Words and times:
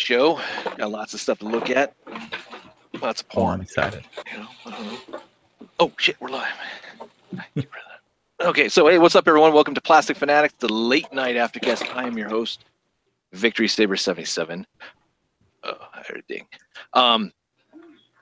show. 0.00 0.40
Got 0.76 0.90
lots 0.90 1.14
of 1.14 1.20
stuff 1.20 1.38
to 1.40 1.46
look 1.46 1.70
at. 1.70 1.94
Lots 3.00 3.22
of 3.22 3.26
Oh, 3.36 3.46
I'm 3.46 3.60
excited. 3.60 4.04
you 4.32 4.38
know, 4.38 4.46
uh-huh. 4.66 5.18
Oh 5.78 5.92
shit, 5.98 6.16
we're 6.20 6.28
live. 6.28 6.52
okay, 8.40 8.68
so 8.68 8.86
hey, 8.88 8.98
what's 8.98 9.14
up, 9.14 9.26
everyone? 9.26 9.52
Welcome 9.52 9.74
to 9.74 9.80
Plastic 9.80 10.16
Fanatics, 10.16 10.54
the 10.58 10.72
late 10.72 11.12
night 11.12 11.36
aftercast. 11.36 11.94
I 11.94 12.06
am 12.06 12.18
your 12.18 12.28
host, 12.28 12.64
Victory 13.32 13.68
Saber 13.68 13.96
seventy 13.96 14.26
seven. 14.26 14.66
Oh, 15.64 15.76
I 15.94 16.02
heard 16.08 16.18
a 16.28 16.32
ding. 16.32 16.46
Um, 16.94 17.32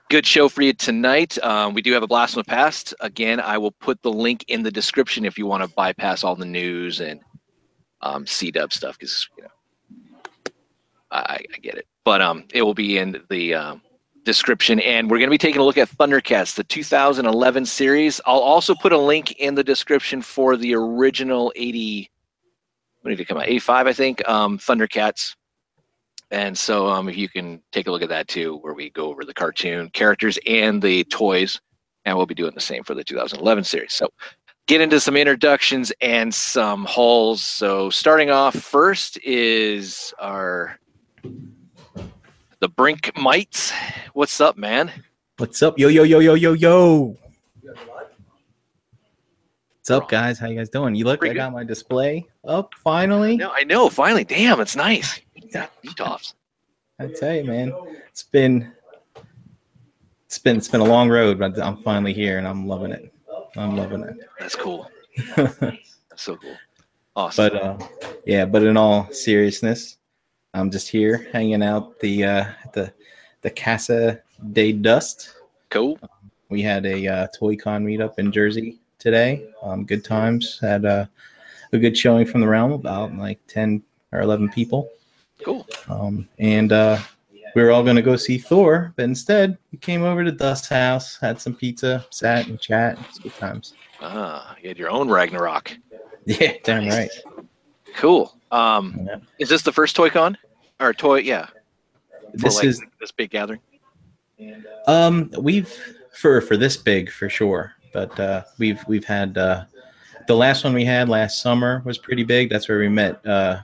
good 0.09 0.25
show 0.25 0.47
for 0.49 0.61
you 0.61 0.73
tonight. 0.73 1.37
Um, 1.43 1.73
we 1.73 1.81
do 1.81 1.91
have 1.93 2.03
a 2.03 2.07
blast 2.07 2.33
from 2.33 2.41
the 2.41 2.45
past. 2.49 2.93
Again, 3.01 3.39
I 3.39 3.57
will 3.57 3.71
put 3.71 4.01
the 4.01 4.11
link 4.11 4.45
in 4.47 4.63
the 4.63 4.71
description 4.71 5.25
if 5.25 5.37
you 5.37 5.45
want 5.45 5.63
to 5.63 5.69
bypass 5.69 6.23
all 6.23 6.35
the 6.35 6.45
news 6.45 6.99
and 7.01 7.19
um, 8.01 8.25
C 8.25 8.51
Dub 8.51 8.71
stuff 8.71 8.97
because 8.97 9.27
you 9.37 9.43
know 9.43 9.49
I, 11.11 11.43
I 11.53 11.57
get 11.61 11.75
it, 11.75 11.87
but 12.05 12.21
um, 12.21 12.45
it 12.53 12.61
will 12.61 12.73
be 12.73 12.97
in 12.97 13.21
the 13.29 13.53
um, 13.53 13.81
description. 14.25 14.79
And 14.81 15.09
we're 15.09 15.17
going 15.17 15.29
to 15.29 15.31
be 15.31 15.37
taking 15.37 15.61
a 15.61 15.65
look 15.65 15.77
at 15.77 15.89
Thundercats, 15.89 16.55
the 16.55 16.63
2011 16.63 17.65
series. 17.65 18.21
I'll 18.25 18.39
also 18.39 18.75
put 18.75 18.93
a 18.93 18.97
link 18.97 19.31
in 19.33 19.55
the 19.55 19.63
description 19.63 20.21
for 20.21 20.55
the 20.55 20.75
original 20.75 21.51
80. 21.55 22.09
When 23.01 23.11
did 23.11 23.19
it 23.19 23.25
come 23.25 23.37
out? 23.37 23.47
85, 23.47 23.87
I 23.87 23.93
think. 23.93 24.27
Um, 24.27 24.57
Thundercats. 24.59 25.35
And 26.31 26.55
so, 26.55 26.87
um, 26.87 27.09
if 27.09 27.17
you 27.17 27.27
can 27.27 27.61
take 27.71 27.87
a 27.87 27.91
look 27.91 28.03
at 28.03 28.09
that 28.09 28.27
too, 28.27 28.57
where 28.57 28.75
we 28.75 28.91
go 28.91 29.07
over 29.07 29.25
the 29.25 29.33
cartoon 29.33 29.89
characters 29.89 30.37
and 30.45 30.79
the 30.79 31.03
toys, 31.05 31.59
and 32.05 32.15
we'll 32.15 32.27
be 32.27 32.35
doing 32.35 32.53
the 32.53 32.61
same 32.61 32.83
for 32.83 32.93
the 32.93 33.03
2011 33.03 33.63
series. 33.63 33.93
So, 33.93 34.09
get 34.67 34.79
into 34.79 34.99
some 34.99 35.17
introductions 35.17 35.91
and 36.01 36.31
some 36.31 36.85
hauls. 36.85 37.41
So, 37.41 37.89
starting 37.89 38.29
off 38.29 38.55
first 38.55 39.17
is 39.23 40.13
our 40.19 40.77
the 42.59 42.67
Brink 42.67 43.11
Mites. 43.17 43.71
What's 44.13 44.39
up, 44.41 44.57
man? 44.57 44.91
What's 45.37 45.61
up? 45.63 45.79
Yo, 45.79 45.87
yo, 45.87 46.03
yo, 46.03 46.19
yo, 46.19 46.33
yo, 46.33 46.53
yo. 46.53 47.17
What's 49.89 50.03
up, 50.03 50.09
guys? 50.09 50.37
How 50.37 50.47
you 50.47 50.57
guys 50.57 50.69
doing? 50.69 50.93
You 50.95 51.05
look, 51.05 51.19
I 51.19 51.19
Pretty 51.19 51.35
got 51.35 51.53
my 51.53 51.63
display 51.63 52.27
up 52.43 52.73
finally. 52.75 53.37
No, 53.37 53.51
I 53.51 53.63
know. 53.63 53.89
Finally, 53.89 54.25
damn, 54.25 54.59
it's 54.59 54.75
nice. 54.75 55.19
Yeah, 55.35 55.67
offs. 55.99 56.35
I 56.99 57.07
tell 57.07 57.33
you, 57.33 57.45
man, 57.45 57.73
it's 58.07 58.23
been 58.23 58.71
it's 60.25 60.37
been 60.37 60.57
it's 60.57 60.67
been 60.67 60.81
a 60.81 60.85
long 60.85 61.09
road, 61.09 61.39
but 61.39 61.59
I'm 61.59 61.77
finally 61.77 62.13
here 62.13 62.37
and 62.37 62.47
I'm 62.47 62.67
loving 62.67 62.91
it. 62.91 63.11
I'm 63.55 63.75
loving 63.75 64.03
it. 64.03 64.17
That's 64.39 64.55
cool. 64.55 64.91
That's 65.35 65.97
so 66.17 66.35
cool. 66.35 66.55
Awesome. 67.15 67.49
but 67.49 67.63
uh, 67.63 67.77
yeah, 68.25 68.45
but 68.45 68.63
in 68.63 68.77
all 68.77 69.11
seriousness, 69.11 69.97
I'm 70.53 70.71
just 70.71 70.89
here 70.89 71.27
hanging 71.31 71.63
out 71.63 71.99
the 71.99 72.23
uh, 72.23 72.45
the 72.73 72.93
the 73.41 73.49
Casa 73.49 74.21
de 74.51 74.73
Dust. 74.73 75.35
cool. 75.69 75.99
We 76.49 76.61
had 76.61 76.85
a 76.85 77.07
uh, 77.07 77.27
Toy 77.27 77.55
Con 77.55 77.85
meetup 77.85 78.17
in 78.17 78.31
Jersey 78.31 78.79
today. 78.97 79.47
Um, 79.61 79.85
good 79.85 80.03
times. 80.03 80.59
Had 80.59 80.85
uh, 80.85 81.05
a 81.71 81.77
good 81.77 81.95
showing 81.95 82.25
from 82.25 82.41
the 82.41 82.47
realm, 82.47 82.71
about 82.71 83.15
like 83.15 83.39
10 83.47 83.83
or 84.11 84.21
11 84.21 84.49
people. 84.49 84.89
Cool. 85.43 85.67
Um, 85.87 86.27
and 86.39 86.71
uh, 86.71 86.97
we 87.55 87.61
were 87.61 87.71
all 87.71 87.83
going 87.83 87.95
to 87.95 88.01
go 88.01 88.15
see 88.15 88.39
Thor, 88.39 88.93
but 88.95 89.03
instead 89.03 89.57
we 89.71 89.77
came 89.77 90.03
over 90.03 90.23
to 90.23 90.31
Dust 90.31 90.69
house, 90.69 91.17
had 91.19 91.39
some 91.39 91.53
pizza, 91.53 92.05
sat 92.09 92.47
and 92.47 92.59
chat. 92.59 92.97
It's 93.07 93.19
good 93.19 93.35
times. 93.35 93.73
Ah, 94.01 94.55
you 94.61 94.69
had 94.69 94.77
your 94.77 94.89
own 94.89 95.09
Ragnarok. 95.09 95.77
Yeah, 96.25 96.53
damn 96.63 96.87
right. 96.87 97.09
Cool. 97.95 98.38
Um, 98.51 98.99
Yeah. 99.05 99.17
is 99.37 99.49
this 99.49 99.61
the 99.61 99.71
first 99.71 99.95
Toy 99.95 100.09
Con? 100.09 100.37
Or 100.79 100.93
toy? 100.93 101.19
Yeah. 101.19 101.47
This 102.33 102.55
like 102.57 102.65
is 102.65 102.81
this 103.01 103.11
big 103.11 103.31
gathering. 103.31 103.59
um 104.87 105.29
we've 105.39 105.73
for 106.13 106.39
for 106.41 106.55
this 106.55 106.77
big 106.77 107.11
for 107.11 107.27
sure, 107.29 107.73
but 107.93 108.17
uh, 108.19 108.43
we've 108.57 108.81
we've 108.87 109.03
had 109.03 109.37
uh, 109.37 109.65
the 110.27 110.35
last 110.35 110.63
one 110.63 110.73
we 110.73 110.85
had 110.85 111.09
last 111.09 111.41
summer 111.41 111.81
was 111.85 111.97
pretty 111.97 112.23
big. 112.23 112.49
That's 112.49 112.69
where 112.69 112.79
we 112.79 112.87
met 112.87 113.25
uh, 113.25 113.61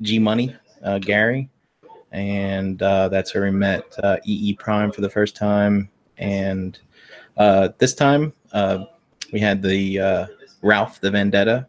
G 0.00 0.18
Money, 0.18 0.56
uh, 0.82 0.98
Gary, 1.00 1.50
and 2.12 2.80
uh, 2.82 3.08
that's 3.08 3.34
where 3.34 3.44
we 3.44 3.50
met 3.50 3.84
uh, 4.02 4.16
EE 4.24 4.54
Prime 4.54 4.90
for 4.90 5.00
the 5.02 5.10
first 5.10 5.36
time. 5.36 5.90
And 6.16 6.78
uh, 7.36 7.70
this 7.78 7.94
time 7.94 8.32
uh, 8.52 8.84
we 9.32 9.40
had 9.40 9.60
the 9.60 10.00
uh, 10.00 10.26
Ralph 10.62 11.00
the 11.00 11.10
Vendetta 11.10 11.66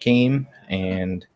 came, 0.00 0.46
and 0.68 1.26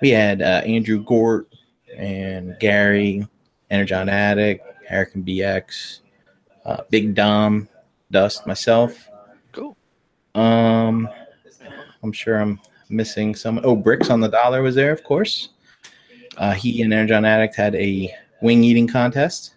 we 0.00 0.10
had 0.10 0.42
uh, 0.42 0.62
Andrew 0.64 1.02
Gort 1.02 1.48
and 1.96 2.56
Gary, 2.60 3.26
Energon 3.70 4.08
Addict, 4.08 4.64
Eric 4.88 5.14
and 5.14 5.26
BX, 5.26 6.00
uh, 6.64 6.82
Big 6.90 7.14
Dom, 7.14 7.68
Dust, 8.10 8.46
myself. 8.46 9.08
Cool. 9.52 9.76
Um, 10.34 11.08
I'm 12.02 12.12
sure 12.12 12.38
I'm 12.40 12.60
missing 12.88 13.34
some. 13.34 13.60
Oh, 13.64 13.76
Bricks 13.76 14.10
on 14.10 14.20
the 14.20 14.28
Dollar 14.28 14.62
was 14.62 14.74
there, 14.74 14.92
of 14.92 15.02
course. 15.02 15.50
Uh, 16.36 16.52
he 16.52 16.82
and 16.82 16.92
Energon 16.92 17.24
Addict 17.24 17.56
had 17.56 17.74
a 17.74 18.14
wing 18.42 18.62
eating 18.62 18.86
contest, 18.86 19.54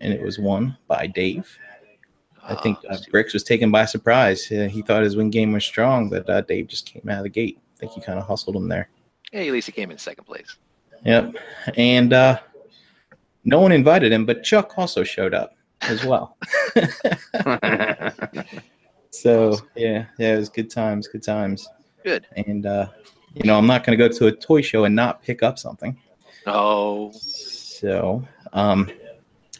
and 0.00 0.12
it 0.12 0.22
was 0.22 0.38
won 0.38 0.76
by 0.86 1.06
Dave. 1.06 1.56
I 2.42 2.54
think 2.56 2.78
uh, 2.88 2.96
Bricks 3.10 3.34
was 3.34 3.44
taken 3.44 3.70
by 3.70 3.84
surprise. 3.84 4.44
He 4.44 4.82
thought 4.82 5.02
his 5.02 5.16
wing 5.16 5.30
game 5.30 5.52
was 5.52 5.64
strong, 5.64 6.08
but 6.08 6.28
uh, 6.30 6.40
Dave 6.42 6.68
just 6.68 6.86
came 6.86 7.08
out 7.08 7.18
of 7.18 7.24
the 7.24 7.28
gate. 7.28 7.58
I 7.76 7.80
think 7.80 7.92
he 7.92 8.00
kind 8.00 8.18
of 8.18 8.26
hustled 8.26 8.56
him 8.56 8.68
there. 8.68 8.88
Yeah, 9.32 9.40
at 9.40 9.52
least 9.52 9.66
he 9.66 9.72
came 9.72 9.90
in 9.90 9.98
second 9.98 10.24
place. 10.24 10.56
Yep. 11.04 11.36
And 11.76 12.12
uh, 12.12 12.40
no 13.44 13.60
one 13.60 13.72
invited 13.72 14.12
him, 14.12 14.26
but 14.26 14.42
Chuck 14.42 14.74
also 14.76 15.04
showed 15.04 15.34
up 15.34 15.54
as 15.82 16.04
well. 16.04 16.36
so 19.10 19.56
yeah, 19.76 20.06
yeah, 20.18 20.34
it 20.34 20.38
was 20.38 20.48
good 20.48 20.70
times, 20.70 21.08
good 21.08 21.22
times. 21.22 21.68
Good. 22.04 22.26
And 22.36 22.66
uh, 22.66 22.88
you 23.34 23.44
know, 23.44 23.56
I'm 23.58 23.66
not 23.66 23.84
going 23.84 23.96
to 23.98 24.08
go 24.08 24.12
to 24.12 24.26
a 24.26 24.32
toy 24.32 24.62
show 24.62 24.84
and 24.84 24.94
not 24.94 25.22
pick 25.22 25.42
up 25.42 25.58
something. 25.58 25.98
Oh, 26.46 27.12
So 27.12 28.26
um, 28.52 28.90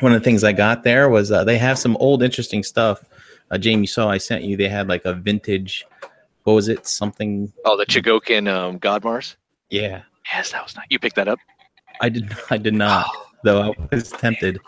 one 0.00 0.12
of 0.12 0.20
the 0.20 0.24
things 0.24 0.44
I 0.44 0.52
got 0.52 0.84
there 0.84 1.08
was 1.08 1.30
uh, 1.30 1.44
they 1.44 1.58
have 1.58 1.78
some 1.78 1.96
old 1.98 2.22
interesting 2.22 2.62
stuff. 2.62 3.04
Uh, 3.50 3.58
Jamie 3.58 3.86
saw 3.86 4.10
I 4.10 4.18
sent 4.18 4.44
you. 4.44 4.56
They 4.56 4.68
had 4.68 4.88
like 4.88 5.04
a 5.04 5.14
vintage. 5.14 5.86
What 6.44 6.54
was 6.54 6.68
it? 6.68 6.86
Something. 6.86 7.52
oh, 7.64 7.76
the 7.76 7.86
Chogokin 7.86 8.48
um, 8.52 8.78
Godmars. 8.78 9.36
Yeah, 9.70 10.02
Yes, 10.32 10.52
that 10.52 10.62
was 10.62 10.76
nice. 10.76 10.86
You 10.90 10.98
picked 10.98 11.16
that 11.16 11.28
up. 11.28 11.38
I 12.00 12.08
did. 12.08 12.30
I 12.50 12.58
did 12.58 12.74
not. 12.74 13.06
Though 13.44 13.62
I 13.62 13.72
was 13.90 14.10
tempted. 14.10 14.58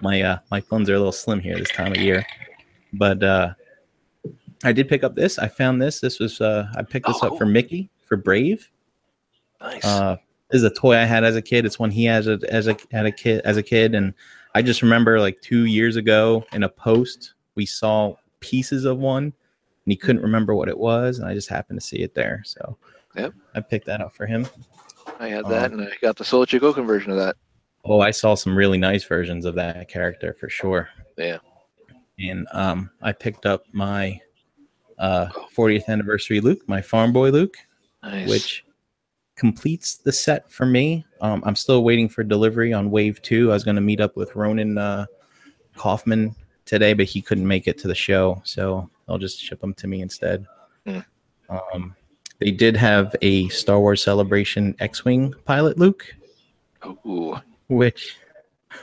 My 0.00 0.22
uh, 0.22 0.38
my 0.50 0.60
phones 0.60 0.88
are 0.90 0.94
a 0.94 0.98
little 0.98 1.12
slim 1.12 1.40
here 1.40 1.56
this 1.58 1.70
time 1.70 1.92
of 1.92 1.98
year, 1.98 2.24
but 2.92 3.22
uh, 3.22 3.54
I 4.64 4.72
did 4.72 4.88
pick 4.88 5.02
up 5.02 5.14
this. 5.16 5.38
I 5.38 5.48
found 5.48 5.80
this. 5.82 6.00
This 6.00 6.18
was 6.20 6.40
uh, 6.40 6.66
I 6.76 6.82
picked 6.82 7.06
this 7.06 7.16
Oh, 7.22 7.26
up 7.26 7.28
cool. 7.30 7.38
for 7.38 7.46
Mickey 7.46 7.90
for 8.04 8.16
Brave. 8.16 8.70
Nice. 9.60 9.84
Uh, 9.84 10.16
this 10.50 10.60
is 10.62 10.64
a 10.64 10.70
toy 10.74 10.96
I 10.96 11.04
had 11.04 11.24
as 11.24 11.36
a 11.36 11.42
kid. 11.42 11.66
It's 11.66 11.78
one 11.78 11.90
he 11.90 12.04
has 12.04 12.26
a, 12.28 12.38
as 12.48 12.68
a 12.68 12.76
had 12.92 13.06
a 13.06 13.12
kid 13.12 13.40
as 13.44 13.56
a 13.56 13.62
kid, 13.62 13.94
and 13.94 14.14
I 14.54 14.62
just 14.62 14.82
remember 14.82 15.18
like 15.20 15.40
two 15.40 15.64
years 15.64 15.96
ago 15.96 16.44
in 16.52 16.62
a 16.62 16.68
post 16.68 17.34
we 17.56 17.66
saw 17.66 18.14
pieces 18.40 18.84
of 18.84 18.98
one, 18.98 19.24
and 19.24 19.32
he 19.86 19.96
couldn't 19.96 20.22
remember 20.22 20.54
what 20.54 20.68
it 20.68 20.78
was, 20.78 21.18
and 21.18 21.28
I 21.28 21.34
just 21.34 21.48
happened 21.48 21.80
to 21.80 21.86
see 21.86 21.98
it 21.98 22.14
there, 22.14 22.42
so 22.46 22.78
Yep. 23.18 23.34
I 23.54 23.60
picked 23.60 23.86
that 23.86 24.00
up 24.00 24.14
for 24.14 24.26
him. 24.26 24.46
I 25.18 25.28
had 25.28 25.46
that, 25.46 25.72
um, 25.72 25.80
and 25.80 25.88
I 25.88 25.92
got 26.00 26.16
the 26.16 26.24
Soul 26.24 26.46
Chogokin 26.46 26.86
version 26.86 27.10
of 27.10 27.16
that. 27.18 27.36
Oh, 27.84 28.00
I 28.00 28.10
saw 28.10 28.34
some 28.34 28.56
really 28.56 28.78
nice 28.78 29.04
versions 29.04 29.44
of 29.44 29.54
that 29.56 29.88
character 29.88 30.36
for 30.38 30.48
sure. 30.48 30.88
Yeah. 31.16 31.38
And 32.18 32.46
um, 32.52 32.90
I 33.02 33.12
picked 33.12 33.46
up 33.46 33.64
my 33.72 34.20
uh, 34.98 35.28
40th 35.56 35.88
anniversary 35.88 36.40
Luke, 36.40 36.68
my 36.68 36.82
farm 36.82 37.12
boy 37.12 37.30
Luke, 37.30 37.56
Nice. 38.02 38.28
which 38.28 38.64
completes 39.36 39.96
the 39.96 40.12
set 40.12 40.50
for 40.50 40.66
me. 40.66 41.06
Um, 41.20 41.42
I'm 41.46 41.56
still 41.56 41.84
waiting 41.84 42.08
for 42.08 42.24
delivery 42.24 42.72
on 42.72 42.90
Wave 42.90 43.22
2. 43.22 43.50
I 43.50 43.54
was 43.54 43.64
going 43.64 43.76
to 43.76 43.80
meet 43.80 44.00
up 44.00 44.16
with 44.16 44.34
Ronan 44.34 44.76
uh, 44.76 45.06
Kaufman 45.76 46.34
today, 46.64 46.92
but 46.92 47.06
he 47.06 47.22
couldn't 47.22 47.46
make 47.46 47.68
it 47.68 47.78
to 47.78 47.88
the 47.88 47.94
show. 47.94 48.42
So 48.44 48.90
I'll 49.08 49.18
just 49.18 49.40
ship 49.40 49.60
them 49.60 49.74
to 49.74 49.86
me 49.86 50.02
instead. 50.02 50.46
Hmm. 50.86 50.98
Um, 51.48 51.96
they 52.40 52.50
did 52.50 52.76
have 52.76 53.14
a 53.22 53.48
Star 53.48 53.78
Wars 53.80 54.02
Celebration 54.02 54.74
X 54.78 55.04
Wing 55.04 55.34
pilot 55.44 55.78
Luke 55.78 56.14
Ooh. 57.06 57.36
which 57.68 58.16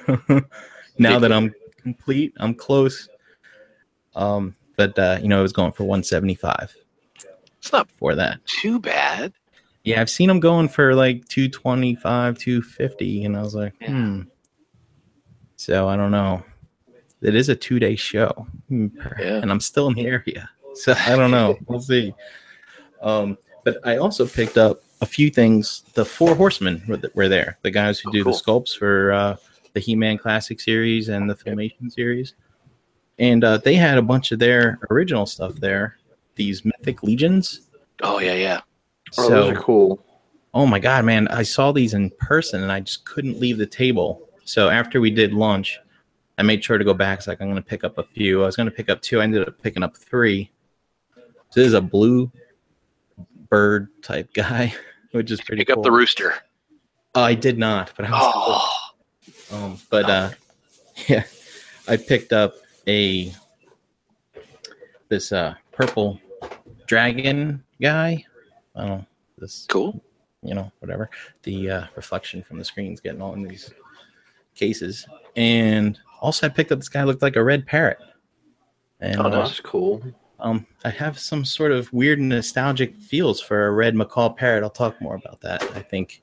now 0.97 1.19
that 1.19 1.31
I'm 1.31 1.53
complete, 1.81 2.33
I'm 2.37 2.53
close. 2.55 3.07
Um, 4.15 4.55
but 4.75 4.97
uh, 4.97 5.19
you 5.21 5.27
know, 5.27 5.39
it 5.39 5.43
was 5.43 5.53
going 5.53 5.71
for 5.71 5.83
175 5.83 6.75
It's 7.59 7.71
not 7.71 7.89
for 7.91 8.15
that. 8.15 8.39
too 8.45 8.79
bad. 8.79 9.33
Yeah, 9.83 10.01
I've 10.01 10.09
seen 10.09 10.27
them 10.29 10.39
going 10.39 10.67
for 10.67 10.95
like 10.95 11.27
225, 11.27 12.37
250, 12.39 13.23
and 13.25 13.37
I 13.37 13.41
was 13.43 13.53
like, 13.55 13.73
Yeah. 13.79 13.87
hmm. 13.91 14.21
So 15.57 15.87
I 15.87 15.95
don't 15.95 16.11
know. 16.11 16.43
It 17.21 17.35
is 17.35 17.49
a 17.49 17.55
two 17.55 17.79
day 17.79 17.95
show, 17.95 18.47
Hmm, 18.67 18.87
Yeah. 19.19 19.37
and 19.41 19.51
I'm 19.51 19.59
still 19.59 19.87
in 19.87 19.93
the 19.93 20.05
area, 20.07 20.49
so 20.73 20.93
I 20.97 21.15
don't 21.15 21.31
know. 21.31 21.57
we'll 21.67 21.79
see. 21.81 22.13
Um, 23.01 23.37
but 23.63 23.77
I 23.83 23.97
also 23.97 24.25
picked 24.27 24.57
up 24.57 24.81
a 25.01 25.05
few 25.05 25.29
things. 25.29 25.83
The 25.93 26.05
Four 26.05 26.35
Horsemen 26.35 26.83
were, 26.87 26.97
th- 26.97 27.13
were 27.15 27.27
there. 27.27 27.57
The 27.63 27.71
guys 27.71 27.99
who 27.99 28.09
Oh, 28.09 28.13
do 28.13 28.23
cool. 28.23 28.33
the 28.33 28.39
sculpts 28.39 28.77
for 28.77 29.11
uh, 29.11 29.35
the 29.73 29.79
He-Man 29.79 30.17
Classic 30.17 30.59
series 30.59 31.09
and 31.09 31.29
the 31.29 31.35
Filmation 31.35 31.91
series, 31.91 32.33
and 33.19 33.43
uh, 33.43 33.57
they 33.57 33.75
had 33.75 33.97
a 33.97 34.01
bunch 34.01 34.31
of 34.31 34.39
their 34.39 34.79
original 34.91 35.25
stuff 35.25 35.55
there. 35.55 35.97
These 36.35 36.63
Mythic 36.65 37.01
Legions. 37.03 37.61
Oh 38.01 38.19
yeah, 38.19 38.33
yeah. 38.33 38.61
Oh, 39.17 39.23
so, 39.23 39.29
those 39.29 39.51
are 39.51 39.61
cool. 39.61 40.03
oh 40.53 40.65
my 40.65 40.79
god, 40.79 41.05
man! 41.05 41.27
I 41.29 41.43
saw 41.43 41.71
these 41.71 41.93
in 41.93 42.09
person 42.19 42.61
and 42.63 42.71
I 42.71 42.81
just 42.81 43.05
couldn't 43.05 43.39
leave 43.39 43.57
the 43.57 43.65
table. 43.65 44.21
So 44.43 44.69
after 44.69 44.99
we 45.01 45.11
did 45.11 45.33
lunch, 45.33 45.79
I 46.37 46.43
made 46.43 46.63
sure 46.63 46.77
to 46.77 46.83
go 46.83 46.93
back. 46.93 47.19
It's 47.19 47.27
like 47.27 47.41
I'm 47.41 47.47
going 47.49 47.61
to 47.61 47.67
pick 47.67 47.83
up 47.83 47.97
a 47.97 48.03
few. 48.03 48.43
I 48.43 48.45
was 48.45 48.55
going 48.55 48.69
to 48.69 48.75
pick 48.75 48.89
up 48.89 49.01
two. 49.01 49.21
I 49.21 49.23
ended 49.23 49.47
up 49.47 49.61
picking 49.61 49.81
up 49.83 49.95
three. 49.97 50.51
So 51.15 51.61
this 51.61 51.67
is 51.67 51.73
a 51.73 51.81
blue 51.81 52.31
bird 53.49 53.87
type 54.01 54.33
guy, 54.33 54.73
which 55.11 55.31
is 55.31 55.41
pretty 55.41 55.61
Pick 55.61 55.69
cool. 55.73 55.79
up 55.79 55.83
the 55.83 55.91
rooster. 55.91 56.33
Oh, 57.15 57.21
I 57.23 57.33
did 57.33 57.57
not, 57.57 57.91
but 57.95 58.05
I 58.05 58.11
was. 58.11 58.69
Oh, 59.51 59.55
Um, 59.57 59.79
but 59.89 60.09
uh, 60.09 60.29
yeah, 61.07 61.23
I 61.87 61.97
picked 61.97 62.33
up 62.33 62.55
a 62.87 63.33
this 65.09 65.31
uh 65.31 65.53
purple 65.71 66.19
dragon 66.87 67.63
guy. 67.81 68.25
I 68.75 68.79
don't 68.81 68.89
know 68.89 69.05
this 69.37 69.65
cool. 69.69 70.01
you 70.43 70.53
know, 70.53 70.71
whatever. 70.79 71.09
The 71.43 71.69
uh, 71.69 71.85
reflection 71.95 72.43
from 72.43 72.57
the 72.57 72.65
screen's 72.65 72.99
getting 73.01 73.21
all 73.21 73.33
in 73.33 73.43
these 73.43 73.71
cases. 74.55 75.05
And 75.35 75.97
also, 76.21 76.45
I 76.47 76.49
picked 76.49 76.71
up 76.71 76.79
this 76.79 76.89
guy 76.89 77.03
looked 77.03 77.21
like 77.21 77.35
a 77.35 77.43
red 77.43 77.65
parrot. 77.65 77.97
And 78.99 79.19
Oh, 79.19 79.23
uh, 79.25 79.29
that's 79.29 79.59
cool. 79.59 80.01
Um, 80.39 80.65
I 80.83 80.89
have 80.89 81.17
some 81.17 81.45
sort 81.45 81.71
of 81.71 81.91
weird 81.93 82.19
nostalgic 82.19 82.95
feels 82.95 83.41
for 83.41 83.67
a 83.67 83.71
red 83.71 83.95
macaw 83.95 84.29
parrot. 84.29 84.63
I'll 84.63 84.69
talk 84.69 84.99
more 85.01 85.15
about 85.15 85.41
that, 85.41 85.63
I 85.75 85.81
think, 85.81 86.21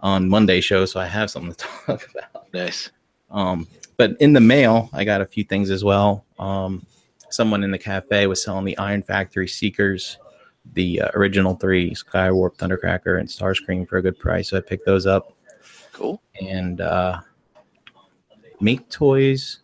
on 0.00 0.28
Monday 0.28 0.60
show. 0.60 0.84
So 0.86 1.00
I 1.00 1.06
have 1.06 1.30
something 1.30 1.54
to 1.54 1.66
talk 1.86 2.08
about. 2.10 2.52
Nice. 2.52 2.90
Um, 3.30 3.66
but 3.96 4.16
in 4.20 4.32
the 4.32 4.40
mail, 4.40 4.90
I 4.92 5.04
got 5.04 5.20
a 5.20 5.26
few 5.26 5.44
things 5.44 5.70
as 5.70 5.84
well. 5.84 6.24
Um, 6.38 6.84
someone 7.30 7.62
in 7.64 7.70
the 7.70 7.78
cafe 7.78 8.26
was 8.26 8.42
selling 8.42 8.64
the 8.64 8.78
Iron 8.78 9.02
Factory 9.02 9.48
Seekers, 9.48 10.18
the 10.72 11.02
uh, 11.02 11.10
original 11.14 11.54
three 11.54 11.90
Skywarp, 11.92 12.56
Thundercracker, 12.56 13.20
and 13.20 13.28
Starscream 13.28 13.88
for 13.88 13.98
a 13.98 14.02
good 14.02 14.18
price. 14.18 14.50
So 14.50 14.56
I 14.56 14.60
picked 14.60 14.86
those 14.86 15.06
up. 15.06 15.32
Cool. 15.92 16.20
And 16.40 16.80
uh, 16.80 17.20
Make 18.60 18.88
Toys, 18.88 19.60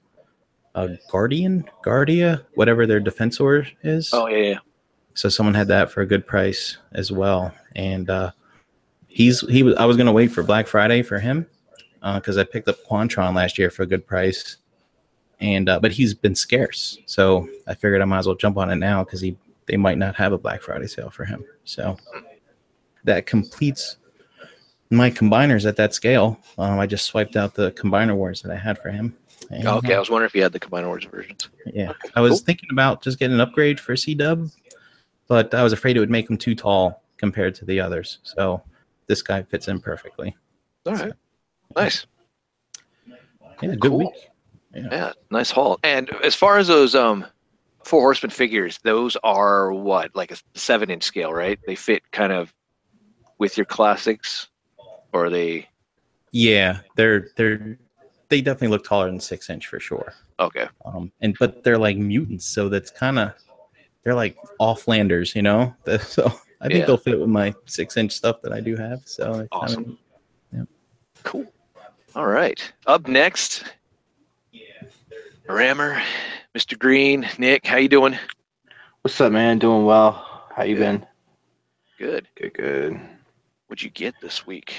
uh, 0.75 0.89
Guardian, 1.11 1.69
Guardia, 1.83 2.43
whatever 2.55 2.87
their 2.87 3.01
Defensor 3.01 3.67
is. 3.83 4.11
Oh 4.13 4.27
yeah, 4.29 4.37
yeah. 4.37 4.59
So 5.15 5.29
someone 5.29 5.55
had 5.55 5.69
that 5.69 5.91
for 5.91 6.03
a 6.03 6.07
good 6.07 6.27
price 6.27 6.79
as 6.93 7.11
well. 7.11 7.53
And 7.77 8.09
uh, 8.09 8.33
he's 9.09 9.41
he 9.49 9.63
was 9.63 9.75
I 9.77 9.85
was 9.85 9.97
gonna 9.97 10.13
wait 10.13 10.29
for 10.29 10.43
Black 10.43 10.67
Friday 10.67 11.03
for 11.03 11.19
him 11.19 11.47
because 12.15 12.39
I 12.39 12.45
picked 12.45 12.69
up 12.69 12.77
Quantron 12.89 13.35
last 13.35 13.59
year 13.59 13.71
for 13.71 13.83
a 13.83 13.87
good 13.87 14.07
price. 14.07 14.57
And 15.41 15.69
uh, 15.69 15.81
but 15.81 15.93
he's 15.93 16.13
been 16.13 16.35
scarce, 16.35 16.99
so 17.07 17.49
I 17.67 17.75
figured 17.75 18.03
I 18.03 18.05
might 18.05 18.19
as 18.19 18.27
well 18.27 18.37
jump 18.37 18.59
on 18.59 18.71
it 18.71 18.77
now 18.77 19.05
because 19.05 19.23
he 19.23 19.37
they 19.67 19.79
might 19.79 19.97
not 19.97 20.15
have 20.17 20.33
a 20.33 20.39
Black 20.39 20.61
Friday 20.61 20.87
sale 20.87 21.09
for 21.09 21.25
him. 21.25 21.45
So 21.65 21.97
that 23.05 23.25
completes 23.25 23.97
my 24.91 25.11
combiners 25.11 25.67
at 25.67 25.77
that 25.77 25.95
scale. 25.95 26.39
Um, 26.59 26.79
I 26.79 26.87
just 26.87 27.07
swiped 27.07 27.37
out 27.37 27.55
the 27.55 27.73
combiner 27.73 28.15
wars 28.15 28.43
that 28.43 28.53
I 28.53 28.57
had 28.57 28.79
for 28.79 28.91
him. 28.91 29.17
And, 29.51 29.67
Oh, 29.67 29.79
okay, 29.79 29.95
I 29.95 29.97
uh, 29.97 30.01
was 30.01 30.11
wondering 30.11 30.29
if 30.29 30.35
you 30.35 30.43
had 30.43 30.53
the 30.53 30.61
Combiner 30.61 30.87
Wars 30.87 31.05
versions. 31.05 31.49
yeah, 31.67 31.93
I 32.15 32.21
was 32.21 32.33
cool. 32.33 32.39
thinking 32.39 32.69
about 32.73 33.03
just 33.03 33.19
getting 33.19 33.35
an 33.35 33.41
upgrade 33.41 33.81
for 33.81 33.97
C 33.97 34.15
Dub, 34.15 34.49
but 35.27 35.53
I 35.55 35.63
was 35.63 35.73
afraid 35.73 35.97
it 35.97 36.01
would 36.01 36.11
make 36.11 36.31
him 36.31 36.39
too 36.39 36.55
tall 36.55 37.03
compared 37.17 37.55
to 37.57 37.65
the 37.65 37.81
others. 37.81 38.19
So 38.23 38.63
this 39.09 39.23
guy 39.23 39.43
fits 39.43 39.67
in 39.69 39.81
perfectly. 39.81 40.37
All 40.87 40.95
right. 40.95 41.13
Nice. 41.77 42.07
Yeah, 43.61 43.75
good 43.75 43.91
Cool. 43.91 43.99
week. 43.99 44.31
Yeah, 44.73 45.13
nice 45.31 45.51
haul. 45.51 45.79
And 45.83 46.09
as 46.23 46.35
far 46.37 46.59
as 46.59 46.69
those 46.69 46.95
um 46.95 47.27
four 47.85 48.03
horseman 48.03 48.31
figures, 48.31 48.79
those 48.85 49.17
are 49.25 49.73
what, 49.73 50.15
like 50.15 50.31
a 50.31 50.37
seven 50.55 50.91
inch 50.91 51.03
scale, 51.03 51.33
right? 51.33 51.59
They 51.67 51.75
fit 51.75 52.09
kind 52.13 52.33
of 52.33 52.55
with 53.39 53.57
your 53.57 53.67
classics, 53.67 54.49
or 55.13 55.27
are 55.27 55.31
they 55.31 55.69
Yeah, 56.31 56.81
they're 56.95 57.31
they're 57.37 57.79
they 58.31 58.41
definitely 58.41 58.69
look 58.69 58.85
taller 58.85 59.07
than 59.07 59.21
six 59.21 59.51
inch 59.51 59.67
for 59.67 59.79
sure. 59.81 60.15
okay? 60.39 60.69
Um, 60.87 61.13
and 61.21 61.37
but 61.39 61.63
they're 61.63 61.77
like 61.79 61.97
mutants, 61.99 62.47
so 62.47 62.69
that's 62.71 62.91
kind 62.91 63.19
of 63.19 63.33
they're 64.03 64.15
like 64.15 64.37
offlanders, 64.61 65.35
you 65.35 65.43
know. 65.43 65.75
So 66.01 66.27
I 66.63 66.69
think 66.69 66.81
Yeah. 66.81 66.87
they'll 66.87 66.97
fit 66.97 67.19
with 67.21 67.29
my 67.29 67.55
six 67.67 67.97
inch 67.97 68.13
stuff 68.13 68.41
that 68.43 68.53
I 68.53 68.61
do 68.61 68.77
have. 68.77 69.03
So 69.05 69.41
it's 69.41 69.49
Awesome. 69.53 69.99
kinda- 70.53 70.67
Cool. 71.23 71.53
All 72.15 72.27
right. 72.27 72.73
Up 72.87 73.07
next, 73.07 73.63
Rammer, 75.49 76.01
Mr. 76.57 76.79
Green, 76.79 77.29
Nick, 77.39 77.67
how 77.67 77.77
you 77.77 77.89
doing? 77.89 78.17
What's 79.03 79.21
up, 79.21 79.33
man? 79.33 79.59
Doing 79.59 79.85
well. 79.85 80.45
How 80.55 80.63
you 80.65 80.77
Good. 80.77 80.81
been? 81.01 81.07
Good. 81.99 82.29
Good, 82.37 82.55
good. 82.55 83.01
What'd 83.67 83.83
you 83.83 83.91
get 83.91 84.15
this 84.23 84.47
week? 84.47 84.73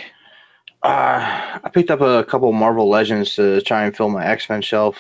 Uh, 0.83 1.60
I 1.63 1.69
picked 1.72 1.92
up 1.92 2.01
a 2.01 2.24
couple 2.24 2.51
Marvel 2.54 2.89
Legends 2.89 3.36
to 3.36 3.62
try 3.62 3.83
and 3.83 3.95
fill 3.95 4.10
my 4.10 4.25
X 4.25 4.50
Men 4.50 4.62
shelf. 4.62 4.98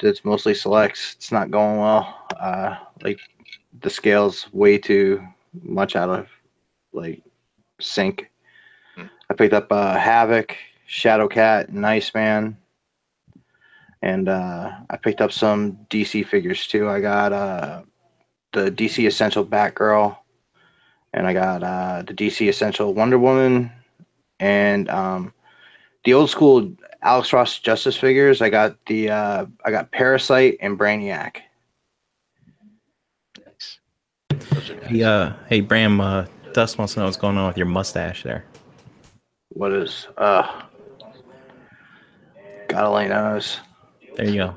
It's 0.00 0.24
mostly 0.24 0.52
selects. 0.54 1.14
It's 1.14 1.32
not 1.32 1.50
going 1.50 1.78
well. 1.78 2.26
Uh, 2.38 2.76
like 3.02 3.18
the 3.80 3.88
scale's 3.88 4.52
way 4.52 4.76
too 4.76 5.26
much 5.62 5.96
out 5.96 6.10
of 6.10 6.28
like 6.92 7.22
sync. 7.80 8.30
Hmm. 8.94 9.06
I 9.30 9.34
picked 9.34 9.54
up 9.54 9.72
uh, 9.72 9.96
Havoc, 9.96 10.54
Shadow 10.86 11.28
Cat, 11.28 11.70
and 11.70 11.86
Iceman, 11.86 12.58
and 14.02 14.28
uh, 14.28 14.70
I 14.90 14.96
picked 14.98 15.22
up 15.22 15.32
some 15.32 15.78
DC 15.88 16.26
figures 16.26 16.66
too. 16.66 16.90
I 16.90 17.00
got 17.00 17.32
uh, 17.32 17.82
the 18.52 18.70
DC 18.70 19.06
Essential 19.06 19.46
Batgirl, 19.46 20.16
and 21.14 21.26
I 21.26 21.32
got 21.32 21.62
uh, 21.62 22.02
the 22.06 22.12
DC 22.12 22.48
Essential 22.48 22.92
Wonder 22.92 23.18
Woman, 23.18 23.72
and 24.40 24.88
um, 24.90 25.32
the 26.04 26.14
old 26.14 26.30
school 26.30 26.72
Alex 27.02 27.32
Ross 27.32 27.58
Justice 27.58 27.96
figures. 27.96 28.42
I 28.42 28.50
got 28.50 28.76
the 28.86 29.10
uh, 29.10 29.46
I 29.64 29.70
got 29.70 29.92
Parasite 29.92 30.56
and 30.60 30.78
Brainiac. 30.78 31.38
Nice. 33.44 33.78
Those 34.30 34.70
nice. 34.70 34.86
Hey, 34.86 35.02
uh, 35.02 35.32
hey, 35.48 35.60
Bram. 35.60 36.00
Uh, 36.00 36.26
Dust 36.52 36.78
wants 36.78 36.94
to 36.94 37.00
know 37.00 37.06
what's 37.06 37.16
going 37.16 37.36
on 37.36 37.46
with 37.46 37.56
your 37.56 37.66
mustache 37.66 38.22
there. 38.22 38.44
What 39.50 39.72
is 39.72 40.08
uh? 40.16 40.62
God 42.68 42.84
only 42.84 43.08
knows. 43.08 43.58
There 44.16 44.26
you 44.26 44.36
go. 44.36 44.54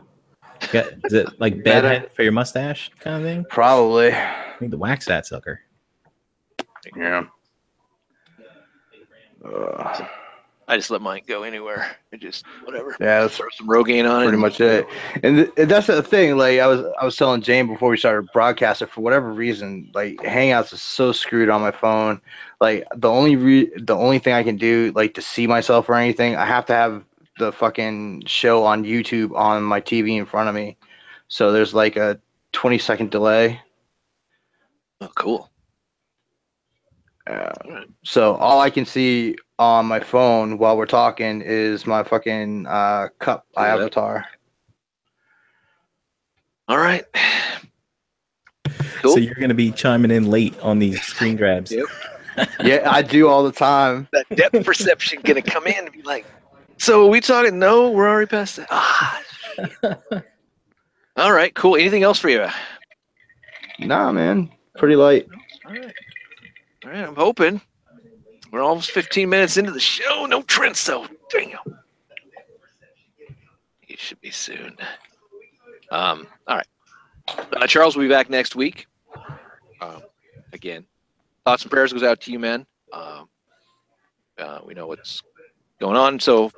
Got, 0.71 0.93
is 1.05 1.13
it 1.13 1.39
like 1.39 1.53
Better. 1.63 1.87
bedhead 1.87 2.11
for 2.13 2.23
your 2.23 2.31
mustache 2.31 2.89
kind 2.99 3.17
of 3.17 3.23
thing? 3.23 3.45
Probably. 3.49 4.11
I 4.11 4.55
need 4.59 4.71
to 4.71 4.77
wax 4.77 5.05
that 5.05 5.25
sucker. 5.25 5.61
Yeah. 6.95 7.25
Uh, 9.43 10.05
I 10.67 10.75
just 10.77 10.91
let 10.91 11.01
mine 11.01 11.21
go 11.27 11.43
anywhere. 11.43 11.95
It 12.11 12.21
just 12.21 12.45
whatever. 12.63 12.95
yeah, 12.99 13.27
Throw 13.27 13.47
some 13.55 13.67
Rogaine 13.67 14.09
on 14.09 14.21
it. 14.21 14.25
pretty 14.25 14.37
much 14.37 14.59
it. 14.61 14.87
And, 15.23 15.37
th- 15.37 15.49
and 15.57 15.69
that's 15.69 15.87
the 15.87 16.03
thing. 16.03 16.37
Like 16.37 16.59
I 16.59 16.67
was, 16.67 16.85
I 16.99 17.05
was 17.05 17.15
telling 17.15 17.41
Jane 17.41 17.67
before 17.67 17.89
we 17.89 17.97
started 17.97 18.29
broadcasting. 18.33 18.87
For 18.87 19.01
whatever 19.01 19.31
reason, 19.31 19.89
like 19.93 20.17
Hangouts 20.17 20.73
is 20.73 20.81
so 20.81 21.11
screwed 21.11 21.49
on 21.49 21.61
my 21.61 21.71
phone. 21.71 22.21
Like 22.61 22.85
the 22.95 23.09
only 23.09 23.35
re- 23.35 23.71
the 23.77 23.95
only 23.95 24.19
thing 24.19 24.33
I 24.33 24.43
can 24.43 24.57
do, 24.57 24.91
like 24.95 25.13
to 25.15 25.21
see 25.21 25.47
myself 25.47 25.87
or 25.89 25.95
anything, 25.95 26.35
I 26.35 26.45
have 26.45 26.65
to 26.67 26.73
have 26.73 27.03
the 27.37 27.51
fucking 27.51 28.23
show 28.25 28.63
on 28.63 28.83
YouTube 28.83 29.33
on 29.35 29.63
my 29.63 29.79
TV 29.81 30.17
in 30.17 30.25
front 30.25 30.49
of 30.49 30.55
me. 30.55 30.77
So 31.29 31.51
there's 31.51 31.73
like 31.73 31.95
a 31.95 32.19
20 32.51 32.77
second 32.79 33.11
delay. 33.11 33.59
Oh, 35.01 35.09
cool. 35.15 35.49
Uh, 37.29 37.51
so 38.03 38.35
all 38.35 38.59
I 38.59 38.69
can 38.69 38.85
see 38.85 39.35
on 39.59 39.85
my 39.85 39.99
phone 39.99 40.57
while 40.57 40.75
we're 40.77 40.85
talking 40.87 41.41
is 41.41 41.85
my 41.85 42.03
fucking 42.03 42.65
uh, 42.65 43.09
cup 43.19 43.45
Yeah. 43.55 43.75
avatar. 43.75 44.25
All 46.67 46.77
right. 46.77 47.03
Cool. 49.01 49.13
So 49.13 49.19
you're 49.19 49.35
going 49.35 49.49
to 49.49 49.55
be 49.55 49.71
chiming 49.71 50.11
in 50.11 50.29
late 50.29 50.57
on 50.59 50.79
these 50.79 51.01
screen 51.01 51.35
grabs. 51.35 51.71
Yep. 51.71 51.85
yeah, 52.63 52.89
I 52.89 53.01
do 53.01 53.27
all 53.27 53.43
the 53.43 53.51
time. 53.51 54.07
that 54.13 54.25
depth 54.35 54.63
perception 54.65 55.21
gonna 55.21 55.41
come 55.41 55.67
in 55.67 55.75
and 55.85 55.91
be 55.91 56.01
like, 56.03 56.25
so 56.77 57.05
are 57.05 57.09
we 57.09 57.19
talking? 57.21 57.59
No, 57.59 57.91
we're 57.91 58.07
already 58.07 58.27
past 58.29 58.55
that. 58.57 58.67
Ah. 58.71 59.21
All 61.17 61.33
right, 61.33 61.53
cool. 61.53 61.75
Anything 61.75 62.03
else 62.03 62.17
for 62.17 62.29
you? 62.29 62.47
Nah, 63.79 64.11
man, 64.13 64.49
pretty 64.77 64.95
light. 64.95 65.27
right. 65.65 65.93
All 66.89 66.95
right, 66.95 67.07
I'm 67.07 67.15
hoping. 67.15 67.61
We're 68.51 68.63
almost 68.63 68.89
15 68.89 69.29
minutes 69.29 69.57
into 69.57 69.69
the 69.69 69.79
show. 69.79 70.25
No 70.25 70.41
Trent, 70.41 70.75
though. 70.75 71.05
Damn. 71.29 71.59
He 73.81 73.95
should 73.95 74.19
be 74.21 74.31
soon. 74.31 74.75
Um. 75.91 76.25
All 76.47 76.55
right. 76.55 76.67
Uh, 77.27 77.67
Charles 77.67 77.95
will 77.95 78.05
be 78.05 78.09
back 78.09 78.31
next 78.31 78.55
week. 78.55 78.87
Um, 79.81 80.01
again, 80.51 80.83
thoughts 81.45 81.61
and 81.61 81.69
prayers 81.69 81.93
goes 81.93 82.01
out 82.01 82.21
to 82.21 82.31
you, 82.31 82.39
man. 82.39 82.65
Um, 82.91 83.29
uh, 84.39 84.59
we 84.65 84.73
know 84.73 84.87
what's 84.87 85.21
going 85.79 85.95
on, 85.95 86.19
so 86.19 86.51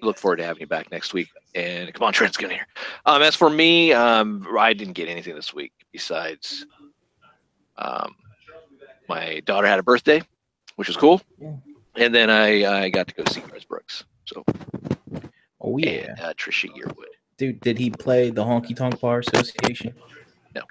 look 0.00 0.16
forward 0.16 0.36
to 0.36 0.44
having 0.44 0.60
you 0.60 0.68
back 0.68 0.92
next 0.92 1.12
week. 1.12 1.28
And 1.56 1.92
come 1.92 2.06
on, 2.06 2.12
Trent's 2.12 2.36
going 2.36 2.52
here. 2.52 2.68
Um, 3.04 3.20
as 3.20 3.34
for 3.34 3.50
me, 3.50 3.92
um, 3.92 4.46
I 4.56 4.74
didn't 4.74 4.94
get 4.94 5.08
anything 5.08 5.34
this 5.34 5.52
week 5.52 5.72
besides 5.90 6.66
um, 7.78 8.14
my 9.08 9.40
daughter 9.44 9.66
had 9.66 9.78
a 9.78 9.82
birthday, 9.82 10.22
which 10.76 10.88
was 10.88 10.96
cool, 10.96 11.20
and 11.96 12.14
then 12.14 12.30
I 12.30 12.84
I 12.84 12.88
got 12.88 13.08
to 13.08 13.14
go 13.14 13.24
see 13.30 13.40
Chris 13.40 13.64
Brooks. 13.64 14.04
So 14.24 14.44
Oh 15.60 15.76
yeah, 15.78 16.10
and, 16.10 16.20
uh, 16.20 16.34
Trisha 16.34 16.68
Yearwood. 16.70 17.12
dude. 17.38 17.60
Did 17.60 17.78
he 17.78 17.90
play 17.90 18.30
the 18.30 18.44
Honky 18.44 18.76
Tonk 18.76 19.00
Bar 19.00 19.20
Association? 19.20 19.94
No. 20.54 20.62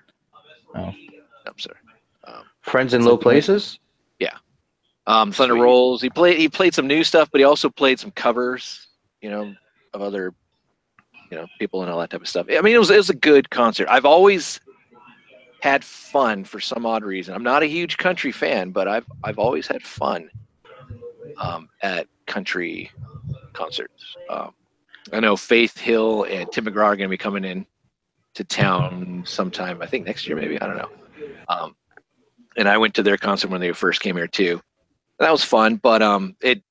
Oh, 0.75 0.93
I'm 1.45 1.59
sorry. 1.59 1.77
Um, 2.23 2.43
Friends 2.61 2.93
in 2.93 3.01
Is 3.01 3.07
low 3.07 3.15
it- 3.15 3.21
places. 3.21 3.79
Um, 5.07 5.31
Thunder 5.31 5.53
Sweet. 5.53 5.61
Rolls. 5.61 6.01
He 6.01 6.09
played. 6.09 6.39
He 6.39 6.49
played 6.49 6.73
some 6.73 6.87
new 6.87 7.03
stuff, 7.03 7.29
but 7.31 7.37
he 7.39 7.45
also 7.45 7.69
played 7.69 7.99
some 7.99 8.09
covers. 8.09 8.87
You 9.21 9.29
know, 9.29 9.53
of 9.93 10.01
other, 10.01 10.33
you 11.29 11.37
know, 11.37 11.45
people 11.59 11.83
and 11.83 11.91
all 11.91 11.99
that 11.99 12.09
type 12.09 12.21
of 12.21 12.27
stuff. 12.27 12.47
I 12.49 12.59
mean, 12.61 12.73
it 12.75 12.79
was 12.79 12.89
it 12.89 12.97
was 12.97 13.11
a 13.11 13.15
good 13.15 13.51
concert. 13.51 13.87
I've 13.87 14.05
always 14.05 14.59
had 15.65 15.83
fun 15.83 16.43
for 16.43 16.59
some 16.59 16.85
odd 16.85 17.03
reason. 17.03 17.33
I'm 17.33 17.43
not 17.43 17.63
a 17.63 17.67
huge 17.67 17.97
country 17.97 18.31
fan, 18.31 18.71
but 18.71 18.87
I've 18.87 19.05
I've 19.23 19.39
always 19.39 19.67
had 19.67 19.83
fun 19.83 20.29
um, 21.37 21.69
at 21.81 22.07
country 22.27 22.91
concerts. 23.53 24.15
Um, 24.29 24.53
I 25.13 25.19
know 25.19 25.35
Faith 25.35 25.77
Hill 25.77 26.23
and 26.23 26.51
Tim 26.51 26.65
McGraw 26.65 26.85
are 26.85 26.95
going 26.95 27.09
to 27.09 27.09
be 27.09 27.17
coming 27.17 27.43
in 27.43 27.65
to 28.35 28.43
town 28.43 29.23
sometime. 29.25 29.81
I 29.81 29.85
think 29.85 30.05
next 30.05 30.27
year, 30.27 30.35
maybe. 30.35 30.59
I 30.61 30.67
don't 30.67 30.77
know. 30.77 30.89
Um, 31.47 31.75
and 32.57 32.67
I 32.69 32.77
went 32.77 32.93
to 32.95 33.03
their 33.03 33.17
concert 33.17 33.49
when 33.49 33.61
they 33.61 33.71
first 33.73 34.01
came 34.01 34.15
here 34.15 34.27
too 34.27 34.61
that 35.19 35.31
was 35.31 35.43
fun 35.43 35.75
but 35.77 36.01
um 36.01 36.35
it 36.41 36.61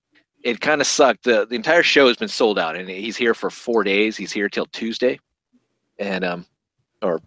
it 0.43 0.61
kind 0.61 0.83
of 0.83 0.87
sucked 0.87 1.25
the, 1.25 1.47
the 1.47 1.55
entire 1.55 1.83
show 1.83 2.07
has 2.07 2.17
been 2.17 2.29
sold 2.29 2.59
out 2.59 2.77
and 2.77 2.89
he's 2.89 3.17
here 3.17 3.35
for 3.35 3.51
four 3.51 3.83
days 3.85 4.17
he's 4.17 4.33
here 4.33 4.49
till 4.49 4.67
tuesday 4.67 5.19
and 5.99 6.25
um 6.25 6.47
or 7.03 7.21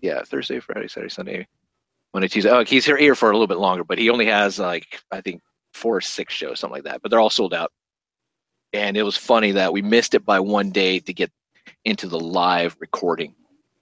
yeah 0.00 0.22
thursday 0.22 0.60
friday 0.60 0.88
saturday 0.88 1.10
sunday 1.10 1.46
monday 2.12 2.28
tuesday 2.28 2.50
oh 2.50 2.64
he's 2.64 2.84
here 2.84 2.96
here 2.96 3.14
for 3.14 3.30
a 3.30 3.32
little 3.32 3.46
bit 3.46 3.58
longer 3.58 3.84
but 3.84 3.98
he 3.98 4.10
only 4.10 4.26
has 4.26 4.58
like 4.58 5.00
i 5.10 5.20
think 5.20 5.40
four 5.72 5.96
or 5.96 6.00
six 6.00 6.34
shows 6.34 6.58
something 6.60 6.76
like 6.76 6.84
that 6.84 7.00
but 7.02 7.10
they're 7.10 7.20
all 7.20 7.30
sold 7.30 7.54
out 7.54 7.72
and 8.72 8.96
it 8.96 9.02
was 9.02 9.16
funny 9.16 9.52
that 9.52 9.72
we 9.72 9.82
missed 9.82 10.14
it 10.14 10.24
by 10.24 10.38
one 10.38 10.70
day 10.70 10.98
to 10.98 11.12
get 11.12 11.30
into 11.84 12.06
the 12.06 12.18
live 12.18 12.76
recording 12.80 13.34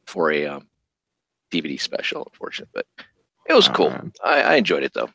for 0.06 0.30
a 0.30 0.46
um, 0.46 0.68
dvd 1.50 1.80
special 1.80 2.26
unfortunately 2.32 2.70
but 2.74 3.06
it 3.48 3.54
was 3.54 3.68
cool 3.68 3.86
Alright. 3.86 4.16
I, 4.22 4.42
I 4.42 4.54
enjoyed 4.56 4.82
it 4.82 4.92
though 4.92 5.08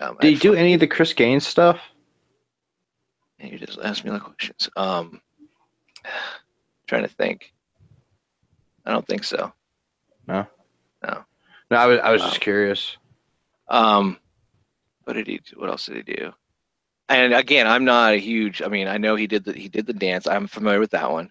um, 0.00 0.16
Did 0.20 0.32
you 0.32 0.38
do 0.38 0.54
any 0.54 0.74
of 0.74 0.80
the 0.80 0.86
Chris 0.86 1.12
Gaines 1.12 1.46
stuff? 1.46 1.80
And 3.38 3.52
you 3.52 3.58
just 3.58 3.78
ask 3.82 4.04
me 4.04 4.10
of 4.10 4.22
questions. 4.22 4.68
Um, 4.76 5.20
trying 6.86 7.02
to 7.02 7.08
think. 7.08 7.52
I 8.84 8.90
don't 8.90 9.06
think 9.06 9.24
so. 9.24 9.52
No, 10.26 10.46
No. 11.02 11.24
No, 11.70 11.76
I 11.76 11.86
was 11.86 12.00
I 12.00 12.10
was 12.10 12.22
just 12.22 12.40
curious. 12.40 12.96
Um, 13.68 14.18
what 15.04 15.14
did 15.14 15.26
he? 15.26 15.40
What 15.56 15.70
else 15.70 15.86
did 15.86 15.96
he 15.96 16.14
do? 16.14 16.32
And 17.08 17.34
again, 17.34 17.66
I'm 17.66 17.84
not 17.84 18.14
a 18.14 18.18
huge. 18.18 18.62
I 18.62 18.68
mean, 18.68 18.88
I 18.88 18.98
know 18.98 19.16
he 19.16 19.26
did 19.26 19.44
the 19.44 19.52
he 19.52 19.68
did 19.68 19.86
the 19.86 19.92
dance. 19.92 20.26
I'm 20.26 20.46
familiar 20.46 20.80
with 20.80 20.90
that 20.90 21.10
one. 21.10 21.30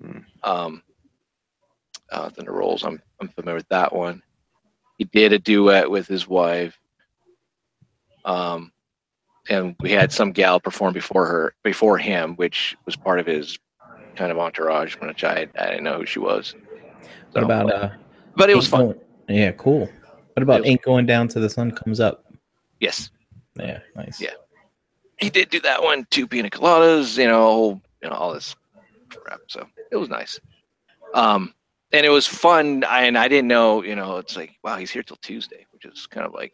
Hmm. 0.00 0.18
Um, 0.42 0.82
uh, 2.10 2.30
Thunder 2.30 2.52
Rolls. 2.52 2.84
I'm 2.84 3.02
I'm 3.20 3.28
familiar 3.28 3.56
with 3.56 3.68
that 3.68 3.92
one. 3.94 4.22
He 4.98 5.04
did 5.04 5.32
a 5.32 5.38
duet 5.38 5.90
with 5.90 6.06
his 6.06 6.26
wife. 6.26 6.78
Um, 8.24 8.72
and 9.48 9.76
we 9.80 9.92
had 9.92 10.12
some 10.12 10.32
gal 10.32 10.58
perform 10.60 10.92
before 10.94 11.26
her 11.26 11.54
before 11.62 11.98
him, 11.98 12.34
which 12.36 12.76
was 12.86 12.96
part 12.96 13.20
of 13.20 13.26
his 13.26 13.58
kind 14.16 14.32
of 14.32 14.38
entourage. 14.38 14.96
Which 14.96 15.24
I 15.24 15.46
I 15.58 15.66
didn't 15.66 15.84
know 15.84 15.98
who 15.98 16.06
she 16.06 16.18
was. 16.18 16.54
what 17.32 17.44
about 17.44 17.72
uh? 17.72 17.90
But 18.36 18.50
it 18.50 18.56
was 18.56 18.68
fun. 18.68 18.86
Going- 18.86 19.00
yeah, 19.28 19.52
cool. 19.52 19.88
What 20.34 20.42
about 20.42 20.60
was- 20.60 20.68
ain't 20.70 20.82
going 20.82 21.06
down 21.06 21.28
till 21.28 21.42
the 21.42 21.50
sun 21.50 21.70
comes 21.72 22.00
up? 22.00 22.24
Yes. 22.80 23.10
Yeah, 23.58 23.80
nice. 23.94 24.20
Yeah. 24.20 24.34
he 25.18 25.30
did 25.30 25.48
do 25.48 25.60
that 25.60 25.82
one, 25.82 26.06
two 26.10 26.26
pina 26.26 26.50
coladas, 26.50 27.16
you 27.16 27.26
know, 27.26 27.80
you 28.02 28.10
know, 28.10 28.14
all 28.14 28.34
this 28.34 28.54
crap. 29.08 29.40
So 29.48 29.66
it 29.90 29.96
was 29.96 30.10
nice. 30.10 30.38
Um, 31.14 31.54
and 31.92 32.04
it 32.04 32.10
was 32.10 32.26
fun. 32.26 32.84
I, 32.84 33.04
and 33.04 33.16
I 33.16 33.26
didn't 33.28 33.48
know, 33.48 33.82
you 33.82 33.96
know, 33.96 34.18
it's 34.18 34.36
like, 34.36 34.52
wow, 34.62 34.76
he's 34.76 34.90
here 34.90 35.02
till 35.02 35.16
Tuesday, 35.16 35.64
which 35.72 35.86
is 35.86 36.06
kind 36.06 36.26
of 36.26 36.34
like, 36.34 36.52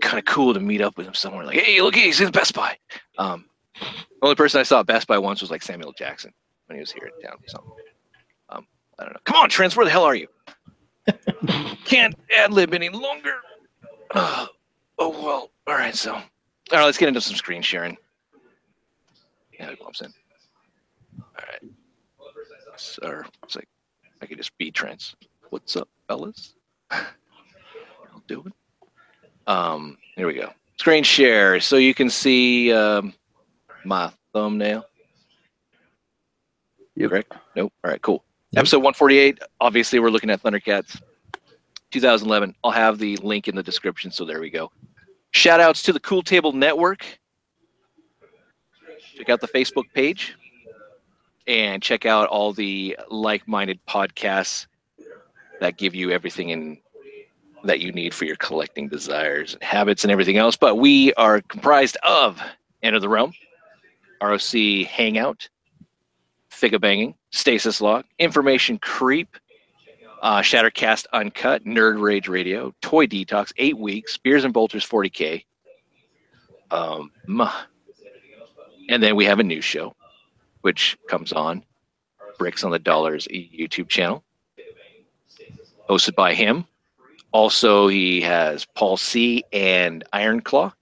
kind 0.00 0.18
of 0.18 0.24
cool 0.24 0.52
to 0.54 0.58
meet 0.60 0.80
up 0.80 0.96
with 0.96 1.06
him 1.06 1.14
somewhere. 1.14 1.44
Like, 1.44 1.58
hey, 1.58 1.80
look, 1.80 1.94
he's 1.94 2.20
in 2.20 2.32
Best 2.32 2.52
Buy. 2.54 2.76
Um, 3.18 3.44
the 3.80 3.86
only 4.22 4.34
person 4.34 4.58
I 4.58 4.64
saw 4.64 4.80
at 4.80 4.86
Best 4.86 5.06
Buy 5.06 5.18
once 5.18 5.40
was 5.40 5.50
like 5.52 5.62
Samuel 5.62 5.92
Jackson 5.96 6.32
when 6.66 6.76
he 6.76 6.80
was 6.80 6.90
here 6.90 7.08
in 7.14 7.22
town. 7.28 7.38
So, 7.46 7.76
um, 8.48 8.66
I 8.98 9.04
don't 9.04 9.12
know. 9.12 9.20
Come 9.24 9.36
on, 9.36 9.48
Trent, 9.48 9.76
where 9.76 9.86
the 9.86 9.92
hell 9.92 10.02
are 10.04 10.16
you? 10.16 10.26
Can't 11.84 12.14
ad 12.36 12.52
lib 12.52 12.74
any 12.74 12.88
longer. 12.88 13.36
Uh, 14.10 14.46
oh 14.98 15.10
well. 15.10 15.50
All 15.66 15.74
right. 15.74 15.94
So, 15.94 16.14
all 16.14 16.22
right. 16.72 16.84
Let's 16.84 16.98
get 16.98 17.08
into 17.08 17.20
some 17.20 17.36
screen 17.36 17.62
sharing. 17.62 17.96
Yeah, 19.58 19.70
it 19.70 19.80
bumps 19.80 20.00
in. 20.00 20.12
All 21.20 21.26
right. 21.36 21.72
So, 22.76 23.22
it's 23.42 23.56
like 23.56 23.68
I 24.20 24.26
could 24.26 24.36
just 24.36 24.56
be 24.58 24.70
trans. 24.70 25.16
What's 25.50 25.76
up, 25.76 25.88
fellas? 26.08 26.54
I'll 26.90 28.22
do 28.26 28.44
it. 28.46 28.52
Um, 29.46 29.96
here 30.16 30.26
we 30.26 30.34
go. 30.34 30.52
Screen 30.76 31.04
share, 31.04 31.58
so 31.60 31.76
you 31.76 31.94
can 31.94 32.10
see 32.10 32.72
um, 32.72 33.14
my 33.84 34.12
thumbnail. 34.32 34.84
Yep. 36.96 37.10
Correct? 37.10 37.32
Nope. 37.54 37.72
All 37.84 37.90
right, 37.90 38.02
cool. 38.02 38.24
Yep. 38.52 38.60
Episode 38.60 38.78
148. 38.78 39.38
Obviously, 39.60 39.98
we're 39.98 40.10
looking 40.10 40.30
at 40.30 40.42
Thundercats 40.42 41.00
2011. 41.90 42.54
I'll 42.62 42.70
have 42.70 42.98
the 42.98 43.16
link 43.16 43.48
in 43.48 43.56
the 43.56 43.62
description, 43.62 44.10
so 44.10 44.24
there 44.24 44.40
we 44.40 44.50
go. 44.50 44.70
Shout 45.32 45.60
outs 45.60 45.82
to 45.82 45.92
the 45.92 46.00
Cool 46.00 46.22
Table 46.22 46.52
Network. 46.52 47.04
Check 49.16 49.28
out 49.30 49.40
the 49.40 49.48
Facebook 49.48 49.84
page 49.94 50.36
and 51.46 51.82
check 51.82 52.06
out 52.06 52.28
all 52.28 52.52
the 52.52 52.96
like 53.10 53.46
minded 53.48 53.78
podcasts 53.86 54.66
that 55.60 55.76
give 55.76 55.94
you 55.94 56.10
everything 56.10 56.50
in 56.50 56.78
that 57.64 57.80
you 57.80 57.90
need 57.92 58.14
for 58.14 58.26
your 58.26 58.36
collecting 58.36 58.88
desires 58.88 59.54
and 59.54 59.62
habits 59.62 60.04
and 60.04 60.12
everything 60.12 60.36
else. 60.36 60.56
But 60.56 60.76
we 60.76 61.12
are 61.14 61.40
comprised 61.42 61.96
of 62.02 62.40
Enter 62.82 63.00
the 63.00 63.08
Realm, 63.08 63.32
ROC 64.22 64.86
Hangout, 64.86 65.48
Figure 66.56 66.78
Banging, 66.78 67.14
Stasis 67.30 67.82
Log, 67.82 68.04
Information 68.18 68.78
Creep, 68.78 69.36
uh, 70.22 70.40
Shattercast 70.40 71.04
Uncut, 71.12 71.64
Nerd 71.64 72.00
Rage 72.00 72.28
Radio, 72.28 72.74
Toy 72.80 73.06
Detox, 73.06 73.52
Eight 73.58 73.76
Weeks, 73.76 74.16
Beers 74.16 74.44
and 74.44 74.54
Bolters 74.54 74.84
40K. 74.88 75.44
Um, 76.70 77.12
and 78.88 79.02
then 79.02 79.16
we 79.16 79.26
have 79.26 79.38
a 79.38 79.44
new 79.44 79.60
show, 79.60 79.94
which 80.62 80.96
comes 81.08 81.32
on 81.32 81.62
Bricks 82.38 82.64
on 82.64 82.70
the 82.70 82.78
Dollars 82.78 83.28
YouTube 83.30 83.88
channel, 83.88 84.24
hosted 85.90 86.14
by 86.14 86.32
him. 86.32 86.64
Also, 87.32 87.86
he 87.86 88.22
has 88.22 88.64
Paul 88.74 88.96
C 88.96 89.44
and 89.52 90.04
Iron 90.14 90.40
Claw, 90.40 90.72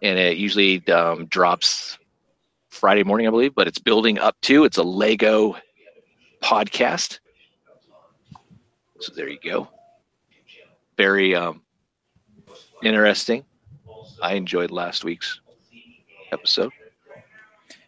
and 0.00 0.16
it 0.16 0.36
usually 0.36 0.86
um, 0.88 1.26
drops 1.26 1.98
Friday 2.78 3.02
morning, 3.02 3.26
I 3.26 3.30
believe, 3.30 3.56
but 3.56 3.66
it's 3.66 3.80
building 3.80 4.20
up 4.20 4.40
to. 4.42 4.64
It's 4.64 4.78
a 4.78 4.82
Lego 4.84 5.56
podcast. 6.40 7.18
So 9.00 9.12
there 9.16 9.28
you 9.28 9.38
go. 9.42 9.68
Very 10.96 11.34
um, 11.34 11.62
interesting. 12.84 13.44
I 14.22 14.34
enjoyed 14.34 14.70
last 14.70 15.02
week's 15.02 15.40
episode. 16.30 16.70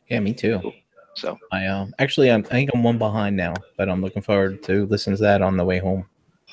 Yeah, 0.08 0.18
me 0.18 0.34
too. 0.34 0.72
So 1.14 1.38
I 1.52 1.66
um 1.66 1.94
actually 2.00 2.30
I'm, 2.30 2.44
I 2.46 2.48
think 2.48 2.70
I'm 2.74 2.82
one 2.82 2.98
behind 2.98 3.36
now, 3.36 3.54
but 3.76 3.88
I'm 3.88 4.00
looking 4.00 4.22
forward 4.22 4.62
to 4.64 4.86
listening 4.86 5.16
to 5.16 5.22
that 5.22 5.40
on 5.40 5.56
the 5.56 5.64
way 5.64 5.78
home 5.78 6.04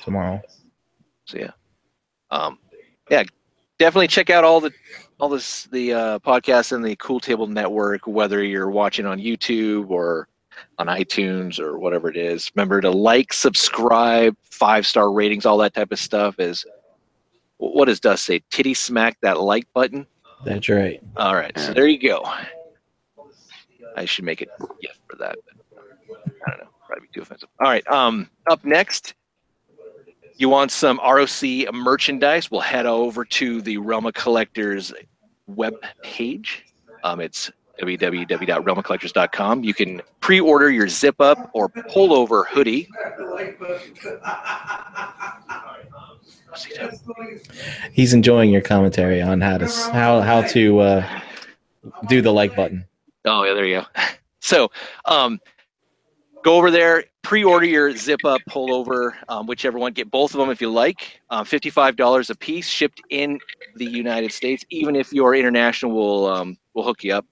tomorrow. 0.03 0.41
So 1.25 1.39
yeah, 1.39 1.51
um, 2.29 2.59
yeah, 3.09 3.23
definitely 3.79 4.09
check 4.09 4.29
out 4.29 4.43
all 4.43 4.59
the 4.59 4.71
all 5.19 5.29
this 5.29 5.63
the 5.65 5.93
uh, 5.93 6.19
podcasts 6.19 6.73
in 6.73 6.81
the 6.81 6.95
Cool 6.97 7.19
Table 7.19 7.47
Network, 7.47 8.05
whether 8.07 8.43
you're 8.43 8.69
watching 8.69 9.05
on 9.05 9.19
YouTube 9.19 9.89
or 9.89 10.27
on 10.77 10.87
iTunes 10.87 11.59
or 11.59 11.77
whatever 11.79 12.09
it 12.09 12.17
is. 12.17 12.51
Remember 12.55 12.81
to 12.81 12.89
like, 12.89 13.33
subscribe, 13.33 14.35
five 14.43 14.85
star 14.85 15.11
ratings, 15.11 15.45
all 15.45 15.57
that 15.57 15.73
type 15.73 15.91
of 15.91 15.99
stuff. 15.99 16.39
Is 16.39 16.65
what 17.57 17.85
does 17.85 17.99
Dust 17.99 18.25
say? 18.25 18.41
Titty 18.51 18.73
smack 18.73 19.17
that 19.21 19.39
like 19.39 19.67
button. 19.73 20.05
That's 20.45 20.69
right. 20.69 21.01
All 21.15 21.35
right, 21.35 21.57
so 21.57 21.73
there 21.73 21.87
you 21.87 21.99
go. 21.99 22.23
I 23.95 24.05
should 24.05 24.25
make 24.25 24.43
it 24.43 24.49
gift 24.79 24.99
for 25.09 25.15
that. 25.17 25.37
But 26.07 26.19
I 26.45 26.51
don't 26.51 26.59
know. 26.59 26.67
Probably 26.85 27.07
be 27.07 27.13
too 27.13 27.23
offensive. 27.23 27.49
All 27.59 27.67
right. 27.67 27.85
Um, 27.87 28.29
up 28.49 28.63
next, 28.63 29.15
you 30.37 30.49
want 30.49 30.71
some 30.71 30.99
ROC 31.03 31.73
merchandise? 31.73 32.49
We'll 32.51 32.61
head 32.61 32.85
over 32.85 33.25
to 33.25 33.61
the 33.61 33.77
Realm 33.77 34.05
of 34.05 34.13
Collectors 34.13 34.93
web 35.47 35.75
page. 36.03 36.65
Um, 37.03 37.19
it's 37.19 37.51
www.realmcollectors.com. 37.81 39.63
You 39.63 39.73
can 39.73 40.01
pre-order 40.19 40.69
your 40.69 40.87
zip 40.87 41.19
up 41.19 41.49
or 41.53 41.69
pullover 41.69 42.45
hoodie. 42.47 42.87
He's 47.91 48.13
enjoying 48.13 48.49
your 48.51 48.61
commentary 48.61 49.21
on 49.21 49.41
how 49.41 49.57
to 49.59 49.67
how 49.91 50.21
how 50.21 50.41
to 50.41 50.79
uh, 50.79 51.19
do 52.07 52.21
the 52.21 52.31
like 52.33 52.55
button. 52.55 52.85
Oh 53.25 53.43
yeah, 53.43 53.53
there 53.53 53.65
you 53.65 53.81
go. 53.81 53.85
So, 54.39 54.71
um, 55.03 55.41
go 56.47 56.55
over 56.55 56.71
there, 56.71 57.03
pre-order 57.23 57.65
your 57.65 57.93
zip 57.93 58.23
up 58.23 58.39
pullover, 58.49 59.13
um, 59.27 59.47
whichever 59.47 59.77
one. 59.77 59.91
Get 59.91 60.09
both 60.09 60.33
of 60.33 60.39
them 60.39 60.49
if 60.49 60.61
you 60.61 60.71
like. 60.71 61.19
Um, 61.29 61.43
Fifty-five 61.43 61.97
dollars 61.97 62.29
a 62.29 62.35
piece, 62.35 62.69
shipped 62.69 63.01
in 63.09 63.37
the 63.75 63.85
United 63.85 64.31
States. 64.31 64.63
Even 64.69 64.95
if 64.95 65.11
you're 65.11 65.35
international 65.35 65.91
will 65.91 66.25
um, 66.27 66.57
will 66.73 66.83
hook 66.83 67.03
you 67.03 67.13
up. 67.13 67.25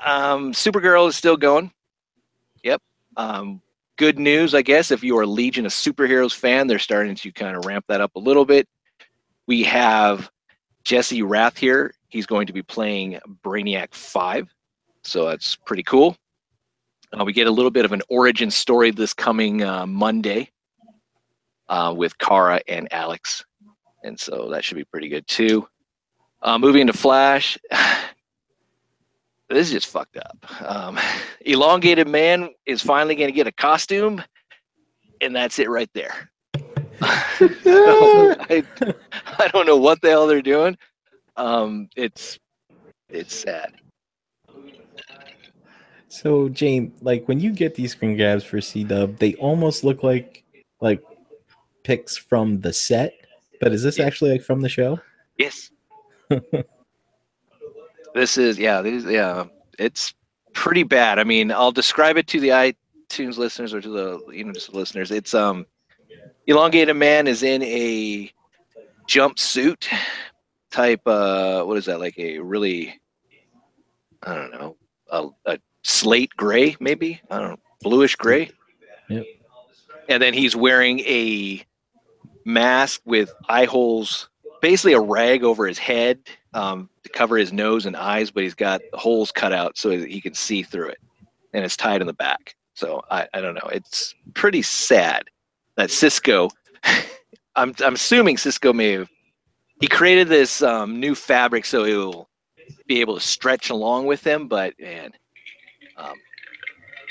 um, 0.05 0.53
Supergirl 0.53 1.09
is 1.09 1.17
still 1.17 1.37
going. 1.37 1.73
Yep. 2.63 2.83
Um, 3.17 3.61
good 3.97 4.19
news, 4.19 4.55
I 4.55 4.63
guess, 4.63 4.91
if 4.91 5.03
you 5.03 5.17
are 5.19 5.23
a 5.23 5.27
Legion 5.27 5.67
of 5.67 5.73
Superheroes 5.73 6.35
fan, 6.35 6.67
they're 6.67 6.79
starting 6.79 7.15
to 7.17 7.33
kind 7.33 7.57
of 7.57 7.65
ramp 7.65 7.87
that 7.89 8.01
up 8.01 8.15
a 8.17 8.21
little 8.21 8.45
bit. 8.45 8.69
We 9.47 9.63
have 9.65 10.31
Jesse 10.85 11.23
Rath 11.23 11.57
here. 11.57 11.95
He's 12.09 12.27
going 12.27 12.47
to 12.47 12.53
be 12.53 12.63
playing 12.63 13.19
Brainiac 13.43 13.95
5. 13.95 14.49
So 15.03 15.27
that's 15.27 15.57
pretty 15.57 15.83
cool. 15.83 16.17
Uh, 17.13 17.25
we 17.25 17.33
get 17.33 17.47
a 17.47 17.51
little 17.51 17.71
bit 17.71 17.85
of 17.85 17.93
an 17.93 18.03
origin 18.09 18.51
story 18.51 18.91
this 18.91 19.15
coming 19.15 19.63
uh, 19.63 19.87
Monday 19.87 20.51
uh, 21.69 21.95
with 21.97 22.17
Kara 22.19 22.61
and 22.69 22.89
Alex. 22.93 23.45
And 24.03 24.19
so 24.19 24.49
that 24.51 24.65
should 24.65 24.77
be 24.77 24.85
pretty 24.85 25.09
good 25.09 25.27
too. 25.27 25.69
Uh, 26.43 26.59
moving 26.59 26.83
into 26.83 26.93
Flash. 26.93 27.59
this 29.49 29.69
is 29.69 29.73
just 29.73 29.87
fucked 29.87 30.17
up. 30.17 30.63
Um, 30.63 30.99
elongated 31.43 32.09
man 32.09 32.51
is 32.67 32.83
finally 32.83 33.15
going 33.15 33.29
to 33.29 33.35
get 33.35 33.47
a 33.47 33.53
costume, 33.53 34.23
and 35.21 35.35
that's 35.35 35.59
it 35.59 35.69
right 35.69 35.91
there. 35.95 36.31
So, 37.63 38.35
I, 38.51 38.65
I 39.39 39.49
don't 39.49 39.67
know 39.67 39.77
what 39.77 40.01
the 40.01 40.11
hell 40.11 40.27
they're 40.27 40.43
doing. 40.43 40.77
Um, 41.37 41.89
it's 41.97 42.39
it's 43.09 43.35
sad. 43.35 43.75
So, 46.09 46.49
James, 46.49 47.03
like 47.03 47.27
when 47.27 47.41
you 47.41 47.53
get 47.53 47.75
these 47.75 47.93
screen 47.93 48.17
grabs 48.17 48.45
for 48.45 48.61
C 48.61 48.85
Dub, 48.85 49.19
they 49.19 49.35
almost 49.35 49.83
look 49.83 50.03
like 50.03 50.45
like 50.81 51.03
pics 51.83 52.17
from 52.17 52.61
the 52.61 52.73
set. 52.73 53.13
But 53.61 53.73
is 53.73 53.83
this 53.83 53.99
Yeah. 53.99 54.07
actually 54.07 54.31
like 54.33 54.43
from 54.43 54.61
the 54.61 54.69
show? 54.69 55.01
Yes. 55.39 55.71
This 58.15 58.39
is 58.39 58.59
yeah, 58.59 58.81
these 58.81 59.05
yeah, 59.05 59.45
it's 59.79 60.15
pretty 60.55 60.85
bad. 60.85 61.19
I 61.19 61.25
mean, 61.25 61.51
I'll 61.51 61.73
describe 61.73 62.17
it 62.17 62.27
to 62.29 62.41
the 62.41 62.49
iTunes 62.49 63.37
listeners 63.37 63.75
or 63.75 63.81
to 63.81 63.89
the 63.89 64.21
you 64.33 64.45
know 64.45 64.53
just 64.53 64.73
listeners. 64.73 65.11
It's 65.11 65.35
um 65.35 65.67
elongated 66.47 66.97
man 66.97 67.27
is 67.27 67.43
in 67.43 67.63
a 67.63 68.31
jumpsuit 69.09 69.87
type 70.71 71.07
uh 71.07 71.63
what 71.63 71.77
is 71.77 71.85
that 71.85 72.01
like 72.01 72.19
a 72.19 72.39
really 72.39 72.99
I 74.23 74.35
don't 74.35 74.53
know, 74.53 74.77
a, 75.11 75.29
a 75.47 75.59
slate 75.83 76.31
gray 76.37 76.77
maybe? 76.81 77.21
I 77.31 77.39
don't 77.39 77.51
know, 77.51 77.61
bluish 77.83 78.17
gray. 78.17 78.51
Yep. 79.09 79.27
And 80.09 80.23
then 80.23 80.35
he's 80.35 80.57
wearing 80.57 81.01
a 81.01 81.65
mask 82.45 83.03
with 83.05 83.33
eye 83.49 83.65
holes, 83.65 84.29
basically 84.63 84.93
a 84.93 85.01
rag 85.01 85.45
over 85.45 85.67
his 85.67 85.79
head 85.79 86.21
um, 86.53 86.89
to 87.05 87.11
cover 87.11 87.37
his 87.37 87.53
nose 87.53 87.87
and 87.87 87.97
eyes, 87.97 88.31
but 88.31 88.43
he's 88.43 88.55
got 88.55 88.81
holes 88.93 89.31
cut 89.31 89.53
out 89.53 89.79
so 89.79 89.91
that 89.91 90.09
he 90.09 90.21
can 90.21 90.35
see 90.35 90.63
through 90.63 90.89
it, 90.89 90.99
and 91.53 91.65
it's 91.65 91.77
tied 91.77 92.01
in 92.01 92.07
the 92.07 92.13
back. 92.13 92.57
So 92.75 93.03
I, 93.11 93.29
I 93.33 93.41
don't 93.41 93.55
know. 93.55 93.69
It's 93.73 94.15
pretty 94.35 94.63
sad 94.63 95.25
that 95.77 95.91
Cisco. 95.91 96.51
I'm 97.57 97.73
I'm 97.85 97.95
assuming 97.95 98.37
Cisco 98.37 98.73
may 98.73 98.93
have 98.93 99.09
he 99.81 99.87
created 99.87 100.29
this 100.29 100.63
um, 100.63 100.99
new 100.99 101.15
fabric 101.15 101.65
so 101.65 101.85
it 101.85 101.95
will 101.95 102.29
be 102.87 103.01
able 103.01 103.15
to 103.15 103.21
stretch 103.21 103.71
along 103.71 104.07
with 104.07 104.27
him, 104.27 104.49
but 104.49 104.75
man. 104.81 105.13
Um, 105.97 106.15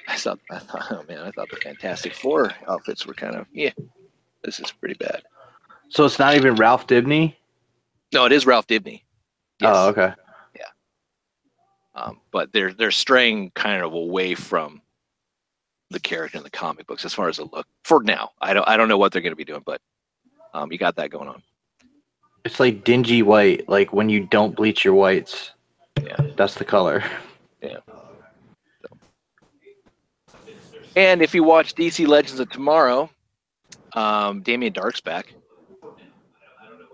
I 0.08 0.18
thought, 0.18 0.40
I 0.52 0.60
thought, 0.60 0.86
oh 0.92 1.04
man, 1.08 1.20
I 1.20 1.32
thought 1.32 1.50
the 1.50 1.58
Fantastic 1.58 2.14
Four 2.14 2.52
outfits 2.68 3.06
were 3.06 3.14
kind 3.14 3.36
of, 3.36 3.48
yeah, 3.54 3.72
this 4.44 4.60
is 4.60 4.72
pretty 4.72 4.96
bad. 4.96 5.24
So 5.90 6.06
it's 6.06 6.20
not 6.20 6.36
even 6.36 6.56
Ralph 6.56 6.88
Dibny. 6.88 7.36
No, 8.14 8.26
it 8.26 8.32
is 8.32 8.46
Ralph 8.46 8.68
Dibny. 8.68 9.02
Yes. 9.60 9.74
Oh, 9.76 9.90
okay. 9.90 10.14
Yeah. 10.56 10.64
Um, 11.96 12.20
but 12.32 12.52
they're 12.54 12.74
they're 12.74 12.92
straying 12.92 13.52
kind 13.52 13.82
of 13.84 13.94
away 13.94 14.36
from 14.36 14.82
the 15.90 16.00
character 16.00 16.38
in 16.38 16.44
the 16.44 16.50
comic 16.50 16.88
books 16.88 17.06
as 17.06 17.14
far 17.14 17.30
as 17.30 17.38
the 17.38 17.46
look 17.46 17.68
for 17.84 18.04
now. 18.04 18.32
I 18.42 18.54
don't 18.54 18.68
I 18.68 18.78
don't 18.78 18.88
know 18.88 18.98
what 18.98 19.12
they're 19.12 19.22
going 19.22 19.32
to 19.32 19.38
be 19.38 19.46
doing, 19.46 19.64
but 19.66 19.82
um, 20.54 20.72
you 20.72 20.78
got 20.78 20.96
that 20.98 21.10
going 21.10 21.28
on. 21.28 21.42
It's 22.46 22.60
like 22.60 22.84
dingy 22.84 23.22
white, 23.22 23.68
like 23.70 23.94
when 23.94 24.10
you 24.10 24.22
don't 24.26 24.56
bleach 24.56 24.84
your 24.84 24.94
whites. 24.94 25.52
Yeah. 26.02 26.18
That's 26.36 26.56
the 26.56 26.66
color. 26.66 27.04
Yeah. 27.62 27.78
And 30.96 31.22
if 31.22 31.34
you 31.34 31.44
watch 31.44 31.74
DC 31.76 32.06
Legends 32.08 32.40
of 32.40 32.50
Tomorrow, 32.52 33.10
um, 33.94 34.42
Damien 34.42 34.74
Darhk's 34.74 35.02
back. 35.02 35.34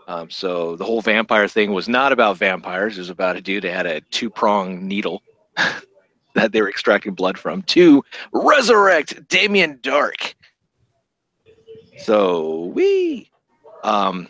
Um, 0.10 0.32
so 0.32 0.76
the 0.76 0.86
whole 0.86 1.04
vampire 1.04 1.48
thing 1.48 1.72
was 1.72 1.88
not 1.88 2.12
about 2.12 2.38
vampires. 2.38 2.98
It 2.98 3.02
was 3.02 3.12
about 3.12 3.36
a 3.36 3.41
dude 3.41 3.63
that 3.63 3.72
had 3.72 3.86
a 3.86 4.02
two 4.02 4.32
prong 4.32 4.88
needle 4.88 5.22
that 6.34 6.52
they 6.52 6.63
were 6.63 6.69
extracting 6.69 7.13
blood 7.13 7.38
from 7.38 7.62
to 7.63 8.04
resurrect 8.34 9.28
Damien 9.28 9.78
Darhk. 9.78 10.34
So 12.00 12.72
we, 12.74 13.30
um, 13.84 14.28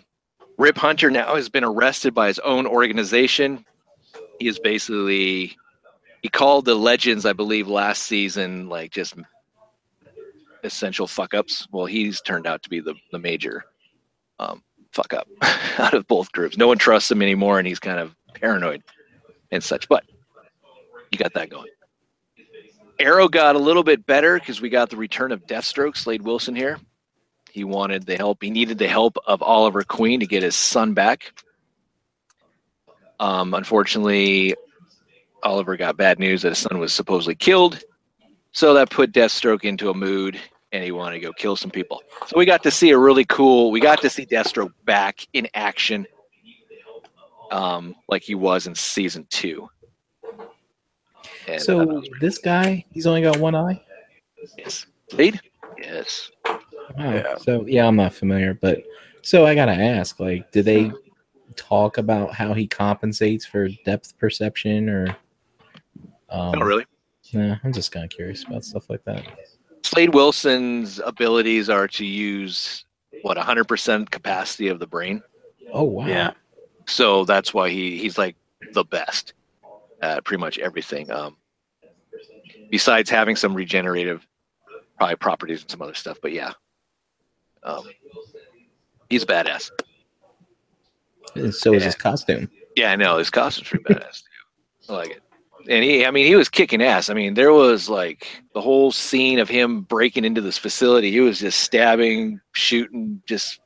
Rip 0.58 0.78
Hunter 0.78 1.10
now 1.10 1.36
has 1.36 1.48
been 1.48 1.64
arrested 1.64 2.14
by 2.14 2.28
his 2.28 2.40
own 2.40 2.68
organization. 2.68 3.64
He 4.38 4.50
is 4.50 4.60
basically 4.60 5.56
he 6.22 6.28
called 6.28 6.66
the 6.66 6.76
Legends, 6.76 7.26
I 7.26 7.32
believe, 7.32 7.70
last 7.70 8.04
season 8.04 8.68
like 8.68 8.92
just 8.92 9.14
essential 10.62 11.08
fuck 11.08 11.34
ups. 11.34 11.70
Well, 11.72 11.86
he's 11.86 12.20
turned 12.20 12.48
out 12.48 12.64
to 12.64 12.70
be 12.70 12.82
the, 12.82 12.96
the 13.14 13.20
major 13.20 13.64
um, 14.40 14.62
fuck 14.92 15.14
up 15.14 15.28
out 15.78 15.94
of 15.94 16.08
both 16.08 16.32
groups. 16.32 16.58
No 16.58 16.68
one 16.68 16.78
trusts 16.78 17.12
him 17.12 17.22
anymore, 17.22 17.60
and 17.60 17.68
he's 17.68 17.80
kind 17.80 18.00
of 18.00 18.16
paranoid 18.34 18.84
and 19.52 19.64
such. 19.64 19.88
But 19.88 20.04
you 21.12 21.18
got 21.18 21.34
that 21.34 21.50
going. 21.50 21.70
Arrow 23.00 23.30
got 23.30 23.56
a 23.56 23.60
little 23.60 23.84
bit 23.84 24.06
better 24.06 24.38
because 24.38 24.62
we 24.62 24.70
got 24.70 24.90
the 24.90 24.98
return 24.98 25.32
of 25.32 25.48
Deathstroke, 25.48 25.96
Slade 25.96 26.22
Wilson 26.22 26.56
here. 26.56 26.80
He 27.50 27.64
wanted 27.64 28.06
the 28.06 28.18
help. 28.18 28.44
He 28.44 28.50
needed 28.50 28.78
the 28.78 28.88
help 28.88 29.18
of 29.26 29.42
Oliver 29.42 29.84
Queen 29.84 30.20
to 30.20 30.28
get 30.28 30.44
his 30.44 30.56
son 30.56 30.94
back. 30.94 31.34
Um, 33.20 33.54
unfortunately, 33.54 34.56
Oliver 35.44 35.78
got 35.78 35.98
bad 35.98 36.20
news 36.20 36.42
that 36.42 36.50
his 36.50 36.60
son 36.60 36.80
was 36.80 36.94
supposedly 36.94 37.36
killed. 37.36 37.82
So 38.52 38.74
that 38.74 38.90
put 38.90 39.14
Deathstroke 39.14 39.64
into 39.64 39.90
a 39.90 39.94
mood 39.94 40.40
and 40.72 40.84
he 40.84 40.92
wanted 40.92 41.16
to 41.16 41.20
go 41.22 41.34
kill 41.34 41.56
some 41.56 41.72
people. 41.72 42.02
So 42.28 42.38
we 42.38 42.46
got 42.46 42.64
to 42.64 42.72
see 42.72 42.92
a 42.92 42.98
really 42.98 43.26
cool, 43.26 43.72
we 43.72 43.80
got 43.80 44.02
to 44.02 44.10
see 44.10 44.26
Deathstroke 44.26 44.74
back 44.86 45.26
in 45.34 45.48
action 45.54 46.06
um, 47.52 47.96
like 48.08 48.22
he 48.22 48.36
was 48.36 48.68
in 48.68 48.76
season 48.76 49.26
two. 49.30 49.70
And, 51.48 51.62
So 51.62 51.98
uh, 51.98 52.02
this 52.22 52.38
guy, 52.38 52.86
he's 52.92 53.08
only 53.08 53.22
got 53.22 53.38
one 53.38 53.56
eye. 53.56 53.84
yes. 54.58 54.86
Blade? 55.10 55.42
Yes. 55.78 56.30
Wow. 56.46 56.60
Yeah. 56.98 57.36
So 57.38 57.66
yeah, 57.68 57.88
I'm 57.88 57.96
not 57.96 58.14
familiar, 58.14 58.54
but 58.54 58.84
so 59.22 59.46
I 59.46 59.56
gotta 59.56 59.74
ask, 59.74 60.20
like, 60.20 60.52
do 60.52 60.62
they 60.62 60.92
talk 61.56 61.98
about 61.98 62.34
how 62.34 62.54
he 62.54 62.68
compensates 62.68 63.46
for 63.46 63.68
depth 63.86 64.18
perception 64.18 64.90
or? 64.90 65.16
Um, 66.30 66.52
Not 66.52 66.64
really. 66.64 66.86
Nah, 67.34 67.58
I'm 67.64 67.74
just 67.74 67.92
kind 67.92 68.06
of 68.06 68.12
curious 68.12 68.44
about 68.44 68.64
stuff 68.64 68.90
like 68.90 69.04
that. 69.06 69.24
Slade 69.84 70.14
Wilson's 70.14 71.00
abilities 71.00 71.70
are 71.70 71.88
to 71.90 72.06
use 72.06 72.86
what 73.22 73.38
100% 73.38 74.10
capacity 74.12 74.68
of 74.68 74.80
the 74.80 74.88
brain. 74.88 75.24
Oh 75.72 75.84
wow. 75.84 76.06
Yeah. 76.08 76.32
So 76.88 77.26
that's 77.26 77.54
why 77.54 77.70
he 77.70 77.98
he's 77.98 78.18
like 78.18 78.36
the 78.74 78.84
best 78.84 79.34
at 80.02 80.24
pretty 80.26 80.40
much 80.42 80.58
everything. 80.60 81.12
Um, 81.12 81.38
besides 82.70 83.10
having 83.10 83.36
some 83.36 83.54
regenerative 83.54 84.26
probably 84.98 85.16
properties 85.16 85.62
and 85.62 85.72
some 85.72 85.82
other 85.82 85.94
stuff, 85.94 86.18
but 86.22 86.32
yeah, 86.34 86.52
um, 87.64 87.84
he's 89.10 89.24
a 89.24 89.28
badass. 89.28 89.72
And 91.36 91.54
so 91.54 91.74
is 91.74 91.82
Yeah. 91.82 91.86
his 91.88 91.96
costume. 91.96 92.50
Yeah, 92.76 92.92
I 92.92 92.96
know 92.96 93.18
his 93.18 93.30
costume's 93.30 93.70
pretty 93.70 93.84
badass 93.86 94.24
too. 94.24 94.94
I 94.94 94.94
like 94.98 95.12
it. 95.12 95.24
And 95.68 95.84
he, 95.84 96.06
I 96.06 96.12
mean, 96.12 96.26
he 96.26 96.36
was 96.36 96.48
kicking 96.50 96.82
ass. 96.82 97.10
I 97.10 97.14
mean, 97.14 97.34
there 97.34 97.52
was 97.52 97.90
like 97.90 98.28
the 98.54 98.62
whole 98.62 98.92
scene 98.92 99.40
of 99.40 99.50
him 99.50 99.82
breaking 99.82 100.26
into 100.26 100.42
this 100.42 100.58
facility. 100.58 101.12
He 101.12 101.20
was 101.20 101.40
just 101.40 101.60
stabbing, 101.60 102.40
shooting, 102.54 103.22
just 103.26 103.60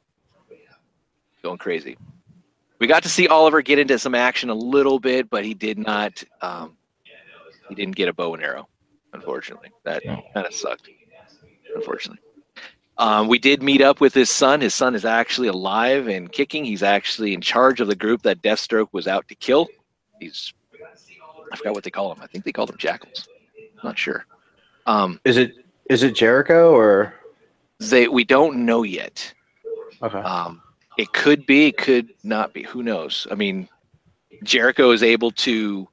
going 1.44 1.58
crazy. 1.60 1.98
We 2.80 2.88
got 2.88 3.04
to 3.04 3.10
see 3.10 3.28
Oliver 3.28 3.62
get 3.62 3.80
into 3.80 3.98
some 4.00 4.16
action 4.16 4.50
a 4.50 4.56
little 4.56 5.00
bit, 5.00 5.30
but 5.30 5.46
he 5.46 5.54
did 5.54 5.78
not. 5.78 6.24
Um, 6.42 6.76
he 7.70 7.76
didn't 7.76 7.96
get 7.96 8.10
a 8.10 8.14
bow 8.14 8.34
and 8.34 8.44
arrow, 8.44 8.68
unfortunately. 9.14 9.70
That 9.86 10.04
No. 10.06 10.22
kind 10.34 10.46
of 10.46 10.54
sucked. 10.54 10.90
Unfortunately. 11.76 12.20
Um, 12.98 13.28
we 13.28 13.40
did 13.40 13.64
meet 13.64 13.82
up 13.82 14.02
with 14.02 14.14
his 14.14 14.30
son. 14.30 14.62
His 14.62 14.74
son 14.76 14.94
is 14.96 15.06
actually 15.06 15.48
alive 15.48 16.08
and 16.08 16.32
kicking. 16.32 16.66
He's 16.66 16.84
actually 16.84 17.34
in 17.34 17.42
charge 17.42 17.80
of 17.82 17.88
the 17.88 17.96
group 17.96 18.22
that 18.24 18.42
Deathstroke 18.42 18.90
was 18.92 19.08
out 19.08 19.28
to 19.30 19.36
kill. 19.36 19.68
He's, 20.20 20.54
I 21.54 21.56
forgot 21.56 21.74
what 21.76 21.84
they 21.84 21.92
call 21.92 22.12
him. 22.12 22.20
I 22.22 22.26
think 22.28 22.44
they 22.44 22.52
called 22.52 22.70
them 22.70 22.78
jackals. 22.78 23.28
Not 23.84 23.98
sure. 23.98 24.26
Um, 24.88 25.20
Is 25.24 25.38
it 25.38 25.54
is 25.90 26.02
it 26.04 26.16
Jericho 26.16 26.74
or 26.74 27.14
they 27.80 28.08
we 28.08 28.24
don't 28.24 28.66
know 28.66 28.82
yet. 28.84 29.34
okay? 30.02 30.18
Um, 30.18 30.62
it 30.98 31.12
could 31.14 31.46
be, 31.46 31.68
it 31.68 31.78
could 31.78 32.10
not 32.24 32.54
be. 32.54 32.64
Who 32.64 32.82
knows? 32.84 33.28
I 33.32 33.36
mean, 33.36 33.70
Jericho 34.44 34.92
is 34.92 35.04
able 35.04 35.32
to. 35.32 35.88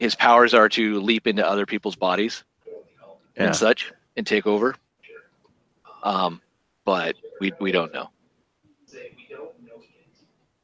His 0.00 0.14
powers 0.14 0.54
are 0.54 0.68
to 0.70 1.00
leap 1.00 1.26
into 1.26 1.46
other 1.46 1.64
people's 1.66 1.94
bodies 1.96 2.44
Yeah. 3.36 3.44
and 3.46 3.56
such 3.56 3.92
and 4.16 4.26
take 4.26 4.46
over. 4.46 4.74
Um, 6.02 6.40
but 6.84 7.16
we 7.40 7.52
we 7.60 7.72
don't 7.72 7.92
know. 7.92 8.10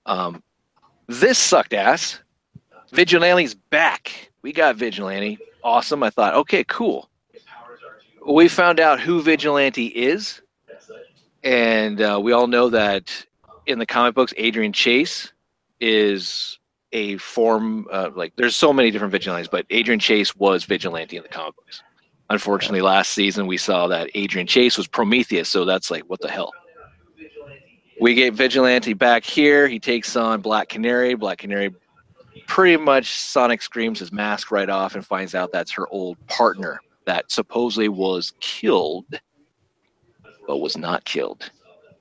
Um, 0.06 0.42
this 1.08 1.38
sucked 1.38 1.74
ass. 1.74 2.20
Vigilante's 2.92 3.54
back. 3.54 4.30
We 4.42 4.52
got 4.52 4.76
Vigilante. 4.76 5.38
Awesome. 5.62 6.02
I 6.02 6.10
thought, 6.10 6.34
okay, 6.34 6.64
cool. 6.64 7.08
We 8.26 8.48
found 8.48 8.80
out 8.80 9.00
who 9.00 9.22
Vigilante 9.22 9.86
is, 9.86 10.42
and 11.42 12.00
uh, 12.00 12.20
we 12.22 12.32
all 12.32 12.46
know 12.46 12.68
that 12.70 13.24
in 13.66 13.78
the 13.78 13.86
comic 13.86 14.14
books, 14.14 14.34
Adrian 14.36 14.72
Chase 14.72 15.32
is 15.80 16.58
a 16.92 17.16
form 17.18 17.86
uh, 17.92 18.10
like 18.14 18.32
there's 18.36 18.56
so 18.56 18.72
many 18.72 18.90
different 18.90 19.12
vigilantes, 19.12 19.48
but 19.48 19.66
Adrian 19.70 20.00
Chase 20.00 20.34
was 20.36 20.64
Vigilante 20.64 21.16
in 21.16 21.22
the 21.22 21.28
comic 21.28 21.54
books. 21.56 21.82
Unfortunately, 22.30 22.80
last 22.80 23.12
season 23.12 23.46
we 23.46 23.56
saw 23.56 23.86
that 23.88 24.10
Adrian 24.14 24.46
Chase 24.46 24.76
was 24.76 24.86
Prometheus, 24.86 25.48
so 25.48 25.64
that's 25.64 25.90
like 25.90 26.02
what 26.04 26.20
the 26.20 26.28
hell. 26.28 26.52
We 28.00 28.14
get 28.14 28.34
Vigilante 28.34 28.92
back 28.92 29.24
here. 29.24 29.68
He 29.68 29.78
takes 29.80 30.14
on 30.16 30.40
Black 30.40 30.68
Canary. 30.68 31.14
Black 31.14 31.38
Canary 31.38 31.74
pretty 32.48 32.76
much 32.76 33.16
Sonic 33.16 33.62
screams 33.62 34.00
his 34.00 34.10
mask 34.10 34.50
right 34.50 34.68
off 34.68 34.96
and 34.96 35.06
finds 35.06 35.34
out 35.34 35.52
that's 35.52 35.70
her 35.70 35.86
old 35.90 36.16
partner 36.26 36.80
that 37.04 37.30
supposedly 37.30 37.88
was 37.88 38.32
killed, 38.40 39.04
but 40.46 40.56
was 40.56 40.76
not 40.76 41.04
killed. 41.04 41.52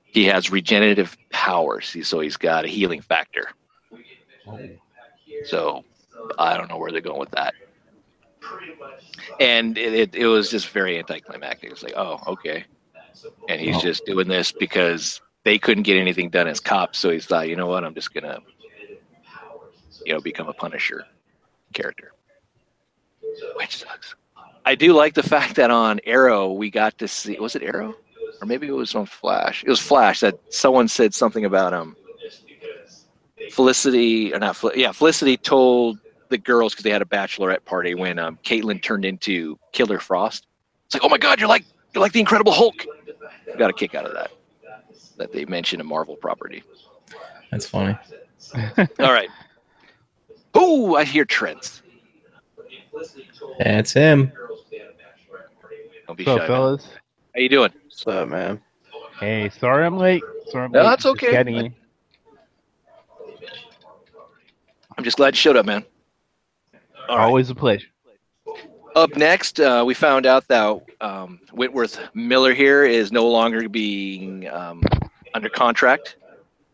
He 0.02 0.24
has 0.24 0.50
regenerative 0.50 1.16
powers, 1.30 1.94
so 2.02 2.18
he's 2.18 2.36
got 2.36 2.64
a 2.64 2.68
healing 2.68 3.02
factor. 3.02 3.50
So 5.44 5.84
I 6.38 6.56
don't 6.56 6.68
know 6.68 6.78
where 6.78 6.90
they're 6.90 7.02
going 7.02 7.20
with 7.20 7.30
that. 7.32 7.54
And 9.38 9.76
it, 9.76 9.92
it, 9.94 10.14
it 10.14 10.26
was 10.26 10.50
just 10.50 10.70
very 10.70 10.98
anticlimactic. 10.98 11.70
It's 11.70 11.82
like, 11.82 11.94
oh, 11.96 12.20
okay. 12.26 12.64
And 13.48 13.60
he's 13.60 13.80
just 13.82 14.06
doing 14.06 14.28
this 14.28 14.50
because 14.50 15.20
they 15.44 15.58
couldn't 15.58 15.82
get 15.82 15.98
anything 15.98 16.30
done 16.30 16.48
as 16.48 16.58
cops. 16.58 16.98
So 16.98 17.10
he's 17.10 17.26
thought, 17.26 17.48
you 17.48 17.56
know 17.56 17.66
what, 17.66 17.84
I'm 17.84 17.94
just 17.94 18.14
going 18.14 18.24
to, 18.24 18.40
you 20.08 20.14
know, 20.14 20.20
become 20.20 20.48
a 20.48 20.54
Punisher 20.54 21.04
character. 21.74 22.12
Which 23.56 23.76
sucks. 23.76 24.14
I 24.64 24.74
do 24.74 24.94
like 24.94 25.12
the 25.12 25.22
fact 25.22 25.56
that 25.56 25.70
on 25.70 26.00
Arrow, 26.04 26.50
we 26.50 26.70
got 26.70 26.96
to 26.98 27.06
see, 27.06 27.38
was 27.38 27.54
it 27.54 27.62
Arrow? 27.62 27.94
Or 28.40 28.46
maybe 28.46 28.66
it 28.66 28.72
was 28.72 28.94
on 28.94 29.04
Flash. 29.04 29.62
It 29.62 29.68
was 29.68 29.80
Flash 29.80 30.20
that 30.20 30.38
someone 30.48 30.88
said 30.88 31.12
something 31.12 31.44
about 31.44 31.74
um 31.74 31.94
Felicity 33.50 34.32
or 34.32 34.38
not 34.38 34.56
Fel- 34.56 34.72
yeah, 34.74 34.92
Felicity 34.92 35.36
told 35.36 35.98
the 36.30 36.38
girls 36.38 36.72
because 36.72 36.84
they 36.84 36.90
had 36.90 37.02
a 37.02 37.06
bachelorette 37.06 37.64
party 37.66 37.94
when 37.94 38.18
um 38.18 38.38
Caitlyn 38.44 38.82
turned 38.82 39.04
into 39.04 39.58
Killer 39.72 39.98
Frost. 39.98 40.46
It's 40.86 40.94
like, 40.94 41.04
oh 41.04 41.08
my 41.10 41.18
god, 41.18 41.38
you're 41.38 41.48
like 41.48 41.66
you're 41.92 42.00
like 42.00 42.12
the 42.12 42.20
Incredible 42.20 42.52
Hulk. 42.52 42.86
Got 43.58 43.68
a 43.68 43.74
kick 43.74 43.94
out 43.94 44.06
of 44.06 44.14
that. 44.14 44.30
That 45.18 45.32
they 45.32 45.44
mentioned 45.44 45.82
a 45.82 45.84
Marvel 45.84 46.16
property. 46.16 46.62
That's 47.50 47.66
funny. 47.66 47.98
All 49.00 49.12
right. 49.12 49.28
Oh, 50.54 50.96
I 50.96 51.04
hear 51.04 51.24
Trent. 51.24 51.82
That's 53.58 53.92
him. 53.92 54.32
Don't 56.06 56.16
be 56.16 56.24
What's 56.24 56.26
shy. 56.26 56.32
up, 56.32 56.38
man. 56.38 56.46
fellas? 56.48 56.88
How 57.34 57.40
you 57.40 57.48
doing? 57.48 57.70
What's 57.84 58.06
up, 58.06 58.28
man? 58.28 58.60
Hey, 59.20 59.50
sorry 59.50 59.84
I'm 59.86 59.98
late. 59.98 60.22
Sorry 60.50 60.64
I'm 60.64 60.72
No, 60.72 60.80
late. 60.80 60.84
that's 60.86 61.02
Just 61.02 61.16
okay. 61.16 61.30
getting 61.32 61.56
in. 61.56 61.74
I'm 64.96 65.04
just 65.04 65.16
glad 65.16 65.34
you 65.34 65.38
showed 65.38 65.56
up, 65.56 65.66
man. 65.66 65.84
All 67.08 67.16
right. 67.18 67.24
Always 67.24 67.50
a 67.50 67.54
pleasure. 67.54 67.86
Up 68.96 69.14
next, 69.16 69.60
uh, 69.60 69.84
we 69.86 69.94
found 69.94 70.26
out 70.26 70.48
that 70.48 70.80
um, 71.00 71.38
Wentworth 71.52 72.00
Miller 72.14 72.52
here 72.52 72.84
is 72.84 73.12
no 73.12 73.28
longer 73.28 73.68
being 73.68 74.48
um, 74.48 74.82
under 75.34 75.48
contract. 75.48 76.16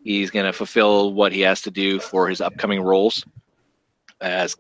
He's 0.05 0.31
going 0.31 0.47
to 0.47 0.53
fulfill 0.53 1.13
what 1.13 1.33
he 1.33 1.41
has 1.43 1.61
to 1.63 1.71
do 1.71 1.99
for 1.99 2.29
his 2.29 2.41
upcoming 2.41 2.81
roles 2.81 3.25
as 4.20 4.57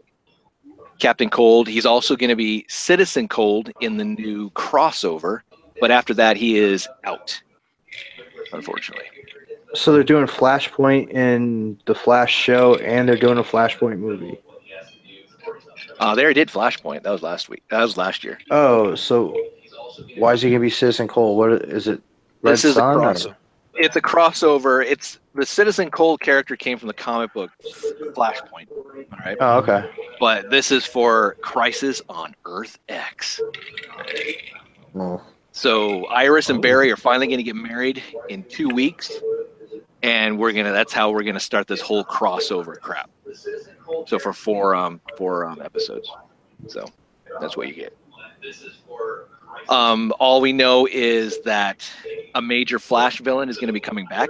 Captain 0.98 1.30
Cold. 1.30 1.68
He's 1.68 1.86
also 1.86 2.16
going 2.16 2.30
to 2.30 2.36
be 2.36 2.64
Citizen 2.68 3.28
Cold 3.28 3.70
in 3.80 3.96
the 3.96 4.04
new 4.04 4.50
crossover, 4.50 5.40
but 5.80 5.90
after 5.90 6.14
that, 6.14 6.36
he 6.36 6.56
is 6.58 6.88
out, 7.04 7.40
unfortunately. 8.52 9.06
So 9.74 9.92
they're 9.92 10.04
doing 10.04 10.26
Flashpoint 10.26 11.10
in 11.10 11.78
the 11.86 11.94
Flash 11.94 12.32
show, 12.34 12.76
and 12.76 13.08
they're 13.08 13.16
doing 13.16 13.38
a 13.38 13.42
Flashpoint 13.42 13.98
movie. 13.98 14.38
Uh, 15.98 16.14
they 16.14 16.22
already 16.24 16.40
did 16.40 16.48
Flashpoint. 16.48 17.02
That 17.02 17.10
was 17.10 17.22
last 17.22 17.48
week. 17.48 17.62
That 17.70 17.80
was 17.82 17.96
last 17.96 18.24
year. 18.24 18.38
Oh, 18.50 18.94
so 18.94 19.36
why 20.16 20.32
is 20.32 20.42
he 20.42 20.50
gonna 20.50 20.60
be 20.60 20.70
Citizen 20.70 21.06
Cold? 21.08 21.38
What 21.38 21.52
is 21.64 21.86
it? 21.88 22.00
Red 22.42 22.52
This 22.52 22.64
is 22.64 22.72
a 22.76 22.80
Sun? 22.80 22.96
or- 22.96 23.00
crossover. 23.00 23.34
It's 23.74 23.96
a 23.96 24.00
crossover. 24.00 24.84
It's 24.84 25.18
the 25.34 25.44
Citizen 25.46 25.90
Cold 25.90 26.20
character 26.20 26.56
came 26.56 26.78
from 26.78 26.88
the 26.88 26.94
comic 26.94 27.32
book 27.32 27.50
Flashpoint. 28.14 28.70
All 28.70 29.18
right. 29.24 29.36
Oh, 29.40 29.58
okay. 29.58 29.90
but 30.20 30.50
this 30.50 30.70
is 30.70 30.86
for 30.86 31.36
Crisis 31.40 32.00
on 32.08 32.34
Earth 32.44 32.78
X. 32.88 33.40
Well, 34.92 35.26
So 35.52 36.06
Iris 36.06 36.50
and 36.50 36.62
Barry 36.62 36.90
are 36.92 36.96
finally 36.96 37.26
going 37.26 37.38
to 37.38 37.42
get 37.44 37.56
married 37.56 38.02
in 38.28 38.44
two 38.44 38.68
weeks, 38.68 39.10
and 40.02 40.38
we're 40.38 40.52
gonna. 40.52 40.72
That's 40.72 40.92
how 40.92 41.10
we're 41.10 41.22
gonna 41.24 41.40
start 41.40 41.66
this 41.66 41.80
whole 41.80 42.04
crossover 42.04 42.78
crap. 42.80 43.10
So 44.06 44.18
for 44.18 44.32
four 44.32 44.74
um 44.74 45.00
four 45.16 45.46
um 45.46 45.60
episodes, 45.62 46.08
so 46.68 46.86
that's 47.40 47.56
what 47.56 47.68
you 47.68 47.74
get. 47.74 47.96
Um, 49.68 50.12
all 50.18 50.40
we 50.40 50.52
know 50.52 50.86
is 50.90 51.40
that 51.42 51.88
a 52.34 52.42
major 52.42 52.78
Flash 52.78 53.20
villain 53.20 53.48
is 53.48 53.56
going 53.56 53.68
to 53.68 53.72
be 53.72 53.80
coming 53.80 54.06
back. 54.06 54.28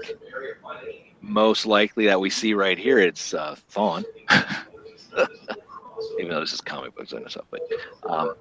Most 1.21 1.67
likely 1.67 2.07
that 2.07 2.21
we 2.21 2.31
see 2.31 2.55
right 2.55 2.79
here, 2.79 2.99
it's 2.99 3.35
uh, 3.35 3.57
Thawne. 3.73 4.05
even 6.19 6.31
though 6.31 6.41
this 6.41 6.53
is 6.53 6.61
comic 6.61 6.95
books 6.95 7.13
and 7.13 7.29
stuff. 7.31 7.47
But 7.51 7.61
um, 8.09 8.35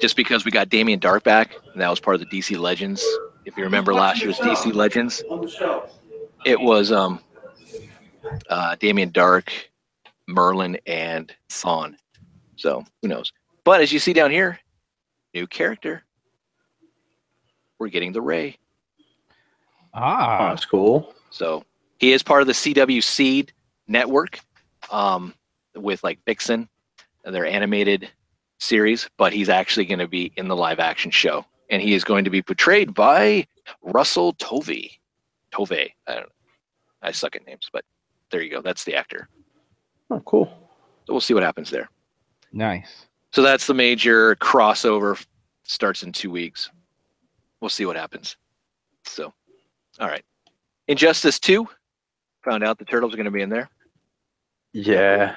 just 0.00 0.16
because 0.16 0.44
we 0.44 0.50
got 0.50 0.68
Damien 0.68 1.00
Darhk 1.00 1.22
back, 1.22 1.56
and 1.72 1.80
that 1.80 1.88
was 1.88 2.00
part 2.00 2.14
of 2.14 2.20
the 2.20 2.26
DC 2.26 2.58
Legends. 2.58 3.04
If 3.44 3.56
you 3.56 3.64
remember 3.64 3.92
last 3.92 4.22
year's 4.22 4.38
DC 4.38 4.72
Legends, 4.74 5.22
it 6.44 6.60
was 6.60 6.92
um, 6.92 7.20
uh, 8.48 8.76
Damien 8.76 9.10
Darhk, 9.10 9.48
Merlin, 10.28 10.78
and 10.86 11.32
Thawne. 11.48 11.96
So 12.56 12.84
who 13.00 13.08
knows? 13.08 13.32
But 13.64 13.80
as 13.80 13.92
you 13.92 13.98
see 13.98 14.12
down 14.12 14.30
here, 14.30 14.58
new 15.34 15.46
character. 15.46 16.02
We're 17.78 17.88
getting 17.88 18.12
the 18.12 18.22
Ray. 18.22 18.58
Oh, 19.94 19.98
Ah, 20.00 20.48
that's 20.50 20.64
cool. 20.64 21.14
So 21.30 21.64
he 21.98 22.12
is 22.12 22.22
part 22.22 22.40
of 22.42 22.46
the 22.46 22.52
CW 22.52 23.02
Seed 23.02 23.52
network 23.88 24.40
um, 24.90 25.34
with 25.74 26.02
like 26.04 26.18
Vixen 26.26 26.68
and 27.24 27.34
their 27.34 27.46
animated 27.46 28.10
series, 28.58 29.08
but 29.16 29.32
he's 29.32 29.48
actually 29.48 29.86
going 29.86 29.98
to 29.98 30.08
be 30.08 30.32
in 30.36 30.48
the 30.48 30.56
live 30.56 30.78
action 30.80 31.10
show. 31.10 31.44
And 31.70 31.80
he 31.82 31.94
is 31.94 32.04
going 32.04 32.24
to 32.24 32.30
be 32.30 32.42
portrayed 32.42 32.94
by 32.94 33.46
Russell 33.82 34.34
Tovey. 34.34 34.98
Tovey. 35.52 35.94
I 36.06 36.14
don't 36.14 36.22
know. 36.24 36.28
I 37.02 37.10
suck 37.12 37.34
at 37.34 37.46
names, 37.46 37.68
but 37.72 37.84
there 38.30 38.42
you 38.42 38.50
go. 38.50 38.60
That's 38.60 38.84
the 38.84 38.94
actor. 38.94 39.28
Oh, 40.10 40.20
cool. 40.20 40.46
So 41.06 41.12
we'll 41.14 41.20
see 41.20 41.34
what 41.34 41.42
happens 41.42 41.70
there. 41.70 41.88
nice. 42.52 43.06
So 43.32 43.42
that's 43.42 43.66
the 43.66 43.74
major 43.74 44.36
crossover. 44.36 45.24
Starts 45.64 46.02
in 46.02 46.12
two 46.12 46.30
weeks. 46.30 46.70
We'll 47.60 47.70
see 47.70 47.86
what 47.86 47.96
happens. 47.96 48.36
So, 49.04 49.32
all 50.00 50.08
right. 50.08 50.24
Injustice 50.88 51.38
2. 51.38 51.66
Found 52.44 52.64
out 52.64 52.78
the 52.78 52.84
Turtles 52.84 53.14
are 53.14 53.16
going 53.16 53.24
to 53.24 53.30
be 53.30 53.42
in 53.42 53.48
there. 53.48 53.70
Yeah. 54.72 55.36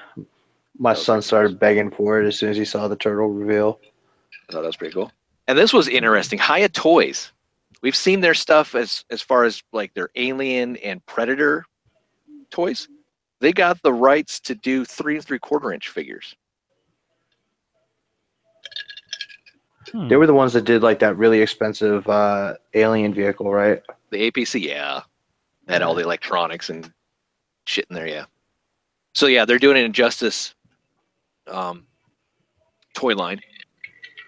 My 0.78 0.94
son 0.94 1.22
started 1.22 1.58
begging 1.58 1.90
for 1.90 2.20
it 2.20 2.26
as 2.26 2.38
soon 2.38 2.50
as 2.50 2.56
he 2.56 2.64
saw 2.64 2.88
the 2.88 2.96
turtle 2.96 3.28
reveal. 3.28 3.80
I 4.48 4.52
thought 4.52 4.62
that 4.62 4.66
was 4.66 4.76
pretty 4.76 4.94
cool. 4.94 5.10
And 5.46 5.56
this 5.56 5.72
was 5.72 5.88
interesting. 5.88 6.38
Hiya 6.38 6.70
Toys. 6.70 7.32
We've 7.82 7.96
seen 7.96 8.20
their 8.20 8.34
stuff 8.34 8.74
as 8.74 9.04
as 9.10 9.22
far 9.22 9.44
as 9.44 9.62
like 9.72 9.94
their 9.94 10.08
Alien 10.16 10.76
and 10.78 11.04
Predator 11.06 11.64
toys. 12.50 12.88
They 13.40 13.52
got 13.52 13.80
the 13.82 13.92
rights 13.92 14.40
to 14.40 14.54
do 14.54 14.84
three 14.84 15.16
and 15.16 15.24
three 15.24 15.38
quarter 15.38 15.72
inch 15.72 15.88
figures. 15.88 16.34
Hmm. 19.92 20.08
They 20.08 20.16
were 20.16 20.26
the 20.26 20.34
ones 20.34 20.52
that 20.54 20.64
did 20.64 20.82
like 20.82 20.98
that 21.00 21.16
really 21.16 21.40
expensive 21.40 22.08
uh, 22.08 22.54
alien 22.74 23.14
vehicle, 23.14 23.52
right? 23.52 23.82
The 24.10 24.30
APC, 24.30 24.62
yeah, 24.62 25.02
had 25.68 25.82
all 25.82 25.94
the 25.94 26.02
electronics 26.02 26.70
and 26.70 26.92
shit 27.66 27.86
in 27.90 27.96
there, 27.96 28.06
yeah. 28.06 28.24
So 29.14 29.26
yeah, 29.26 29.44
they're 29.44 29.58
doing 29.58 29.78
an 29.78 29.84
Injustice 29.84 30.54
um, 31.46 31.86
toy 32.94 33.14
line, 33.14 33.40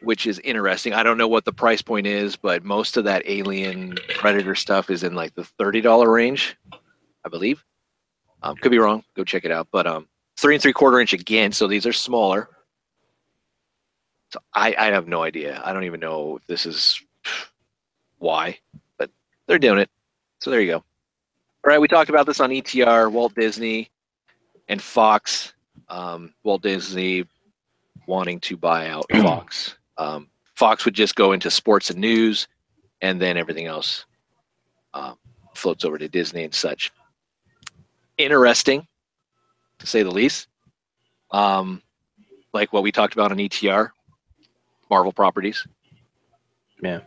which 0.02 0.26
is 0.26 0.38
interesting. 0.40 0.94
I 0.94 1.02
don't 1.02 1.18
know 1.18 1.28
what 1.28 1.44
the 1.44 1.52
price 1.52 1.82
point 1.82 2.06
is, 2.06 2.36
but 2.36 2.64
most 2.64 2.96
of 2.96 3.04
that 3.04 3.22
Alien 3.26 3.96
Predator 4.16 4.54
stuff 4.54 4.90
is 4.90 5.02
in 5.02 5.14
like 5.14 5.34
the 5.34 5.44
thirty 5.44 5.80
dollar 5.80 6.10
range, 6.10 6.56
I 7.24 7.28
believe. 7.28 7.64
Um, 8.42 8.56
could 8.56 8.70
be 8.70 8.78
wrong. 8.78 9.02
Go 9.16 9.24
check 9.24 9.44
it 9.44 9.50
out. 9.50 9.68
But 9.72 9.86
um, 9.86 10.06
three 10.36 10.54
and 10.54 10.62
three 10.62 10.72
quarter 10.72 11.00
inch 11.00 11.12
again. 11.12 11.52
So 11.52 11.66
these 11.66 11.86
are 11.86 11.92
smaller. 11.92 12.48
So 14.30 14.40
I, 14.54 14.74
I 14.78 14.86
have 14.86 15.08
no 15.08 15.22
idea. 15.22 15.60
I 15.64 15.72
don't 15.72 15.84
even 15.84 16.00
know 16.00 16.36
if 16.36 16.46
this 16.46 16.66
is 16.66 17.00
why, 18.18 18.58
but 18.98 19.10
they're 19.46 19.58
doing 19.58 19.78
it. 19.78 19.90
So 20.40 20.50
there 20.50 20.60
you 20.60 20.70
go. 20.70 20.76
All 20.76 20.84
right, 21.64 21.80
we 21.80 21.88
talked 21.88 22.10
about 22.10 22.26
this 22.26 22.40
on 22.40 22.50
ETR, 22.50 23.10
Walt 23.10 23.34
Disney 23.34 23.90
and 24.68 24.80
Fox. 24.80 25.54
Um, 25.88 26.34
Walt 26.42 26.62
Disney 26.62 27.26
wanting 28.06 28.40
to 28.40 28.56
buy 28.56 28.88
out 28.88 29.06
Fox. 29.12 29.74
Um, 29.96 30.28
Fox 30.54 30.84
would 30.84 30.94
just 30.94 31.14
go 31.14 31.32
into 31.32 31.50
sports 31.50 31.90
and 31.90 32.00
news, 32.00 32.48
and 33.00 33.20
then 33.20 33.36
everything 33.36 33.66
else 33.66 34.04
um, 34.94 35.16
floats 35.54 35.84
over 35.84 35.98
to 35.98 36.08
Disney 36.08 36.44
and 36.44 36.54
such. 36.54 36.92
Interesting, 38.18 38.86
to 39.78 39.86
say 39.86 40.02
the 40.02 40.10
least. 40.10 40.48
Um, 41.30 41.82
like 42.52 42.72
what 42.72 42.82
we 42.82 42.92
talked 42.92 43.14
about 43.14 43.30
on 43.30 43.38
ETR, 43.38 43.90
Marvel 44.90 45.12
properties. 45.12 45.66
Yeah. 46.82 47.00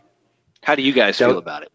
How 0.62 0.74
do 0.74 0.82
you 0.82 0.92
guys 0.92 1.16
So- 1.16 1.28
feel 1.28 1.38
about 1.38 1.62
it? 1.62 1.72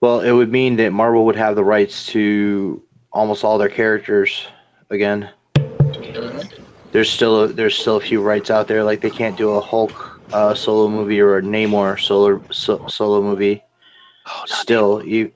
Well, 0.00 0.20
it 0.20 0.32
would 0.32 0.50
mean 0.50 0.76
that 0.76 0.92
Marvel 0.92 1.24
would 1.26 1.36
have 1.36 1.54
the 1.54 1.62
rights 1.62 2.06
to 2.06 2.82
almost 3.12 3.44
all 3.44 3.56
their 3.56 3.68
characters 3.68 4.48
again. 4.90 5.30
There's 6.90 7.08
still 7.08 7.42
a, 7.44 7.48
there's 7.48 7.76
still 7.78 7.96
a 7.96 8.00
few 8.00 8.20
rights 8.20 8.50
out 8.50 8.66
there. 8.66 8.82
Like 8.82 9.00
they 9.00 9.10
can't 9.10 9.36
do 9.36 9.50
a 9.50 9.60
Hulk 9.60 10.20
uh, 10.32 10.54
solo 10.54 10.88
movie 10.88 11.20
or 11.20 11.38
a 11.38 11.42
Namor 11.42 12.00
solo 12.00 12.42
so, 12.50 12.84
solo 12.88 13.22
movie. 13.22 13.62
Oh, 14.26 14.42
Still, 14.46 15.02
e- 15.06 15.32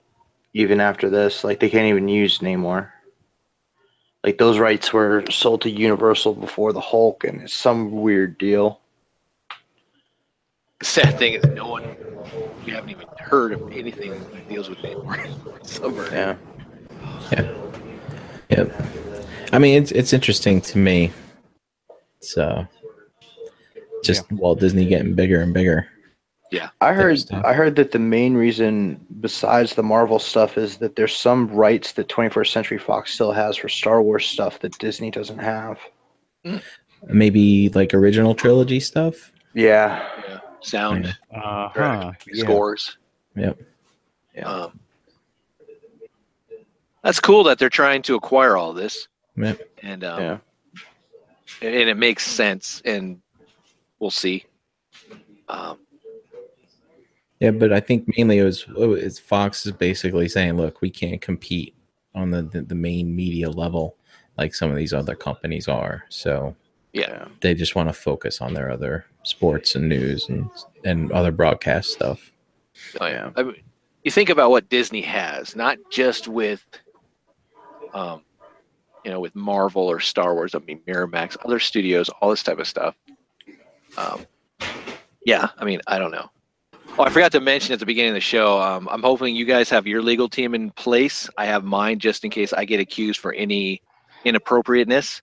even 0.52 0.80
after 0.80 1.09
this, 1.09 1.44
like 1.44 1.61
they 1.61 1.70
can't 1.70 1.87
even 1.87 2.09
use 2.09 2.40
Namor. 2.40 2.90
Like 4.24 4.38
those 4.38 4.59
rights 4.59 4.92
were 4.92 5.24
sold 5.30 5.61
to 5.62 5.70
Universal 5.70 6.35
before 6.35 6.72
the 6.72 6.80
Hulk, 6.80 7.22
and 7.22 7.42
it's 7.42 7.54
some 7.54 7.92
weird 7.92 8.37
deal. 8.38 8.80
The 10.87 11.03
sad 11.03 11.18
thing 11.18 11.35
is, 11.35 11.44
no 11.46 11.66
one, 11.66 11.96
we 12.64 12.70
haven't 12.70 12.90
even 12.90 13.09
heard 13.18 13.53
of 13.53 13.72
anything 13.72 14.12
that 14.12 14.49
deals 14.49 14.70
with 14.70 14.79
Namor. 14.79 15.66
Summer. 15.66 16.09
Yeah. 16.12 16.37
Yep. 18.51 18.83
I 19.53 19.59
mean, 19.59 19.83
it's 19.83 19.90
it's 19.90 20.12
interesting 20.12 20.61
to 20.61 20.79
me. 20.79 21.11
So, 22.20 22.42
uh, 22.42 22.64
just 24.05 24.31
Walt 24.31 24.61
Disney 24.61 24.87
getting 24.87 25.14
bigger 25.14 25.40
and 25.40 25.53
bigger. 25.53 25.88
Yeah. 26.53 26.68
I 26.81 26.92
heard 26.92 27.18
stuff. 27.18 27.44
I 27.44 27.53
heard 27.53 27.75
that 27.77 27.90
the 27.90 27.99
main 27.99 28.35
reason 28.35 29.05
besides 29.20 29.75
the 29.75 29.83
Marvel 29.83 30.20
stuff 30.20 30.57
is 30.57 30.77
that 30.77 30.94
there's 30.94 31.16
some 31.16 31.49
rights 31.49 31.92
that 31.92 32.09
21st 32.09 32.53
Century 32.53 32.79
Fox 32.79 33.12
still 33.12 33.33
has 33.33 33.57
for 33.57 33.68
Star 33.68 34.01
Wars 34.01 34.25
stuff 34.25 34.61
that 34.61 34.79
Disney 34.79 35.11
doesn't 35.11 35.40
have. 35.40 35.81
Maybe 37.09 37.70
like 37.70 37.92
original 37.92 38.37
trilogy 38.37 38.79
stuff. 38.79 39.33
Yeah. 39.53 40.09
Yeah. 40.62 40.69
Sound, 40.69 41.07
Uh 41.35 41.69
huh. 41.69 41.71
correct. 41.75 42.29
scores. 42.35 42.99
Yep. 43.37 43.59
Yeah. 44.35 44.45
Um, 44.49 44.81
that's 47.03 47.21
cool 47.21 47.45
that 47.45 47.59
they're 47.59 47.69
trying 47.71 48.03
to 48.03 48.16
acquire 48.16 48.57
all 48.57 48.73
this, 48.73 49.09
Yep. 49.37 49.61
and 49.83 50.05
um, 50.05 50.21
Yeah. 50.21 50.38
and 51.62 51.75
it 51.75 51.97
makes 51.97 52.27
sense, 52.27 52.83
and 52.85 53.21
we'll 53.99 54.11
see. 54.11 54.45
Um, 55.49 55.79
Yeah, 57.38 57.51
but 57.51 57.73
I 57.73 57.81
think 57.81 58.11
mainly 58.16 58.38
it 58.38 58.45
was 58.45 58.64
it's 58.77 59.19
Fox 59.19 59.66
is 59.66 59.73
basically 59.73 60.29
saying, 60.29 60.57
look, 60.57 60.81
we 60.81 60.90
can't 60.90 61.21
compete 61.21 61.75
on 62.14 62.31
the, 62.31 62.42
the 62.42 62.62
the 62.62 62.75
main 62.75 63.14
media 63.14 63.51
level 63.51 63.97
like 64.38 64.55
some 64.55 64.71
of 64.71 64.77
these 64.77 64.92
other 64.95 65.14
companies 65.14 65.69
are. 65.69 66.05
So 66.09 66.57
yeah, 66.92 67.29
they 67.42 67.55
just 67.55 67.75
want 67.77 67.88
to 67.88 67.92
focus 67.92 68.40
on 68.40 68.55
their 68.55 68.71
other 68.71 69.05
sports 69.27 69.75
and 69.75 69.89
news 69.89 70.29
and 70.29 70.49
and 70.85 71.11
other 71.12 71.33
broadcast 71.33 71.91
stuff. 71.91 72.33
Oh, 73.01 73.07
yeah. 73.07 73.31
I 73.37 73.43
mean, 73.43 73.57
you 74.05 74.11
think 74.11 74.31
about 74.31 74.51
what 74.51 74.69
Disney 74.69 75.03
has, 75.03 75.57
not 75.57 75.79
just 75.91 76.29
with, 76.29 76.65
um, 77.93 78.23
you 79.05 79.11
know, 79.11 79.19
with 79.19 79.35
Marvel 79.35 79.83
or 79.83 79.99
Star 79.99 80.35
Wars. 80.35 80.55
I 80.55 80.59
mean, 80.59 80.81
Miramax, 80.87 81.37
other 81.45 81.59
studios, 81.59 82.09
all 82.21 82.31
this 82.31 82.43
type 82.43 82.59
of 82.59 82.69
stuff. 82.69 82.95
Um, 83.97 84.27
yeah, 85.25 85.49
I 85.59 85.65
mean, 85.65 85.81
I 85.87 85.99
don't 85.99 86.12
know. 86.12 86.31
Oh, 86.99 87.03
I 87.03 87.11
forgot 87.11 87.33
to 87.33 87.41
mention 87.41 87.73
at 87.73 87.81
the 87.81 87.87
beginning 87.87 88.11
of 88.11 88.15
the 88.15 88.21
show. 88.21 88.61
Um, 88.61 88.89
I'm 88.91 89.03
hoping 89.03 89.35
you 89.35 89.45
guys 89.45 89.69
have 89.71 89.87
your 89.87 90.03
legal 90.03 90.29
team 90.29 90.55
in 90.55 90.71
place. 90.71 91.29
I 91.37 91.47
have 91.47 91.65
mine 91.65 91.99
just 91.99 92.25
in 92.25 92.31
case 92.31 92.53
I 92.53 92.65
get 92.65 92.81
accused 92.81 93.21
for 93.21 93.33
any 93.33 93.83
inappropriateness. 94.25 95.21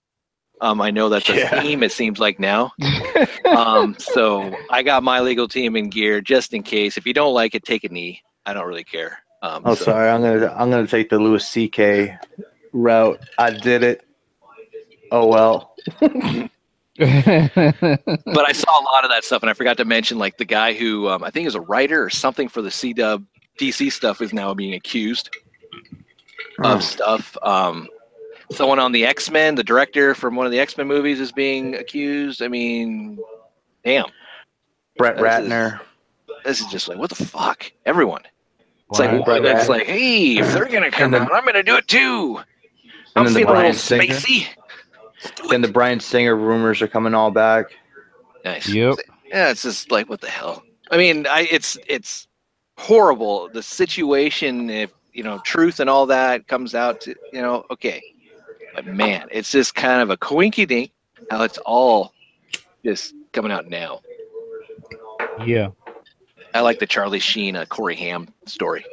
Um, 0.64 0.80
I 0.80 0.90
know 0.90 1.10
that's 1.10 1.28
a 1.28 1.36
Yeah. 1.36 1.60
theme. 1.60 1.82
It 1.82 1.92
seems 1.92 2.18
like 2.18 2.40
now. 2.40 2.72
um, 3.44 3.94
so 3.98 4.56
I 4.70 4.82
got 4.82 5.02
my 5.02 5.20
legal 5.20 5.46
team 5.46 5.76
in 5.76 5.90
gear 5.90 6.20
just 6.22 6.54
in 6.54 6.62
case. 6.62 6.96
If 6.96 7.06
you 7.06 7.12
don't 7.12 7.34
like 7.34 7.54
it, 7.54 7.64
take 7.64 7.84
a 7.84 7.88
knee. 7.90 8.22
I 8.46 8.54
don't 8.54 8.66
really 8.66 8.82
care. 8.84 9.18
Um, 9.42 9.62
Oh, 9.66 9.74
so- 9.74 9.84
sorry. 9.84 10.08
I'm 10.08 10.22
gonna 10.22 10.52
I'm 10.56 10.70
gonna 10.70 10.86
take 10.86 11.10
the 11.10 11.18
Louis 11.18 11.46
C.K. 11.46 12.16
route. 12.72 13.20
I 13.36 13.50
did 13.50 13.82
it. 13.82 14.06
Oh 15.12 15.26
well. 15.26 15.76
but 16.00 16.50
I 16.98 18.52
saw 18.52 18.80
a 18.80 18.84
lot 18.92 19.04
of 19.04 19.10
that 19.10 19.22
stuff, 19.24 19.42
and 19.42 19.50
I 19.50 19.52
forgot 19.52 19.76
to 19.78 19.84
mention 19.84 20.16
like 20.18 20.38
the 20.38 20.44
guy 20.46 20.72
who 20.72 21.08
um, 21.08 21.22
I 21.22 21.30
think 21.30 21.46
is 21.46 21.54
a 21.54 21.60
writer 21.60 22.02
or 22.02 22.08
something 22.10 22.48
for 22.48 22.62
the 22.62 22.70
CW 22.70 23.24
DC 23.60 23.92
stuff 23.92 24.20
is 24.22 24.32
now 24.32 24.54
being 24.54 24.74
accused 24.74 25.28
Oh. 26.62 26.74
of 26.76 26.82
stuff. 26.84 27.36
Um, 27.42 27.88
someone 28.56 28.78
on 28.78 28.92
the 28.92 29.04
X 29.06 29.30
Men, 29.30 29.54
the 29.54 29.64
director 29.64 30.14
from 30.14 30.36
one 30.36 30.46
of 30.46 30.52
the 30.52 30.58
X 30.60 30.76
Men 30.76 30.86
movies, 30.86 31.20
is 31.20 31.32
being 31.32 31.74
accused. 31.74 32.42
I 32.42 32.48
mean, 32.48 33.18
damn, 33.84 34.06
Brett 34.96 35.16
This 35.16 35.24
is- 35.24 35.48
Ratner. 35.50 35.80
this 36.44 36.60
is 36.60 36.66
just 36.68 36.88
like 36.88 36.98
what 36.98 37.10
the 37.10 37.24
fuck? 37.24 37.70
Everyone. 37.86 38.22
It's 38.90 38.98
Why? 39.00 39.12
like 39.16 39.24
Brett 39.24 39.44
it's 39.44 39.64
Ratner. 39.64 39.68
like, 39.68 39.86
hey, 39.86 40.38
if 40.38 40.52
they're 40.52 40.66
gonna 40.66 40.90
come 40.90 41.04
And 41.06 41.14
then- 41.14 41.22
out, 41.22 41.32
I'm 41.34 41.44
gonna 41.44 41.62
do 41.62 41.76
it 41.76 41.88
too. 41.88 42.40
I'm 43.16 43.24
then 43.24 43.32
the 43.34 43.40
feeling 43.40 43.44
a 43.44 43.48
little 43.48 43.60
Bryan 43.60 43.74
Singer. 43.74 44.04
spacey. 44.14 44.46
Then 45.48 45.62
the 45.62 45.68
Bryan 45.68 46.00
Singer 46.00 46.36
rumors 46.36 46.82
are 46.82 46.88
coming 46.88 47.14
all 47.14 47.30
back. 47.30 47.66
Nice. 48.44 48.68
Yep. 48.68 48.96
Yeah, 49.26 49.50
it's 49.50 49.62
just 49.62 49.90
like 49.90 50.08
what 50.10 50.20
the 50.20 50.28
hell. 50.28 50.62
I 50.90 50.96
mean, 50.98 51.26
I 51.26 51.48
it's 51.50 51.78
it's 51.88 52.28
horrible. 52.76 53.48
The 53.52 53.62
situation, 53.62 54.68
if 54.68 54.90
you 55.12 55.22
know, 55.22 55.38
truth 55.44 55.78
and 55.80 55.88
all 55.88 56.06
that 56.06 56.46
comes 56.48 56.74
out 56.74 57.00
to 57.02 57.14
you 57.32 57.40
know, 57.40 57.64
okay. 57.70 58.02
But 58.74 58.86
man, 58.86 59.28
it's 59.30 59.50
just 59.52 59.74
kind 59.74 60.00
of 60.02 60.10
a 60.10 60.16
coinky 60.16 60.66
dink 60.66 60.90
how 61.30 61.42
it's 61.44 61.58
all 61.58 62.12
just 62.84 63.14
coming 63.32 63.52
out 63.52 63.68
now. 63.68 64.00
Yeah. 65.46 65.68
I 66.54 66.60
like 66.60 66.78
the 66.78 66.86
Charlie 66.86 67.18
Sheen, 67.18 67.56
uh, 67.56 67.64
Corey 67.66 67.96
Haim 67.96 68.28
story. 68.46 68.84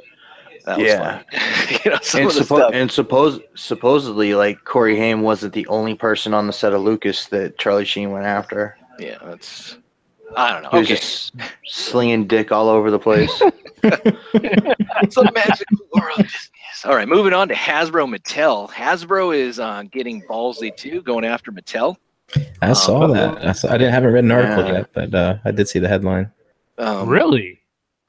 That 0.66 0.80
Yeah. 0.80 1.22
funny. 1.32 1.80
you 1.86 1.92
know, 1.92 1.98
some 2.02 2.22
And, 2.22 2.30
of 2.30 2.36
the 2.36 2.42
suppo- 2.42 2.58
stuff. 2.58 2.72
and 2.74 2.92
suppose 2.92 3.40
supposedly, 3.56 4.34
like 4.36 4.64
Corey 4.64 4.98
Haim 4.98 5.22
wasn't 5.22 5.54
the 5.54 5.68
only 5.68 5.96
person 5.96 6.34
on 6.34 6.48
the 6.48 6.54
set 6.54 6.74
of 6.74 6.82
Lucas 6.82 7.28
that 7.28 7.58
Charlie 7.58 7.86
Sheen 7.86 8.12
went 8.12 8.26
after. 8.26 8.78
Yeah, 9.00 9.18
that's. 9.24 9.78
I 10.38 10.54
don't 10.54 10.64
know. 10.64 10.70
He 10.70 10.78
was 10.80 10.88
just 10.88 11.34
slinging 11.66 12.26
dick 12.26 12.52
all 12.52 12.70
over 12.70 12.90
the 12.90 13.00
place. 13.00 13.32
it's 13.84 15.18
a 15.18 15.32
magical 15.34 15.78
world. 15.94 16.18
Disney 16.18 16.38
is. 16.74 16.86
All 16.86 16.96
right, 16.96 17.08
moving 17.08 17.34
on 17.34 17.48
to 17.50 17.54
Hasbro 17.54 18.14
Mattel. 18.14 18.70
Hasbro 18.70 19.36
is 19.36 19.60
uh, 19.60 19.84
getting 19.92 20.22
ballsy 20.24 20.76
too, 20.76 21.02
going 21.02 21.26
after 21.26 21.52
Mattel. 21.52 21.96
I 22.62 22.74
saw 22.74 23.04
Um, 23.04 23.12
that. 23.14 23.46
I, 23.46 23.52
saw, 23.52 23.70
I 23.74 23.78
didn't 23.78 23.94
haven't 23.94 24.14
read 24.14 24.24
an 24.24 24.32
article 24.32 24.66
Yeah. 24.66 24.72
yet, 24.74 24.90
but 24.94 25.14
uh, 25.14 25.38
I 25.44 25.52
did 25.52 25.68
see 25.68 25.80
the 25.80 25.88
headline. 25.88 26.32
Um, 26.78 27.08
really? 27.10 27.60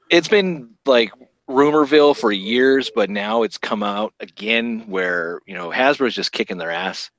It's 0.09 0.27
been 0.27 0.69
like 0.85 1.11
rumorville 1.49 2.15
for 2.15 2.31
years, 2.31 2.89
but 2.93 3.09
now 3.09 3.43
it's 3.43 3.57
come 3.57 3.83
out 3.83 4.13
again 4.19 4.81
where 4.87 5.39
you 5.45 5.53
know 5.53 5.69
Hasbro's 5.69 6.15
just 6.15 6.31
kicking 6.31 6.57
their 6.57 6.71
ass, 6.71 7.09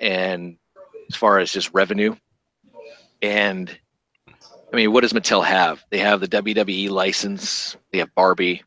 and 0.00 0.56
as 1.10 1.16
far 1.16 1.38
as 1.38 1.50
just 1.52 1.72
revenue, 1.72 2.16
and 3.22 3.70
I 4.72 4.76
mean, 4.76 4.92
what 4.92 5.02
does 5.02 5.12
Mattel 5.12 5.44
have? 5.44 5.84
They 5.90 5.98
have 5.98 6.20
the 6.20 6.28
WWE 6.28 6.90
license. 6.90 7.76
They 7.92 7.98
have 7.98 8.14
Barbie. 8.14 8.62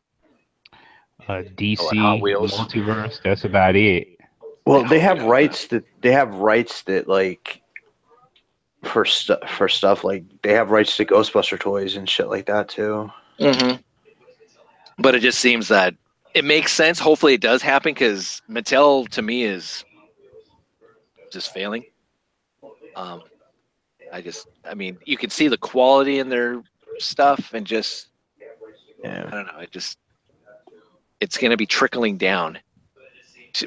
Uh, 1.28 1.42
DC 1.56 1.78
Oh, 1.96 2.16
Wheels. 2.16 2.52
multiverse. 2.54 3.20
That's 3.22 3.44
about 3.44 3.76
it. 3.76 4.08
well, 4.64 4.84
they 4.84 4.98
have 4.98 5.22
rights 5.24 5.66
that 5.68 5.84
they 6.00 6.12
have 6.12 6.34
rights 6.36 6.82
that 6.82 7.06
like 7.08 7.60
for 8.84 9.04
stuff 9.04 9.40
for 9.50 9.68
stuff 9.68 10.04
like 10.04 10.24
they 10.42 10.52
have 10.52 10.70
rights 10.70 10.96
to 10.96 11.04
Ghostbuster 11.04 11.58
toys 11.58 11.96
and 11.96 12.08
shit 12.08 12.28
like 12.28 12.46
that 12.46 12.68
too. 12.68 13.10
Mm-hmm. 13.38 13.76
But 14.98 15.14
it 15.14 15.20
just 15.20 15.38
seems 15.40 15.68
that 15.68 15.94
it 16.34 16.44
makes 16.44 16.72
sense. 16.72 16.98
Hopefully, 16.98 17.34
it 17.34 17.40
does 17.40 17.62
happen 17.62 17.92
because 17.92 18.42
Mattel 18.48 19.08
to 19.10 19.22
me 19.22 19.44
is 19.44 19.84
just 21.30 21.52
failing. 21.52 21.84
Um, 22.96 23.22
I 24.12 24.20
just, 24.22 24.48
I 24.68 24.74
mean, 24.74 24.98
you 25.04 25.16
can 25.16 25.30
see 25.30 25.48
the 25.48 25.58
quality 25.58 26.18
in 26.18 26.28
their 26.28 26.62
stuff, 26.98 27.52
and 27.54 27.66
just, 27.66 28.08
yeah. 29.04 29.24
I 29.26 29.30
don't 29.30 29.46
know, 29.46 29.58
it 29.60 29.70
just, 29.70 29.98
it's 31.20 31.36
going 31.38 31.50
to 31.50 31.56
be 31.56 31.66
trickling 31.66 32.16
down. 32.16 32.58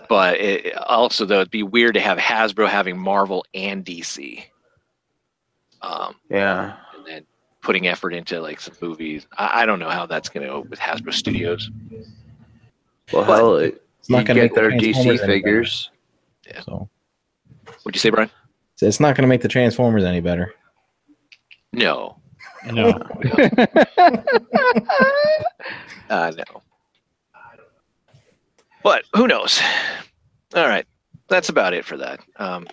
But 0.08 0.40
it, 0.40 0.76
also, 0.78 1.26
though, 1.26 1.38
it'd 1.42 1.52
be 1.52 1.64
weird 1.64 1.96
to 1.96 2.00
have 2.00 2.18
Hasbro 2.18 2.68
having 2.68 2.98
Marvel 2.98 3.46
and 3.54 3.84
DC. 3.86 4.44
Um, 5.82 6.16
Yeah. 6.30 6.76
and 6.96 7.06
then 7.06 7.26
putting 7.62 7.88
effort 7.88 8.14
into 8.14 8.40
like 8.40 8.62
some 8.62 8.76
movies. 8.82 9.28
I, 9.38 9.64
I 9.64 9.66
don't 9.66 9.80
know 9.80 9.90
how 9.90 10.06
that's 10.06 10.30
going 10.30 10.46
to 10.46 10.54
go 10.54 10.60
with 10.62 10.80
Hasbro 10.80 11.14
Studios. 11.14 11.70
Well, 13.12 13.26
But- 13.26 13.36
hell, 13.36 13.56
it, 13.58 13.82
It's 14.00 14.10
not 14.10 14.26
going 14.26 14.38
to 14.38 14.48
get 14.48 14.56
their 14.56 14.72
DC 14.72 15.26
figures. 15.26 15.90
Yeah. 16.48 16.62
So 16.62 16.88
What'd 17.84 17.96
you 17.96 18.00
say, 18.00 18.10
Brian? 18.12 18.30
so 18.76 18.86
it's 18.86 19.00
not 19.00 19.16
going 19.16 19.24
to 19.24 19.28
make 19.28 19.42
the 19.42 19.48
Transformers 19.48 20.04
any 20.04 20.22
better. 20.22 20.54
No, 21.74 22.18
No. 22.72 22.90
uh, 26.10 26.32
no. 26.38 26.44
But 28.84 29.04
who 29.16 29.28
knows? 29.28 29.62
All 30.56 30.68
right, 30.68 30.86
that's 31.28 31.50
about 31.50 31.74
it 31.74 31.86
for 31.86 31.98
that. 31.98 32.20
Um, 32.38 32.68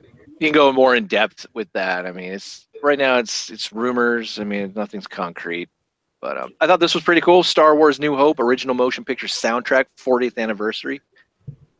you 0.00 0.48
can 0.48 0.52
go 0.52 0.72
more 0.72 0.96
in 0.96 1.06
depth 1.06 1.46
with 1.54 1.70
that. 1.72 2.06
I 2.06 2.12
mean, 2.12 2.32
it's 2.32 2.66
right 2.82 2.98
now 2.98 3.18
it's 3.18 3.50
it's 3.50 3.72
rumors. 3.72 4.38
I 4.38 4.44
mean, 4.44 4.72
nothing's 4.74 5.06
concrete. 5.06 5.68
But 6.20 6.36
um, 6.38 6.50
I 6.60 6.66
thought 6.66 6.80
this 6.80 6.94
was 6.94 7.02
pretty 7.04 7.20
cool. 7.20 7.42
Star 7.42 7.74
Wars: 7.76 7.98
New 8.00 8.16
Hope 8.16 8.40
original 8.40 8.74
motion 8.74 9.04
picture 9.04 9.26
soundtrack, 9.26 9.86
40th 9.98 10.38
anniversary, 10.38 11.00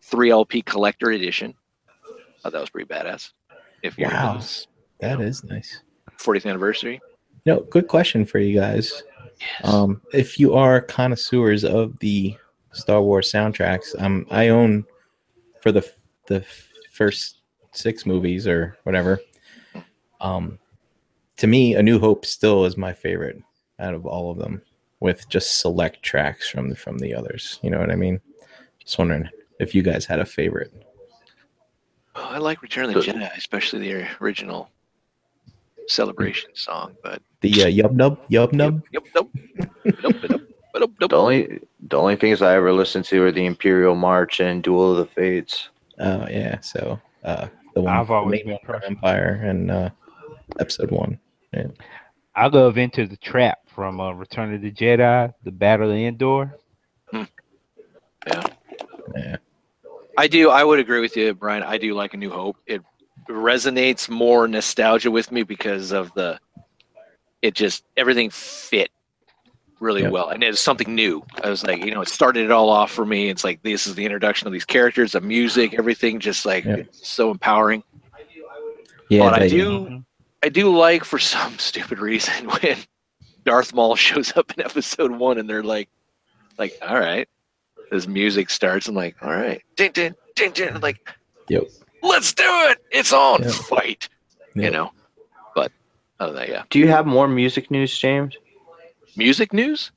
three 0.02 0.30
LP 0.30 0.62
collector 0.62 1.10
edition. 1.10 1.54
thought 2.42 2.52
that 2.52 2.60
was 2.60 2.70
pretty 2.70 2.88
badass. 2.88 3.32
If 3.82 3.98
you're 3.98 4.10
Wow. 4.10 4.36
this 4.36 4.66
That 5.00 5.20
is 5.20 5.42
nice. 5.44 5.82
40th 6.18 6.44
anniversary, 6.46 7.00
You 7.46 7.54
know, 7.54 7.60
good 7.70 7.88
question 7.88 8.26
for 8.26 8.38
you 8.38 8.58
guys. 8.60 9.02
Um, 9.64 10.02
if 10.12 10.38
you 10.38 10.52
are 10.54 10.82
connoisseurs 10.82 11.64
of 11.64 11.98
the 12.00 12.36
Star 12.72 13.02
Wars 13.02 13.30
soundtracks, 13.30 14.00
um, 14.00 14.26
I 14.30 14.48
own 14.48 14.84
for 15.60 15.72
the 15.72 15.88
the 16.26 16.44
first 16.92 17.40
six 17.72 18.06
movies 18.06 18.46
or 18.46 18.76
whatever. 18.84 19.20
Um, 20.20 20.58
to 21.38 21.46
me, 21.46 21.74
A 21.74 21.82
New 21.82 21.98
Hope 21.98 22.24
still 22.26 22.64
is 22.64 22.76
my 22.76 22.92
favorite 22.92 23.42
out 23.78 23.94
of 23.94 24.04
all 24.06 24.30
of 24.30 24.38
them, 24.38 24.60
with 25.00 25.28
just 25.28 25.58
select 25.60 26.02
tracks 26.02 26.48
from 26.48 26.68
the 26.68 26.76
from 26.76 26.98
the 26.98 27.14
others. 27.14 27.58
You 27.62 27.70
know 27.70 27.78
what 27.80 27.90
I 27.90 27.96
mean? 27.96 28.20
Just 28.78 28.98
wondering 28.98 29.28
if 29.58 29.74
you 29.74 29.82
guys 29.82 30.04
had 30.06 30.18
a 30.20 30.26
favorite. 30.26 30.72
Oh, 32.16 32.24
I 32.30 32.38
like 32.38 32.60
Return 32.62 32.86
of 32.86 32.94
the 32.94 33.02
So- 33.02 33.12
Jedi, 33.12 33.36
especially 33.36 33.80
the 33.80 34.06
original 34.20 34.70
celebration 35.88 36.50
song. 36.54 36.94
But 37.02 37.22
The 37.40 37.64
uh, 37.64 37.66
Yub 37.66 37.92
Nub 37.92 38.20
Yub 38.28 38.52
Nub. 38.52 38.82
Yep, 38.92 39.04
nope. 39.14 39.30
nope, 39.34 39.70
nope, 39.84 39.94
nope, 40.02 40.14
nope, 40.22 40.30
nope. 40.30 40.42
The 40.74 41.08
only 41.12 41.60
the 41.88 41.96
only 41.96 42.16
things 42.16 42.42
I 42.42 42.54
ever 42.54 42.72
listened 42.72 43.04
to 43.06 43.24
are 43.24 43.32
the 43.32 43.46
Imperial 43.46 43.94
March 43.94 44.40
and 44.40 44.62
Duel 44.62 44.92
of 44.92 44.98
the 44.98 45.06
Fates. 45.06 45.68
Oh 45.98 46.26
yeah, 46.28 46.60
so 46.60 47.00
uh, 47.24 47.48
the 47.74 47.82
one 47.82 47.94
I've 47.94 48.10
always 48.10 48.40
the 48.40 48.44
been 48.44 48.58
Main 48.68 48.80
Empire 48.86 49.40
and 49.42 49.70
uh, 49.70 49.90
episode 50.58 50.90
one. 50.90 51.18
I 52.36 52.46
love 52.46 52.78
Into 52.78 53.06
the 53.06 53.16
Trap 53.16 53.58
from 53.66 54.00
uh, 54.00 54.12
Return 54.12 54.54
of 54.54 54.62
the 54.62 54.70
Jedi, 54.70 55.32
The 55.44 55.50
Battle 55.50 55.90
of 55.90 55.96
Endor. 55.96 56.56
Yeah, 57.12 58.46
Yeah. 59.16 59.36
I 60.16 60.28
do. 60.28 60.50
I 60.50 60.62
would 60.62 60.78
agree 60.78 61.00
with 61.00 61.16
you, 61.16 61.34
Brian. 61.34 61.62
I 61.62 61.78
do 61.78 61.94
like 61.94 62.14
A 62.14 62.16
New 62.16 62.30
Hope. 62.30 62.56
It 62.66 62.82
resonates 63.28 64.08
more 64.08 64.46
nostalgia 64.46 65.10
with 65.10 65.32
me 65.32 65.42
because 65.42 65.92
of 65.92 66.12
the. 66.14 66.38
It 67.42 67.54
just 67.54 67.84
everything 67.96 68.30
fit 68.30 68.90
really 69.80 70.02
Yeah. 70.02 70.10
well, 70.10 70.28
and 70.28 70.42
it's 70.44 70.60
something 70.60 70.94
new. 70.94 71.24
I 71.42 71.48
was 71.50 71.64
like, 71.64 71.84
you 71.84 71.92
know, 71.94 72.02
it 72.02 72.08
started 72.08 72.44
it 72.44 72.50
all 72.50 72.68
off 72.68 72.90
for 72.90 73.04
me. 73.06 73.28
It's 73.28 73.42
like 73.44 73.62
this 73.62 73.86
is 73.86 73.94
the 73.94 74.04
introduction 74.04 74.46
of 74.46 74.52
these 74.52 74.64
characters, 74.64 75.12
the 75.12 75.20
music, 75.20 75.74
everything, 75.74 76.20
just 76.20 76.44
like 76.46 76.64
Yeah. 76.64 76.82
so 76.92 77.30
empowering. 77.30 77.82
Yeah, 79.08 79.20
But 79.30 79.34
I 79.34 79.38
they- 79.40 79.48
do- 79.48 79.80
Mhm. 79.80 80.04
I 80.42 80.48
do 80.48 80.74
like 80.74 81.04
for 81.04 81.18
some 81.18 81.58
stupid 81.58 81.98
reason 81.98 82.48
when 82.62 82.76
Darth 83.44 83.74
Maul 83.74 83.96
shows 83.96 84.36
up 84.36 84.52
in 84.56 84.64
episode 84.64 85.10
one 85.12 85.38
and 85.38 85.48
they're 85.48 85.62
like, 85.62 85.88
like, 86.58 86.78
all 86.82 86.98
right, 86.98 87.28
this 87.90 88.06
music 88.06 88.50
starts. 88.50 88.86
I'm 88.88 88.94
like, 88.94 89.16
all 89.22 89.30
right, 89.32 89.62
ding, 89.76 89.92
ding, 89.92 90.14
ding, 90.36 90.52
ding. 90.52 90.68
I'm 90.74 90.80
like, 90.80 90.98
Yep. 91.48 91.64
let's 92.02 92.32
do 92.32 92.44
it. 92.46 92.78
It's 92.90 93.12
on. 93.12 93.42
Yeah. 93.42 93.50
Fight. 93.50 94.08
You 94.54 94.70
know. 94.70 94.92
But 95.54 95.72
other 96.20 96.32
than 96.32 96.42
that, 96.42 96.48
yeah. 96.48 96.62
Do 96.70 96.78
you 96.78 96.88
have 96.88 97.06
more 97.06 97.26
music 97.28 97.70
news, 97.70 97.96
James? 97.98 98.36
Music 99.20 99.52
news? 99.52 99.92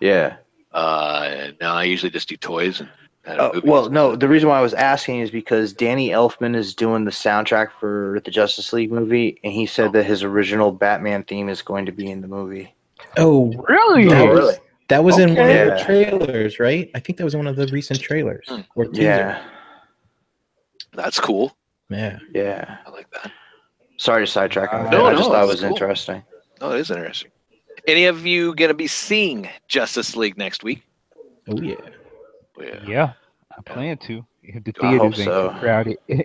Yeah. 0.00 0.36
Uh, 0.72 1.48
no, 1.60 1.72
I 1.72 1.82
usually 1.84 2.10
just 2.10 2.28
do 2.28 2.36
toys 2.36 2.80
and. 2.80 2.88
and 3.24 3.40
Uh, 3.40 3.60
well, 3.64 3.90
no. 3.90 4.14
The 4.16 4.28
reason 4.28 4.48
why 4.48 4.58
I 4.58 4.62
was 4.62 4.72
asking 4.74 5.20
is 5.20 5.30
because 5.30 5.72
Danny 5.72 6.10
Elfman 6.10 6.54
is 6.56 6.74
doing 6.74 7.04
the 7.04 7.10
soundtrack 7.10 7.70
for 7.80 8.20
the 8.24 8.30
Justice 8.30 8.72
League 8.72 8.92
movie, 8.92 9.38
and 9.44 9.52
he 9.52 9.66
said 9.66 9.92
that 9.94 10.04
his 10.04 10.22
original 10.22 10.70
Batman 10.72 11.24
theme 11.24 11.48
is 11.48 11.60
going 11.62 11.84
to 11.86 11.92
be 11.92 12.10
in 12.10 12.20
the 12.20 12.28
movie. 12.28 12.72
Oh, 13.18 13.52
Really? 13.68 14.08
that 14.08 14.20
Oh, 14.22 14.26
was, 14.28 14.38
really? 14.38 14.54
that 14.88 15.04
was 15.04 15.18
in 15.18 15.34
one 15.34 15.50
of 15.50 15.66
the 15.78 15.82
trailers, 15.84 16.60
right? 16.60 16.90
I 16.94 17.00
think 17.00 17.18
that 17.18 17.24
was 17.24 17.34
one 17.34 17.48
of 17.48 17.56
the 17.56 17.66
recent 17.68 18.00
trailers 18.00 18.44
Hmm. 18.48 18.60
or 18.76 18.84
teaser. 18.86 19.02
Yeah. 19.02 19.42
that's 20.94 21.18
cool. 21.20 21.56
Yeah. 21.88 22.18
Yeah. 22.32 22.76
I 22.86 22.90
like 22.90 23.10
that. 23.10 23.32
Sorry 23.96 24.24
to 24.24 24.30
sidetrack 24.30 24.70
him. 24.70 24.90
No, 24.90 25.06
I 25.06 25.12
no, 25.12 25.18
just 25.18 25.28
thought 25.30 25.42
it 25.44 25.48
was 25.48 25.60
cool. 25.60 25.70
interesting. 25.70 26.22
Oh, 26.60 26.72
it 26.72 26.80
is 26.80 26.90
interesting. 26.90 27.30
Any 27.86 28.04
of 28.06 28.26
you 28.26 28.54
gonna 28.54 28.74
be 28.74 28.86
seeing 28.86 29.48
Justice 29.68 30.16
League 30.16 30.36
next 30.36 30.62
week? 30.62 30.82
Oh 31.48 31.60
yeah. 31.60 31.74
Yeah. 32.58 32.84
Yeah, 32.86 33.12
I 33.56 33.62
plan 33.62 33.96
to. 33.98 34.26
If 34.42 34.64
the 34.64 34.74
I 34.82 34.96
hope 34.96 35.14
theaters 35.14 35.20
ain't 35.20 35.26
so. 35.26 35.48
too 35.50 35.58
crowded. 35.58 35.98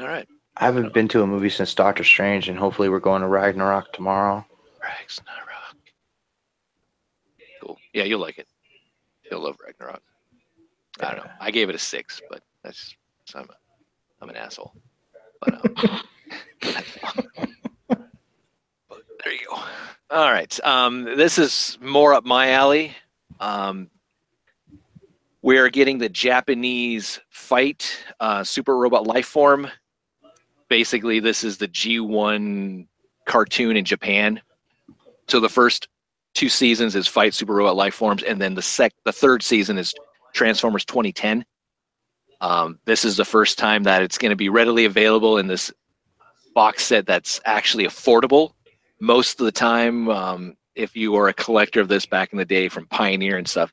All 0.00 0.08
right. 0.08 0.26
I 0.56 0.64
haven't 0.64 0.94
been 0.94 1.08
to 1.08 1.22
a 1.22 1.26
movie 1.26 1.50
since 1.50 1.74
Doctor 1.74 2.04
Strange, 2.04 2.48
and 2.48 2.58
hopefully 2.58 2.88
we're 2.88 3.00
going 3.00 3.20
to 3.20 3.28
Ragnarok 3.28 3.92
tomorrow. 3.92 4.44
Ragnarok. 4.82 5.76
Cool. 7.62 7.76
Yeah, 7.92 8.04
you'll 8.04 8.20
like 8.20 8.38
it. 8.38 8.48
You'll 9.30 9.42
love 9.42 9.56
Ragnarok. 9.64 10.02
I 11.00 11.14
don't 11.14 11.24
know. 11.24 11.30
I 11.38 11.50
gave 11.50 11.68
it 11.68 11.74
a 11.74 11.78
six, 11.78 12.20
but 12.30 12.42
that's 12.64 12.94
I'm 13.34 13.44
a 13.44 13.54
I'm 14.22 14.30
an 14.30 14.36
asshole. 14.36 14.72
But, 15.40 15.54
um, 15.54 16.02
but 16.60 16.84
there 19.24 19.32
you 19.32 19.46
go. 19.48 19.56
All 20.10 20.32
right. 20.32 20.58
Um, 20.64 21.04
this 21.04 21.38
is 21.38 21.78
more 21.80 22.14
up 22.14 22.24
my 22.24 22.50
alley. 22.50 22.94
Um, 23.38 23.90
we're 25.42 25.70
getting 25.70 25.98
the 25.98 26.08
Japanese 26.08 27.20
fight 27.30 28.04
uh, 28.20 28.44
super 28.44 28.76
robot 28.76 29.06
life 29.06 29.26
form. 29.26 29.68
Basically, 30.68 31.20
this 31.20 31.44
is 31.44 31.58
the 31.58 31.68
G1 31.68 32.86
cartoon 33.26 33.76
in 33.76 33.84
Japan. 33.84 34.40
So 35.28 35.40
the 35.40 35.48
first 35.48 35.88
two 36.34 36.48
seasons 36.48 36.94
is 36.94 37.06
Fight 37.06 37.34
Super 37.34 37.54
Robot 37.54 37.76
Life 37.76 37.94
Forms, 37.94 38.22
and 38.22 38.40
then 38.40 38.54
the 38.54 38.62
sec 38.62 38.92
the 39.04 39.12
third 39.12 39.42
season 39.42 39.78
is 39.78 39.94
Transformers 40.32 40.84
2010. 40.84 41.44
Um, 42.40 42.78
this 42.84 43.04
is 43.04 43.16
the 43.16 43.24
first 43.24 43.58
time 43.58 43.84
that 43.84 44.02
it's 44.02 44.18
going 44.18 44.30
to 44.30 44.36
be 44.36 44.48
readily 44.48 44.84
available 44.84 45.38
in 45.38 45.46
this 45.46 45.72
box 46.54 46.84
set 46.84 47.06
that's 47.06 47.40
actually 47.44 47.84
affordable. 47.84 48.52
Most 49.00 49.40
of 49.40 49.46
the 49.46 49.52
time, 49.52 50.08
um, 50.10 50.56
if 50.74 50.96
you 50.96 51.12
were 51.12 51.28
a 51.28 51.34
collector 51.34 51.80
of 51.80 51.88
this 51.88 52.06
back 52.06 52.32
in 52.32 52.38
the 52.38 52.44
day 52.44 52.68
from 52.68 52.86
Pioneer 52.86 53.38
and 53.38 53.48
stuff, 53.48 53.72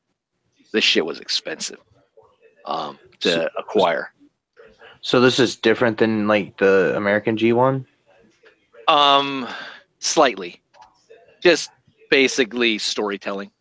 this 0.71 0.83
shit 0.83 1.05
was 1.05 1.19
expensive 1.19 1.79
um, 2.65 2.97
to 3.21 3.31
So- 3.31 3.49
acquire. 3.57 4.11
So 5.01 5.21
this 5.21 5.39
is 5.39 5.55
different 5.55 5.97
than 5.99 6.27
like 6.27 6.57
the 6.57 6.93
American 6.97 7.37
G1. 7.37 7.85
Um, 8.87 9.47
slightly, 9.99 10.61
just 11.41 11.69
basically 12.09 12.77
storytelling, 12.77 13.51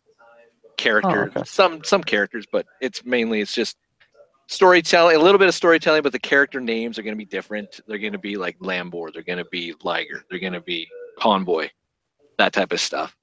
character, 0.77 1.31
okay. 1.35 1.43
some 1.45 1.83
some 1.83 2.03
characters, 2.03 2.45
but 2.51 2.65
it's 2.81 3.05
mainly 3.05 3.39
it's 3.41 3.53
just 3.53 3.77
storytelling, 4.47 5.15
a 5.15 5.19
little 5.19 5.39
bit 5.39 5.47
of 5.47 5.55
storytelling, 5.55 6.01
but 6.01 6.11
the 6.11 6.19
character 6.19 6.59
names 6.59 6.97
are 6.97 7.03
going 7.03 7.13
to 7.15 7.17
be 7.17 7.25
different. 7.25 7.81
They're 7.87 7.97
going 7.97 8.13
to 8.13 8.19
be 8.19 8.35
like 8.35 8.57
Lambor, 8.59 9.13
they're 9.13 9.21
going 9.21 9.37
to 9.37 9.49
be 9.51 9.73
Liger, 9.83 10.23
they're 10.29 10.39
going 10.39 10.53
to 10.53 10.61
be 10.61 10.87
Convoy, 11.19 11.69
that 12.37 12.53
type 12.53 12.71
of 12.71 12.79
stuff. 12.79 13.15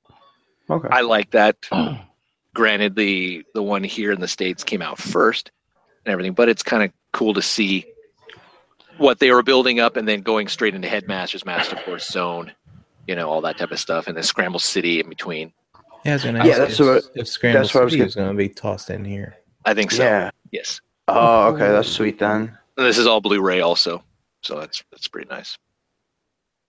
Okay. 0.70 0.88
I 0.90 1.02
like 1.02 1.30
that. 1.32 1.56
Granted, 2.54 2.94
the 2.94 3.44
the 3.54 3.62
one 3.62 3.82
here 3.84 4.12
in 4.12 4.20
the 4.20 4.28
states 4.28 4.62
came 4.62 4.80
out 4.82 4.98
first 4.98 5.50
and 6.06 6.12
everything, 6.12 6.32
but 6.34 6.48
it's 6.48 6.62
kind 6.62 6.82
of 6.82 6.92
cool 7.12 7.34
to 7.34 7.42
see 7.42 7.84
what 8.98 9.18
they 9.18 9.32
were 9.32 9.42
building 9.42 9.80
up 9.80 9.96
and 9.96 10.06
then 10.06 10.20
going 10.22 10.46
straight 10.46 10.74
into 10.74 10.88
Headmasters, 10.88 11.44
Master 11.44 11.76
Force 11.76 12.06
Zone, 12.06 12.52
you 13.08 13.16
know, 13.16 13.28
all 13.28 13.40
that 13.40 13.58
type 13.58 13.72
of 13.72 13.80
stuff, 13.80 14.06
and 14.06 14.16
then 14.16 14.22
Scramble 14.22 14.60
City 14.60 15.00
in 15.00 15.08
between. 15.08 15.52
Yeah, 16.04 16.18
I 16.22 16.28
Yeah, 16.28 16.38
ask 16.38 16.58
that's 16.58 16.80
if, 16.80 16.86
what- 16.86 17.04
if 17.16 17.26
Scramble 17.28 17.60
that's 17.62 17.74
what 17.74 17.80
I 17.80 17.84
was 17.84 17.92
City 17.92 17.98
gonna- 18.00 18.08
is 18.08 18.14
going 18.14 18.28
to 18.30 18.34
be 18.36 18.48
tossed 18.48 18.90
in 18.90 19.04
here. 19.04 19.36
I 19.64 19.74
think 19.74 19.90
so. 19.90 20.04
Yeah. 20.04 20.30
Yes. 20.52 20.80
Oh, 21.08 21.48
okay. 21.54 21.68
That's 21.68 21.88
sweet 21.88 22.18
then. 22.20 22.56
And 22.76 22.86
this 22.86 22.98
is 22.98 23.06
all 23.06 23.20
Blu-ray 23.20 23.60
also, 23.60 24.04
so 24.42 24.60
that's 24.60 24.84
that's 24.92 25.08
pretty 25.08 25.28
nice. 25.28 25.58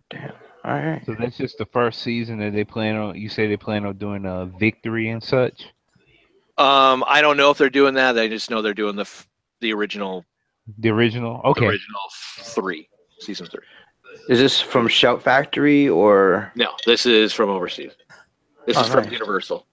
Damn. 0.10 0.32
All 0.66 0.74
right. 0.74 1.02
So 1.06 1.16
that's 1.20 1.38
just 1.38 1.58
the 1.60 1.66
first 1.68 2.02
season 2.02 2.40
that 2.40 2.54
they 2.54 2.64
plan 2.64 2.96
on. 2.96 3.16
You 3.16 3.30
say 3.30 3.48
they 3.48 3.58
plan 3.58 3.86
on 3.86 3.98
doing 3.98 4.26
a 4.26 4.46
victory 4.60 5.10
and 5.10 5.22
such. 5.24 5.66
Um, 6.58 7.04
I 7.08 7.22
don't 7.22 7.38
know 7.38 7.52
if 7.52 7.58
they're 7.58 7.70
doing 7.70 7.94
that. 7.96 8.18
I 8.18 8.28
just 8.28 8.50
know 8.50 8.62
they're 8.62 8.74
doing 8.74 8.96
the 8.96 9.02
f- 9.04 9.28
the 9.62 9.74
original 9.74 10.26
The 10.80 10.90
original. 10.90 11.42
the 11.44 11.50
Okay. 11.50 11.66
original 11.68 12.00
three 12.40 12.90
season 13.20 13.46
three. 13.46 13.62
Is 14.30 14.40
this 14.40 14.60
from 14.60 14.88
Shout 14.88 15.22
Factory 15.22 15.88
or? 15.90 16.52
No, 16.56 16.70
this 16.86 17.06
is 17.06 17.32
from 17.34 17.50
overseas. 17.50 17.92
This 18.66 18.78
Oh, 18.78 18.82
is 18.82 18.88
from 18.88 19.04
nice. 19.04 19.12
Universal. 19.12 19.68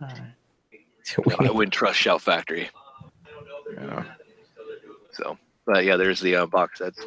No, 0.00 0.08
I 1.38 1.50
wouldn't 1.50 1.72
trust 1.72 1.98
Shout 1.98 2.20
Factory. 2.22 2.68
Yeah. 3.74 4.04
So, 5.12 5.38
but 5.66 5.84
yeah, 5.84 5.96
there's 5.96 6.20
the 6.20 6.34
uh, 6.36 6.46
box 6.46 6.78
sets 6.78 7.06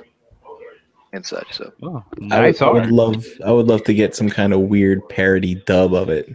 and 1.16 1.26
such. 1.26 1.53
So, 1.53 1.72
Oh, 1.84 1.97
I 1.97 2.20
would, 2.20 2.22
nice 2.22 2.61
I 2.61 2.70
would 2.70 2.91
love, 2.91 3.26
I 3.45 3.51
would 3.51 3.68
love 3.68 3.84
to 3.86 3.93
get 3.93 4.16
some 4.16 4.30
kind 4.30 4.53
of 4.53 4.61
weird 4.61 5.07
parody 5.09 5.55
dub 5.55 5.93
of 5.93 6.09
it. 6.09 6.34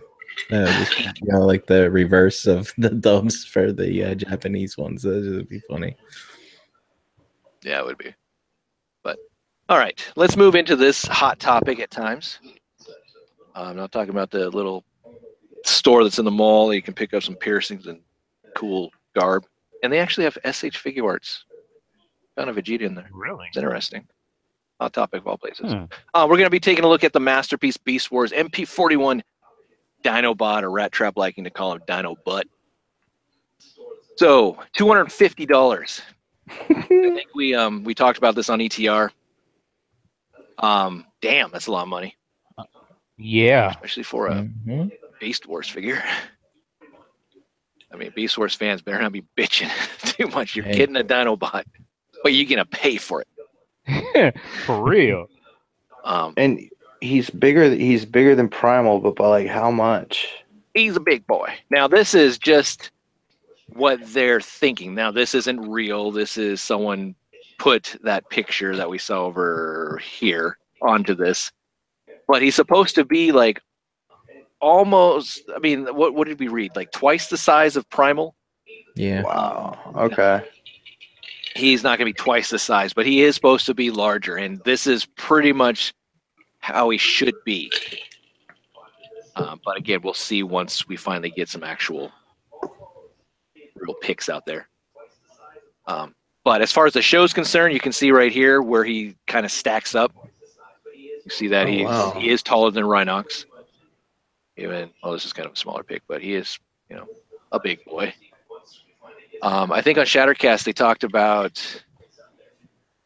Uh, 0.51 0.67
just, 0.79 0.99
you 1.21 1.33
know, 1.33 1.41
like 1.41 1.67
the 1.67 1.91
reverse 1.91 2.47
of 2.47 2.73
the 2.79 2.89
dubs 2.91 3.45
for 3.45 3.73
the 3.73 4.05
uh, 4.05 4.15
Japanese 4.15 4.79
ones. 4.79 5.03
That 5.03 5.23
would 5.23 5.49
be 5.49 5.61
funny. 5.61 5.97
yeah, 7.63 7.81
it 7.81 7.85
would 7.87 7.99
be. 7.99 8.15
But 9.03 9.19
all 9.69 9.79
right, 9.79 10.03
let's 10.17 10.37
move 10.37 10.55
into 10.55 10.77
this 10.77 11.05
hot 11.07 11.39
topic 11.39 11.79
at 11.79 11.91
times. 11.91 12.39
Uh, 13.55 13.63
I'm 13.63 13.77
not 13.77 13.93
talking 13.93 14.11
about 14.11 14.31
the 14.31 14.49
little 14.51 14.85
store 15.67 16.05
that's 16.05 16.19
in 16.19 16.25
the 16.25 16.31
mall. 16.31 16.69
that 16.69 16.77
You 16.77 16.83
can 16.83 16.95
pick 16.95 17.13
up 17.13 17.23
some 17.23 17.35
piercings 17.37 17.87
and 17.87 18.01
cool 18.57 18.91
garb, 19.15 19.45
and 19.83 19.93
they 19.93 19.99
actually 19.99 20.25
have 20.25 20.39
S.H. 20.45 20.83
Figuarts. 20.83 21.41
Found 22.37 22.49
a 22.49 22.55
Vegeta 22.55 22.83
in 22.83 22.95
there. 22.95 23.09
Really? 23.13 23.47
It's 23.49 23.57
interesting. 23.59 24.07
Topic 24.89 25.21
of 25.21 25.27
all 25.29 25.37
places. 25.37 25.73
Hmm. 25.73 25.85
Uh, 26.15 26.27
we're 26.29 26.37
going 26.37 26.47
to 26.47 26.51
be 26.51 26.59
taking 26.61 26.85
a 26.85 26.89
look 26.89 27.05
at 27.05 27.13
the 27.13 27.21
masterpiece 27.21 27.77
Beast 27.77 28.11
Wars 28.11 28.33
MP41 28.33 29.21
Dinobot, 30.03 30.63
or 30.63 30.71
Rat 30.71 30.91
Trap 30.93 31.19
liking 31.19 31.45
to 31.45 31.51
call 31.51 31.75
him 31.75 31.83
Dino 31.87 32.17
Butt. 32.25 32.47
So, 34.17 34.59
two 34.75 34.87
hundred 34.89 35.03
and 35.03 35.13
fifty 35.13 35.47
dollars. 35.47 36.01
I 36.49 36.83
think 36.89 37.29
we 37.35 37.55
um 37.55 37.85
we 37.85 37.95
talked 37.95 38.19
about 38.19 38.35
this 38.35 38.49
on 38.51 38.59
ETR. 38.59 39.11
Um, 40.59 41.07
damn, 41.23 41.51
that's 41.51 41.67
a 41.69 41.73
lot 41.73 41.83
of 41.83 41.89
money, 41.89 42.17
Yeah. 43.17 43.71
especially 43.71 44.03
for 44.03 44.27
a 44.29 44.35
Mhm. 44.67 44.91
Beast 45.21 45.47
Wars 45.47 45.69
figure. 45.69 46.03
I 47.93 47.97
mean, 47.97 48.13
Beast 48.15 48.37
Wars 48.39 48.55
fans 48.55 48.83
better 48.83 49.01
not 49.01 49.13
be 49.13 49.25
bitching 49.39 49.71
too 50.17 50.27
much. 50.29 50.55
You're 50.55 50.67
Hey. 50.67 50.77
getting 50.77 50.97
a 50.97 51.05
Dinobot, 51.05 51.65
but 52.23 52.33
you're 52.35 52.49
gonna 52.49 52.65
pay 52.67 52.97
for 52.99 53.21
it. 53.23 53.29
For 54.67 54.83
real. 54.83 55.29
Um, 56.05 56.35
And 56.37 56.61
he's 57.01 57.31
bigger. 57.31 57.71
He's 57.71 58.05
bigger 58.05 58.35
than 58.35 58.49
Primal, 58.49 59.01
but 59.01 59.17
by 59.17 59.29
like 59.29 59.47
how 59.49 59.71
much? 59.71 60.29
he's 60.75 60.95
a 60.97 61.01
big 61.01 61.27
boy. 61.27 61.53
Now 61.71 61.89
this 61.89 62.15
is 62.15 62.39
just 62.39 62.91
what 63.73 63.99
they're 64.13 64.41
thinking. 64.41 64.95
Now 64.95 65.11
this 65.11 65.35
isn't 65.35 65.61
real. 65.69 66.11
This 66.13 66.37
is 66.37 66.63
someone 66.63 67.15
put 67.59 67.97
that 68.05 68.29
picture 68.31 68.77
that 68.77 68.89
we 68.89 68.97
saw 68.99 69.25
over 69.25 70.01
here 70.03 70.59
onto 70.81 71.15
this. 71.15 71.51
But 72.29 72.41
he's 72.43 72.55
supposed 72.55 72.95
to 72.95 73.05
be 73.05 73.33
like 73.33 73.61
almost 74.61 75.43
I 75.55 75.59
mean, 75.59 75.87
what 75.87 76.15
what 76.15 76.29
did 76.29 76.39
we 76.39 76.49
read? 76.49 76.77
Like 76.77 76.93
twice 76.93 77.29
the 77.29 77.37
size 77.37 77.77
of 77.77 77.89
Primal? 77.91 78.35
Yeah. 78.97 79.23
Wow. 79.23 79.79
Okay. 79.97 80.43
He's 81.57 81.83
not 81.83 81.99
gonna 81.99 82.07
be 82.09 82.13
twice 82.13 82.51
the 82.51 82.59
size, 82.59 82.93
but 82.93 83.07
he 83.07 83.23
is 83.23 83.35
supposed 83.35 83.67
to 83.67 83.75
be 83.75 83.91
larger, 83.91 84.37
and 84.37 84.61
this 84.65 84.87
is 84.87 85.05
pretty 85.05 85.53
much 85.53 85.93
how 86.61 86.91
he 86.91 86.99
should 86.99 87.35
be. 87.45 87.73
Um, 89.37 89.61
but 89.65 89.77
again, 89.77 90.01
we'll 90.03 90.15
see 90.15 90.43
once 90.43 90.87
we 90.87 90.97
finally 90.97 91.31
get 91.31 91.49
some 91.49 91.63
actual 91.65 92.13
real 93.77 93.95
pics 94.03 94.29
out 94.29 94.45
there. 94.47 94.69
Um, 95.87 96.15
but 96.45 96.61
as 96.63 96.73
far 96.73 96.87
as 96.87 96.93
the 96.93 97.03
show's 97.03 97.33
concerned, 97.33 97.73
you 97.75 97.81
can 97.81 97.93
see 97.93 98.11
right 98.13 98.33
here 98.33 98.63
where 98.63 98.85
he 98.85 99.17
kind 99.27 99.45
of 99.47 99.53
stacks 99.53 99.95
up. 99.95 100.13
You 100.95 101.31
see 101.31 101.49
that 101.49 101.67
Oh, 101.67 101.71
he 101.71 101.85
wow. 101.85 102.11
he 102.19 102.31
is 102.31 102.43
taller 102.43 102.71
than 102.71 102.85
Rhinox. 102.85 103.45
Even 104.57 104.91
well, 105.03 105.13
this 105.13 105.25
is 105.25 105.33
kind 105.33 105.47
of 105.47 105.53
a 105.53 105.57
smaller 105.57 105.83
pic, 105.83 106.03
but 106.07 106.23
he 106.23 106.35
is 106.35 106.59
you 106.89 106.97
know 106.97 107.07
a 107.53 107.61
big 107.61 107.85
boy. 107.85 108.13
Um, 109.43 109.73
I 109.73 109.81
think 109.81 109.99
on 109.99 110.05
Shattercast 110.05 110.65
they 110.65 110.73
talked 110.73 111.05
about 111.05 111.83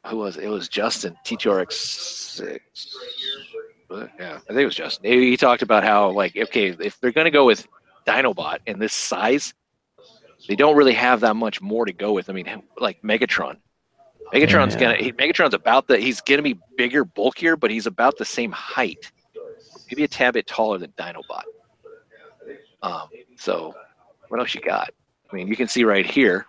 who 0.07 0.17
was 0.19 0.37
it? 0.37 0.45
It 0.45 0.49
was 0.49 0.69
Justin 0.69 1.17
TTRX 1.25 1.73
six. 1.73 2.97
Yeah, 3.91 4.37
I 4.37 4.39
think 4.49 4.61
it 4.61 4.65
was 4.65 4.75
Justin. 4.75 5.11
He, 5.11 5.31
he 5.31 5.37
talked 5.37 5.63
about 5.63 5.85
how 5.85 6.11
like 6.11 6.37
okay, 6.37 6.75
if 6.81 6.99
they're 7.01 7.13
gonna 7.13 7.31
go 7.31 7.45
with 7.47 7.67
Dinobot 8.07 8.59
in 8.67 8.79
this 8.79 8.93
size, 8.93 9.55
they 10.49 10.57
don't 10.57 10.77
really 10.77 10.93
have 10.95 11.21
that 11.21 11.37
much 11.37 11.61
more 11.61 11.85
to 11.85 11.93
go 11.93 12.13
with. 12.13 12.29
I 12.29 12.33
mean, 12.33 12.63
like 12.79 13.01
Megatron. 13.03 13.57
Megatron's 14.33 14.75
Yeah. 14.75 14.81
gonna 14.81 14.97
he, 14.97 15.13
Megatron's 15.13 15.55
about 15.55 15.87
the 15.87 15.99
he's 15.99 16.21
gonna 16.21 16.43
be 16.43 16.59
bigger, 16.77 17.05
bulkier, 17.05 17.57
but 17.57 17.71
he's 17.71 17.87
about 17.87 18.19
the 18.19 18.25
same 18.25 18.51
height, 18.51 19.13
maybe 19.91 20.03
a 20.05 20.09
tad 20.09 20.35
bit 20.35 20.47
taller 20.47 20.79
than 20.79 20.91
Dinobot. 20.93 21.43
Um, 22.83 23.09
so 23.39 23.75
what 24.29 24.41
else 24.41 24.55
you 24.55 24.61
got? 24.61 24.91
I 25.35 25.37
mean, 25.37 25.49
you 25.49 25.57
can 25.57 25.67
see 25.67 25.83
right 25.83 26.07
here. 26.07 26.47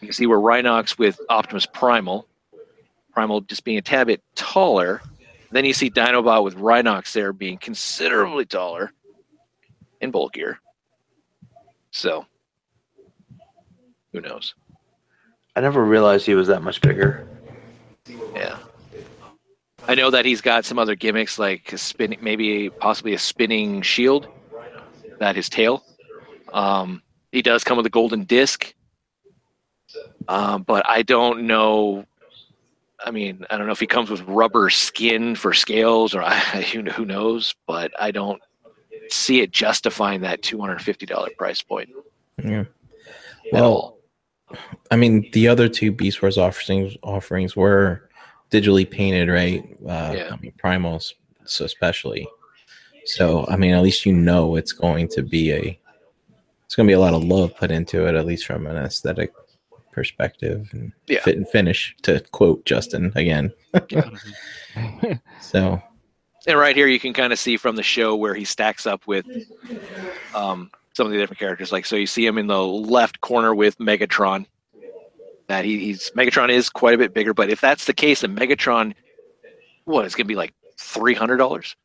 You 0.00 0.08
can 0.08 0.14
see 0.14 0.26
where 0.26 0.38
Rhinox 0.38 0.96
with 0.96 1.20
Optimus 1.28 1.66
Primal, 1.66 2.26
Primal 3.12 3.42
just 3.42 3.62
being 3.62 3.76
a 3.76 3.82
tad 3.82 4.06
bit 4.06 4.22
taller. 4.34 5.02
Then 5.50 5.66
you 5.66 5.74
see 5.74 5.90
Dinobot 5.90 6.44
with 6.44 6.56
Rhinox 6.56 7.12
there 7.12 7.34
being 7.34 7.58
considerably 7.58 8.46
taller 8.46 8.90
and 10.00 10.10
bulkier. 10.10 10.58
So, 11.90 12.24
who 14.12 14.22
knows? 14.22 14.54
I 15.54 15.60
never 15.60 15.84
realized 15.84 16.24
he 16.24 16.34
was 16.34 16.48
that 16.48 16.62
much 16.62 16.80
bigger. 16.80 17.28
Yeah. 18.34 18.56
I 19.86 19.94
know 19.94 20.10
that 20.10 20.24
he's 20.24 20.40
got 20.40 20.64
some 20.64 20.78
other 20.78 20.94
gimmicks 20.94 21.38
like 21.38 21.70
a 21.74 21.78
spinning, 21.78 22.20
maybe 22.22 22.70
possibly 22.70 23.12
a 23.12 23.18
spinning 23.18 23.82
shield, 23.82 24.26
that 25.18 25.36
his 25.36 25.50
tail. 25.50 25.84
Um, 26.50 27.02
he 27.34 27.42
does 27.42 27.64
come 27.64 27.76
with 27.76 27.86
a 27.86 27.90
golden 27.90 28.24
disc. 28.24 28.74
Um, 30.28 30.62
but 30.62 30.88
I 30.88 31.02
don't 31.02 31.46
know. 31.46 32.04
I 33.04 33.10
mean, 33.10 33.44
I 33.50 33.56
don't 33.56 33.66
know 33.66 33.72
if 33.72 33.80
he 33.80 33.86
comes 33.86 34.08
with 34.08 34.22
rubber 34.22 34.70
skin 34.70 35.34
for 35.34 35.52
scales, 35.52 36.14
or 36.14 36.22
I, 36.22 36.38
who 36.72 36.82
who 36.84 37.04
knows. 37.04 37.54
But 37.66 37.92
I 37.98 38.10
don't 38.10 38.40
see 39.10 39.40
it 39.40 39.50
justifying 39.50 40.22
that 40.22 40.42
two 40.42 40.60
hundred 40.60 40.80
fifty 40.80 41.06
dollar 41.06 41.30
price 41.36 41.60
point. 41.60 41.90
Yeah. 42.42 42.64
Well. 43.52 43.92
I 44.92 44.96
mean, 44.96 45.28
the 45.32 45.48
other 45.48 45.68
two 45.68 45.90
Beast 45.90 46.22
Wars 46.22 46.38
offerings 46.38 46.96
offerings 47.02 47.56
were 47.56 48.08
digitally 48.52 48.88
painted, 48.88 49.28
right? 49.28 49.64
Uh, 49.82 50.14
Yeah. 50.16 50.28
I 50.32 50.36
mean, 50.36 50.52
primals, 50.62 51.14
so 51.44 51.64
especially. 51.64 52.28
So, 53.04 53.46
I 53.48 53.56
mean, 53.56 53.74
at 53.74 53.82
least 53.82 54.06
you 54.06 54.12
know 54.12 54.54
it's 54.54 54.72
going 54.72 55.08
to 55.08 55.22
be 55.22 55.52
a. 55.52 55.80
It's 56.66 56.74
going 56.74 56.86
to 56.86 56.90
be 56.90 56.94
a 56.94 57.00
lot 57.00 57.14
of 57.14 57.22
love 57.24 57.56
put 57.56 57.70
into 57.70 58.06
it, 58.06 58.14
at 58.14 58.26
least 58.26 58.46
from 58.46 58.66
an 58.66 58.76
aesthetic 58.76 59.32
perspective 59.92 60.68
and 60.72 60.92
Yeah. 61.06 61.20
fit 61.20 61.36
and 61.36 61.48
finish. 61.48 61.94
To 62.02 62.20
quote 62.32 62.64
Justin 62.64 63.12
again, 63.14 63.52
so 65.40 65.80
And 66.46 66.58
right 66.58 66.74
here, 66.74 66.86
you 66.88 66.98
can 67.00 67.12
kind 67.12 67.32
of 67.32 67.38
see 67.38 67.56
from 67.56 67.76
the 67.76 67.82
show 67.82 68.16
where 68.16 68.34
he 68.34 68.44
stacks 68.44 68.86
up 68.86 69.06
with 69.06 69.26
um, 70.34 70.70
some 70.94 71.06
of 71.06 71.12
the 71.12 71.18
different 71.18 71.38
characters. 71.38 71.70
Like, 71.72 71.86
so 71.86 71.96
you 71.96 72.06
see 72.06 72.26
him 72.26 72.38
in 72.38 72.46
the 72.46 72.62
left 72.66 73.20
corner 73.20 73.54
with 73.54 73.78
Megatron. 73.78 74.46
That 75.46 75.64
he, 75.66 75.78
he's 75.78 76.10
Megatron 76.16 76.48
is 76.48 76.70
quite 76.70 76.94
a 76.94 76.98
bit 76.98 77.12
bigger, 77.12 77.34
but 77.34 77.50
if 77.50 77.60
that's 77.60 77.84
the 77.84 77.92
case, 77.92 78.22
then 78.22 78.34
Megatron, 78.34 78.94
what 79.84 80.06
it's 80.06 80.14
gonna 80.14 80.26
be 80.26 80.34
like 80.36 80.54
three 80.78 81.12
hundred 81.14 81.36
dollars? 81.36 81.76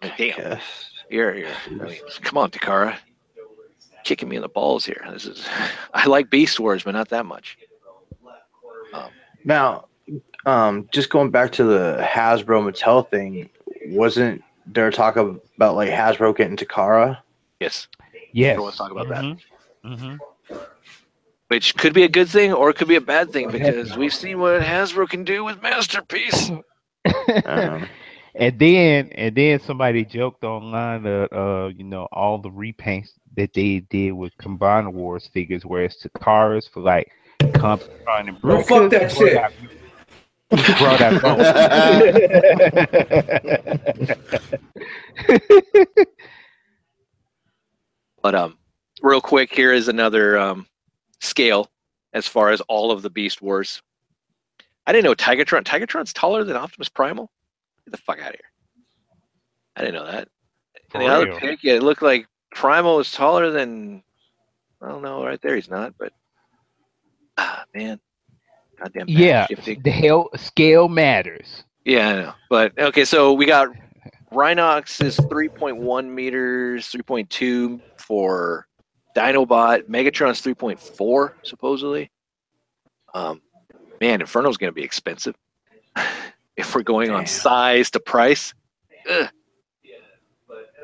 Damn, 0.00 0.16
Yes. 0.18 0.62
here, 1.10 1.34
here. 1.34 1.54
I 1.68 1.70
mean, 1.84 1.98
come 2.22 2.38
on, 2.38 2.50
Takara, 2.50 2.96
kicking 4.08 4.28
me 4.28 4.36
in 4.36 4.42
the 4.42 4.48
balls 4.48 4.84
here. 4.84 5.06
This 5.12 5.26
is, 5.26 5.46
I 5.94 6.06
like 6.06 6.30
Beast 6.30 6.58
Wars, 6.58 6.82
but 6.82 6.92
not 6.92 7.10
that 7.10 7.26
much. 7.26 7.58
Now, 9.44 9.86
um, 10.46 10.88
just 10.92 11.10
going 11.10 11.30
back 11.30 11.52
to 11.52 11.64
the 11.64 12.02
Hasbro 12.02 12.68
Mattel 12.68 13.08
thing, 13.08 13.48
wasn't 13.86 14.42
there 14.66 14.90
talk 14.90 15.16
about 15.16 15.74
like 15.76 15.90
Hasbro 15.90 16.36
getting 16.36 16.56
Takara? 16.56 17.18
Yes, 17.60 17.88
yes. 18.32 18.56
I 18.56 18.60
want 18.60 18.72
to 18.74 18.78
talk 18.78 18.90
about 18.90 19.08
that. 19.08 19.38
hmm 19.84 20.16
which 21.48 21.74
could 21.76 21.94
be 21.94 22.02
a 22.02 22.08
good 22.08 22.28
thing 22.28 22.52
or 22.52 22.68
it 22.68 22.76
could 22.76 22.88
be 22.88 22.96
a 22.96 23.00
bad 23.00 23.32
thing 23.32 23.50
because 23.50 23.96
we've 23.96 24.12
seen 24.12 24.38
what 24.38 24.60
Hasbro 24.60 25.08
can 25.08 25.24
do 25.24 25.44
with 25.44 25.62
Masterpiece. 25.62 26.50
Um, 27.46 27.86
And 28.34 28.58
then 28.58 29.10
and 29.12 29.34
then 29.34 29.60
somebody 29.60 30.04
joked 30.04 30.44
online 30.44 31.02
that 31.02 31.32
uh 31.32 31.68
you 31.68 31.84
know 31.84 32.08
all 32.12 32.38
the 32.38 32.50
repaints 32.50 33.10
that 33.36 33.52
they 33.54 33.80
did 33.80 34.12
with 34.12 34.36
Combined 34.38 34.92
Wars 34.92 35.28
figures 35.32 35.64
where 35.64 35.84
it's 35.84 36.02
the 36.02 36.08
cars 36.10 36.68
for 36.72 36.80
like 36.80 37.10
Computron 37.40 38.28
and 38.28 38.40
Bro, 38.40 38.62
fuck 38.62 38.90
that 38.90 39.10
shit. 39.12 39.36
out- 39.36 39.52
brought 40.78 41.00
out 41.02 41.20
But 48.22 48.34
um, 48.34 48.58
real 49.02 49.20
quick, 49.20 49.54
here 49.54 49.72
is 49.72 49.88
another 49.88 50.36
um, 50.38 50.66
scale 51.20 51.70
as 52.12 52.26
far 52.26 52.50
as 52.50 52.60
all 52.62 52.90
of 52.90 53.02
the 53.02 53.10
Beast 53.10 53.40
Wars. 53.40 53.80
I 54.86 54.92
didn't 54.92 55.04
know 55.04 55.14
Tigatron. 55.14 55.62
Tigatron's 55.62 56.12
taller 56.12 56.44
than 56.44 56.56
Optimus 56.56 56.88
Primal. 56.88 57.30
Get 57.88 57.92
the 57.92 58.02
fuck 58.04 58.18
out 58.18 58.34
of 58.34 58.34
here! 58.34 58.84
I 59.74 59.80
didn't 59.80 59.94
know 59.94 60.04
that. 60.04 60.28
And 60.92 61.02
the 61.02 61.06
other 61.06 61.24
real. 61.24 61.38
pic, 61.38 61.64
it 61.64 61.82
looked 61.82 62.02
like 62.02 62.26
Primal 62.54 62.98
was 62.98 63.10
taller 63.10 63.50
than. 63.50 64.02
I 64.82 64.88
don't 64.88 65.00
know. 65.00 65.24
Right 65.24 65.40
there, 65.40 65.54
he's 65.54 65.70
not. 65.70 65.94
But 65.98 66.12
ah, 67.38 67.64
man, 67.74 67.98
goddamn. 68.78 69.06
yeah, 69.08 69.46
shifting. 69.46 69.80
the 69.82 69.90
hell 69.90 70.28
scale 70.36 70.90
matters. 70.90 71.64
Yeah, 71.86 72.08
I 72.08 72.12
know. 72.12 72.34
But 72.50 72.78
okay, 72.78 73.06
so 73.06 73.32
we 73.32 73.46
got 73.46 73.68
Rhinox 74.34 75.02
is 75.02 75.16
3.1 75.16 76.10
meters, 76.10 76.92
3.2 76.92 77.80
for 77.96 78.68
Dinobot. 79.16 79.88
Megatron's 79.88 80.42
3.4 80.42 81.32
supposedly. 81.42 82.10
Um, 83.14 83.40
man, 83.98 84.20
Inferno's 84.20 84.58
going 84.58 84.70
to 84.70 84.74
be 84.74 84.84
expensive 84.84 85.34
if 86.58 86.74
we're 86.74 86.82
going 86.82 87.10
on 87.10 87.24
size 87.26 87.90
to 87.92 88.00
price. 88.00 88.52
Ugh. 89.10 89.28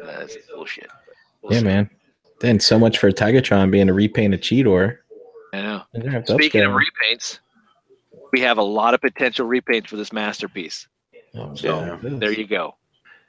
That's 0.05 0.37
bullshit. 0.55 0.89
We'll 1.43 1.55
yeah, 1.55 1.61
man. 1.61 1.91
Then 2.41 2.61
so 2.61 2.79
much 2.79 2.99
for 2.99 3.11
Tigatron 3.11 3.71
being 3.71 3.89
a 3.89 3.93
repaint 3.93 4.33
repainted 4.33 4.43
Cheetor. 4.43 4.99
I 5.53 5.63
know. 5.63 5.83
They're 5.93 6.03
gonna 6.03 6.13
have 6.13 6.25
to 6.27 6.35
Speaking 6.35 6.63
of 6.63 6.73
repaints, 6.73 7.39
we 8.33 8.41
have 8.41 8.59
a 8.59 8.63
lot 8.63 8.95
of 8.95 9.01
potential 9.01 9.47
repaints 9.47 9.89
for 9.89 9.97
this 9.97 10.13
masterpiece. 10.13 10.89
Oh, 11.35 11.55
So 11.55 11.81
yeah. 11.81 11.99
there 12.03 12.33
you 12.33 12.47
go. 12.47 12.77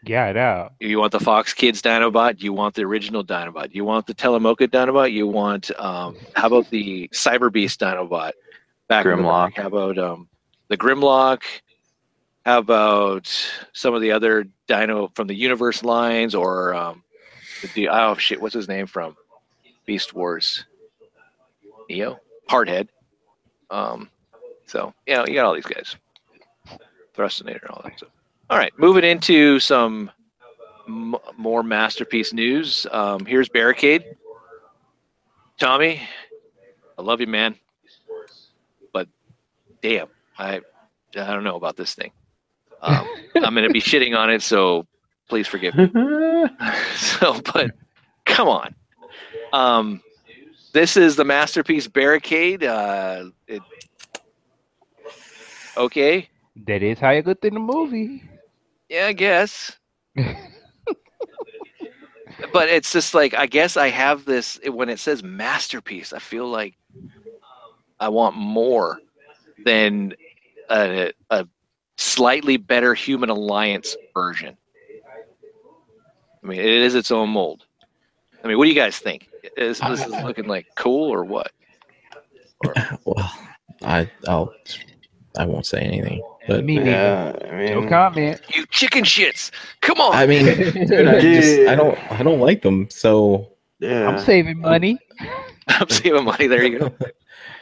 Yeah, 0.04 0.30
it 0.30 0.38
out. 0.38 0.74
You 0.80 1.00
want 1.00 1.12
the 1.14 1.20
Fox 1.20 1.54
Kids 1.54 1.82
Dinobot? 1.82 2.42
You 2.42 2.54
want 2.54 2.76
the 2.76 2.84
original 2.84 3.24
Dinobot? 3.24 3.74
You 3.74 3.86
want 3.86 4.06
the 4.06 4.14
Telemocha 4.14 4.68
Dinobot? 4.68 5.12
You 5.12 5.28
want 5.28 5.72
um 5.80 6.18
how 6.36 6.48
about 6.48 6.70
the 6.70 7.10
Cyber 7.14 7.52
Beast 7.52 7.80
Dinobot? 7.80 8.32
Back 8.88 9.06
in 9.06 9.12
the 9.12 9.18
Grimlock. 9.18 9.56
How 9.58 9.68
about 9.68 9.98
um 9.98 10.28
the 10.68 10.78
Grimlock? 10.78 11.42
How 12.46 12.60
about 12.60 13.28
some 13.74 13.96
of 13.96 14.02
the 14.02 14.12
other 14.12 14.46
Dino 14.68 15.12
from 15.16 15.28
the 15.28 15.34
Universe 15.34 15.84
lines 15.84 16.36
or 16.36 16.76
um 16.76 17.04
the 17.74 17.90
oh 17.90 18.16
shit, 18.16 18.40
what's 18.40 18.54
his 18.54 18.68
name 18.68 18.86
from 18.86 19.16
Beast 19.86 20.14
Wars? 20.14 20.66
Neo? 21.90 22.20
Hardhead. 22.50 22.88
Um 23.72 24.10
so 24.68 24.94
you 25.08 25.16
know, 25.16 25.26
you 25.28 25.34
got 25.34 25.46
all 25.46 25.56
these 25.56 25.66
guys. 25.66 25.96
Thrustinator, 27.18 27.70
all 27.70 27.82
that 27.84 27.98
stuff. 27.98 28.10
All 28.50 28.58
right, 28.58 28.74
moving 28.78 29.04
into 29.04 29.60
some 29.60 30.12
m- 30.88 31.16
more 31.38 31.64
masterpiece 31.64 32.34
news. 32.34 32.86
Um, 32.92 33.26
here's 33.26 33.50
Barricade. 33.50 34.04
Tommy, 35.58 36.02
I 36.98 37.02
love 37.02 37.22
you, 37.22 37.28
man, 37.28 37.56
but 38.92 39.08
damn, 39.82 40.08
I 40.38 40.58
I 41.18 41.34
don't 41.34 41.46
know 41.46 41.56
about 41.56 41.78
this 41.78 41.96
thing. 41.96 42.12
Um, 42.82 43.08
I'm 43.36 43.54
going 43.56 43.68
to 43.68 43.74
be 43.74 43.82
shitting 43.82 44.18
on 44.18 44.30
it, 44.30 44.42
so 44.42 44.86
please 45.30 45.48
forgive 45.48 45.76
me. 45.76 45.90
so, 46.96 47.40
but 47.54 47.72
come 48.26 48.48
on. 48.48 48.76
Um, 49.54 50.02
this 50.74 50.98
is 50.98 51.16
the 51.16 51.24
masterpiece 51.26 51.88
Barricade. 51.88 52.64
Uh, 52.64 53.26
it, 53.48 53.62
okay, 55.78 56.30
That 56.66 56.84
is 56.84 57.00
how 57.00 57.12
it 57.12 57.26
looked 57.26 57.46
in 57.46 57.54
the 57.54 57.60
movie. 57.60 58.24
yeah, 58.90 59.08
I 59.08 59.14
guess. 59.14 59.78
but 62.54 62.70
it's 62.70 62.92
just 62.92 63.14
like 63.14 63.34
I 63.34 63.46
guess 63.48 63.78
I 63.78 63.90
have 63.90 64.26
this 64.26 64.60
when 64.68 64.90
it 64.90 65.00
says 65.00 65.24
masterpiece. 65.24 66.14
I 66.14 66.20
feel 66.20 66.48
like 66.48 66.76
I 68.00 68.10
want 68.10 68.36
more 68.36 69.00
than 69.66 70.14
a, 70.70 71.12
a 71.30 71.48
slightly 71.98 72.58
better 72.58 72.94
Human 72.94 73.30
Alliance 73.30 73.96
version. 74.14 74.58
I 76.44 76.48
mean, 76.48 76.60
it 76.60 76.66
is 76.66 76.96
its 76.96 77.12
own 77.12 77.30
mold. 77.30 77.66
I 78.44 78.48
mean, 78.48 78.58
what 78.58 78.66
do 78.66 78.70
you 78.70 78.76
guys 78.76 79.00
think? 79.00 79.30
Is 79.58 79.80
this 79.80 80.02
is 80.06 80.12
looking 80.24 80.46
like 80.48 80.68
cool 80.76 81.12
or 81.14 81.24
what? 81.24 81.52
Well, 83.06 83.32
I 83.84 84.10
I'll 84.28 84.54
I 85.38 85.46
won't 85.46 85.66
say 85.66 85.80
anything. 85.82 86.24
But 86.48 86.64
Me 86.64 86.78
neither. 86.78 86.90
yeah, 86.90 87.34
I 87.52 87.74
No 87.74 87.88
comment. 87.88 88.42
You 88.54 88.66
chicken 88.68 89.04
shits! 89.04 89.52
Come 89.82 90.00
on! 90.00 90.16
I 90.16 90.26
mean, 90.26 90.46
dude, 90.88 91.08
I 91.08 91.20
just 91.20 91.68
I 91.68 91.76
don't 91.76 91.98
I 92.12 92.24
don't 92.24 92.40
like 92.40 92.62
them. 92.62 92.88
So, 92.90 93.52
yeah. 93.80 94.08
I'm 94.08 94.20
saving 94.20 94.60
money. 94.60 94.98
I'm 95.68 95.90
saving 95.90 96.24
money. 96.24 96.48
There 96.48 96.64
you 96.66 96.80
go. 96.80 96.94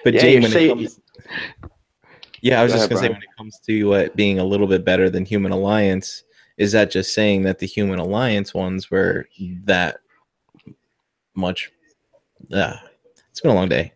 but 0.04 0.14
Yeah, 0.14 0.22
Jay, 0.22 0.34
you're 0.34 0.42
when 0.42 0.54
it 0.54 0.70
comes, 0.70 1.00
yeah, 2.44 2.60
I 2.60 2.64
was 2.64 2.74
Go 2.74 2.80
just 2.80 2.92
ahead, 2.92 3.00
gonna 3.00 3.08
say 3.08 3.14
when 3.14 3.24
it 3.24 3.38
comes 3.38 3.60
to 3.68 3.94
it 3.94 4.16
being 4.18 4.38
a 4.38 4.44
little 4.44 4.68
bit 4.68 4.84
better 4.84 5.10
than 5.10 5.24
Human 5.24 5.54
Alliance, 5.54 6.24
is 6.58 6.74
that 6.74 6.92
just 6.92 7.14
saying 7.14 7.44
that 7.44 7.60
the 7.60 7.66
Human 7.66 8.00
Alliance 8.00 8.54
ones 8.54 8.92
were 8.92 9.28
that 9.64 9.98
much? 11.36 11.72
Yeah, 12.50 12.80
it's 13.32 13.40
been 13.40 13.52
a 13.52 13.56
long 13.56 13.70
day. 13.70 13.94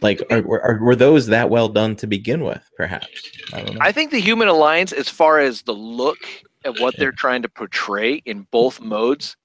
Like, 0.00 0.22
are, 0.30 0.44
are, 0.62 0.78
were 0.80 0.94
those 0.94 1.26
that 1.26 1.50
well 1.50 1.68
done 1.68 1.96
to 1.96 2.06
begin 2.06 2.44
with? 2.44 2.62
Perhaps 2.76 3.08
I 3.52 3.62
don't 3.62 3.74
know. 3.74 3.80
I 3.80 3.90
think 3.90 4.12
the 4.12 4.20
Human 4.20 4.46
Alliance, 4.46 4.92
as 4.92 5.08
far 5.08 5.40
as 5.40 5.62
the 5.62 5.74
look 5.74 6.18
of 6.64 6.78
what 6.78 6.96
they're 6.96 7.12
trying 7.12 7.42
to 7.42 7.48
portray 7.48 8.22
in 8.26 8.46
both 8.52 8.80
modes, 8.80 9.36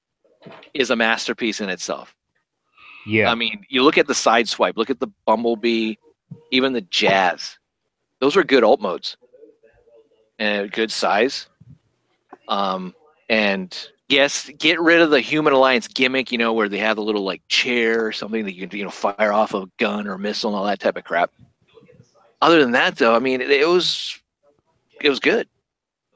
is 0.76 0.92
a 0.92 0.96
masterpiece 0.96 1.60
in 1.60 1.70
itself. 1.70 2.16
Yeah. 3.08 3.32
I 3.32 3.36
mean, 3.36 3.66
you 3.70 3.82
look 3.82 3.98
at 3.98 4.06
the 4.06 4.14
side 4.14 4.48
swipe, 4.48 4.78
look 4.78 4.92
at 4.92 5.00
the 5.00 5.10
Bumblebee, 5.26 5.96
even 6.52 6.74
the 6.74 6.82
Jazz. 6.82 7.59
Those 8.20 8.36
were 8.36 8.44
good 8.44 8.64
alt 8.64 8.82
modes 8.82 9.18
and 10.38 10.72
good 10.72 10.92
size. 10.92 11.48
Um, 12.48 12.94
and 13.30 13.78
Yes, 14.10 14.50
get 14.58 14.82
rid 14.82 15.02
of 15.02 15.12
the 15.12 15.22
Human 15.22 15.54
Alliance 15.54 15.88
gimmick, 15.88 16.32
you 16.32 16.40
know, 16.40 16.52
where 16.52 16.68
they 16.68 16.80
have 16.80 16.96
the 16.96 17.04
little 17.04 17.24
like 17.24 17.44
chair 17.48 18.04
or 18.04 18.12
something 18.12 18.44
that 18.46 18.56
you 18.56 18.68
can, 18.68 18.80
you 18.80 18.84
know, 18.84 18.90
fire 18.90 19.32
off 19.32 19.54
a 19.54 19.68
gun 19.78 20.08
or 20.08 20.18
missile 20.18 20.50
and 20.50 20.58
all 20.58 20.66
that 20.66 20.80
type 20.80 20.98
of 20.98 21.04
crap. 21.04 21.32
Other 22.42 22.60
than 22.60 22.72
that, 22.72 22.96
though, 22.96 23.16
I 23.16 23.20
mean, 23.20 23.40
it, 23.40 23.52
it 23.52 23.68
was 23.68 24.20
it 25.00 25.12
was 25.12 25.20
good. 25.20 25.48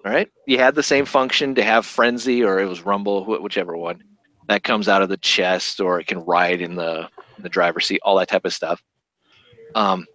All 0.04 0.12
right, 0.12 0.28
you 0.48 0.58
had 0.58 0.74
the 0.74 0.82
same 0.82 1.06
function 1.06 1.54
to 1.54 1.64
have 1.64 1.86
frenzy 1.86 2.44
or 2.44 2.60
it 2.60 2.66
was 2.66 2.82
rumble, 2.82 3.24
wh- 3.24 3.42
whichever 3.44 3.78
one 3.78 4.04
that 4.50 4.64
comes 4.64 4.90
out 4.90 5.04
of 5.04 5.10
the 5.10 5.18
chest, 5.18 5.80
or 5.80 6.00
it 6.00 6.08
can 6.08 6.26
ride 6.26 6.62
in 6.62 6.74
the 6.74 7.08
in 7.38 7.44
the 7.44 7.50
driver's 7.50 7.86
seat, 7.86 8.02
all 8.04 8.18
that 8.18 8.28
type 8.28 8.44
of 8.46 8.54
stuff. 8.54 8.82
Um, 9.76 10.08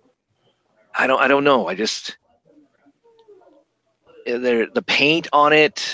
I 0.95 1.07
don't, 1.07 1.20
I 1.20 1.28
don't 1.28 1.45
know. 1.45 1.68
I 1.68 1.74
just 1.74 2.16
eh, 4.26 4.39
there 4.39 4.66
the 4.66 4.82
paint 4.82 5.28
on 5.32 5.53
it, 5.53 5.89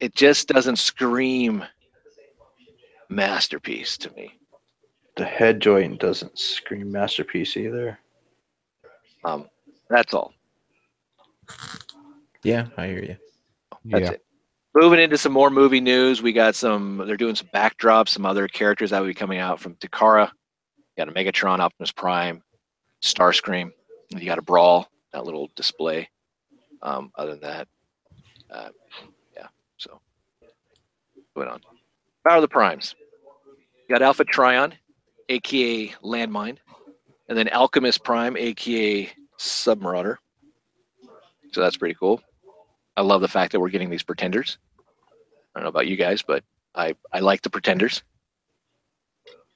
it 0.00 0.14
just 0.14 0.48
doesn't 0.48 0.76
scream 0.76 1.64
masterpiece 3.08 3.96
to 3.98 4.10
me. 4.12 4.38
The 5.16 5.24
head 5.24 5.60
joint 5.60 6.00
doesn't 6.00 6.38
scream 6.38 6.90
masterpiece 6.90 7.56
either. 7.56 7.98
Um, 9.24 9.48
that's 9.88 10.14
all. 10.14 10.32
Yeah, 12.42 12.66
I 12.76 12.86
hear 12.86 13.04
you. 13.04 13.16
That's 13.84 14.04
yeah. 14.04 14.10
it. 14.12 14.24
Moving 14.74 15.00
into 15.00 15.18
some 15.18 15.32
more 15.32 15.50
movie 15.50 15.80
news, 15.80 16.22
we 16.22 16.32
got 16.32 16.54
some. 16.54 17.02
They're 17.06 17.16
doing 17.16 17.34
some 17.34 17.48
backdrops, 17.52 18.10
some 18.10 18.24
other 18.24 18.46
characters 18.46 18.90
that 18.90 19.00
will 19.00 19.08
be 19.08 19.14
coming 19.14 19.38
out 19.38 19.58
from 19.60 19.74
Takara. 19.74 20.30
Got 20.96 21.08
a 21.08 21.12
Megatron, 21.12 21.58
Optimus 21.58 21.90
Prime, 21.90 22.42
Starscream. 23.02 23.72
You 24.10 24.26
got 24.26 24.38
a 24.38 24.42
Brawl, 24.42 24.88
that 25.12 25.24
little 25.24 25.50
display. 25.54 26.08
Um, 26.82 27.12
other 27.14 27.32
than 27.32 27.40
that, 27.40 27.68
uh, 28.50 28.68
yeah. 29.36 29.46
So, 29.76 30.00
moving 31.36 31.50
on. 31.52 31.60
Power 32.26 32.36
of 32.36 32.42
the 32.42 32.48
Primes. 32.48 32.94
You 33.88 33.94
got 33.94 34.02
Alpha 34.02 34.24
Trion, 34.24 34.72
aka 35.28 35.88
Landmine, 36.02 36.56
and 37.28 37.36
then 37.36 37.48
Alchemist 37.48 38.02
Prime, 38.02 38.36
aka 38.36 39.10
Submarauder. 39.38 40.16
So 41.52 41.60
that's 41.60 41.76
pretty 41.76 41.94
cool. 41.94 42.22
I 42.96 43.02
love 43.02 43.20
the 43.20 43.28
fact 43.28 43.52
that 43.52 43.60
we're 43.60 43.70
getting 43.70 43.90
these 43.90 44.02
pretenders. 44.02 44.58
I 45.54 45.60
don't 45.60 45.64
know 45.64 45.70
about 45.70 45.86
you 45.86 45.96
guys, 45.96 46.22
but 46.22 46.44
I, 46.74 46.94
I 47.12 47.20
like 47.20 47.42
the 47.42 47.50
pretenders 47.50 48.02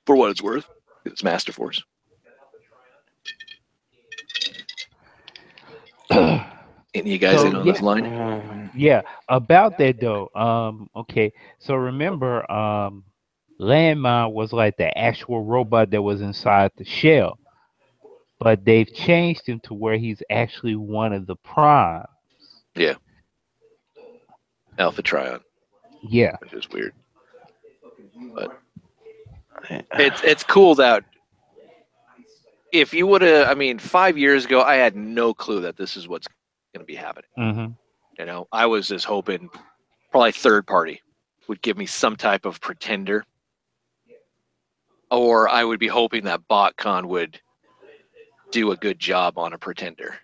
for 0.06 0.16
what 0.16 0.30
it's 0.30 0.42
worth. 0.42 0.66
It's 1.04 1.22
Master 1.22 1.52
Force. 1.52 1.82
Any 6.94 7.00
of 7.02 7.12
you 7.12 7.18
guys 7.18 7.42
So, 7.42 7.46
in 7.46 7.54
on 7.54 7.64
yeah. 7.64 7.72
this 7.72 7.80
line? 7.82 8.06
Um, 8.06 8.70
Yeah, 8.74 9.02
about 9.28 9.76
that 9.78 10.00
though. 10.00 10.30
Um, 10.34 10.88
okay, 10.96 11.32
so 11.58 11.74
remember, 11.74 12.50
um, 12.50 13.04
Landmine 13.60 14.32
was 14.32 14.52
like 14.52 14.76
the 14.76 14.96
actual 14.96 15.42
robot 15.44 15.90
that 15.90 16.02
was 16.02 16.20
inside 16.20 16.72
the 16.76 16.84
shell, 16.84 17.38
but 18.38 18.64
they've 18.64 18.92
changed 18.92 19.46
him 19.48 19.60
to 19.64 19.74
where 19.74 19.96
he's 19.96 20.22
actually 20.30 20.76
one 20.76 21.12
of 21.12 21.26
the 21.26 21.36
primes. 21.36 22.06
Yeah. 22.74 22.94
Alpha 24.78 25.02
Trion, 25.02 25.40
Yeah, 26.02 26.36
which 26.40 26.52
is 26.52 26.68
weird. 26.70 26.92
But 28.34 28.58
it's 29.98 30.22
it's 30.22 30.42
cool 30.44 30.74
that 30.76 31.04
if 32.72 32.92
you 32.92 33.06
would 33.06 33.22
have, 33.22 33.48
I 33.48 33.54
mean, 33.54 33.78
five 33.78 34.18
years 34.18 34.44
ago, 34.44 34.60
I 34.60 34.74
had 34.76 34.96
no 34.96 35.32
clue 35.32 35.60
that 35.62 35.76
this 35.76 35.96
is 35.96 36.08
what's 36.08 36.26
going 36.74 36.82
to 36.82 36.86
be 36.86 36.94
happening. 36.94 37.30
hmm 37.36 37.66
You 38.18 38.26
know, 38.26 38.48
I 38.52 38.66
was 38.66 38.88
just 38.88 39.04
hoping 39.06 39.48
probably 40.10 40.32
third 40.32 40.66
party 40.66 41.00
would 41.48 41.62
give 41.62 41.76
me 41.76 41.86
some 41.86 42.16
type 42.16 42.44
of 42.44 42.60
pretender. 42.60 43.24
Or 45.10 45.48
I 45.48 45.64
would 45.64 45.78
be 45.78 45.86
hoping 45.86 46.24
that 46.24 46.48
BotCon 46.50 47.04
would 47.06 47.40
do 48.50 48.72
a 48.72 48.76
good 48.76 48.98
job 48.98 49.38
on 49.38 49.52
a 49.52 49.58
pretender. 49.58 50.16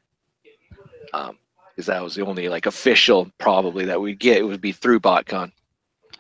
Um, 1.13 1.39
because 1.71 1.87
that 1.87 2.03
was 2.03 2.15
the 2.15 2.25
only 2.25 2.49
like 2.49 2.67
official 2.67 3.31
probably 3.39 3.85
that 3.87 4.01
we'd 4.01 4.19
get. 4.19 4.39
It 4.39 4.45
would 4.45 4.61
be 4.61 4.73
through 4.73 5.01
BotCon. 5.01 5.53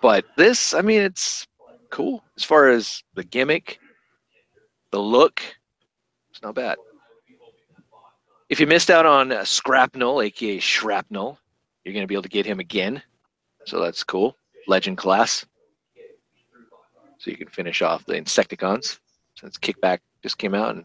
But 0.00 0.24
this, 0.36 0.72
I 0.72 0.80
mean, 0.82 1.02
it's 1.02 1.46
cool 1.90 2.22
as 2.36 2.44
far 2.44 2.68
as 2.68 3.02
the 3.14 3.24
gimmick, 3.24 3.78
the 4.90 5.00
look. 5.00 5.42
It's 6.30 6.42
not 6.42 6.54
bad. 6.54 6.78
If 8.50 8.58
you 8.58 8.66
missed 8.66 8.90
out 8.90 9.06
on 9.06 9.30
uh, 9.30 9.42
Scrapnel, 9.42 10.24
aka 10.24 10.58
Shrapnel, 10.58 11.38
you're 11.84 11.94
going 11.94 12.02
to 12.02 12.08
be 12.08 12.14
able 12.14 12.24
to 12.24 12.28
get 12.28 12.44
him 12.44 12.58
again. 12.58 13.00
So 13.64 13.80
that's 13.80 14.02
cool. 14.02 14.36
Legend 14.66 14.98
class. 14.98 15.46
So 17.18 17.30
you 17.30 17.36
can 17.36 17.48
finish 17.48 17.80
off 17.80 18.04
the 18.06 18.14
Insecticons. 18.14 18.98
Since 19.36 19.56
Kickback 19.56 20.00
just 20.22 20.36
came 20.36 20.56
out. 20.56 20.74
And 20.74 20.84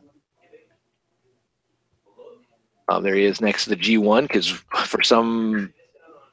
um, 2.88 3.02
there 3.02 3.16
he 3.16 3.26
is 3.26 3.42
next 3.42 3.64
to 3.64 3.72
the 3.72 3.76
G1 3.76 4.24
because 4.24 4.48
for 4.48 5.02
some 5.02 5.74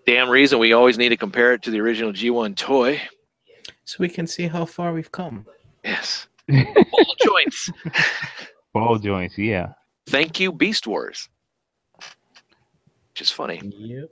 damn 0.07 0.29
reason 0.29 0.59
we 0.59 0.75
always 0.75 0.99
need 0.99 1.09
to 1.09 1.17
compare 1.17 1.55
it 1.55 1.63
to 1.63 1.71
the 1.71 1.81
original 1.81 2.13
G1 2.13 2.57
toy. 2.57 3.01
So 3.85 3.97
we 4.01 4.11
can 4.11 4.27
see 4.27 4.49
how 4.49 4.67
far 4.67 4.93
we've 4.93 5.11
come. 5.11 5.47
Yes. 5.83 6.27
Ball 6.49 7.15
joints. 7.25 7.71
ball 8.75 8.99
joints. 8.99 9.39
Yeah, 9.39 9.73
Thank 10.07 10.41
you, 10.41 10.53
Beast 10.53 10.87
Wars. 10.87 11.29
Which 11.97 13.21
is 13.23 13.31
funny. 13.31 13.61
Yep. 13.63 14.11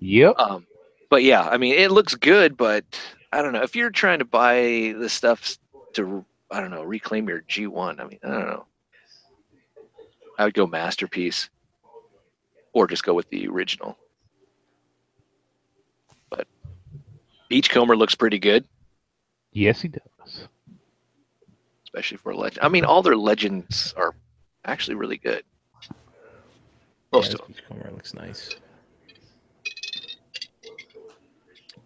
yep. 0.00 0.34
Um, 0.38 0.66
but 1.10 1.22
yeah, 1.22 1.42
I 1.48 1.56
mean, 1.58 1.74
it 1.74 1.90
looks 1.92 2.14
good, 2.14 2.56
but 2.56 2.84
I 3.32 3.40
don't 3.42 3.52
know 3.52 3.62
if 3.62 3.76
you're 3.76 3.90
trying 3.90 4.18
to 4.18 4.24
buy 4.24 4.94
the 4.98 5.08
stuff 5.08 5.56
to, 5.94 6.24
I 6.50 6.60
don't 6.60 6.70
know, 6.70 6.82
reclaim 6.82 7.28
your 7.28 7.42
G1. 7.42 8.00
I 8.00 8.04
mean, 8.06 8.18
I 8.24 8.28
don't 8.28 8.46
know. 8.46 8.66
I 10.38 10.44
would 10.44 10.54
go 10.54 10.66
masterpiece, 10.66 11.48
or 12.74 12.86
just 12.86 13.04
go 13.04 13.14
with 13.14 13.28
the 13.30 13.46
original. 13.48 13.96
But 16.28 16.46
Beachcomber 17.48 17.96
looks 17.96 18.14
pretty 18.14 18.38
good, 18.38 18.66
Yes, 19.52 19.80
he 19.80 19.88
does. 19.88 20.48
especially 21.84 22.18
for 22.18 22.32
a 22.32 22.36
legend. 22.36 22.62
I 22.62 22.68
mean, 22.68 22.84
all 22.84 23.00
their 23.02 23.16
legends 23.16 23.94
are 23.96 24.14
actually 24.66 24.96
really 24.96 25.16
good. 25.16 25.42
Most 27.12 27.28
yeah, 27.28 27.34
of 27.34 27.40
them. 27.40 27.54
this 27.80 27.92
looks 27.92 28.14
nice. 28.14 28.56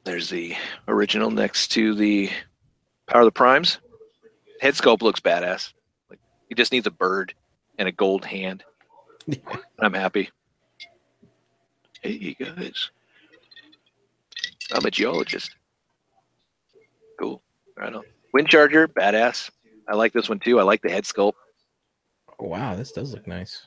There's 0.05 0.31
the 0.31 0.57
original 0.89 1.31
next 1.31 1.69
to 1.73 1.95
the 1.95 2.31
Power 3.07 3.21
of 3.21 3.27
the 3.27 3.33
Primes. 3.33 3.79
Head 4.61 4.75
sculpt 4.75 5.03
looks 5.03 5.21
badass. 5.21 5.73
Like 6.09 6.19
he 6.49 6.55
just 6.55 6.73
needs 6.73 6.87
a 6.87 6.91
bird 6.91 7.35
and 7.79 7.87
a 7.87 7.93
gold 7.93 8.25
hand. 8.25 8.65
I'm 9.79 9.93
happy. 9.93 10.31
Hey 12.03 12.35
guys. 12.39 12.91
I'm 14.73 14.87
a 14.87 14.91
geologist. 14.91 15.55
Cool. 17.19 17.43
Right 17.77 17.93
on. 17.93 18.05
Wind 18.33 18.49
Charger, 18.49 18.89
badass. 18.89 19.51
I 19.87 19.95
like 19.97 20.13
this 20.13 20.29
one 20.29 20.39
too. 20.39 20.59
I 20.59 20.63
like 20.63 20.83
the 20.83 20.91
head 20.91 21.05
sculpt, 21.05 21.35
Oh, 21.35 21.50
wow, 22.43 22.75
this 22.75 22.93
does 22.93 23.13
look 23.13 23.27
nice. 23.27 23.67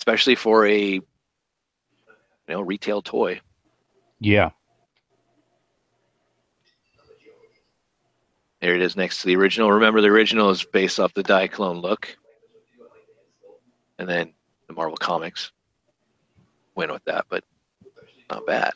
especially 0.00 0.34
for 0.36 0.66
a 0.66 0.94
you 0.94 1.02
know 2.48 2.60
retail 2.60 3.02
toy. 3.02 3.40
Yeah. 4.20 4.50
There 8.60 8.74
it 8.74 8.82
is 8.82 8.96
next 8.96 9.20
to 9.20 9.26
the 9.26 9.36
original. 9.36 9.70
Remember, 9.70 10.00
the 10.00 10.08
original 10.08 10.50
is 10.50 10.64
based 10.64 10.98
off 10.98 11.12
the 11.12 11.22
Diaclone 11.22 11.82
look. 11.82 12.16
And 13.98 14.08
then 14.08 14.32
the 14.66 14.74
Marvel 14.74 14.96
Comics 14.96 15.52
went 16.74 16.92
with 16.92 17.04
that, 17.04 17.26
but 17.28 17.44
not 18.30 18.46
bad. 18.46 18.72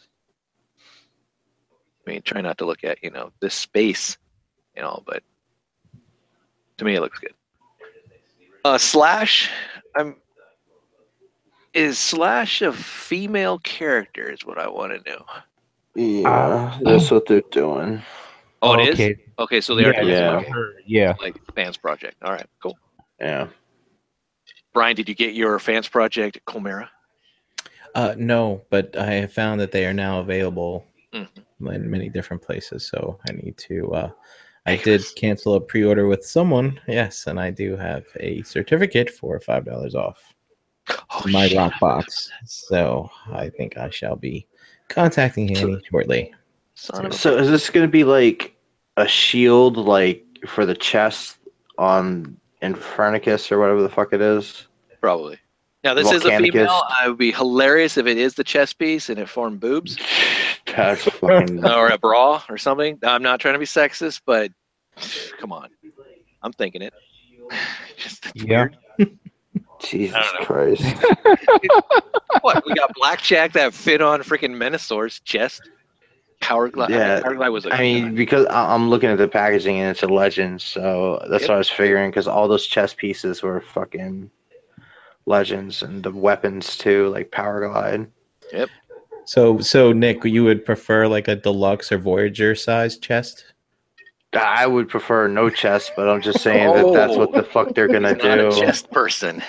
I 2.06 2.10
mean, 2.10 2.22
try 2.22 2.40
not 2.40 2.58
to 2.58 2.66
look 2.66 2.84
at, 2.84 3.02
you 3.02 3.10
know, 3.10 3.32
this 3.40 3.54
space 3.54 4.18
and 4.76 4.84
all, 4.84 5.02
but 5.06 5.22
to 6.78 6.84
me, 6.84 6.94
it 6.94 7.00
looks 7.00 7.18
good. 7.18 7.34
Uh, 8.64 8.78
Slash, 8.78 9.50
I'm. 9.96 10.16
Is 11.72 11.98
Slash 11.98 12.62
a 12.62 12.72
female 12.72 13.58
character? 13.60 14.30
Is 14.30 14.44
what 14.44 14.58
I 14.58 14.68
want 14.68 14.92
to 15.04 15.10
know. 15.10 15.24
yeah, 15.94 16.78
that's 16.82 17.10
what 17.10 17.26
they're 17.26 17.42
doing. 17.52 18.02
Oh, 18.62 18.74
it 18.74 18.88
is. 18.88 18.94
okay. 18.94 19.16
Okay, 19.38 19.60
so 19.60 19.74
they 19.74 19.84
are 19.84 19.92
yeah, 19.94 20.00
doing 20.02 20.12
yeah. 20.12 20.18
some 20.28 20.36
that's 20.36 20.48
what 20.48 20.56
I 20.56 20.60
heard. 20.60 20.74
Yeah. 20.86 21.14
like 21.20 21.54
fans 21.54 21.76
project. 21.76 22.16
All 22.22 22.32
right, 22.32 22.46
cool. 22.62 22.78
Yeah. 23.18 23.46
Brian, 24.74 24.94
did 24.96 25.08
you 25.08 25.14
get 25.14 25.34
your 25.34 25.58
fans 25.58 25.88
project 25.88 26.38
Chimera? 26.50 26.90
Uh, 27.94 28.14
no, 28.18 28.62
but 28.70 28.96
I 28.96 29.12
have 29.14 29.32
found 29.32 29.60
that 29.60 29.72
they 29.72 29.86
are 29.86 29.94
now 29.94 30.20
available 30.20 30.86
Mhm. 31.12 31.28
in 31.74 31.90
many 31.90 32.08
different 32.08 32.42
places. 32.42 32.86
So 32.86 33.18
I 33.28 33.32
need 33.32 33.56
to. 33.68 33.92
Uh, 33.92 34.10
I 34.66 34.76
did 34.76 35.02
cancel 35.16 35.54
a 35.54 35.60
pre-order 35.60 36.06
with 36.06 36.24
someone, 36.24 36.80
yes, 36.86 37.26
and 37.26 37.40
I 37.40 37.50
do 37.50 37.76
have 37.76 38.04
a 38.20 38.42
certificate 38.42 39.10
for 39.10 39.40
five 39.40 39.64
dollars 39.64 39.94
off 39.94 40.34
Oh, 40.88 41.22
my 41.26 41.48
shit. 41.48 41.56
lockbox. 41.58 42.28
So 42.44 43.10
I 43.32 43.48
think 43.48 43.76
I 43.78 43.90
shall 43.90 44.16
be 44.16 44.46
contacting 44.88 45.56
Annie 45.56 45.80
shortly. 45.88 46.32
Son 46.74 47.10
So 47.12 47.36
is 47.36 47.48
this 47.48 47.70
going 47.70 47.86
to 47.86 47.90
be 47.90 48.04
like 48.04 48.54
a 48.96 49.06
shield, 49.06 49.76
like 49.76 50.24
for 50.46 50.66
the 50.66 50.74
chest 50.74 51.38
on 51.78 52.36
Infernicus 52.62 53.50
or 53.52 53.58
whatever 53.58 53.82
the 53.82 53.88
fuck 53.88 54.12
it 54.12 54.20
is? 54.20 54.66
Probably. 55.00 55.38
Now 55.84 55.94
this 55.94 56.10
is 56.12 56.24
a 56.24 56.36
female. 56.38 56.82
I 56.98 57.08
would 57.08 57.18
be 57.18 57.32
hilarious 57.32 57.96
if 57.96 58.06
it 58.06 58.18
is 58.18 58.34
the 58.34 58.44
chest 58.44 58.78
piece 58.78 59.08
and 59.08 59.18
it 59.18 59.28
formed 59.28 59.60
boobs 59.60 59.96
That's 60.76 61.04
fucking. 61.04 61.64
Uh, 61.64 61.74
or 61.76 61.88
a 61.88 61.98
bra 61.98 62.42
or 62.48 62.58
something. 62.58 62.98
I'm 63.02 63.22
not 63.22 63.40
trying 63.40 63.54
to 63.54 63.58
be 63.58 63.64
sexist, 63.66 64.20
but 64.26 64.50
come 65.38 65.52
on, 65.52 65.68
I'm 66.42 66.52
thinking 66.52 66.82
it. 66.82 66.94
Just 67.96 68.26
Yeah. 68.34 68.68
weird. 68.98 69.18
Jesus 69.80 70.14
I 70.14 70.22
don't 70.22 70.40
know. 70.40 70.46
Christ. 70.46 70.82
What 72.42 72.64
we 72.64 72.74
got 72.74 72.92
blackjack 72.94 73.52
that 73.54 73.74
fit 73.74 74.00
on 74.00 74.20
freaking 74.22 74.52
Menosaur's 74.54 75.20
chest. 75.20 75.68
Power 76.40 76.68
glide. 76.68 76.90
Yeah, 76.90 77.20
Power 77.20 77.34
glide 77.34 77.48
was. 77.50 77.66
A, 77.66 77.74
I 77.74 77.80
mean, 77.80 78.14
because 78.14 78.46
I- 78.46 78.72
I'm 78.74 78.88
looking 78.88 79.10
at 79.10 79.18
the 79.18 79.28
packaging 79.28 79.78
and 79.78 79.90
it's 79.90 80.02
a 80.02 80.06
legend, 80.06 80.62
so 80.62 81.18
that's 81.28 81.42
Yep. 81.42 81.48
what 81.50 81.54
I 81.56 81.58
was 81.58 81.68
figuring. 81.68 82.10
Because 82.10 82.26
all 82.28 82.46
those 82.48 82.66
chest 82.66 82.96
pieces 82.98 83.42
were 83.42 83.60
fucking 83.60 84.30
legends, 85.26 85.82
and 85.82 86.02
the 86.02 86.10
weapons 86.12 86.78
too, 86.78 87.08
like 87.08 87.30
Power 87.30 87.66
Glide. 87.68 88.06
So 89.30 89.60
so 89.60 89.92
Nick, 89.92 90.24
you 90.24 90.42
would 90.42 90.64
prefer 90.64 91.06
like 91.06 91.28
a 91.28 91.36
deluxe 91.36 91.92
or 91.92 91.98
Voyager 91.98 92.56
size 92.56 92.98
chest? 92.98 93.44
I 94.32 94.66
would 94.66 94.88
prefer 94.88 95.28
no 95.28 95.48
chest, 95.48 95.92
but 95.94 96.08
I'm 96.08 96.20
just 96.20 96.40
saying 96.40 96.74
that 96.74 96.92
that's 96.92 97.16
what 97.16 97.30
the 97.30 97.44
fuck 97.44 97.72
they're 97.76 97.86
gonna 97.86 98.14
He's 98.14 98.24
not 98.24 98.40
a 98.40 98.50
do. 98.50 98.60
chest 98.60 98.90
person. 98.90 99.40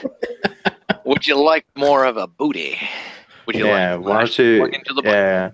Would 1.06 1.26
you 1.26 1.36
like 1.44 1.66
more 1.76 2.06
of 2.06 2.16
a 2.18 2.28
booty? 2.28 2.78
Would 3.48 3.56
you 3.56 3.66
Yeah, 3.66 3.96
like 3.96 4.06
why 4.06 4.18
don't 4.20 4.38
you? 4.38 4.66
into 4.66 4.94
the? 4.94 5.02
Yeah, 5.04 5.50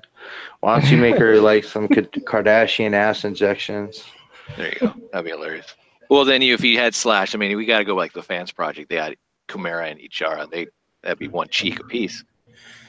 why 0.60 0.78
don't 0.78 0.92
you 0.92 0.98
make 0.98 1.16
her 1.16 1.40
like 1.40 1.64
some 1.64 1.88
Kardashian 1.88 2.92
ass 2.92 3.24
injections? 3.24 4.04
There 4.58 4.68
you 4.74 4.80
go. 4.82 4.94
That'd 5.14 5.24
be 5.24 5.32
hilarious. 5.32 5.74
Well, 6.10 6.26
then 6.26 6.42
you, 6.42 6.54
if 6.54 6.66
you 6.66 6.78
had 6.80 6.94
Slash, 6.94 7.34
I 7.34 7.38
mean, 7.38 7.56
we 7.56 7.66
got 7.66 7.78
to 7.80 7.86
go 7.86 7.96
like 7.96 8.12
the 8.12 8.24
fans 8.24 8.52
project. 8.52 8.90
They 8.90 8.98
had 8.98 9.16
Kumara 9.48 9.90
and 9.90 10.02
Ichara. 10.02 10.52
They 10.52 10.68
that'd 11.02 11.18
be 11.18 11.30
one 11.30 11.48
cheek 11.48 11.80
apiece. 11.80 12.26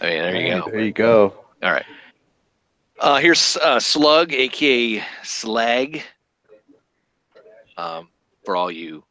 I 0.01 0.07
mean, 0.07 0.19
there 0.19 0.37
you 0.37 0.51
go. 0.51 0.71
There 0.71 0.81
you 0.81 0.93
go. 0.93 1.35
All 1.63 1.73
right. 1.73 1.87
Uh, 3.01 3.19
here's 3.19 3.57
uh, 3.59 3.81
Slug, 3.81 4.33
aka 4.33 5.03
Slag. 5.23 6.03
Um, 7.77 8.09
for 8.45 8.57
all 8.57 8.71
you 8.73 9.05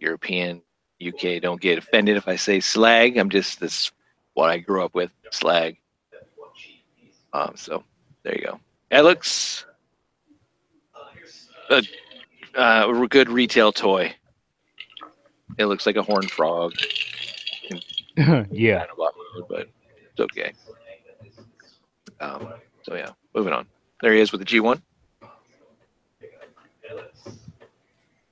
European, 0.00 0.60
UK, 1.06 1.40
don't 1.40 1.60
get 1.60 1.78
offended 1.78 2.16
if 2.16 2.28
I 2.28 2.36
say 2.36 2.60
slag. 2.60 3.16
I'm 3.16 3.30
just 3.30 3.60
this 3.60 3.90
what 4.34 4.50
I 4.50 4.58
grew 4.58 4.84
up 4.84 4.94
with, 4.94 5.10
slag. 5.30 5.78
Um, 7.32 7.52
so 7.54 7.84
there 8.22 8.34
you 8.36 8.44
go. 8.44 8.60
It 8.90 9.02
looks 9.02 9.64
a, 11.70 11.82
uh, 12.54 12.92
a 12.92 13.08
good 13.08 13.30
retail 13.30 13.72
toy. 13.72 14.14
It 15.58 15.66
looks 15.66 15.86
like 15.86 15.96
a 15.96 16.02
horned 16.02 16.30
frog, 16.30 16.72
yeah. 18.50 18.86
but 19.48 19.68
it's 20.20 20.32
okay. 20.32 20.52
Um, 22.20 22.54
so 22.82 22.94
yeah, 22.94 23.10
moving 23.34 23.52
on. 23.52 23.66
There 24.02 24.12
he 24.12 24.20
is 24.20 24.32
with 24.32 24.40
the 24.40 24.44
G1. 24.44 24.80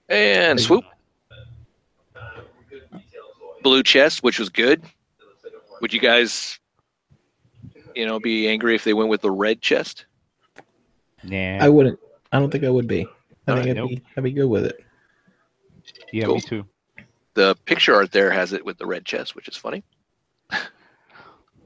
And 0.09 0.59
swoop. 0.59 0.85
Blue 3.63 3.83
chest, 3.83 4.23
which 4.23 4.39
was 4.39 4.49
good. 4.49 4.83
Would 5.81 5.93
you 5.93 6.01
guys, 6.01 6.59
you 7.95 8.07
know, 8.07 8.19
be 8.19 8.49
angry 8.49 8.75
if 8.75 8.85
they 8.85 8.95
went 8.95 9.11
with 9.11 9.21
the 9.21 9.31
red 9.31 9.61
chest? 9.61 10.07
Nah. 11.23 11.59
I 11.61 11.69
wouldn't. 11.69 11.99
I 12.33 12.39
don't 12.39 12.51
think 12.51 12.65
I 12.65 12.71
would 12.71 12.87
be. 12.87 13.01
I 13.47 13.55
think 13.55 13.69
Alright, 13.77 13.79
I'd 13.79 13.89
be. 13.89 14.03
I'd 14.17 14.25
be 14.25 14.33
good 14.33 14.47
with 14.47 14.65
it. 14.67 14.85
yeah, 16.13 16.25
cool. 16.25 16.37
me 16.37 16.41
too. 16.41 16.65
The 17.35 17.55
picture 17.67 17.95
art 17.95 18.13
there 18.13 18.31
has 18.31 18.53
it 18.53 18.65
with 18.65 18.79
the 18.79 18.87
red 18.87 19.05
chest, 19.05 19.37
which 19.37 19.49
is 19.49 19.57
funny. 19.57 19.83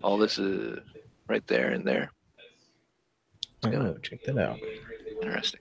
All 0.03 0.19
this 0.19 0.39
is 0.39 0.81
right 1.29 1.47
there 1.47 1.71
and 1.71 1.85
there. 1.85 2.11
Oh, 3.65 3.95
check 4.03 4.25
that 4.25 4.39
out. 4.39 4.59
Interesting. 5.23 5.61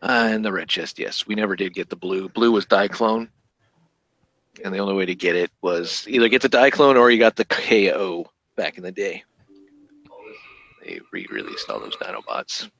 Uh, 0.00 0.28
and 0.30 0.44
the 0.44 0.52
red 0.52 0.68
chest, 0.68 0.98
yes. 0.98 1.26
We 1.26 1.34
never 1.34 1.56
did 1.56 1.74
get 1.74 1.88
the 1.88 1.96
blue. 1.96 2.28
Blue 2.28 2.52
was 2.52 2.66
Diaclone. 2.66 3.28
And 4.64 4.74
the 4.74 4.78
only 4.78 4.94
way 4.94 5.06
to 5.06 5.14
get 5.14 5.36
it 5.36 5.50
was 5.62 6.04
either 6.08 6.28
get 6.28 6.42
the 6.42 6.48
Diaclone 6.48 6.96
or 6.96 7.10
you 7.10 7.18
got 7.18 7.36
the 7.36 7.44
KO 7.44 8.28
back 8.56 8.76
in 8.76 8.82
the 8.82 8.92
day. 8.92 9.24
They 10.84 11.00
re 11.12 11.26
released 11.30 11.70
all 11.70 11.80
those 11.80 11.96
Dinobots. 11.96 12.70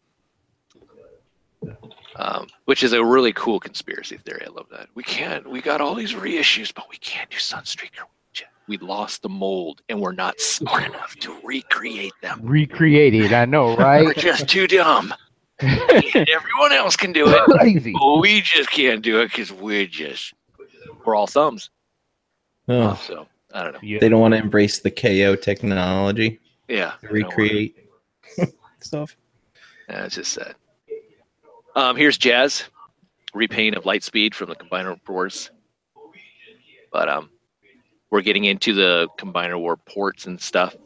Um, 2.16 2.48
which 2.64 2.82
is 2.82 2.92
a 2.92 3.04
really 3.04 3.32
cool 3.32 3.60
conspiracy 3.60 4.16
theory. 4.16 4.44
I 4.44 4.50
love 4.50 4.66
that. 4.72 4.88
We 4.94 5.04
can't, 5.04 5.48
we 5.48 5.60
got 5.60 5.80
all 5.80 5.94
these 5.94 6.14
reissues, 6.14 6.74
but 6.74 6.88
we 6.90 6.96
can't 6.96 7.30
do 7.30 7.36
Sunstreaker. 7.36 8.06
We 8.68 8.76
lost 8.78 9.22
the 9.22 9.28
mold 9.28 9.80
and 9.88 10.00
we're 10.00 10.12
not 10.12 10.38
smart 10.40 10.84
enough 10.86 11.16
to 11.16 11.34
recreate 11.42 12.12
them. 12.22 12.40
Recreated. 12.42 13.32
I 13.32 13.46
know, 13.46 13.74
right? 13.78 14.04
We're 14.04 14.12
just 14.14 14.48
too 14.48 14.66
dumb. 14.66 15.12
Everyone 15.60 16.72
else 16.72 16.94
can 16.96 17.12
do 17.12 17.28
it. 17.28 17.42
Crazy. 17.58 17.92
But 17.98 18.18
we 18.18 18.42
just 18.42 18.70
can't 18.70 19.02
do 19.02 19.20
it 19.20 19.26
because 19.30 19.50
we're 19.50 19.86
just 19.86 20.34
we're 21.04 21.14
all 21.16 21.26
thumbs. 21.26 21.70
Oh, 22.68 23.00
So 23.06 23.26
I 23.54 23.64
don't 23.64 23.72
know. 23.72 23.80
Yeah. 23.82 23.98
they 24.00 24.08
don't 24.10 24.20
want 24.20 24.34
to 24.34 24.38
embrace 24.38 24.80
the 24.80 24.90
KO 24.90 25.34
technology 25.34 26.38
Yeah, 26.68 26.92
to 27.00 27.08
recreate 27.08 27.76
stuff. 28.80 29.16
Yeah, 29.88 30.04
it's 30.04 30.16
just 30.16 30.32
sad. 30.32 30.54
Um, 31.74 31.96
here's 31.96 32.18
Jazz, 32.18 32.64
repaint 33.32 33.74
of 33.76 33.84
Lightspeed 33.84 34.34
from 34.34 34.50
the 34.50 34.56
Combiner 34.56 34.98
Wars. 35.08 35.50
But 36.92 37.08
um, 37.08 37.30
we're 38.10 38.22
getting 38.22 38.44
into 38.44 38.72
the 38.74 39.08
Combiner 39.18 39.58
War 39.58 39.76
ports 39.76 40.26
and 40.26 40.40
stuff. 40.40 40.76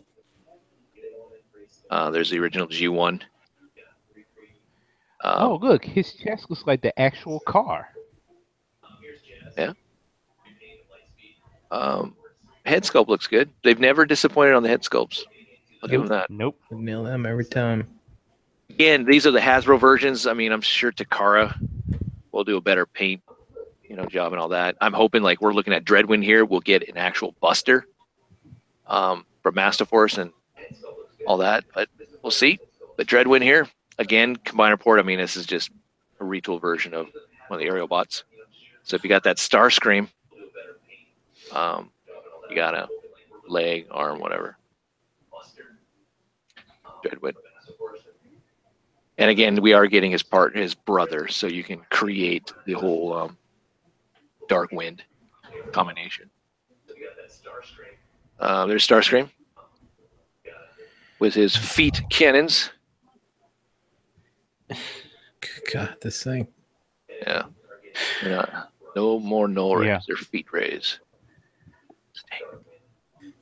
Uh, 1.91 2.11
there's 2.11 2.31
the 2.31 2.39
original 2.39 2.67
G1. 2.67 3.21
Um, 5.25 5.35
Oh, 5.39 5.59
look, 5.63 5.85
his 5.85 6.15
chest 6.15 6.51
looks 6.51 6.65
like 6.67 6.81
the 6.83 6.99
actual 6.99 7.41
car. 7.41 7.89
um, 11.71 12.15
head 12.67 12.83
sculpt 12.83 13.09
looks 13.09 13.27
good. 13.27 13.51
They've 13.65 13.79
never 13.81 14.05
disappointed 14.05 14.55
on 14.55 14.63
the 14.63 14.69
head 14.69 14.83
sculpts. 14.83 15.23
I'll 15.83 15.89
give 15.89 16.01
them 16.01 16.09
that. 16.09 16.29
Nope. 16.31 16.59
Nail 16.71 17.03
them 17.05 17.27
every 17.27 17.45
time. 17.45 17.89
Again, 18.71 19.05
these 19.05 19.27
are 19.27 19.31
the 19.31 19.41
Hasbro 19.41 19.79
versions. 19.81 20.27
I 20.27 20.33
mean, 20.35 20.53
I'm 20.53 20.61
sure 20.61 20.93
Takara 20.93 21.59
will 22.31 22.45
do 22.45 22.57
a 22.57 22.61
better 22.61 22.87
paint, 22.87 23.23
you 23.93 23.99
know, 23.99 24.07
job 24.07 24.33
and 24.33 24.41
all 24.41 24.49
that. 24.49 24.75
I'm 24.81 24.95
hoping 24.95 25.23
like 25.23 25.43
we're 25.43 25.53
looking 25.53 25.75
at 25.75 25.85
Dreadwind 25.85 26.25
here, 26.25 26.47
we'll 26.47 26.61
get 26.61 26.89
an 26.89 26.97
actual 26.97 27.35
Buster 27.43 27.87
um, 28.87 29.27
from 29.43 29.55
Masterforce 29.55 30.17
and 30.17 30.33
all 31.27 31.37
that, 31.37 31.65
but 31.75 31.91
we'll 32.23 32.31
see. 32.31 32.59
But 32.97 33.07
Dreadwind 33.07 33.43
here, 33.43 33.69
again, 33.99 34.37
combiner 34.37 34.81
port. 34.81 34.99
I 34.99 35.03
mean, 35.03 35.19
this 35.19 35.37
is 35.37 35.45
just 35.45 35.71
a 36.21 36.25
retool 36.25 36.59
version 36.59 36.95
of 36.95 37.09
one 37.49 37.57
of 37.57 37.59
the 37.59 37.67
aerial 37.67 37.87
bots. 37.87 38.25
So 38.83 38.97
if 38.97 39.05
you 39.05 39.11
got 39.11 39.25
that 39.25 39.37
Starscream, 39.37 40.09
um, 41.53 41.91
you 42.49 42.57
got 42.57 42.75
a 42.75 42.89
leg, 43.47 43.89
arm, 43.91 44.21
whatever. 44.21 44.57
Dreadwind. 47.05 47.35
And 49.19 49.29
again, 49.29 49.61
we 49.61 49.75
are 49.75 49.87
getting 49.87 50.13
his 50.13 50.23
part, 50.23 50.57
his 50.57 50.75
brother, 50.75 51.29
so 51.29 51.47
you 51.47 51.63
can 51.63 51.81
create 51.91 52.55
the 52.65 52.73
whole 52.73 53.13
um, 53.13 53.37
Dark 54.53 54.71
Wind 54.71 55.03
combination. 55.73 56.29
Uh, 58.39 58.67
there's 58.67 58.87
Starscream 58.87 59.31
with 61.21 61.33
his 61.33 61.57
feet 61.57 62.03
cannons. 62.11 62.69
God, 65.73 65.97
this 66.03 66.23
thing. 66.23 66.49
Yeah, 67.23 67.45
yeah. 68.23 68.65
no 68.95 69.19
more 69.19 69.49
Norris. 69.49 69.87
Yeah. 69.87 70.01
Their 70.07 70.17
feet 70.17 70.49
raise. 70.53 70.99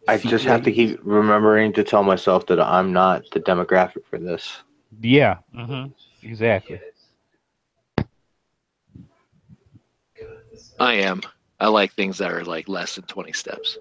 I 0.06 0.16
just 0.16 0.44
have 0.44 0.62
to 0.62 0.70
keep 0.70 1.00
remembering 1.02 1.72
to 1.72 1.82
tell 1.82 2.04
myself 2.04 2.46
that 2.46 2.60
I'm 2.60 2.92
not 2.92 3.24
the 3.32 3.40
demographic 3.40 4.04
for 4.08 4.20
this. 4.20 4.58
Yeah. 5.00 5.38
hmm 5.52 5.86
Exactly. 6.22 6.80
I 10.80 10.94
am. 10.94 11.20
I 11.60 11.68
like 11.68 11.92
things 11.92 12.18
that 12.18 12.32
are 12.32 12.42
like 12.42 12.68
less 12.68 12.94
than 12.94 13.04
20 13.04 13.32
steps. 13.32 13.78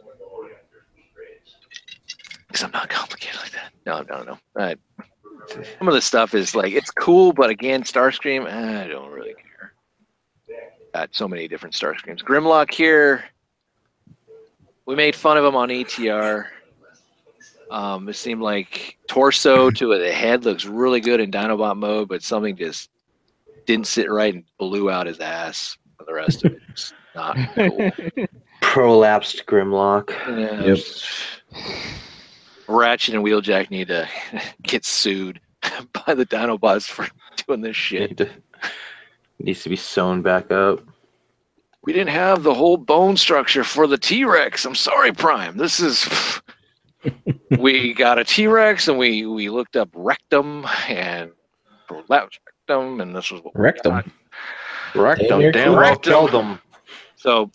Because 2.47 2.63
I'm 2.63 2.71
not 2.71 2.89
complicated 2.89 3.39
like 3.39 3.51
that. 3.53 3.71
No, 3.85 4.01
no, 4.01 4.23
no. 4.23 4.39
I, 4.57 4.75
some 5.77 5.87
of 5.87 5.93
the 5.93 6.01
stuff 6.01 6.33
is 6.33 6.53
like, 6.55 6.73
it's 6.73 6.91
cool, 6.91 7.31
but 7.31 7.49
again, 7.49 7.83
Starscream, 7.83 8.51
I 8.51 8.87
don't 8.87 9.11
really 9.11 9.33
care. 9.33 9.73
Got 10.93 11.15
so 11.15 11.27
many 11.27 11.47
different 11.47 11.73
Starscreams. 11.73 12.21
Grimlock 12.21 12.71
here. 12.71 13.23
We 14.85 14.95
made 14.95 15.15
fun 15.15 15.37
of 15.37 15.45
him 15.45 15.55
on 15.55 15.69
ETR. 15.69 16.47
Um, 17.71 18.09
it 18.09 18.15
seemed 18.15 18.41
like 18.41 18.97
torso 19.07 19.69
to 19.69 19.97
the 19.97 20.11
head 20.11 20.43
looks 20.43 20.65
really 20.65 20.99
good 20.99 21.19
in 21.19 21.31
Dinobot 21.31 21.77
mode, 21.77 22.09
but 22.09 22.23
something 22.23 22.57
just 22.57 22.89
didn't 23.67 23.87
sit 23.87 24.11
right 24.11 24.33
and 24.33 24.43
blew 24.57 24.89
out 24.89 25.05
his 25.05 25.19
ass. 25.19 25.77
For 26.09 26.15
the 26.15 26.21
rest 26.21 26.43
of 26.45 26.53
it, 26.53 26.61
it's 26.69 26.93
not 27.13 27.37
cool. 27.53 27.91
Prolapsed 28.61 29.45
Grimlock. 29.45 30.09
Yeah, 30.37 30.63
Yep. 30.63 30.79
Ratchet 32.67 33.15
and 33.15 33.23
Wheeljack 33.23 33.69
need 33.71 33.87
to 33.89 34.07
get 34.63 34.85
sued 34.85 35.39
by 36.05 36.13
the 36.15 36.25
Dinobots 36.25 36.87
for 36.89 37.07
doing 37.47 37.61
this 37.61 37.75
shit. 37.75 38.09
Need 38.11 38.17
to- 38.19 38.29
Needs 39.41 39.63
to 39.63 39.69
be 39.69 39.75
sewn 39.77 40.21
back 40.21 40.51
up. 40.51 40.81
We 41.83 41.93
didn't 41.93 42.09
have 42.09 42.43
the 42.43 42.53
whole 42.53 42.75
bone 42.75 43.15
structure 43.15 43.63
for 43.63 43.87
the 43.87 43.97
T 43.97 44.25
Rex. 44.25 44.65
I'm 44.65 44.75
sorry, 44.75 45.13
Prime. 45.13 45.55
This 45.57 45.79
is. 45.79 46.09
we 47.57 47.93
got 47.93 48.19
a 48.19 48.25
T 48.25 48.47
Rex 48.47 48.89
and 48.89 48.97
we 48.97 49.25
we 49.25 49.49
looked 49.49 49.77
up 49.77 49.87
rectum 49.93 50.65
and 50.89 51.31
prolapsed 51.87 52.39
rectum, 52.67 52.99
and 52.99 53.15
this 53.15 53.31
was 53.31 53.41
what 53.41 53.55
we 53.55 53.61
Rectum. 53.63 54.11
Got. 54.93 55.01
Wrecked 55.01 55.21
Damn 55.21 55.29
them. 55.29 55.39
near 55.39 55.51
Damn 55.51 55.63
killed 55.65 55.77
well 55.77 55.93
them. 55.93 56.01
killed 56.01 56.31
them. 56.31 56.61
So 57.15 57.51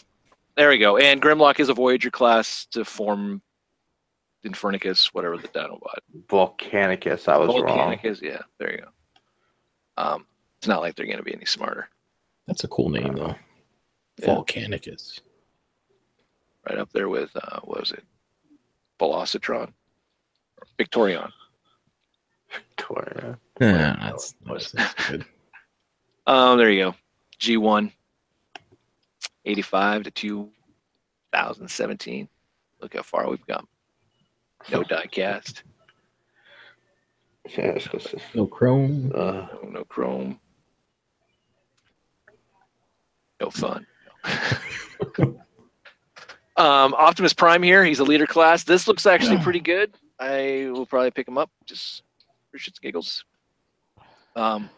there 0.57 0.69
we 0.69 0.79
go. 0.79 0.97
And 0.99 1.21
Grimlock 1.23 1.59
is 1.61 1.69
a 1.69 1.75
Voyager 1.75 2.11
class 2.11 2.67
to 2.73 2.85
form 2.85 3.43
Infernicus, 4.45 5.07
whatever 5.15 5.37
the 5.39 5.49
Dinobot. 5.49 5.99
Volcanicus. 6.29 7.29
I 7.29 7.37
was 7.39 7.49
wrong. 7.49 7.97
Volcanicus, 7.97 8.21
yeah, 8.23 8.43
there 8.59 8.73
you 8.73 8.79
go. 8.79 8.89
Um, 9.97 10.27
it's 10.59 10.67
not 10.69 10.81
like 10.81 10.95
they're 10.97 11.07
going 11.07 11.19
to 11.19 11.23
be 11.25 11.35
any 11.35 11.45
smarter. 11.47 11.89
That's 12.47 12.65
a 12.65 12.69
cool 12.69 12.89
name 12.91 13.15
though. 13.15 13.35
Yeah. 14.19 14.27
Volcanicus. 14.27 15.21
Right 16.69 16.79
up 16.79 16.91
there 16.93 17.09
with 17.09 17.31
uh, 17.37 17.61
what 17.65 17.81
was 17.81 17.93
it? 17.93 18.05
Velocitron, 19.01 19.73
Victorion. 20.79 21.31
Victoria. 22.51 23.39
Yeah, 23.61 23.97
that's, 24.01 24.35
was- 24.47 24.73
that's 24.73 25.09
good. 25.09 25.25
Um, 26.27 26.57
there 26.57 26.71
you 26.71 26.85
go. 26.85 26.95
G1, 27.45 27.93
85 29.45 30.05
to 30.05 30.11
2017. 30.11 32.29
Look 32.81 32.95
how 32.95 33.03
far 33.03 33.29
we've 33.29 33.47
come. 33.47 33.69
No 34.73 34.83
die 34.89 35.07
cast, 35.07 35.63
Yeah, 37.51 37.73
it's 37.77 37.87
'cause 37.89 38.07
it's- 38.07 38.35
No 38.35 38.47
chrome. 38.47 39.13
uh, 39.15 39.47
no, 39.63 39.69
no 39.71 39.85
chrome, 39.85 40.41
no 43.41 43.51
fun. 43.51 43.87
um, 46.57 46.95
Optimus 46.95 47.35
Prime 47.35 47.63
here. 47.63 47.85
He's 47.85 47.99
a 47.99 48.05
leader 48.05 48.27
class. 48.27 48.65
This 48.65 48.89
looks 48.89 49.05
actually 49.07 49.39
pretty 49.39 49.61
good. 49.61 49.95
I 50.19 50.69
will 50.73 50.87
probably 50.87 51.11
pick 51.11 51.29
him 51.29 51.37
up 51.37 51.51
just 51.67 52.03
for 52.51 52.57
shits 52.59 52.69
and 52.69 52.81
giggles. 52.83 53.25
Um, 54.37 54.71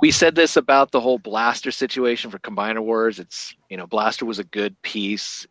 we 0.00 0.10
said 0.10 0.34
this 0.34 0.56
about 0.56 0.90
the 0.90 1.00
whole 1.00 1.18
blaster 1.18 1.70
situation 1.70 2.30
for 2.30 2.38
combiner 2.38 2.80
wars. 2.80 3.18
It's 3.18 3.54
you 3.68 3.76
know 3.76 3.86
blaster 3.86 4.24
was 4.24 4.38
a 4.38 4.44
good 4.44 4.80
piece 4.82 5.46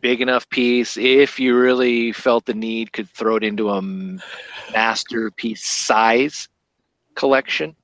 big 0.00 0.20
enough 0.20 0.48
piece. 0.50 0.96
If 0.96 1.38
you 1.38 1.56
really 1.56 2.12
felt 2.12 2.46
the 2.46 2.54
need 2.54 2.92
could 2.92 3.08
throw 3.08 3.36
it 3.36 3.44
into 3.44 3.70
a 3.70 3.82
masterpiece 4.72 5.66
size 5.66 6.48
collection. 7.14 7.76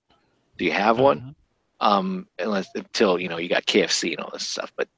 Do 0.59 0.65
you 0.65 0.73
have 0.73 0.99
one? 0.99 1.35
Um 1.81 2.29
unless 2.39 2.69
until 2.75 3.19
you 3.19 3.29
know 3.29 3.39
you 3.39 3.49
got 3.49 3.67
kfc 3.67 4.13
and 4.13 4.21
all 4.21 4.31
this 4.33 4.47
stuff 4.47 4.73
but 4.77 4.89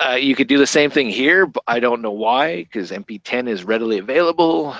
uh, 0.00 0.14
you 0.14 0.34
could 0.34 0.48
do 0.48 0.58
the 0.58 0.66
same 0.66 0.90
thing 0.90 1.08
here 1.08 1.46
but 1.46 1.62
i 1.68 1.78
don't 1.78 2.02
know 2.02 2.10
why 2.10 2.64
because 2.64 2.90
mp10 2.90 3.48
is 3.48 3.62
readily 3.62 3.98
available. 3.98 4.74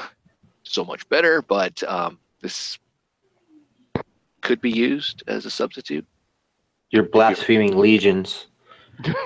So 0.65 0.85
much 0.85 1.09
better 1.09 1.43
but 1.43 1.81
um 1.85 2.19
this 2.41 2.79
could 4.41 4.61
be 4.61 4.71
used 4.71 5.23
as 5.27 5.47
a 5.47 5.51
substitute. 5.51 6.07
you're 6.91 7.05
blaspheming 7.05 7.77
legions. 7.77 8.47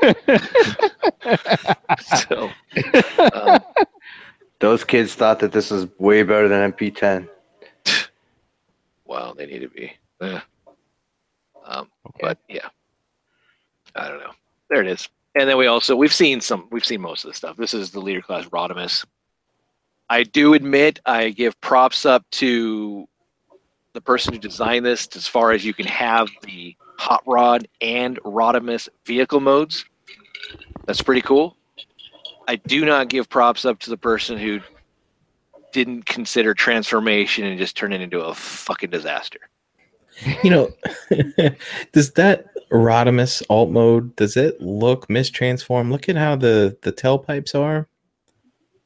So, 2.00 2.50
um, 3.32 3.64
Those 4.60 4.84
kids 4.84 5.14
thought 5.14 5.38
that 5.40 5.52
this 5.52 5.70
was 5.70 5.86
way 5.98 6.22
better 6.22 6.48
than 6.48 6.72
MP10. 6.72 7.28
wow, 9.04 9.32
they 9.36 9.46
need 9.46 9.60
to 9.60 9.68
be. 9.68 9.92
eh. 10.20 10.40
Um, 11.64 11.90
Okay. 12.06 12.18
but 12.20 12.38
yeah, 12.48 12.68
I 13.94 14.08
don't 14.08 14.18
know. 14.20 14.32
There 14.68 14.82
it 14.82 14.86
is. 14.86 15.08
And 15.34 15.48
then 15.48 15.56
we 15.56 15.66
also 15.66 15.96
we've 15.96 16.12
seen 16.12 16.40
some 16.40 16.68
we've 16.70 16.84
seen 16.84 17.00
most 17.00 17.24
of 17.24 17.30
the 17.30 17.34
stuff. 17.34 17.56
This 17.56 17.72
is 17.74 17.90
the 17.90 18.00
leader 18.00 18.20
class 18.20 18.44
Rodimus. 18.46 19.04
I 20.10 20.22
do 20.24 20.52
admit 20.54 21.00
I 21.06 21.30
give 21.30 21.58
props 21.62 22.04
up 22.04 22.24
to 22.32 23.08
the 23.94 24.00
person 24.00 24.34
who 24.34 24.38
designed 24.38 24.84
this 24.84 25.08
as 25.16 25.26
far 25.26 25.52
as 25.52 25.64
you 25.64 25.72
can 25.72 25.86
have 25.86 26.28
the 26.42 26.76
hot 26.98 27.22
rod 27.26 27.66
and 27.80 28.18
Rodimus 28.22 28.88
vehicle 29.06 29.40
modes. 29.40 29.84
That's 30.84 31.00
pretty 31.00 31.22
cool. 31.22 31.56
I 32.46 32.56
do 32.56 32.84
not 32.84 33.08
give 33.08 33.30
props 33.30 33.64
up 33.64 33.78
to 33.80 33.90
the 33.90 33.96
person 33.96 34.36
who 34.36 34.60
didn't 35.72 36.06
consider 36.06 36.54
transformation 36.54 37.44
and 37.44 37.58
just 37.58 37.76
turned 37.76 37.94
it 37.94 38.00
into 38.00 38.20
a 38.20 38.34
fucking 38.34 38.90
disaster. 38.90 39.40
You 40.42 40.50
know, 40.50 40.68
does 41.92 42.12
that 42.12 42.46
Rodimus 42.70 43.42
alt 43.48 43.70
mode 43.70 44.14
does 44.16 44.36
it 44.36 44.60
look 44.60 45.08
mistransformed? 45.08 45.90
Look 45.90 46.08
at 46.08 46.16
how 46.16 46.36
the 46.36 46.76
the 46.82 46.92
tailpipes 46.92 47.54
are 47.58 47.88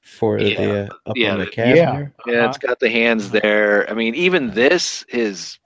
for 0.01 0.39
Yeah. 0.39 0.57
the 0.57 0.81
uh, 0.85 0.89
up 1.11 1.17
Yeah, 1.17 1.33
on 1.33 1.39
the 1.41 1.45
the- 1.47 1.51
cab. 1.51 1.77
yeah. 1.77 1.93
there. 1.93 2.13
Yeah, 2.27 2.49
it's 2.49 2.59
got 2.59 2.81
the 2.81 2.91
hands 2.91 3.31
there. 3.31 3.89
I 3.91 3.95
mean, 3.95 4.15
even 4.15 4.51
this, 4.51 5.05
his 5.09 5.59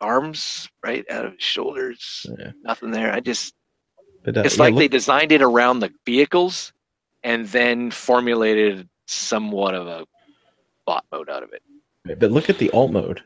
arms 0.00 0.68
right 0.84 1.04
out 1.10 1.24
of 1.26 1.32
his 1.34 1.42
shoulders, 1.42 2.26
Yeah. 2.38 2.52
nothing 2.62 2.90
there. 2.90 3.12
I 3.12 3.20
just, 3.20 3.54
But 4.24 4.36
uh, 4.36 4.42
it's 4.42 4.56
yeah, 4.56 4.62
like 4.64 4.76
they 4.76 4.88
designed 4.88 5.32
it 5.32 5.42
around 5.42 5.80
the 5.80 5.92
vehicles 6.06 6.72
and 7.22 7.46
then 7.48 7.90
formulated 7.90 8.88
somewhat 9.06 9.74
of 9.74 9.86
a 9.86 10.06
bot 10.86 11.04
mode 11.12 11.28
out 11.28 11.42
of 11.42 11.52
it. 11.52 11.62
but 12.18 12.30
look 12.32 12.48
at 12.50 12.58
the 12.58 12.70
alt 12.70 12.90
mode. 12.92 13.22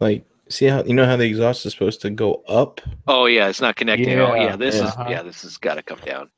Like, 0.00 0.24
see 0.48 0.66
how 0.66 0.82
you 0.84 0.94
know 0.94 1.06
how 1.06 1.16
the 1.16 1.24
exhaust 1.24 1.64
is 1.66 1.72
supposed 1.72 2.00
to 2.02 2.10
go 2.10 2.42
up? 2.46 2.80
Oh 3.08 3.26
yeah, 3.26 3.48
it's 3.48 3.60
not 3.60 3.74
connecting. 3.76 4.18
oh 4.20 4.34
Yeah, 4.34 4.44
yeah, 4.44 4.56
this 4.56 4.74
is 4.76 4.82
Uh-huh. 4.82 5.06
yeah, 5.08 5.22
this 5.22 5.42
has 5.42 5.56
got 5.56 5.74
to 5.74 5.82
come 5.82 5.98
down. 6.04 6.30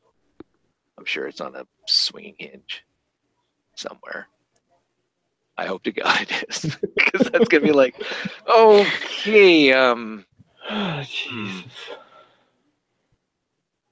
I'm 0.98 1.04
sure 1.04 1.26
it's 1.26 1.40
on 1.42 1.54
a 1.56 1.66
swinging 1.86 2.36
hinge 2.38 2.84
somewhere. 3.76 4.26
I 5.56 5.66
hope 5.66 5.82
to 5.84 5.92
God 5.92 6.20
it 6.22 6.44
is, 6.48 6.76
because 6.96 7.30
that's 7.30 7.48
gonna 7.48 7.64
be 7.64 7.72
like, 7.72 7.94
okay, 8.48 9.72
um, 9.72 10.24
Oh, 10.68 11.02
Jesus. 11.08 11.64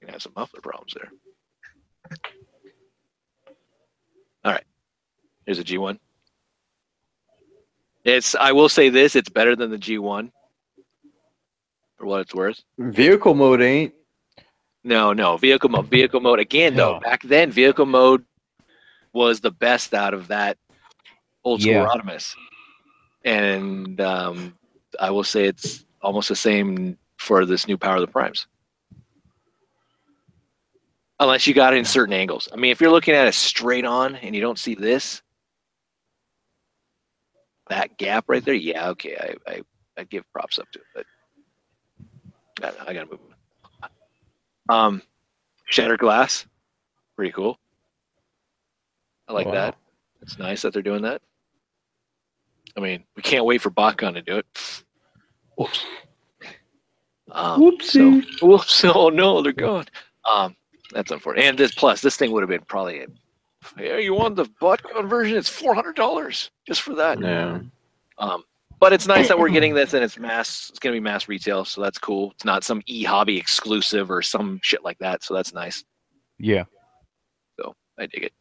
gonna 0.01 0.11
have 0.11 0.21
some 0.21 0.33
muffler 0.35 0.61
problems 0.61 0.93
there. 0.93 1.11
All 4.43 4.51
right, 4.51 4.63
here's 5.45 5.57
a 5.59 5.63
G1. 5.63 5.97
It's. 8.03 8.35
I 8.35 8.51
will 8.51 8.69
say 8.69 8.89
this: 8.89 9.15
it's 9.15 9.29
better 9.29 9.55
than 9.55 9.71
the 9.71 9.77
G1 9.77 10.31
for 11.97 12.05
what 12.05 12.21
it's 12.21 12.35
worth. 12.35 12.61
Vehicle 12.77 13.33
mode 13.33 13.61
ain't. 13.61 13.93
No, 14.83 15.13
no, 15.13 15.37
vehicle 15.37 15.69
mode. 15.69 15.87
Vehicle 15.87 16.19
mode 16.19 16.39
again, 16.39 16.75
though. 16.75 16.95
No. 16.95 16.99
Back 16.99 17.23
then, 17.23 17.49
vehicle 17.49 17.87
mode 17.87 18.23
was 19.15 19.39
the 19.39 19.49
best 19.49 19.93
out 19.93 20.13
of 20.13 20.27
that 20.27 20.57
old 21.43 21.61
school 21.61 21.73
Yeah. 21.73 21.85
Rodimus, 21.87 22.35
and 23.23 23.99
um, 24.01 24.53
I 24.99 25.09
will 25.09 25.23
say 25.23 25.45
it's 25.45 25.85
almost 26.01 26.29
the 26.29 26.35
same 26.35 26.97
for 27.17 27.45
this 27.45 27.67
new 27.67 27.77
Power 27.77 27.95
of 27.95 28.01
the 28.01 28.07
Primes. 28.07 28.45
Unless 31.19 31.47
you 31.47 31.53
got 31.53 31.73
it 31.73 31.77
in 31.77 31.85
certain 31.85 32.13
angles. 32.13 32.49
I 32.51 32.57
mean, 32.57 32.71
if 32.71 32.81
you're 32.81 32.91
looking 32.91 33.13
at 33.15 33.25
it 33.25 33.33
straight 33.33 33.85
on 33.85 34.15
and 34.17 34.35
you 34.35 34.41
don't 34.41 34.59
see 34.59 34.75
this, 34.75 35.21
that 37.69 37.97
gap 37.97 38.25
right 38.27 38.43
there, 38.43 38.53
yeah, 38.53 38.89
okay, 38.89 39.15
I 39.17 39.51
I 39.51 39.61
I 39.97 40.03
give 40.03 40.29
props 40.33 40.59
up 40.59 40.69
to 40.73 40.79
it, 40.79 41.05
but 42.59 42.77
I, 42.81 42.89
I 42.89 42.93
gotta 42.93 43.09
move. 43.09 43.19
on. 43.81 43.89
Um, 44.67 45.01
Shattered 45.67 45.99
Glass, 45.99 46.45
pretty 47.15 47.31
cool. 47.31 47.57
I 49.27 49.33
like 49.33 49.47
Wow. 49.47 49.53
that. 49.53 49.75
It's 50.21 50.37
nice 50.39 50.61
that 50.63 50.73
they're 50.73 50.81
doing 50.81 51.01
that. 51.03 51.21
I 52.77 52.79
mean, 52.81 53.03
we 53.15 53.21
can't 53.21 53.45
wait 53.45 53.61
for 53.61 53.71
BotCon 53.71 54.13
to 54.15 54.21
do 54.21 54.37
it. 54.37 54.45
Whoops. 55.57 55.85
Um, 57.31 57.61
Whoopsie. 57.61 58.23
So, 58.39 58.47
whoops! 58.47 58.83
Oh 58.85 59.09
no, 59.09 59.41
they're 59.41 59.51
gone. 59.53 59.85
Um, 60.29 60.55
that's 60.91 61.11
unfortunate. 61.11 61.45
And 61.45 61.57
this 61.57 61.73
plus, 61.73 62.01
this 62.01 62.17
thing 62.17 62.31
would 62.31 62.41
have 62.41 62.49
been 62.49 62.61
probably. 62.67 63.01
A, 63.01 63.07
yeah, 63.79 63.97
you 63.97 64.13
want 64.13 64.35
the 64.35 64.45
BotCon 64.61 65.09
version? 65.09 65.37
It's 65.37 65.49
four 65.49 65.73
hundred 65.73 65.95
dollars 65.95 66.51
just 66.67 66.81
for 66.81 66.93
that. 66.95 67.19
No. 67.19 67.61
Um, 68.17 68.43
but 68.79 68.93
it's 68.93 69.07
nice 69.07 69.27
that 69.29 69.39
we're 69.39 69.49
getting 69.49 69.73
this 69.73 69.93
and 69.93 70.03
it's 70.03 70.19
mass. 70.19 70.67
It's 70.69 70.79
going 70.79 70.93
to 70.93 70.99
be 70.99 71.03
mass 71.03 71.27
retail, 71.27 71.65
so 71.65 71.81
that's 71.81 71.97
cool. 71.97 72.31
It's 72.31 72.45
not 72.45 72.63
some 72.63 72.81
e 72.85 73.03
hobby 73.03 73.37
exclusive 73.37 74.11
or 74.11 74.21
some 74.21 74.59
shit 74.61 74.83
like 74.83 74.97
that. 74.99 75.23
So 75.23 75.33
that's 75.33 75.53
nice. 75.53 75.83
Yeah. 76.37 76.65
So 77.59 77.73
I 77.97 78.05
dig 78.05 78.23
it. 78.25 78.33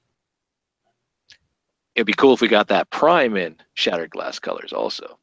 It'd 1.95 2.07
be 2.07 2.13
cool 2.15 2.35
if 2.35 2.41
we 2.41 2.49
got 2.49 2.69
that 2.69 2.91
prime 2.91 3.37
in 3.37 3.57
shattered 3.75 4.11
glass 4.11 4.39
colors 4.39 4.73
also. 4.73 5.19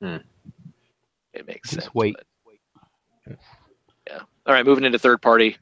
Hmm. 0.00 0.16
It 1.32 1.46
makes 1.46 1.70
Just 1.70 1.84
sense. 1.84 1.94
wait. 1.94 2.16
but- 3.26 3.36
Yeah. 4.08 4.18
All 4.46 4.54
right, 4.54 4.66
moving 4.66 4.84
into 4.84 4.98
third 4.98 5.22
party. 5.22 5.56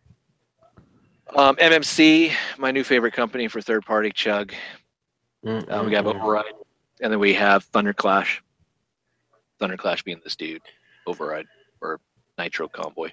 Um, 1.37 1.55
MMC, 1.57 2.33
my 2.59 2.71
new 2.73 2.83
favorite 2.83 3.13
company 3.15 3.47
for 3.49 3.61
third 3.61 3.85
party 3.85 4.11
chug. 4.11 4.53
Mm, 5.45 5.71
Um, 5.71 5.87
we 5.87 5.95
have 5.95 6.05
mm, 6.07 6.13
mm. 6.15 6.21
Override, 6.21 6.53
and 7.01 7.13
then 7.13 7.21
we 7.21 7.33
have 7.35 7.65
Thunder 7.65 7.93
Clash. 7.93 8.43
Thunder 9.61 9.77
Clash 9.77 10.03
being 10.03 10.21
this 10.25 10.35
dude, 10.37 10.63
Override 11.07 11.47
or 11.81 12.01
Nitro 12.39 12.67
Convoy. 12.69 13.11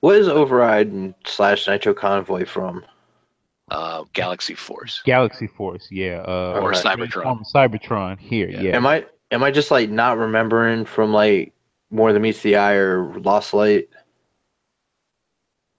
What 0.00 0.16
is 0.16 0.28
Override 0.28 0.86
and 0.88 1.14
slash 1.26 1.66
Nitro 1.66 1.92
Convoy 1.92 2.46
from? 2.46 2.84
Uh, 3.70 4.04
Galaxy 4.12 4.54
Force. 4.54 5.02
Galaxy 5.04 5.46
Force, 5.48 5.88
yeah. 5.90 6.22
Uh, 6.26 6.60
Or 6.62 6.72
Cybertron. 6.72 7.42
Cybertron 7.52 8.18
here, 8.18 8.48
Yeah. 8.48 8.60
yeah. 8.60 8.76
Am 8.76 8.86
I 8.86 9.04
am 9.32 9.42
I 9.42 9.50
just 9.50 9.70
like 9.72 9.90
not 9.90 10.18
remembering 10.18 10.84
from 10.84 11.12
like 11.12 11.52
More 11.90 12.12
Than 12.12 12.22
Meets 12.22 12.42
the 12.42 12.56
Eye 12.56 12.74
or 12.74 13.18
Lost 13.18 13.54
Light? 13.54 13.88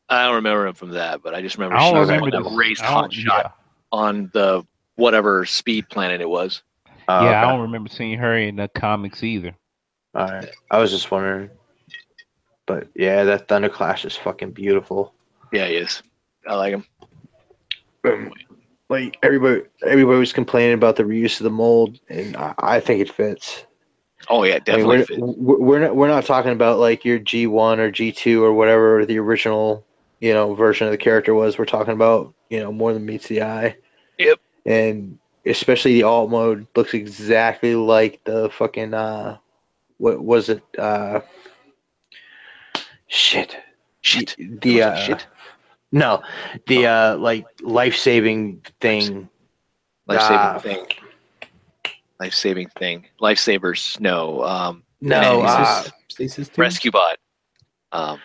I 0.10 0.26
don't 0.26 0.36
remember 0.36 0.68
him 0.68 0.74
from 0.74 0.92
that, 0.92 1.22
but 1.22 1.34
I 1.34 1.42
just 1.42 1.58
remember 1.58 1.78
I 1.78 1.88
she 1.88 1.94
don't 1.94 2.02
remember 2.08 2.32
the 2.32 2.44
this. 2.44 2.54
raised 2.58 2.82
hot 2.82 3.02
don't- 3.04 3.14
shot 3.14 3.58
on 3.92 4.30
the 4.34 4.66
whatever 4.96 5.46
speed 5.46 5.88
planet 5.90 6.20
it 6.22 6.30
was. 6.30 6.64
Oh, 7.08 7.24
Yeah, 7.24 7.32
yeah 7.32 7.46
I 7.48 7.52
don't 7.52 7.62
remember 7.62 7.90
seeing 7.90 8.18
her 8.20 8.38
in 8.38 8.58
the 8.58 8.68
comics 8.70 9.24
either. 9.24 9.56
All 10.14 10.28
right. 10.28 10.50
I 10.72 10.78
was 10.80 10.92
just 10.92 11.10
wondering. 11.12 11.50
But 12.66 12.88
yeah, 12.96 13.24
that 13.24 13.48
Thunder 13.48 13.70
Clash 13.70 14.04
is 14.04 14.16
fucking 14.18 14.52
beautiful. 14.52 15.14
Yeah, 15.54 15.68
he 15.68 15.76
is. 15.76 16.04
I 16.46 16.56
like 16.56 16.74
him. 16.74 16.84
Like 18.90 19.18
everybody, 19.22 19.64
everybody 19.86 20.20
was 20.20 20.32
complaining 20.32 20.74
about 20.74 20.96
the 20.96 21.04
reuse 21.04 21.40
of 21.40 21.44
the 21.44 21.50
mold, 21.50 22.00
and 22.10 22.38
I, 22.38 22.54
I 22.60 22.80
think 22.80 23.02
it 23.02 23.12
fits. 23.12 23.66
Oh 24.30 24.44
yeah, 24.44 24.60
I 24.68 24.78
mean, 24.78 24.90
definitely. 24.90 25.18
we're, 25.20 25.60
we're 25.60 25.80
not 25.80 25.96
we're 25.96 26.08
not 26.08 26.26
talking 26.26 26.52
about 26.52 26.80
like 26.80 27.04
your 27.04 27.20
G 27.20 27.48
one 27.48 27.80
or 27.80 27.92
G 27.92 28.12
two 28.12 28.44
or 28.44 28.54
whatever 28.54 29.06
the 29.06 29.20
original 29.20 29.86
you 30.20 30.34
know 30.34 30.54
version 30.54 30.88
of 30.88 30.92
the 30.92 30.98
character 30.98 31.34
was. 31.34 31.58
We're 31.58 31.66
talking 31.66 31.94
about 31.94 32.34
you 32.50 32.60
know 32.60 32.72
more 32.72 32.94
than 32.94 33.06
meets 33.06 33.28
the 33.28 33.44
eye. 33.44 33.76
Yep. 34.18 34.40
And 34.66 35.20
especially 35.46 35.94
the 35.94 36.04
alt 36.04 36.30
mode 36.30 36.68
looks 36.76 36.94
exactly 36.94 37.76
like 37.76 38.24
the 38.24 38.50
fucking 38.50 38.94
uh, 38.94 39.38
what 39.98 40.24
was 40.24 40.50
it? 40.50 40.62
Uh, 40.78 41.22
shit. 43.08 43.58
Shit. 44.02 44.36
The 44.38 44.80
it 44.80 44.84
uh, 44.84 45.06
shit. 45.06 45.28
No, 45.92 46.22
the 46.68 46.88
uh 46.88 47.18
like 47.18 47.46
life 47.62 47.96
saving 47.96 48.62
thing. 48.80 49.30
Life 50.08 50.22
saving 50.22 50.38
ah. 50.38 50.60
thing. 50.60 50.86
Life 52.20 52.34
saving 52.34 52.70
thing. 52.70 53.06
Lifesavers. 53.22 54.00
No. 54.00 54.44
Um, 54.44 54.84
No, 55.02 55.40
Yeah, 55.42 55.46
uh, 55.46 55.82
Stasis- 55.84 55.94
Stasis? 56.10 56.58
Rescue 56.58 56.92
Bot. 56.92 57.18
Um, 57.92 58.20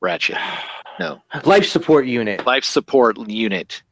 Ratchet. 0.00 0.36
No. 0.98 1.22
life 1.44 1.66
support 1.66 2.06
unit. 2.06 2.46
Life 2.46 2.64
support 2.64 3.18
unit. 3.28 3.82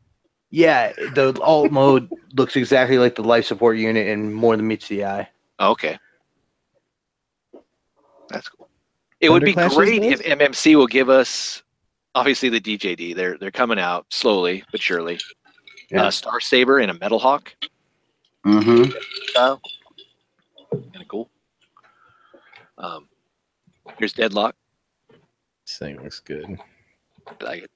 Yeah, 0.51 0.93
the 0.93 1.39
alt 1.43 1.73
mode 1.73 2.09
looks 2.35 2.57
exactly 2.57 2.99
like 2.99 3.15
the 3.15 3.23
life 3.25 3.45
support 3.45 3.77
unit 3.77 4.07
and 4.07 4.35
more 4.35 4.57
than 4.57 4.67
meets 4.67 4.89
the 4.89 5.05
eye. 5.05 5.29
Okay. 5.59 5.99
That's 8.29 8.49
cool. 8.49 8.69
It 9.21 9.31
would 9.31 9.45
be 9.45 9.53
Clash 9.55 9.75
great 9.75 10.03
if 10.03 10.23
MMC 10.23 10.77
will 10.77 10.87
give 10.87 11.09
us 11.09 11.64
obviously 12.15 12.49
the 12.49 12.61
DJD. 12.61 13.15
They're 13.17 13.37
they're 13.39 13.51
coming 13.51 13.79
out 13.79 14.07
slowly 14.11 14.65
but 14.71 14.81
surely. 14.83 15.19
Yeah. 15.91 16.05
Uh, 16.05 16.11
Star 16.11 16.41
Saber 16.41 16.79
and 16.79 16.91
a 16.91 16.95
Metal 16.95 17.19
Hawk 17.19 17.55
Mm-hmm. 18.47 18.91
style. 19.29 19.61
Kind 20.71 20.97
of 21.01 21.09
cool. 21.09 21.31
Um, 22.77 23.09
here's 23.99 24.13
Deadlock. 24.13 24.55
This 25.67 25.79
thing 25.79 26.03
looks 26.03 26.21
good. 26.21 26.59
I 27.41 27.45
like 27.45 27.63
it. 27.63 27.71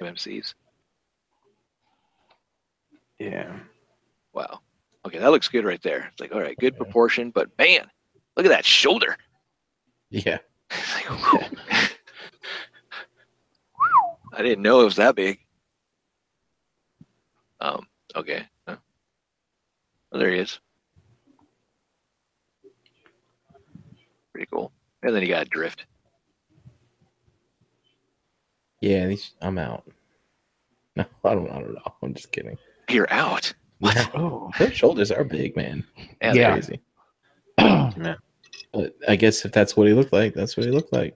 MMCs. 0.00 0.54
Yeah. 3.18 3.58
Wow. 4.32 4.60
Okay, 5.06 5.18
that 5.18 5.30
looks 5.30 5.48
good 5.48 5.64
right 5.64 5.82
there. 5.82 6.08
It's 6.12 6.20
like, 6.20 6.32
all 6.34 6.40
right, 6.40 6.56
good 6.58 6.74
Yeah. 6.74 6.78
proportion, 6.84 7.30
but 7.30 7.48
man, 7.58 7.86
look 8.36 8.46
at 8.46 8.50
that 8.50 8.64
shoulder. 8.64 9.16
Yeah. 10.10 10.38
It's 10.70 10.94
like, 10.94 11.04
whew. 11.04 11.58
I 14.36 14.42
didn't 14.42 14.62
know 14.62 14.82
it 14.82 14.84
was 14.84 14.96
that 14.96 15.16
big. 15.16 15.38
Um. 17.60 17.86
Okay. 18.14 18.46
Oh, 18.68 18.76
there 20.12 20.30
he 20.30 20.38
is. 20.38 20.60
Pretty 24.32 24.46
cool. 24.52 24.70
And 25.02 25.14
then 25.14 25.22
he 25.22 25.28
got 25.28 25.48
drift. 25.48 25.86
Yeah, 28.80 29.06
these, 29.06 29.32
I'm 29.40 29.58
out. 29.58 29.84
No, 30.96 31.04
I 31.26 31.34
don't, 31.34 31.50
I 31.50 31.60
don't 31.60 31.74
know. 31.74 31.92
I'm 32.02 32.14
just 32.14 32.32
kidding. 32.32 32.56
You're 32.88 33.12
out. 33.12 33.52
Yeah. 33.80 34.08
Oh. 34.14 34.50
Their 34.58 34.72
shoulders 34.72 35.12
are 35.12 35.24
big, 35.24 35.54
man. 35.54 35.84
Yeah. 36.22 36.32
Yeah. 36.34 36.52
Crazy. 36.52 36.80
But 38.72 38.96
I 39.06 39.16
guess 39.16 39.44
if 39.44 39.52
that's 39.52 39.76
what 39.76 39.88
he 39.88 39.92
looked 39.92 40.14
like, 40.14 40.32
that's 40.32 40.56
what 40.56 40.64
he 40.64 40.72
looked 40.72 40.94
like. 40.94 41.14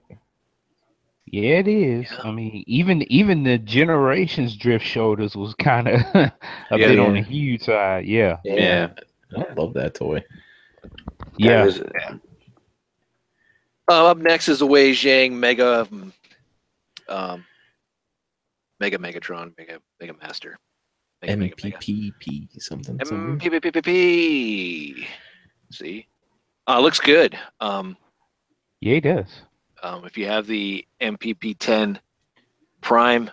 Yeah, 1.31 1.59
it 1.59 1.67
is. 1.69 2.11
Yeah. 2.11 2.19
I 2.25 2.31
mean, 2.31 2.63
even 2.67 3.03
even 3.11 3.43
the 3.43 3.57
generations 3.57 4.55
drift 4.57 4.85
shoulders 4.85 5.33
was 5.35 5.53
kind 5.55 5.87
of 5.87 6.01
a 6.13 6.33
Yeah. 6.71 6.77
bit 6.77 6.99
on 6.99 7.13
the 7.13 7.19
Yeah. 7.19 7.25
huge 7.25 7.61
side. 7.63 8.05
Yeah, 8.05 8.37
Yeah. 8.43 8.89
I 9.35 9.53
love 9.53 9.73
that 9.75 9.95
toy. 9.95 10.23
yeah. 11.37 11.65
That 11.65 11.67
is- 11.67 11.81
Uh, 13.89 14.05
up 14.07 14.17
next 14.17 14.47
is 14.47 14.59
the 14.59 14.67
Weijiang 14.67 15.31
Mega, 15.33 15.87
um, 17.09 17.45
Mega 18.79 18.97
Megatron, 18.97 19.53
Mega 19.57 19.79
Mega 19.99 20.13
Master. 20.21 20.57
Mega, 21.21 21.37
Mega, 21.37 21.55
Mega. 21.63 21.77
MPPP 21.77 22.61
something. 22.61 22.97
something. 23.05 23.39
MPPPP. 23.51 25.05
See, 25.71 26.07
uh, 26.67 26.79
looks 26.79 26.99
good. 26.99 27.37
Um, 27.59 27.95
Yeah, 28.81 28.95
it 28.95 29.01
does. 29.01 29.27
Um, 29.81 30.05
if 30.05 30.17
you 30.17 30.27
have 30.27 30.47
the 30.47 30.85
MPP10 31.01 31.99
Prime, 32.81 33.29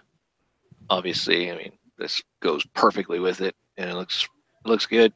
obviously, 0.91 1.51
I 1.51 1.57
mean, 1.57 1.73
this 1.99 2.23
goes 2.41 2.65
perfectly 2.75 3.19
with 3.19 3.41
it, 3.41 3.55
and 3.77 3.91
it 3.91 3.95
looks 3.95 4.25
it 4.65 4.69
looks 4.69 4.87
good. 4.87 5.13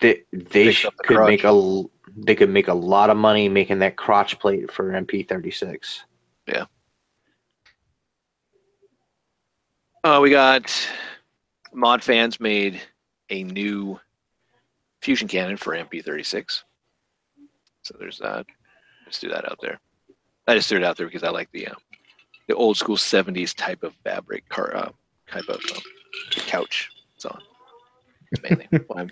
They 0.00 0.22
they 0.32 0.66
the 0.66 0.90
could 0.98 1.16
crotch. 1.16 1.28
make 1.28 1.44
a 1.44 1.82
they 2.16 2.34
could 2.34 2.50
make 2.50 2.68
a 2.68 2.74
lot 2.74 3.10
of 3.10 3.16
money 3.16 3.48
making 3.48 3.80
that 3.80 3.96
crotch 3.96 4.38
plate 4.38 4.70
for 4.72 4.90
MP36. 4.90 6.00
Uh, 10.02 10.18
we 10.22 10.30
got 10.30 10.74
mod 11.72 12.02
fans 12.02 12.40
made 12.40 12.80
a 13.28 13.44
new 13.44 14.00
fusion 15.02 15.28
cannon 15.28 15.56
for 15.56 15.74
MP36. 15.74 16.62
So 17.82 17.96
there's 17.98 18.18
that. 18.18 18.46
Let's 19.10 19.18
do 19.18 19.28
that 19.30 19.50
out 19.50 19.58
there. 19.60 19.80
I 20.46 20.54
just 20.54 20.68
threw 20.68 20.78
it 20.78 20.84
out 20.84 20.96
there 20.96 21.06
because 21.06 21.24
I 21.24 21.30
like 21.30 21.50
the 21.50 21.66
um, 21.66 21.78
the 22.46 22.54
old 22.54 22.76
school 22.76 22.96
'70s 22.96 23.52
type 23.56 23.82
of 23.82 23.92
fabric 24.04 24.48
car 24.48 24.76
uh, 24.76 24.90
type 25.28 25.48
of 25.48 25.56
um, 25.74 25.82
couch. 26.46 26.88
It's 27.16 27.24
on. 27.24 27.40
Mainly 28.44 28.68
why 28.86 29.08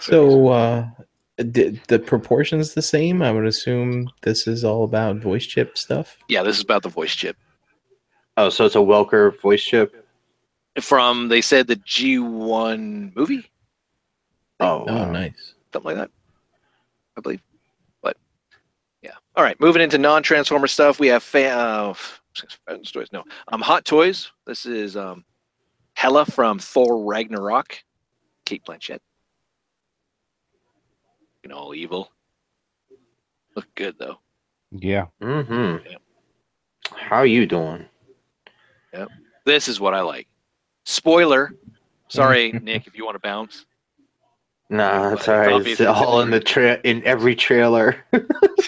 So, 0.00 0.48
uh, 0.48 0.88
the, 1.36 1.78
the 1.88 1.98
proportions 1.98 2.72
the 2.72 2.80
same? 2.80 3.20
I 3.20 3.32
would 3.32 3.44
assume 3.44 4.10
this 4.22 4.46
is 4.46 4.64
all 4.64 4.82
about 4.82 5.16
voice 5.16 5.44
chip 5.44 5.76
stuff. 5.76 6.16
yeah, 6.30 6.42
this 6.42 6.56
is 6.56 6.62
about 6.62 6.82
the 6.82 6.88
voice 6.88 7.14
chip 7.14 7.36
Oh, 8.38 8.48
so 8.48 8.64
it's 8.64 8.76
a 8.76 8.78
Welker 8.78 9.38
voice 9.42 9.62
chip. 9.62 10.06
from 10.80 11.28
they 11.28 11.42
said 11.42 11.66
the 11.66 11.76
G1 11.76 13.14
movie, 13.14 13.44
Oh, 14.58 14.84
Oh, 14.88 15.04
wow. 15.04 15.10
nice. 15.12 15.52
something 15.70 15.90
like 15.94 15.98
that, 15.98 16.10
I 17.18 17.20
believe. 17.20 17.42
But 19.34 19.40
yeah, 19.40 19.42
all 19.42 19.44
right. 19.44 19.60
Moving 19.60 19.82
into 19.82 19.98
non-transformer 19.98 20.66
stuff, 20.66 21.00
we 21.00 21.08
have 21.08 21.22
fa- 21.22 21.50
uh, 22.68 22.76
toys. 22.84 23.08
No, 23.12 23.24
um, 23.48 23.60
Hot 23.60 23.84
Toys. 23.84 24.30
This 24.46 24.66
is 24.66 24.96
um, 24.96 25.24
Hela 25.94 26.26
from 26.26 26.58
Thor 26.58 27.04
Ragnarok. 27.04 27.82
Cate 28.46 28.64
Blanchett. 28.64 28.98
You 31.42 31.50
know, 31.50 31.56
all 31.56 31.74
evil. 31.74 32.10
Look 33.56 33.66
good 33.74 33.96
though. 33.98 34.18
Yeah. 34.72 35.06
Mm-hmm. 35.22 35.86
Yeah. 35.88 35.96
How 36.90 37.22
you 37.22 37.46
doing? 37.46 37.84
Yep. 38.92 39.08
This 39.44 39.68
is 39.68 39.78
what 39.80 39.94
I 39.94 40.00
like. 40.00 40.26
Spoiler. 40.84 41.54
Sorry, 42.08 42.52
Nick, 42.62 42.86
if 42.86 42.96
you 42.96 43.04
want 43.04 43.14
to 43.14 43.20
bounce. 43.20 43.66
Nah, 44.70 45.10
that's 45.10 45.26
But 45.26 45.34
all 45.34 45.58
right. 45.58 45.66
It's 45.66 45.80
all 45.80 46.20
in 46.20 46.28
in 46.28 46.30
the 46.32 46.40
tra- 46.40 46.80
in 46.84 47.02
every 47.04 47.34
trailer. 47.34 48.04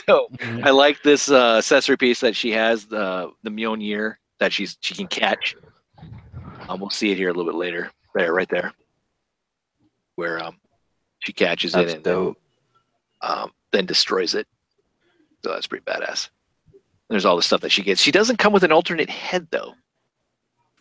So 0.06 0.28
I 0.62 0.70
like 0.70 1.02
this 1.02 1.28
uh, 1.28 1.56
accessory 1.56 1.96
piece 1.96 2.20
that 2.20 2.36
she 2.36 2.52
has 2.52 2.84
the 2.86 3.32
the 3.42 3.50
Mjolnir 3.50 4.16
that 4.38 4.52
she's 4.52 4.76
she 4.80 4.94
can 4.94 5.08
catch. 5.08 5.56
Um, 6.68 6.78
we'll 6.78 6.90
see 6.90 7.10
it 7.10 7.16
here 7.16 7.28
a 7.28 7.32
little 7.32 7.50
bit 7.50 7.58
later. 7.58 7.90
There, 8.14 8.32
right 8.32 8.48
there, 8.48 8.72
where 10.14 10.40
um, 10.40 10.58
she 11.20 11.32
catches 11.32 11.72
That's 11.72 11.90
it 11.90 11.94
and 11.96 12.04
dope. 12.04 12.38
um, 13.20 13.50
then 13.72 13.84
destroys 13.86 14.34
it. 14.36 14.46
So 15.44 15.50
that's 15.50 15.66
pretty 15.66 15.84
badass. 15.84 16.28
There's 17.08 17.24
all 17.24 17.36
the 17.36 17.42
stuff 17.42 17.62
that 17.62 17.72
she 17.72 17.82
gets. 17.82 18.00
She 18.00 18.12
doesn't 18.12 18.36
come 18.38 18.52
with 18.52 18.62
an 18.62 18.70
alternate 18.70 19.10
head 19.10 19.48
though, 19.50 19.74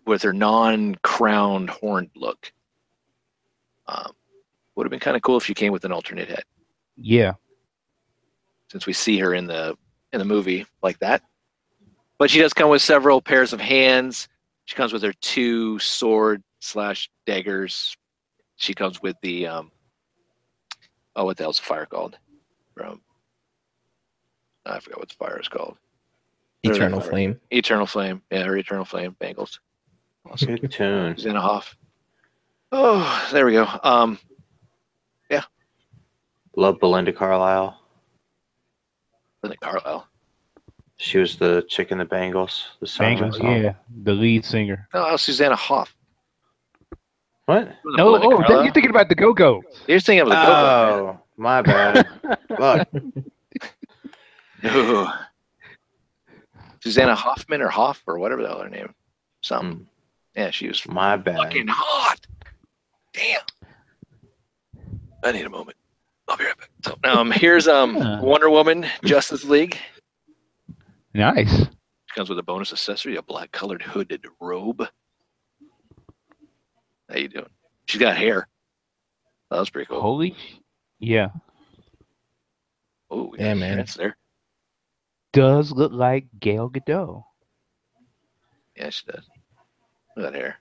with 0.06 0.22
her 0.22 0.34
non-crowned 0.34 1.70
horned 1.72 2.12
look. 2.16 2.52
Um, 3.88 4.12
would 4.76 4.86
have 4.86 4.92
been 4.92 5.00
kind 5.00 5.16
of 5.16 5.22
cool 5.24 5.38
if 5.38 5.46
she 5.46 5.54
came 5.54 5.72
with 5.72 5.86
an 5.86 5.92
alternate 5.92 6.28
head, 6.30 6.44
Yeah. 6.98 7.34
since 8.70 8.86
we 8.86 8.94
see 8.94 9.18
her 9.20 9.34
in 9.34 9.48
the 9.48 9.78
in 10.14 10.20
the 10.20 10.26
movie 10.26 10.66
like 10.82 11.00
that. 11.00 11.22
But 12.18 12.30
she 12.30 12.40
does 12.40 12.54
come 12.54 12.70
with 12.70 12.82
several 12.82 13.22
pairs 13.22 13.52
of 13.54 13.60
hands. 13.60 14.28
She 14.66 14.76
comes 14.76 14.94
with 14.94 15.04
her 15.04 15.14
two 15.22 15.78
sword 15.80 16.42
slash 16.60 17.10
daggers. 17.26 17.96
She 18.56 18.74
comes 18.74 19.02
with 19.02 19.18
the 19.22 19.48
um, 19.48 19.72
oh, 21.16 21.26
what 21.26 21.38
the 21.38 21.44
hell's 21.44 21.58
the 21.58 21.64
fire 21.64 21.86
called? 21.86 22.18
From 22.74 23.02
I 24.66 24.80
forgot 24.80 25.00
what 25.00 25.10
the 25.10 25.16
fire 25.16 25.40
is 25.40 25.48
called. 25.48 25.78
Eternal 26.64 26.98
Alright. 27.00 27.10
Flame. 27.10 27.40
Eternal 27.52 27.86
Flame. 27.86 28.22
Yeah, 28.32 28.44
her 28.44 28.58
Eternal 28.58 28.86
Flame 28.86 29.16
bangles. 29.20 29.60
Awesome. 30.26 30.56
Good 30.56 30.72
tune. 30.72 31.14
Xenohoff. 31.16 31.76
Oh, 32.72 33.30
there 33.32 33.46
we 33.46 33.52
go. 33.52 33.68
Um, 33.84 34.18
Love 36.56 36.80
Belinda 36.80 37.12
Carlisle. 37.12 37.80
Linda 39.44 39.58
Carlisle. 39.58 40.08
She 40.98 41.18
was 41.18 41.36
the 41.38 41.66
chick 41.68 41.92
in 41.92 41.98
the 41.98 42.06
Bangles. 42.06 42.70
The 42.80 42.88
song. 42.88 43.06
Bangles, 43.20 43.40
yeah. 43.40 43.74
The 44.04 44.14
lead 44.14 44.46
singer. 44.46 44.88
Oh, 44.94 45.18
Susanna 45.18 45.56
Hoff. 45.56 45.94
What? 47.46 47.68
No, 47.86 48.06
Belinda 48.14 48.28
oh, 48.28 48.38
that, 48.38 48.48
Carlisle? 48.48 48.64
you're 48.64 48.74
thinking 48.74 48.90
about 48.92 49.10
the 49.10 49.16
Go 49.16 49.34
Go. 49.34 49.62
You're 49.88 50.00
thinking 50.00 50.22
of 50.22 50.30
the 50.30 50.36
Go-Go 50.36 51.10
Oh, 51.18 51.20
my 51.38 51.62
bad. 51.62 52.08
Fuck. 52.58 52.94
Man. 52.94 53.24
Ooh. 54.66 55.08
Susanna 56.82 57.16
Hoffman 57.16 57.62
or 57.62 57.68
Hoff 57.70 58.02
or 58.08 58.18
whatever 58.20 58.42
the 58.42 58.48
hell 58.48 58.62
her 58.62 58.70
name. 58.70 58.94
Something. 59.42 59.80
Mm, 59.82 59.86
Yeah, 60.36 60.52
she 60.52 60.68
was 60.68 60.88
My 60.88 61.18
bad. 61.18 61.38
fucking 61.38 61.68
hot. 61.70 62.26
Damn. 63.14 63.42
I 65.24 65.32
need 65.34 65.46
a 65.46 65.50
moment. 65.50 65.78
I'll 66.28 66.38
be 66.38 66.44
right 66.46 66.58
back. 66.58 66.70
So, 66.84 66.96
um, 67.04 67.32
here's 67.32 67.68
um 67.68 67.96
Huh. 67.96 68.20
Wonder 68.22 68.50
Woman 68.50 68.86
Justice 69.04 69.44
League. 69.44 69.78
Nice. 71.14 71.56
She 71.60 71.68
comes 72.16 72.30
with 72.30 72.40
a 72.40 72.44
bonus 72.44 72.72
accessory, 72.72 73.16
a 73.16 73.22
black 73.22 73.52
colored 73.52 73.82
hooded 73.82 74.26
robe. 74.40 74.88
How 77.10 77.18
you 77.18 77.28
doing? 77.28 77.46
She's 77.88 78.02
got 78.02 78.18
hair. 78.18 78.48
That 79.52 79.60
was 79.60 79.70
pretty 79.70 79.88
cool. 79.88 80.02
Holy. 80.02 80.36
Yeah. 81.00 81.30
Oh, 83.12 83.34
Yeah, 83.38 83.54
man. 83.54 83.78
That's 83.78 83.94
there. 83.94 84.18
Does 85.32 85.72
look 85.72 85.92
like 85.92 86.26
Gal 86.40 86.70
Gadot. 86.70 87.24
Yeah, 88.76 88.90
she 88.90 89.06
does. 89.06 89.24
Look 90.18 90.26
at 90.26 90.34
that 90.34 90.40
hair. 90.40 90.58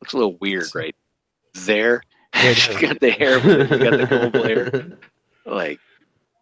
Looks 0.00 0.14
a 0.14 0.16
little 0.16 0.38
weird, 0.38 0.66
right? 0.74 0.94
There. 1.54 2.02
Yeah, 2.34 2.42
it 2.50 2.54
she 2.56 2.74
got 2.80 3.00
the 3.00 3.10
hair, 3.10 3.38
you 3.38 3.66
got 3.66 3.98
the 3.98 4.30
gold 4.32 4.46
hair. 4.46 4.98
Like, 5.46 5.80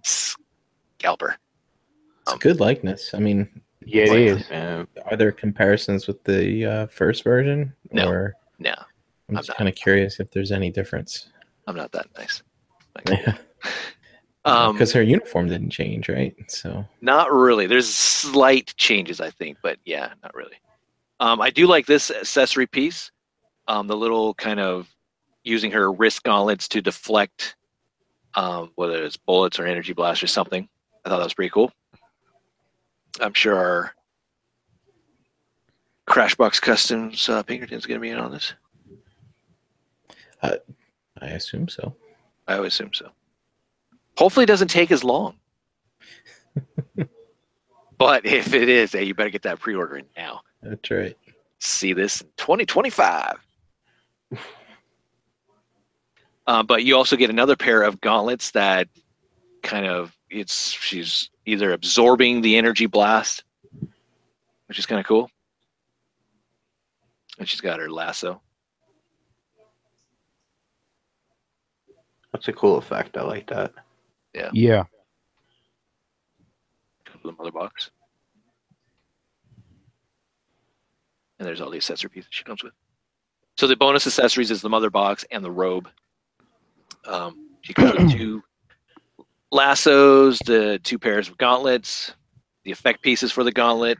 scalper. 0.02 1.36
It's 2.22 2.32
a 2.34 2.38
good 2.38 2.60
likeness. 2.60 3.14
I 3.14 3.18
mean, 3.20 3.48
Yeah, 3.84 4.04
it 4.04 4.10
Like- 4.10 4.18
is. 4.42 4.50
Man, 4.50 4.86
are 5.06 5.16
there 5.16 5.32
comparisons 5.32 6.06
with 6.06 6.22
the 6.24 6.64
uh, 6.66 6.86
first 6.88 7.24
version? 7.24 7.72
No. 7.92 8.08
Or 8.08 8.34
No, 8.58 8.74
I'm 9.28 9.36
I'm 9.36 9.42
just 9.42 9.56
kind 9.56 9.68
of 9.68 9.74
curious 9.76 10.20
if 10.20 10.30
there's 10.30 10.52
any 10.52 10.70
difference. 10.70 11.28
I'm 11.66 11.76
not 11.76 11.92
that 11.92 12.06
nice. 12.18 12.42
Yeah. 13.08 13.36
Because 14.44 14.94
Um, 14.94 15.00
her 15.00 15.02
uniform 15.02 15.48
didn't 15.48 15.70
change, 15.70 16.08
right? 16.08 16.34
So 16.48 16.84
Not 17.00 17.32
really. 17.32 17.66
There's 17.66 17.88
slight 17.88 18.74
changes, 18.76 19.20
I 19.20 19.30
think, 19.30 19.58
but 19.62 19.78
yeah, 19.84 20.12
not 20.22 20.34
really. 20.34 20.56
Um, 21.20 21.40
I 21.40 21.50
do 21.50 21.66
like 21.66 21.86
this 21.86 22.10
accessory 22.10 22.66
piece. 22.66 23.10
Um, 23.68 23.86
the 23.86 23.96
little 23.96 24.34
kind 24.34 24.60
of 24.60 24.88
using 25.44 25.70
her 25.72 25.92
wrist 25.92 26.22
gauntlets 26.22 26.68
to 26.68 26.80
deflect, 26.80 27.56
um, 28.34 28.72
whether 28.74 29.02
it's 29.04 29.16
bullets 29.16 29.58
or 29.58 29.66
energy 29.66 29.92
blasts 29.92 30.22
or 30.22 30.26
something. 30.26 30.68
I 31.04 31.08
thought 31.08 31.18
that 31.18 31.24
was 31.24 31.34
pretty 31.34 31.50
cool. 31.50 31.72
I'm 33.20 33.34
sure 33.34 33.56
our 33.56 33.94
Crashbox 36.06 36.60
Customs 36.60 37.28
uh, 37.28 37.42
Pinkerton's 37.42 37.86
going 37.86 37.98
to 37.98 38.02
be 38.02 38.10
in 38.10 38.18
on 38.18 38.32
this. 38.32 38.54
I 41.20 41.28
assume 41.28 41.68
so. 41.68 41.94
I 42.46 42.58
would 42.58 42.68
assume 42.68 42.92
so. 42.94 43.10
Hopefully, 44.16 44.44
it 44.44 44.48
doesn't 44.48 44.68
take 44.68 44.90
as 44.90 45.04
long. 45.04 45.36
but 47.98 48.24
if 48.26 48.54
it 48.54 48.68
is, 48.68 48.92
hey, 48.92 49.04
you 49.04 49.14
better 49.14 49.30
get 49.30 49.42
that 49.42 49.60
pre-order 49.60 49.96
in 49.98 50.06
now. 50.16 50.40
That's 50.62 50.90
right. 50.90 51.16
see 51.58 51.92
this 51.92 52.22
in 52.22 52.28
2025. 52.36 53.36
uh, 56.48 56.64
but 56.64 56.82
you 56.82 56.96
also 56.96 57.14
get 57.14 57.30
another 57.30 57.54
pair 57.54 57.82
of 57.82 58.00
gauntlets 58.00 58.50
that 58.50 58.88
kind 59.62 59.86
of 59.86 60.16
it's 60.30 60.72
she's 60.72 61.30
either 61.46 61.72
absorbing 61.72 62.40
the 62.40 62.56
energy 62.56 62.86
blast, 62.86 63.44
which 64.66 64.78
is 64.78 64.86
kind 64.86 64.98
of 64.98 65.06
cool, 65.06 65.30
and 67.38 67.48
she's 67.48 67.60
got 67.60 67.78
her 67.78 67.88
lasso. 67.88 68.42
that's 72.32 72.48
a 72.48 72.52
cool 72.52 72.76
effect. 72.76 73.16
I 73.16 73.22
like 73.22 73.48
that. 73.48 73.72
Yeah. 74.34 74.50
Yeah. 74.52 74.84
The 77.24 77.32
mother 77.32 77.50
box. 77.50 77.90
And 81.38 81.46
there's 81.46 81.60
all 81.60 81.70
the 81.70 81.76
accessory 81.76 82.10
pieces 82.10 82.28
she 82.30 82.44
comes 82.44 82.62
with. 82.62 82.72
So 83.56 83.66
the 83.66 83.76
bonus 83.76 84.06
accessories 84.06 84.50
is 84.50 84.62
the 84.62 84.68
mother 84.68 84.88
box 84.90 85.24
and 85.30 85.44
the 85.44 85.50
robe. 85.50 85.88
Um, 87.04 87.50
she 87.62 87.74
comes 87.74 87.98
with 87.98 88.12
two 88.12 88.42
lassos, 89.50 90.38
the 90.44 90.80
two 90.82 90.98
pairs 90.98 91.28
of 91.28 91.38
gauntlets, 91.38 92.14
the 92.64 92.70
effect 92.70 93.02
pieces 93.02 93.32
for 93.32 93.44
the 93.44 93.52
gauntlet, 93.52 93.98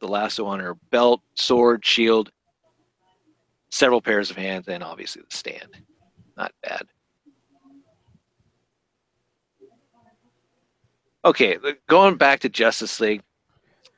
the 0.00 0.08
lasso 0.08 0.46
on 0.46 0.60
her 0.60 0.74
belt, 0.90 1.20
sword, 1.34 1.84
shield, 1.84 2.30
several 3.70 4.00
pairs 4.00 4.30
of 4.30 4.36
hands, 4.36 4.68
and 4.68 4.82
obviously 4.82 5.22
the 5.22 5.34
stand. 5.34 5.76
Not 6.36 6.52
bad. 6.62 6.82
Okay, 11.24 11.56
going 11.88 12.16
back 12.16 12.40
to 12.40 12.50
Justice 12.50 13.00
League, 13.00 13.22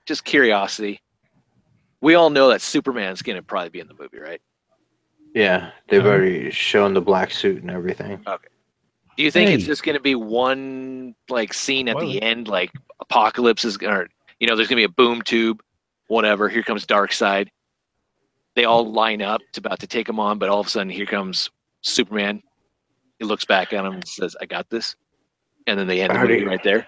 just 0.06 0.24
curiosity. 0.24 1.02
We 2.00 2.14
all 2.14 2.30
know 2.30 2.48
that 2.50 2.62
Superman's 2.62 3.22
going 3.22 3.34
to 3.34 3.42
probably 3.42 3.70
be 3.70 3.80
in 3.80 3.88
the 3.88 3.96
movie, 3.98 4.20
right? 4.20 4.40
Yeah, 5.36 5.70
they've 5.88 6.00
Uh-huh. 6.00 6.08
already 6.08 6.50
shown 6.50 6.94
the 6.94 7.02
black 7.02 7.30
suit 7.30 7.60
and 7.60 7.70
everything. 7.70 8.22
Okay. 8.26 8.48
Do 9.18 9.22
you 9.22 9.30
think 9.30 9.50
it's 9.50 9.64
just 9.66 9.82
going 9.82 9.94
to 9.96 10.00
be 10.02 10.14
one 10.14 11.14
like 11.28 11.52
scene 11.52 11.88
at 11.88 11.98
the 11.98 12.22
end, 12.22 12.48
like 12.48 12.70
Apocalypse 13.00 13.64
is, 13.66 13.76
or 13.82 14.08
you 14.40 14.46
know, 14.46 14.56
there's 14.56 14.68
going 14.68 14.76
to 14.82 14.88
be 14.88 14.92
a 14.92 14.96
boom 15.04 15.20
tube, 15.20 15.62
whatever. 16.08 16.48
Here 16.48 16.62
comes 16.62 16.86
Darkseid. 16.86 17.48
They 18.54 18.64
all 18.64 18.90
line 18.90 19.20
up 19.20 19.42
to 19.52 19.60
about 19.60 19.78
to 19.80 19.86
take 19.86 20.08
him 20.08 20.18
on, 20.18 20.38
but 20.38 20.48
all 20.48 20.60
of 20.60 20.66
a 20.66 20.70
sudden, 20.70 20.88
here 20.88 21.04
comes 21.06 21.50
Superman. 21.82 22.42
He 23.18 23.26
looks 23.26 23.44
back 23.44 23.74
at 23.74 23.84
him 23.84 23.92
and 23.94 24.08
says, 24.08 24.34
"I 24.40 24.46
got 24.46 24.70
this," 24.70 24.96
and 25.66 25.78
then 25.78 25.86
they 25.86 26.00
end 26.00 26.14
the 26.14 26.18
movie 26.18 26.44
right 26.44 26.62
there. 26.62 26.86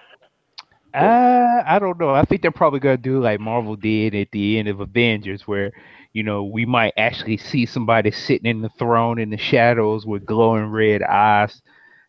Uh, 0.93 1.61
I 1.67 1.77
don't 1.77 1.99
know. 1.99 2.09
I 2.15 2.23
think 2.25 2.41
they're 2.41 2.49
probably 2.51 2.79
gonna 2.79 2.97
do 2.97 3.19
like 3.21 3.39
Marvel 3.39 3.75
did 3.75 4.15
at 4.15 4.31
the 4.31 4.57
end 4.57 4.67
of 4.67 4.79
Avengers, 4.79 5.47
where 5.47 5.71
you 6.13 6.23
know 6.23 6.43
we 6.43 6.65
might 6.65 6.93
actually 6.97 7.37
see 7.37 7.65
somebody 7.65 8.11
sitting 8.11 8.49
in 8.49 8.61
the 8.61 8.69
throne 8.69 9.19
in 9.19 9.29
the 9.29 9.37
shadows 9.37 10.05
with 10.05 10.25
glowing 10.25 10.67
red 10.67 11.01
eyes, 11.03 11.61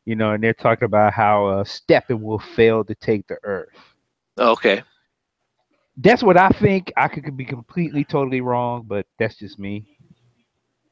you 0.04 0.14
know, 0.16 0.32
and 0.32 0.42
they're 0.42 0.54
talking 0.54 0.86
about 0.86 1.12
how 1.12 1.46
uh, 1.46 1.64
Steppenwolf 1.64 2.42
failed 2.54 2.88
to 2.88 2.94
take 2.94 3.26
the 3.28 3.36
Earth. 3.44 3.68
Oh, 4.38 4.50
okay, 4.52 4.82
That's 5.96 6.22
what 6.22 6.36
I 6.36 6.48
think. 6.50 6.92
I 6.96 7.08
could 7.08 7.36
be 7.36 7.44
completely, 7.44 8.04
totally 8.04 8.40
wrong, 8.40 8.84
but 8.86 9.06
that's 9.18 9.36
just 9.36 9.58
me. 9.58 9.86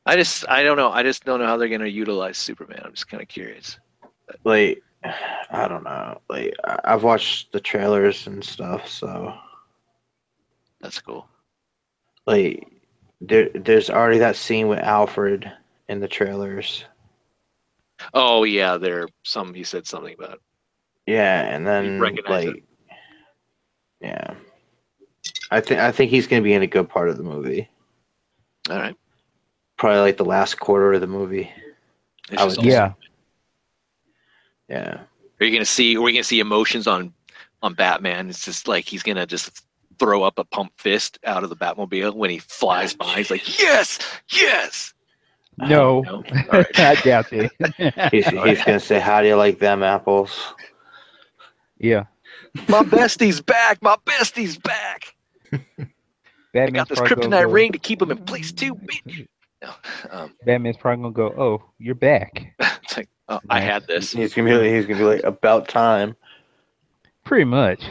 I 0.07 0.17
just, 0.17 0.49
I 0.49 0.63
don't 0.63 0.77
know. 0.77 0.91
I 0.91 1.03
just 1.03 1.25
don't 1.25 1.41
know 1.41 1.47
how 1.47 1.57
they're 1.57 1.69
going 1.69 1.81
to 1.81 1.91
utilize 1.91 2.37
Superman. 2.39 2.81
I'm 2.85 2.93
just 2.93 3.09
kind 3.09 3.23
of 3.23 3.29
curious. 3.29 3.79
Like, 4.45 4.83
I 5.51 5.69
don't 5.69 5.85
know. 5.85 6.21
Like, 6.29 6.55
I've 6.85 7.03
watched 7.05 7.53
the 7.53 7.61
trailers 7.61 8.27
and 8.27 8.45
stuff, 8.45 8.89
so 8.89 9.35
That's 10.81 11.01
cool. 11.01 11.29
like, 12.27 12.67
there, 13.21 13.49
there's 13.55 13.91
already 13.91 14.19
that 14.19 14.37
scene 14.37 14.69
with 14.69 14.79
Alfred 14.79 15.51
in 15.89 16.01
the 16.01 16.09
trailers. 16.09 16.85
Oh 18.15 18.45
yeah, 18.45 18.77
there. 18.77 19.09
Some 19.25 19.55
he 19.55 19.65
said 19.65 19.87
something 19.87 20.15
about. 20.15 20.41
Yeah, 21.07 21.43
and 21.43 21.67
then 21.67 21.99
recognize 22.01 22.47
like, 22.47 22.65
yeah, 24.01 24.35
I 25.51 25.61
think 25.61 25.81
I 25.81 25.91
think 25.91 26.11
he's 26.11 26.27
going 26.27 26.43
to 26.43 26.45
be 26.45 26.53
in 26.53 26.63
a 26.63 26.67
good 26.67 26.89
part 26.89 27.09
of 27.09 27.17
the 27.17 27.23
movie. 27.23 27.69
All 28.71 28.77
right. 28.77 28.95
Probably 29.79 30.01
like 30.01 30.17
the 30.17 30.25
last 30.25 30.61
quarter 30.61 30.93
of 30.93 31.01
the 31.01 31.07
movie. 31.07 31.51
I 32.37 32.45
would- 32.45 32.53
awesome. 32.59 32.65
yeah. 32.65 32.93
Yeah. 34.69 35.01
Are 35.41 35.47
you 35.47 35.53
gonna 35.53 35.65
see? 35.65 35.97
Are 35.97 36.03
we 36.03 36.13
gonna 36.13 36.25
see 36.25 36.41
emotions 36.41 36.87
on 36.87 37.15
on 37.63 37.75
Batman? 37.75 38.29
It's 38.29 38.45
just 38.45 38.69
like 38.69 38.85
he's 38.85 39.03
gonna 39.03 39.25
just 39.25 39.65
throw 39.99 40.23
up 40.23 40.39
a 40.39 40.45
pump 40.45 40.73
fist 40.79 41.19
out 41.25 41.45
of 41.45 41.51
the 41.51 41.57
Batmobile 41.57 42.15
when 42.15 42.31
he 42.31 42.39
flies 42.39 42.95
by. 42.95 43.17
He's 43.17 43.31
like, 43.31 43.59
"Yes, 43.59 43.99
yes." 44.31 44.95
No, 45.59 46.03
No? 46.03 46.15
All 46.17 46.23
right. 46.53 46.79
I 46.81 46.95
doubt 46.97 47.33
it. 47.33 47.51
He's 48.13 48.27
he's 48.27 48.65
going 48.65 48.79
to 48.79 48.81
say, 48.81 49.01
"How 49.01 49.21
do 49.21 49.27
you 49.29 49.35
like 49.35 49.59
them 49.59 49.83
apples?" 49.83 50.55
yeah, 51.79 52.05
My 52.69 52.83
bestie's 52.83 53.41
back. 53.41 53.83
My 53.83 53.97
bestie's 54.05 54.57
back. 54.57 55.15
I 56.55 56.71
got 56.71 56.89
this 56.89 57.01
kryptonite 57.01 57.45
go- 57.45 57.51
ring 57.51 57.73
to 57.73 57.79
keep 57.79 58.01
him 58.01 58.11
in 58.11 58.19
place 58.19 58.53
too, 58.53 58.75
bitch. 58.75 59.27
No, 59.63 59.71
um, 60.11 60.35
Batman's 60.45 60.77
probably 60.77 61.03
gonna 61.03 61.33
go. 61.35 61.43
Oh, 61.43 61.65
you're 61.79 61.95
back. 61.97 62.55
it's 62.61 62.97
like, 62.97 63.09
oh, 63.29 63.41
I 63.51 63.59
had 63.61 63.87
this. 63.89 64.13
He's 64.13 64.35
going 64.35 64.47
to 64.49 64.61
be 64.61 64.73
he's 64.73 64.87
going 64.87 64.99
to 64.99 65.05
be 65.05 65.09
like 65.17 65.25
about 65.25 65.67
time. 65.69 66.15
Pretty 67.25 67.45
much. 67.45 67.83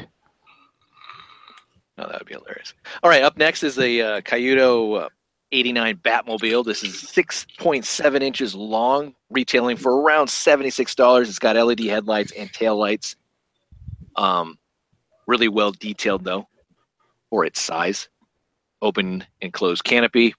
Oh, 1.98 2.08
that 2.08 2.20
would 2.20 2.28
be 2.28 2.36
hilarious. 2.36 2.74
All 3.02 3.10
right, 3.10 3.24
up 3.24 3.38
next 3.38 3.64
is 3.64 3.80
a 3.80 4.02
uh, 4.02 4.22
Cayuto 4.22 5.06
uh, 5.06 5.10
89 5.52 5.98
Batmobile. 5.98 6.64
This 6.64 6.84
is 6.84 6.94
6.7 6.94 8.22
inches 8.22 8.54
long, 8.54 9.16
retailing 9.30 9.78
for 9.78 10.02
around 10.02 10.28
$76. 10.28 11.22
It's 11.22 11.40
got 11.40 11.56
LED 11.56 11.80
headlights 11.82 12.32
and 12.34 12.52
tail 12.54 12.78
lights. 12.78 13.16
Um, 14.16 14.58
really 15.26 15.48
well 15.48 15.72
detailed, 15.72 16.24
though, 16.24 16.48
for 17.30 17.46
its 17.46 17.62
size. 17.62 18.10
Open 18.82 19.26
and 19.42 19.52
closed 19.54 19.84
canopy. 19.84 20.36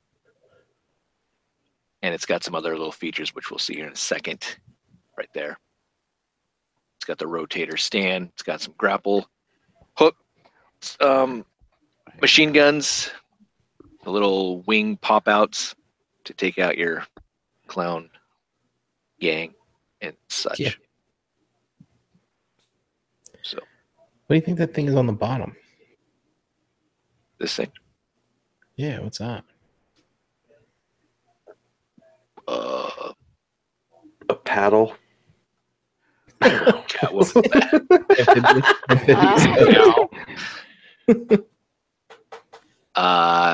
And 2.02 2.14
it's 2.14 2.26
got 2.26 2.44
some 2.44 2.54
other 2.54 2.72
little 2.72 2.92
features, 2.92 3.34
which 3.34 3.50
we'll 3.50 3.58
see 3.58 3.74
here 3.74 3.86
in 3.86 3.92
a 3.92 3.96
second, 3.96 4.58
right 5.16 5.28
there. 5.34 5.58
It's 6.96 7.04
got 7.04 7.18
the 7.18 7.24
rotator 7.24 7.78
stand. 7.78 8.28
It's 8.34 8.44
got 8.44 8.60
some 8.60 8.74
grapple 8.78 9.28
hook 9.94 10.14
um, 11.00 11.44
machine 12.20 12.52
guns, 12.52 13.10
the 14.04 14.10
little 14.10 14.60
wing 14.62 14.96
pop 14.96 15.28
outs 15.28 15.74
to 16.24 16.32
take 16.34 16.58
out 16.58 16.76
your 16.78 17.04
clown 17.66 18.08
gang 19.20 19.54
and 20.00 20.16
such. 20.28 20.60
Yeah. 20.60 20.70
So 23.42 23.58
What 23.58 24.28
do 24.28 24.34
you 24.36 24.40
think 24.40 24.58
that 24.58 24.74
thing 24.74 24.86
is 24.88 24.94
on 24.94 25.06
the 25.06 25.12
bottom? 25.12 25.54
this 27.38 27.54
thing, 27.56 27.70
Yeah, 28.76 28.98
what's 29.00 29.18
that? 29.18 29.44
uh, 32.48 33.12
A 34.28 34.34
paddle. 34.34 34.94
yeah, 36.42 36.72
what 37.10 37.14
was 37.14 37.32
that? 37.32 38.68
Uh, 41.08 41.38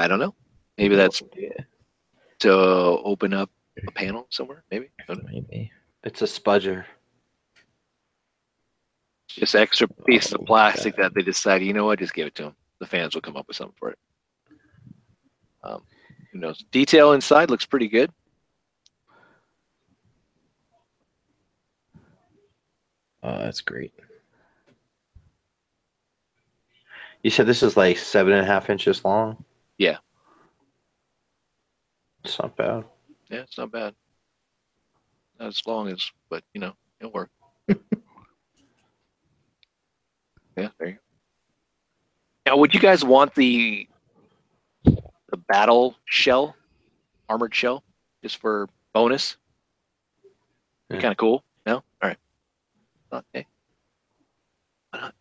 I 0.03 0.07
don't 0.09 0.19
know. 0.19 0.35
Maybe 0.79 0.97
that's 0.97 1.23
yeah, 1.37 1.51
to 2.39 2.51
open 2.53 3.35
up 3.35 3.51
a 3.87 3.91
panel 3.91 4.27
somewhere. 4.31 4.65
Maybe 4.71 4.89
I 4.99 5.05
don't 5.07 5.23
know. 5.23 5.29
maybe. 5.31 5.71
It's 6.03 6.23
a 6.23 6.25
spudger. 6.25 6.85
just 9.29 9.55
extra 9.55 9.87
piece 10.07 10.33
of 10.33 10.41
Oh, 10.41 10.45
plastic 10.45 10.97
that 10.97 11.13
they 11.15 11.23
decided, 11.23 11.67
you 11.67 11.75
know 11.75 11.85
what, 11.85 11.99
just 11.99 12.15
give 12.15 12.27
it 12.27 12.35
to 12.37 12.45
them. 12.45 12.57
The 12.79 12.87
fans 12.87 13.15
will 13.15 13.23
come 13.23 13.37
up 13.37 13.49
with 13.49 13.57
something 13.57 13.77
for 13.79 13.91
it. 13.91 13.99
Um, 15.63 15.83
who 16.33 16.39
knows? 16.39 16.65
Detail 16.71 17.13
inside 17.13 17.51
looks 17.51 17.67
pretty 17.67 17.89
good. 17.89 18.11
Oh, 23.23 23.39
that's 23.39 23.61
great. 23.61 23.93
You 27.25 27.31
said 27.31 27.47
this 27.47 27.63
is 27.63 27.75
like 27.75 27.97
seven 27.97 28.35
and 28.35 28.43
a 28.43 28.45
half 28.45 28.69
inches 28.69 29.03
long. 29.03 29.43
Yeah. 29.79 29.97
It's 32.23 32.39
not 32.39 32.55
bad. 32.55 32.85
Yeah, 33.31 33.41
it's 33.41 33.57
not 33.57 33.73
bad. 33.73 33.95
Not 35.41 35.49
as 35.49 35.63
long 35.67 35.89
as, 35.89 36.13
but 36.29 36.45
you 36.53 36.61
know, 36.61 36.75
it'll 37.01 37.13
work. 37.13 37.31
yeah, 37.69 37.77
there 40.55 40.69
you 40.81 40.93
go. 40.93 40.99
Now, 42.47 42.59
would 42.59 42.75
you 42.75 42.81
guys 42.81 43.03
want 43.03 43.35
the 43.35 43.89
the 44.85 45.37
battle 45.49 45.97
shell, 46.05 46.55
armored 47.31 47.55
shell, 47.55 47.85
just 48.23 48.37
for 48.37 48.69
bonus? 48.93 49.39
Yeah. 50.91 51.01
Kind 51.01 51.13
of 51.13 51.17
cool. 51.17 51.43
No, 51.65 51.77
all 51.77 51.83
right. 52.03 52.19
Okay. 53.11 53.47
Why 54.91 55.01
not? 55.01 55.15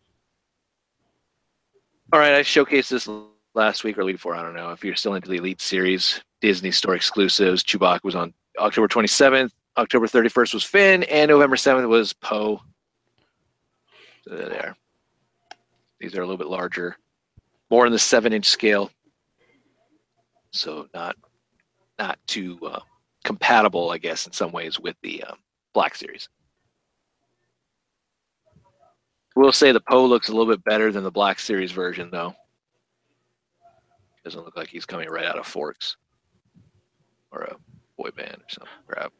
All 2.14 2.20
right, 2.20 2.34
I 2.34 2.42
showcased 2.42 2.90
this 2.90 3.08
last 3.56 3.82
week 3.82 3.98
or 3.98 4.04
week 4.04 4.14
before. 4.14 4.36
I 4.36 4.42
don't 4.42 4.54
know 4.54 4.70
if 4.70 4.84
you're 4.84 4.94
still 4.94 5.14
into 5.14 5.28
the 5.28 5.38
Elite 5.38 5.60
series. 5.60 6.22
Disney 6.40 6.70
Store 6.70 6.94
exclusives. 6.94 7.64
Chewbacca 7.64 8.04
was 8.04 8.14
on 8.14 8.32
October 8.56 8.86
27th. 8.86 9.50
October 9.76 10.06
31st 10.06 10.54
was 10.54 10.62
Finn, 10.62 11.02
and 11.02 11.28
November 11.28 11.56
7th 11.56 11.88
was 11.88 12.12
Poe. 12.12 12.62
So 14.22 14.36
there. 14.36 14.76
These 15.98 16.14
are 16.14 16.22
a 16.22 16.24
little 16.24 16.38
bit 16.38 16.46
larger, 16.46 16.96
more 17.68 17.84
in 17.84 17.90
the 17.90 17.98
seven-inch 17.98 18.46
scale. 18.46 18.92
So 20.52 20.86
not 20.94 21.16
not 21.98 22.20
too 22.28 22.60
uh, 22.64 22.80
compatible, 23.24 23.90
I 23.90 23.98
guess, 23.98 24.24
in 24.24 24.32
some 24.32 24.52
ways 24.52 24.78
with 24.78 24.94
the 25.02 25.24
um, 25.24 25.38
Black 25.72 25.96
Series. 25.96 26.28
We'll 29.34 29.52
say 29.52 29.72
the 29.72 29.80
Poe 29.80 30.06
looks 30.06 30.28
a 30.28 30.32
little 30.32 30.52
bit 30.52 30.64
better 30.64 30.92
than 30.92 31.02
the 31.02 31.10
Black 31.10 31.38
Series 31.38 31.72
version, 31.72 32.10
though. 32.10 32.34
Doesn't 34.24 34.44
look 34.44 34.56
like 34.56 34.68
he's 34.68 34.86
coming 34.86 35.10
right 35.10 35.26
out 35.26 35.38
of 35.38 35.46
Forks 35.46 35.96
or 37.30 37.42
a 37.42 37.56
boy 37.98 38.10
band 38.16 38.36
or 38.36 38.48
something. 38.48 38.72
Crap. 38.86 39.12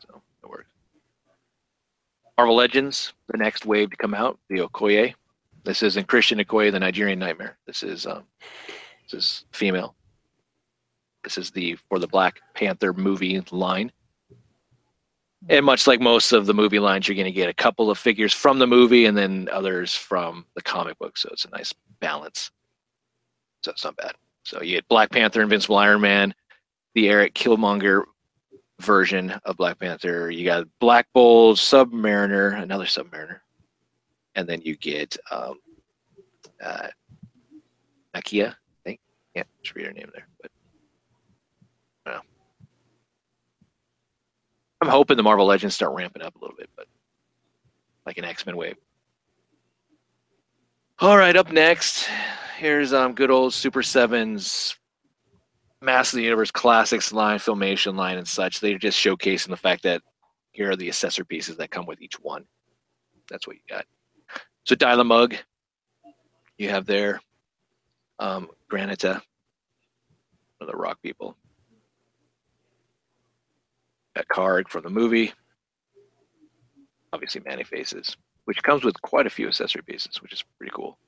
So 0.00 0.22
it 0.44 0.48
works. 0.48 0.68
Marvel 2.36 2.54
Legends, 2.54 3.14
the 3.26 3.38
next 3.38 3.66
wave 3.66 3.90
to 3.90 3.96
come 3.96 4.14
out, 4.14 4.38
the 4.48 4.58
Okoye. 4.58 5.14
This 5.64 5.82
isn't 5.82 6.06
Christian 6.06 6.38
Okoye, 6.38 6.70
the 6.70 6.78
Nigerian 6.78 7.18
Nightmare. 7.18 7.58
This 7.66 7.82
is 7.82 8.06
um, 8.06 8.24
this 9.10 9.14
is 9.14 9.44
female. 9.52 9.96
This 11.24 11.36
is 11.36 11.50
the 11.50 11.76
for 11.88 11.98
the 11.98 12.06
Black 12.06 12.40
Panther 12.54 12.92
movie 12.92 13.42
line. 13.50 13.90
And 15.48 15.64
much 15.64 15.86
like 15.86 16.00
most 16.00 16.32
of 16.32 16.46
the 16.46 16.54
movie 16.54 16.80
lines, 16.80 17.06
you're 17.06 17.14
going 17.14 17.24
to 17.26 17.32
get 17.32 17.48
a 17.48 17.54
couple 17.54 17.90
of 17.90 17.98
figures 17.98 18.32
from 18.32 18.58
the 18.58 18.66
movie 18.66 19.06
and 19.06 19.16
then 19.16 19.48
others 19.52 19.94
from 19.94 20.44
the 20.54 20.62
comic 20.62 20.98
book. 20.98 21.16
So 21.16 21.28
it's 21.32 21.44
a 21.44 21.50
nice 21.50 21.72
balance. 22.00 22.50
So 23.62 23.70
it's 23.70 23.84
not 23.84 23.96
bad. 23.96 24.14
So 24.44 24.62
you 24.62 24.76
get 24.76 24.88
Black 24.88 25.10
Panther, 25.10 25.42
Invincible 25.42 25.76
Iron 25.76 26.00
Man, 26.00 26.34
the 26.94 27.08
Erik 27.08 27.34
Killmonger 27.34 28.04
version 28.80 29.30
of 29.44 29.56
Black 29.56 29.78
Panther. 29.78 30.30
You 30.30 30.44
got 30.44 30.66
Black 30.80 31.06
Bolt, 31.12 31.58
Submariner, 31.58 32.60
another 32.60 32.84
Submariner, 32.84 33.40
and 34.34 34.48
then 34.48 34.60
you 34.62 34.76
get 34.76 35.16
um, 35.30 35.58
uh, 36.62 36.88
Nakia. 38.14 38.50
I 38.50 38.54
think 38.84 39.00
can't 39.34 39.46
just 39.62 39.74
read 39.74 39.86
her 39.86 39.92
name 39.92 40.10
there, 40.14 40.26
but 40.40 40.50
I 42.06 42.10
don't 42.10 42.18
know. 42.18 42.37
I'm 44.80 44.88
hoping 44.88 45.16
the 45.16 45.22
Marvel 45.22 45.46
Legends 45.46 45.74
start 45.74 45.94
ramping 45.94 46.22
up 46.22 46.36
a 46.36 46.38
little 46.38 46.56
bit, 46.56 46.70
but 46.76 46.86
like 48.06 48.18
an 48.18 48.24
X 48.24 48.46
Men 48.46 48.56
wave. 48.56 48.76
All 51.00 51.16
right, 51.16 51.36
up 51.36 51.52
next, 51.52 52.08
here's 52.58 52.92
um 52.92 53.14
good 53.14 53.30
old 53.30 53.54
Super 53.54 53.82
Sevens 53.82 54.76
Master 55.80 56.16
of 56.16 56.18
the 56.18 56.24
Universe 56.24 56.50
Classics 56.50 57.12
line, 57.12 57.38
Filmation 57.38 57.96
line, 57.96 58.18
and 58.18 58.26
such. 58.26 58.60
They're 58.60 58.78
just 58.78 58.98
showcasing 58.98 59.48
the 59.48 59.56
fact 59.56 59.84
that 59.84 60.02
here 60.52 60.70
are 60.70 60.76
the 60.76 60.88
accessory 60.88 61.24
pieces 61.26 61.56
that 61.56 61.70
come 61.70 61.86
with 61.86 62.02
each 62.02 62.18
one. 62.20 62.44
That's 63.30 63.46
what 63.46 63.56
you 63.56 63.62
got. 63.68 63.84
So 64.64 64.74
Dylamug, 64.74 65.36
you 66.56 66.68
have 66.68 66.84
there. 66.84 67.20
Um, 68.18 68.48
Granita, 68.70 69.22
the 70.60 70.72
rock 70.72 71.00
people. 71.00 71.36
That 74.18 74.26
card 74.26 74.68
from 74.68 74.82
the 74.82 74.90
movie. 74.90 75.32
Obviously, 77.12 77.40
Man-E-Faces, 77.46 78.16
which 78.46 78.60
comes 78.64 78.82
with 78.82 79.00
quite 79.00 79.28
a 79.28 79.30
few 79.30 79.46
accessory 79.46 79.82
pieces, 79.82 80.20
which 80.20 80.32
is 80.32 80.42
pretty 80.58 80.72
cool. 80.74 80.98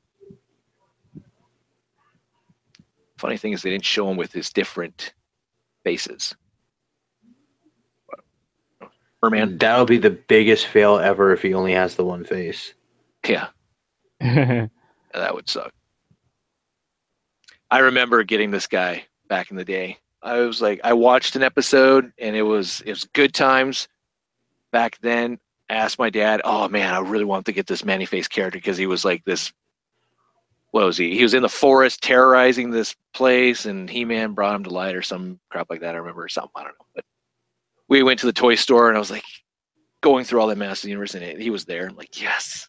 Funny 3.19 3.37
thing 3.37 3.53
is, 3.53 3.63
they 3.63 3.71
didn't 3.71 3.85
show 3.85 4.09
him 4.09 4.17
with 4.17 4.33
his 4.33 4.51
different 4.51 5.13
faces. 5.83 6.37
Merman, 9.21 9.57
mm, 9.57 9.59
That'll 9.59 9.87
be 9.87 9.99
the 9.99 10.11
biggest 10.11 10.69
fail 10.69 10.97
ever 10.97 11.33
if 11.33 11.43
he 11.43 11.53
only 11.53 11.73
has 11.73 11.97
the 11.97 12.05
one 12.05 12.25
face. 12.25 12.75
yeah, 13.27 13.49
that 14.21 15.35
would 15.35 15.49
suck. 15.49 15.73
I 17.73 17.81
remember 17.81 18.23
getting 18.23 18.53
this 18.53 18.69
guy 18.69 19.07
back 19.29 19.51
in 19.51 19.57
the 19.57 19.65
day. 19.65 19.99
I 20.23 20.41
was 20.41 20.61
like, 20.61 20.81
I 20.85 20.93
watched 20.93 21.37
an 21.37 21.43
episode 21.43 22.13
and 22.19 22.37
it 22.37 22.43
was 22.43 22.83
it 22.83 22.91
was 22.91 23.05
good 23.05 23.35
times 23.35 23.89
back 24.71 24.99
then. 25.01 25.39
I 25.69 25.75
asked 25.75 25.99
my 25.99 26.11
dad, 26.11 26.41
"Oh 26.45 26.69
man, 26.69 26.93
I 26.93 26.99
really 26.99 27.25
want 27.25 27.47
to 27.47 27.53
get 27.53 27.67
this 27.67 27.85
Man-E-Face 27.85 28.29
character 28.29 28.59
because 28.59 28.77
he 28.77 28.87
was 28.87 29.05
like 29.05 29.25
this. 29.25 29.53
What 30.73 30.85
was 30.85 30.97
he? 30.97 31.17
He 31.17 31.23
was 31.23 31.35
in 31.35 31.43
the 31.43 31.49
forest 31.49 32.03
terrorizing 32.03 32.71
this 32.71 32.95
place, 33.13 33.67
and 33.67 33.89
He-Man 33.89 34.33
brought 34.33 34.57
him 34.57 34.65
to 34.65 34.71
light 34.71 34.95
or 34.97 35.03
some 35.03 35.39
crap 35.49 35.69
like 35.71 35.81
that. 35.81 35.95
I 35.95 35.99
remember 35.99 36.25
or 36.25 36.29
something. 36.29 36.53
I 36.57 36.65
don't 36.65 36.79
know, 36.79 36.87
but 36.95 37.05
we 37.89 38.03
went 38.03 38.21
to 38.21 38.27
the 38.27 38.33
toy 38.33 38.57
store 38.57 38.89
and 38.89 38.97
I 38.97 39.01
was 39.01 39.11
like 39.11 39.25
going 40.01 40.25
through 40.25 40.41
all 40.41 40.47
that 40.49 40.59
Masters 40.59 40.89
Universe, 40.89 41.15
and 41.15 41.41
he 41.41 41.51
was 41.51 41.65
there. 41.65 41.89
I'm 41.89 41.97
like, 41.97 42.21
yes. 42.21 42.69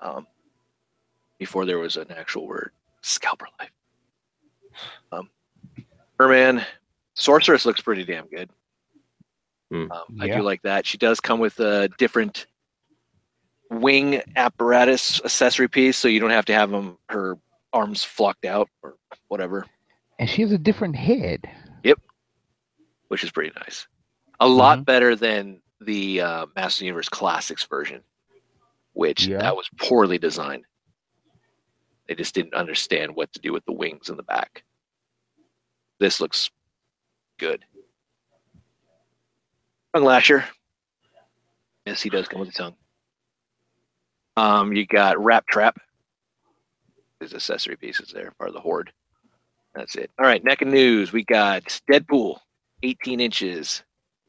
Um, 0.00 0.26
before 1.38 1.66
there 1.66 1.78
was 1.78 1.96
an 1.96 2.10
actual 2.10 2.46
word, 2.46 2.72
scalper 3.00 3.46
life. 3.58 3.70
Um, 5.12 5.30
Merman, 6.18 6.62
Sorceress 7.14 7.64
looks 7.64 7.80
pretty 7.80 8.04
damn 8.04 8.26
good. 8.28 8.50
Hmm. 9.70 9.90
Um, 9.92 10.18
I 10.20 10.26
Yeah. 10.26 10.36
do 10.38 10.42
like 10.42 10.62
that. 10.62 10.86
She 10.86 10.98
does 10.98 11.20
come 11.20 11.40
with 11.40 11.58
a 11.60 11.88
different 11.98 12.46
wing 13.70 14.22
apparatus 14.36 15.20
accessory 15.24 15.68
piece, 15.68 15.96
so 15.96 16.08
you 16.08 16.20
don't 16.20 16.30
have 16.30 16.46
to 16.46 16.54
have 16.54 16.70
them 16.70 16.98
her 17.10 17.36
arms 17.72 18.02
flocked 18.02 18.44
out 18.46 18.68
or 18.82 18.96
whatever, 19.28 19.66
And 20.18 20.28
she 20.28 20.42
has 20.42 20.50
a 20.52 20.58
different 20.58 20.96
head. 20.96 21.48
Yep, 21.84 22.00
which 23.08 23.22
is 23.22 23.30
pretty 23.30 23.52
nice. 23.60 23.86
A 24.40 24.48
lot 24.48 24.84
better 24.86 25.14
than 25.14 25.60
the 25.80 26.20
uh, 26.22 26.46
Master 26.56 26.84
Universe 26.84 27.08
Classics 27.10 27.64
version, 27.66 28.02
which 28.94 29.26
Yeah. 29.26 29.38
that 29.38 29.54
was 29.54 29.68
poorly 29.76 30.16
designed. 30.18 30.64
They 32.08 32.14
just 32.14 32.34
didn't 32.34 32.54
understand 32.54 33.14
what 33.14 33.32
to 33.34 33.38
do 33.40 33.52
with 33.52 33.64
the 33.66 33.72
wings 33.72 34.08
in 34.08 34.16
the 34.16 34.22
back. 34.22 34.64
This 35.98 36.20
looks 36.20 36.50
good. 37.38 37.64
Tung 39.94 40.04
Lashor. 40.04 40.44
Yes, 41.86 42.02
he 42.02 42.10
does 42.10 42.28
come 42.28 42.40
with 42.40 42.50
a 42.50 42.52
tongue. 42.52 42.74
Um, 44.36 44.72
you 44.72 44.86
got 44.86 45.18
Wrap 45.22 45.46
Trap. 45.46 45.78
His 47.20 47.34
accessory 47.34 47.76
pieces 47.76 48.12
there, 48.12 48.30
part 48.38 48.48
of 48.48 48.54
the 48.54 48.60
horde. 48.60 48.92
That's 49.74 49.96
it. 49.96 50.10
All 50.18 50.26
right, 50.26 50.44
NECA 50.44 50.66
news. 50.66 51.12
We 51.12 51.24
got 51.24 51.64
Deadpool, 51.90 52.38
18 52.82 53.20
inches, 53.20 53.82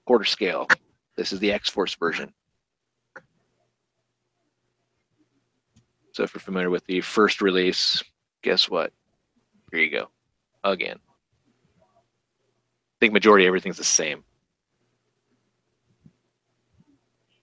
quarter 0.06 0.26
scale. 0.26 0.68
This 1.16 1.32
is 1.32 1.40
the 1.40 1.52
X 1.52 1.70
Force 1.70 1.94
version. 1.94 2.34
So 6.14 6.24
if 6.24 6.34
you're 6.34 6.42
familiar 6.42 6.70
with 6.70 6.86
the 6.86 7.02
first 7.02 7.42
release, 7.42 8.04
guess 8.42 8.70
what? 8.70 8.92
Here 9.72 9.82
you 9.82 9.92
go. 9.92 10.10
Again. 10.64 10.98
I 13.00 13.06
think 13.06 13.14
majority 13.14 13.48
everything's 13.48 13.78
the 13.78 13.84
same. 13.86 14.26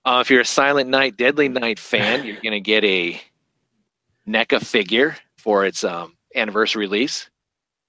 Uh, 0.05 0.21
if 0.21 0.31
you're 0.31 0.43
a 0.43 0.45
Silent 0.45 0.91
Night, 0.91 1.17
Deadly 1.17 1.49
Night 1.49 1.79
fan, 1.79 2.27
you're 2.27 2.37
going 2.43 2.53
to 2.53 2.61
get 2.61 2.85
a 2.85 3.19
NECA 4.29 4.63
figure 4.63 5.17
for 5.39 5.65
its 5.65 5.83
um, 5.83 6.15
anniversary 6.35 6.81
release. 6.81 7.31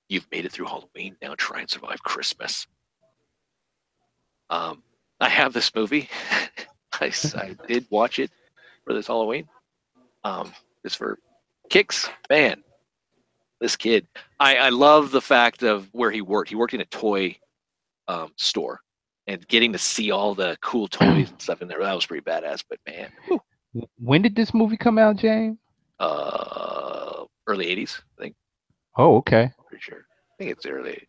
You've 0.07 0.25
made 0.31 0.45
it 0.45 0.53
through 0.53 0.67
Halloween. 0.67 1.17
Now 1.21 1.35
try 1.35 1.59
and 1.59 1.69
survive 1.69 2.01
Christmas. 2.03 2.67
Um, 4.49 4.81
I 5.19 5.27
have 5.27 5.51
this 5.51 5.75
movie. 5.75 6.09
I, 6.93 7.11
I, 7.35 7.55
did 7.67 7.85
watch 7.89 8.17
it 8.17 8.31
for 8.85 8.93
this 8.93 9.07
Halloween. 9.07 9.49
Um, 10.23 10.53
just 10.83 10.95
for 10.95 11.19
kicks, 11.69 12.09
man. 12.29 12.63
This 13.59 13.75
kid, 13.75 14.07
I, 14.39 14.55
I 14.55 14.69
love 14.69 15.11
the 15.11 15.21
fact 15.21 15.63
of 15.63 15.89
where 15.91 16.11
he 16.11 16.21
worked. 16.21 16.49
He 16.49 16.55
worked 16.55 16.73
in 16.73 16.79
a 16.79 16.85
toy 16.85 17.37
um, 18.07 18.31
store, 18.37 18.79
and 19.27 19.47
getting 19.47 19.71
to 19.73 19.77
see 19.79 20.11
all 20.11 20.33
the 20.35 20.57
cool 20.61 20.87
toys 20.87 21.29
and 21.31 21.41
stuff 21.41 21.61
in 21.61 21.67
there. 21.67 21.79
That 21.79 21.93
was 21.95 22.05
pretty 22.05 22.23
badass. 22.23 22.63
But 22.69 22.79
man, 22.87 23.09
whew, 23.27 23.41
When 23.99 24.21
did 24.21 24.35
this 24.35 24.53
movie 24.53 24.77
come 24.77 24.97
out, 24.97 25.17
James? 25.17 25.57
uh, 25.99 27.23
early 27.47 27.65
'80s, 27.75 27.99
I 28.19 28.21
think. 28.23 28.35
Oh, 28.97 29.17
okay. 29.17 29.51
Pretty 29.67 29.81
sure. 29.81 30.05
I 30.09 30.33
think 30.37 30.51
it's 30.51 30.65
early. 30.65 31.07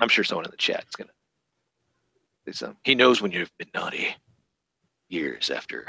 I'm 0.00 0.08
sure 0.08 0.24
someone 0.24 0.44
in 0.44 0.50
the 0.50 0.56
chat 0.56 0.84
is 0.88 0.94
gonna. 0.96 1.10
say 2.46 2.52
something. 2.52 2.76
He 2.84 2.94
knows 2.94 3.20
when 3.20 3.32
you've 3.32 3.56
been 3.58 3.70
naughty. 3.74 4.14
Years 5.08 5.50
after. 5.50 5.86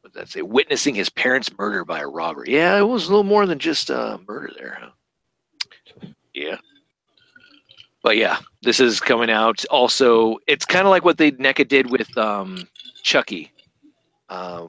What 0.00 0.12
did 0.12 0.20
that 0.22 0.28
say? 0.28 0.42
Witnessing 0.42 0.96
his 0.96 1.08
parents' 1.10 1.50
murder 1.56 1.84
by 1.84 2.00
a 2.00 2.08
robber. 2.08 2.44
Yeah, 2.46 2.76
it 2.78 2.82
was 2.82 3.06
a 3.06 3.10
little 3.10 3.22
more 3.22 3.46
than 3.46 3.60
just 3.60 3.88
uh, 3.90 4.18
murder 4.26 4.50
there. 4.58 4.78
Huh? 4.80 6.08
Yeah. 6.34 6.56
But 8.02 8.16
yeah, 8.16 8.38
this 8.62 8.80
is 8.80 8.98
coming 8.98 9.30
out. 9.30 9.64
Also, 9.70 10.38
it's 10.46 10.64
kind 10.64 10.86
of 10.86 10.90
like 10.90 11.04
what 11.04 11.18
they 11.18 11.32
NECA 11.32 11.68
did 11.68 11.90
with 11.90 12.16
um, 12.16 12.66
Chucky. 13.02 13.52
Uh, 14.28 14.68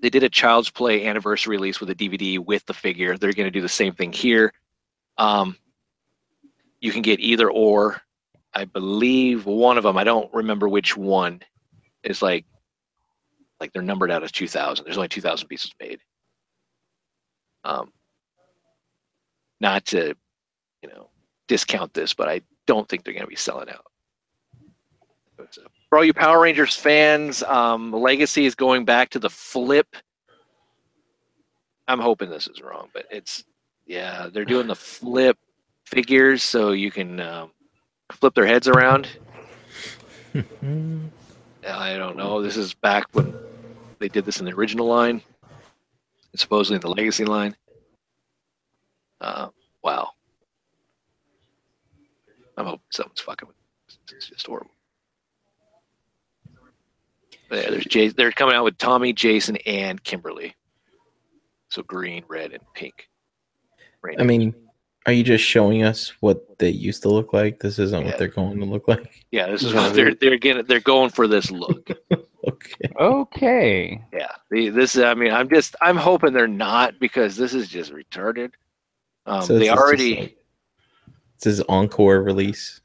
they 0.00 0.10
did 0.10 0.22
a 0.22 0.28
Child's 0.28 0.70
Play 0.70 1.06
anniversary 1.06 1.56
release 1.56 1.80
with 1.80 1.90
a 1.90 1.94
DVD 1.94 2.38
with 2.38 2.64
the 2.66 2.74
figure. 2.74 3.18
They're 3.18 3.32
going 3.32 3.46
to 3.46 3.50
do 3.50 3.60
the 3.60 3.68
same 3.68 3.92
thing 3.94 4.12
here. 4.12 4.52
Um, 5.18 5.56
you 6.80 6.92
can 6.92 7.02
get 7.02 7.20
either 7.20 7.50
or. 7.50 8.00
I 8.54 8.64
believe 8.64 9.46
one 9.46 9.78
of 9.78 9.84
them. 9.84 9.96
I 9.96 10.04
don't 10.04 10.32
remember 10.32 10.68
which 10.68 10.96
one. 10.96 11.40
Is 12.02 12.22
like, 12.22 12.46
like 13.60 13.72
they're 13.72 13.82
numbered 13.82 14.10
out 14.10 14.24
as 14.24 14.32
two 14.32 14.48
thousand. 14.48 14.86
There's 14.86 14.96
only 14.96 15.08
two 15.08 15.20
thousand 15.20 15.48
pieces 15.48 15.72
made. 15.78 16.00
Um, 17.62 17.92
not 19.60 19.84
to, 19.86 20.14
you 20.82 20.88
know, 20.88 21.10
discount 21.50 21.92
this, 21.94 22.14
but 22.14 22.28
I 22.28 22.42
don't 22.66 22.88
think 22.88 23.02
they're 23.02 23.12
going 23.12 23.24
to 23.24 23.28
be 23.28 23.34
selling 23.34 23.68
out. 23.68 23.84
Uh, 25.36 25.44
for 25.88 25.98
all 25.98 26.04
you 26.04 26.14
Power 26.14 26.40
Rangers 26.40 26.76
fans, 26.76 27.42
um, 27.42 27.90
Legacy 27.92 28.46
is 28.46 28.54
going 28.54 28.84
back 28.84 29.10
to 29.10 29.18
the 29.18 29.28
flip. 29.28 29.96
I'm 31.88 31.98
hoping 31.98 32.30
this 32.30 32.46
is 32.46 32.62
wrong, 32.62 32.88
but 32.94 33.06
it's 33.10 33.42
yeah, 33.84 34.28
they're 34.32 34.44
doing 34.44 34.68
the 34.68 34.76
flip 34.76 35.36
figures 35.86 36.44
so 36.44 36.70
you 36.70 36.92
can 36.92 37.18
um, 37.18 37.50
flip 38.12 38.32
their 38.34 38.46
heads 38.46 38.68
around. 38.68 39.08
I 41.66 41.96
don't 41.96 42.16
know. 42.16 42.40
This 42.42 42.56
is 42.56 42.74
back 42.74 43.06
when 43.10 43.34
they 43.98 44.08
did 44.08 44.24
this 44.24 44.38
in 44.38 44.46
the 44.46 44.52
original 44.52 44.86
line, 44.86 45.20
and 46.30 46.40
supposedly 46.40 46.76
in 46.76 46.80
the 46.80 46.90
Legacy 46.90 47.24
line. 47.24 47.56
Uh, 49.20 49.48
wow. 49.82 50.10
I'm 52.60 52.66
hoping 52.66 52.80
someone's 52.90 53.20
fucking 53.20 53.48
with. 53.48 53.56
This. 53.88 54.16
It's 54.16 54.28
just 54.28 54.46
horrible. 54.46 54.70
But 57.48 57.64
yeah, 57.64 57.70
there's 57.70 57.84
Jay. 57.84 58.08
They're 58.08 58.30
coming 58.32 58.54
out 58.54 58.64
with 58.64 58.78
Tommy, 58.78 59.12
Jason, 59.12 59.56
and 59.66 60.02
Kimberly. 60.04 60.54
So 61.68 61.82
green, 61.82 62.24
red, 62.28 62.52
and 62.52 62.62
pink. 62.74 63.08
I 64.18 64.22
mean, 64.24 64.54
are 65.06 65.12
you 65.12 65.22
just 65.24 65.44
showing 65.44 65.82
us 65.82 66.12
what 66.20 66.58
they 66.58 66.70
used 66.70 67.02
to 67.02 67.08
look 67.08 67.32
like? 67.32 67.60
This 67.60 67.78
isn't 67.78 68.00
Yeah. 68.00 68.06
what 68.10 68.18
they're 68.18 68.28
going 68.28 68.58
to 68.60 68.64
look 68.66 68.88
like. 68.88 69.24
yeah, 69.30 69.48
this 69.48 69.62
is 69.62 69.74
what 69.74 69.94
they're 69.94 70.14
they're 70.14 70.38
getting. 70.38 70.64
They're 70.66 70.80
going 70.80 71.10
for 71.10 71.26
this 71.26 71.50
look. 71.50 71.90
Okay. 72.48 72.88
Okay. 72.98 74.04
Yeah, 74.14 74.28
the, 74.50 74.70
this. 74.70 74.96
I 74.96 75.12
mean, 75.12 75.30
I'm 75.30 75.50
just. 75.50 75.76
I'm 75.82 75.98
hoping 75.98 76.32
they're 76.32 76.48
not 76.48 76.98
because 76.98 77.36
this 77.36 77.52
is 77.52 77.68
just 77.68 77.92
retarded. 77.92 78.52
Um, 79.26 79.42
So 79.42 79.52
they 79.52 79.58
this 79.60 79.68
just 79.68 79.78
already. 79.78 80.16
like- 80.16 80.36
This 81.42 81.54
is 81.58 81.60
encore 81.68 82.22
release. 82.22 82.80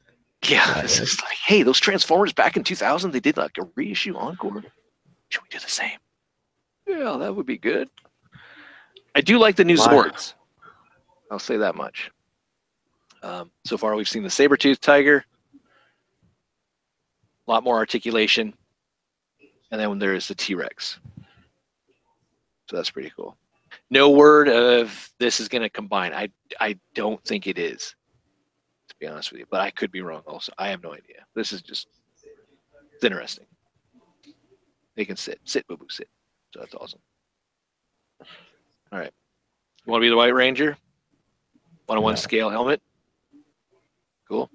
yeah, 0.48 0.80
this 0.82 0.98
is 1.00 1.20
like, 1.22 1.36
hey, 1.44 1.62
those 1.62 1.78
Transformers 1.80 2.32
back 2.32 2.56
in 2.56 2.64
2000, 2.64 3.10
they 3.10 3.20
did 3.20 3.36
like 3.36 3.58
a 3.58 3.68
reissue 3.74 4.16
encore. 4.16 4.62
Should 5.28 5.42
we 5.42 5.48
do 5.50 5.58
the 5.58 5.68
same? 5.70 5.98
Yeah, 6.86 7.16
that 7.18 7.34
would 7.34 7.46
be 7.46 7.58
good. 7.58 7.88
I 9.14 9.20
do 9.20 9.38
like 9.38 9.56
the 9.56 9.64
new 9.64 9.76
Why? 9.76 9.86
Zords. 9.86 10.34
I'll 11.30 11.38
say 11.38 11.56
that 11.56 11.74
much. 11.74 12.10
Um, 13.22 13.50
so 13.64 13.76
far, 13.76 13.96
we've 13.96 14.08
seen 14.08 14.22
the 14.22 14.30
saber-toothed 14.30 14.82
tiger, 14.82 15.24
a 17.46 17.50
lot 17.50 17.64
more 17.64 17.76
articulation, 17.76 18.54
and 19.72 19.80
then 19.80 19.98
there's 19.98 20.28
the 20.28 20.34
T-Rex. 20.34 21.00
So 22.70 22.76
that's 22.76 22.90
pretty 22.90 23.12
cool. 23.16 23.36
No 23.90 24.10
word 24.10 24.48
of 24.48 25.10
this 25.18 25.40
is 25.40 25.48
going 25.48 25.62
to 25.62 25.70
combine. 25.70 26.12
I 26.12 26.28
I 26.60 26.78
don't 26.94 27.22
think 27.24 27.46
it 27.46 27.58
is, 27.58 27.94
to 28.98 29.06
be 29.06 29.10
honest 29.10 29.30
with 29.30 29.40
you. 29.40 29.46
But 29.50 29.60
I 29.60 29.70
could 29.70 29.92
be 29.92 30.02
wrong. 30.02 30.22
Also, 30.26 30.52
I 30.58 30.68
have 30.68 30.82
no 30.82 30.92
idea. 30.92 31.24
This 31.34 31.52
is 31.52 31.62
just 31.62 31.88
it's 32.94 33.04
interesting. 33.04 33.46
They 34.96 35.04
can 35.04 35.16
sit, 35.16 35.38
sit, 35.44 35.66
boo 35.66 35.76
boo, 35.76 35.86
sit. 35.90 36.08
So 36.54 36.60
that's 36.60 36.74
awesome. 36.74 37.00
All 38.90 38.98
right. 38.98 39.12
You 39.84 39.90
want 39.90 40.00
to 40.00 40.06
be 40.06 40.08
the 40.08 40.16
White 40.16 40.34
Ranger? 40.34 40.76
One 41.86 41.98
on 41.98 42.04
one 42.04 42.16
scale 42.16 42.48
helmet. 42.50 42.80
Cool. 44.28 44.50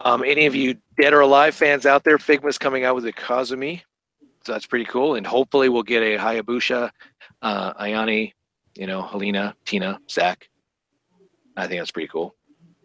Um, 0.00 0.24
any 0.24 0.46
of 0.46 0.54
you 0.54 0.76
dead 0.98 1.12
or 1.12 1.20
alive 1.20 1.54
fans 1.54 1.84
out 1.86 2.02
there, 2.04 2.18
Figma's 2.18 2.58
coming 2.58 2.84
out 2.84 2.94
with 2.94 3.06
a 3.06 3.12
Kasumi. 3.12 3.82
So 4.44 4.52
that's 4.52 4.66
pretty 4.66 4.84
cool. 4.86 5.16
And 5.16 5.26
hopefully 5.26 5.68
we'll 5.68 5.82
get 5.82 6.02
a 6.02 6.16
Hayabusa 6.16 6.90
uh, 7.42 7.74
Ayane, 7.74 8.32
you 8.76 8.86
know, 8.86 9.02
Helena, 9.02 9.54
Tina, 9.64 9.98
Zack. 10.10 10.48
I 11.56 11.66
think 11.66 11.80
that's 11.80 11.90
pretty 11.90 12.08
cool. 12.08 12.34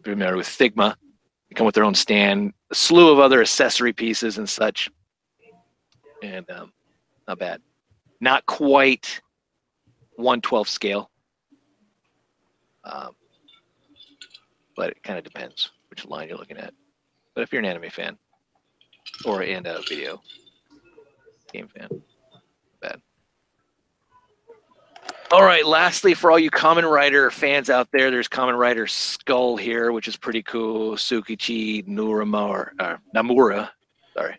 Remember 0.04 0.36
with 0.36 0.46
Figma, 0.46 0.96
they 1.48 1.54
come 1.54 1.66
with 1.66 1.74
their 1.74 1.84
own 1.84 1.94
stand, 1.94 2.54
a 2.70 2.74
slew 2.74 3.10
of 3.10 3.18
other 3.18 3.40
accessory 3.40 3.92
pieces 3.92 4.38
and 4.38 4.48
such. 4.48 4.88
And 6.22 6.48
um, 6.50 6.72
not 7.28 7.38
bad. 7.38 7.60
Not 8.20 8.46
quite 8.46 9.20
112 10.16 10.68
scale. 10.68 11.10
Um, 12.84 13.14
but 14.76 14.90
it 14.90 15.02
kind 15.02 15.18
of 15.18 15.24
depends 15.24 15.70
which 15.90 16.06
line 16.06 16.28
you're 16.28 16.38
looking 16.38 16.56
at. 16.56 16.72
But 17.34 17.42
if 17.42 17.52
you're 17.52 17.60
an 17.60 17.66
anime 17.66 17.90
fan 17.90 18.18
or 19.24 19.42
and 19.42 19.66
a 19.66 19.80
video 19.88 20.20
game 21.52 21.68
fan, 21.68 21.88
bad. 22.80 23.00
All 25.32 25.42
right. 25.42 25.66
Lastly, 25.66 26.12
for 26.12 26.30
all 26.30 26.38
you 26.38 26.50
Kamen 26.50 26.88
Rider 26.88 27.30
fans 27.30 27.70
out 27.70 27.88
there, 27.90 28.10
there's 28.10 28.28
Kamen 28.28 28.54
Rider 28.54 28.86
Skull 28.86 29.56
here, 29.56 29.90
which 29.90 30.06
is 30.06 30.14
pretty 30.14 30.42
cool. 30.42 30.94
Sukichi 30.96 31.88
Nuramura, 31.88 32.68
uh, 32.78 32.96
Namura. 33.16 33.70
Sorry. 34.12 34.36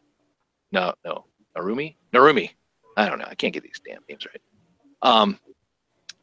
No, 0.71 0.93
no. 1.03 1.25
Narumi? 1.57 1.95
Narumi. 2.13 2.51
I 2.95 3.09
don't 3.09 3.17
know. 3.17 3.25
I 3.27 3.33
can't 3.33 3.55
get 3.55 3.63
these 3.63 3.81
damn 3.83 4.03
names 4.07 4.27
right. 4.27 4.41
Um, 5.01 5.39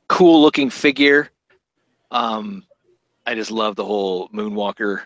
cool 0.06 0.40
looking 0.40 0.70
figure. 0.70 1.30
Um, 2.12 2.64
I 3.26 3.34
just 3.34 3.50
love 3.50 3.74
the 3.74 3.84
whole 3.84 4.28
Moonwalker, 4.28 5.02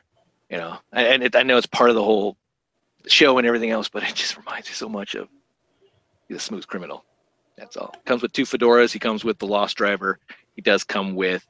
you 0.50 0.58
know, 0.58 0.76
and 0.92 1.22
it, 1.22 1.34
I 1.34 1.42
know 1.42 1.56
it's 1.56 1.66
part 1.66 1.88
of 1.88 1.96
the 1.96 2.04
whole 2.04 2.36
show 3.06 3.38
and 3.38 3.46
everything 3.46 3.70
else, 3.70 3.88
but 3.88 4.02
it 4.02 4.14
just 4.14 4.36
reminds 4.36 4.68
me 4.68 4.74
so 4.74 4.90
much 4.90 5.14
of 5.14 5.26
the 6.28 6.38
Smooth 6.38 6.66
Criminal. 6.66 7.02
That's 7.56 7.76
all. 7.76 7.94
Comes 8.04 8.22
with 8.22 8.32
two 8.32 8.42
fedoras. 8.42 8.92
He 8.92 8.98
comes 8.98 9.24
with 9.24 9.38
the 9.38 9.46
Lost 9.46 9.76
Driver. 9.76 10.18
He 10.54 10.62
does 10.62 10.84
come 10.84 11.14
with 11.14 11.46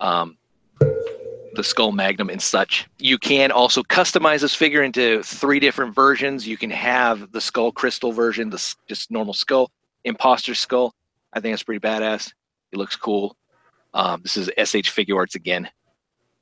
um, 0.00 0.36
the 1.54 1.64
Skull 1.64 1.92
Magnum 1.92 2.30
and 2.30 2.40
such. 2.40 2.88
You 2.98 3.18
can 3.18 3.50
also 3.50 3.82
customize 3.82 4.40
this 4.40 4.54
figure 4.54 4.82
into 4.82 5.22
three 5.22 5.60
different 5.60 5.94
versions. 5.94 6.46
You 6.46 6.56
can 6.56 6.70
have 6.70 7.32
the 7.32 7.40
Skull 7.40 7.72
Crystal 7.72 8.12
version, 8.12 8.50
the 8.50 8.74
just 8.88 9.10
normal 9.10 9.34
skull, 9.34 9.70
Imposter 10.04 10.54
Skull. 10.54 10.94
I 11.32 11.40
think 11.40 11.52
that's 11.52 11.62
pretty 11.62 11.80
badass. 11.80 12.32
It 12.72 12.78
looks 12.78 12.96
cool. 12.96 13.36
Um, 13.94 14.20
this 14.22 14.36
is 14.36 14.50
S.H. 14.56 14.94
Figuarts 14.94 15.34
again. 15.34 15.68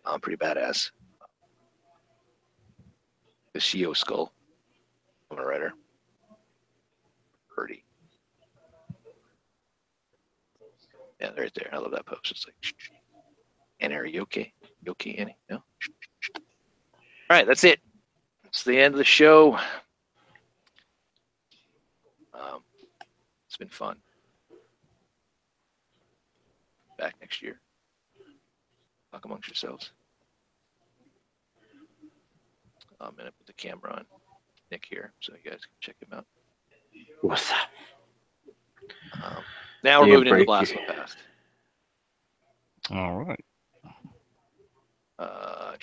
Um, 0.05 0.21
pretty 0.21 0.37
badass. 0.37 0.91
The 3.53 3.59
Shio 3.59 3.97
Skull. 3.97 4.33
I'm 5.31 5.39
a 5.39 5.45
writer. 5.45 5.73
Pretty. 7.49 7.85
Yeah, 11.21 11.31
right 11.37 11.53
there. 11.55 11.71
I 11.73 11.79
love 11.79 11.93
that 11.93 12.07
pose. 12.07 12.19
It's 12.31 12.47
like, 12.47 12.75
and 13.81 13.93
are 13.93 14.07
you 14.07 14.23
okay? 14.23 14.53
You 14.83 14.93
okay, 14.93 15.15
Annie? 15.15 15.37
No? 15.51 15.57
All 16.37 16.43
right, 17.31 17.47
that's 17.47 17.65
it. 17.65 17.81
It's 18.45 18.65
the 18.65 18.79
end 18.79 18.95
of 18.95 18.99
the 18.99 19.05
show. 19.05 19.59
Um, 22.35 22.61
it's 23.47 23.57
been 23.57 23.69
fun. 23.69 23.97
Back 26.99 27.15
next 27.21 27.43
year. 27.43 27.61
Talk 29.13 29.25
amongst 29.25 29.49
yourselves. 29.49 29.93
I'm 33.01 33.15
gonna 33.17 33.33
put 33.33 33.47
the 33.47 33.53
camera 33.53 33.93
on 33.93 34.05
Nick 34.71 34.87
here 34.89 35.13
so 35.21 35.33
you 35.33 35.51
guys 35.51 35.61
can 35.61 35.77
check 35.81 35.97
him 36.01 36.17
out. 36.17 36.27
What's 37.21 37.51
up? 37.51 37.69
Um, 39.23 39.43
now 39.87 40.01
we're 40.03 40.09
moving 40.09 40.33
into. 40.35 40.45
Blast 40.45 40.73
from 40.73 40.83
the 40.87 40.93
Past. 40.93 41.17
All 42.91 43.17
right. 43.25 43.45
Uh, 45.19 45.77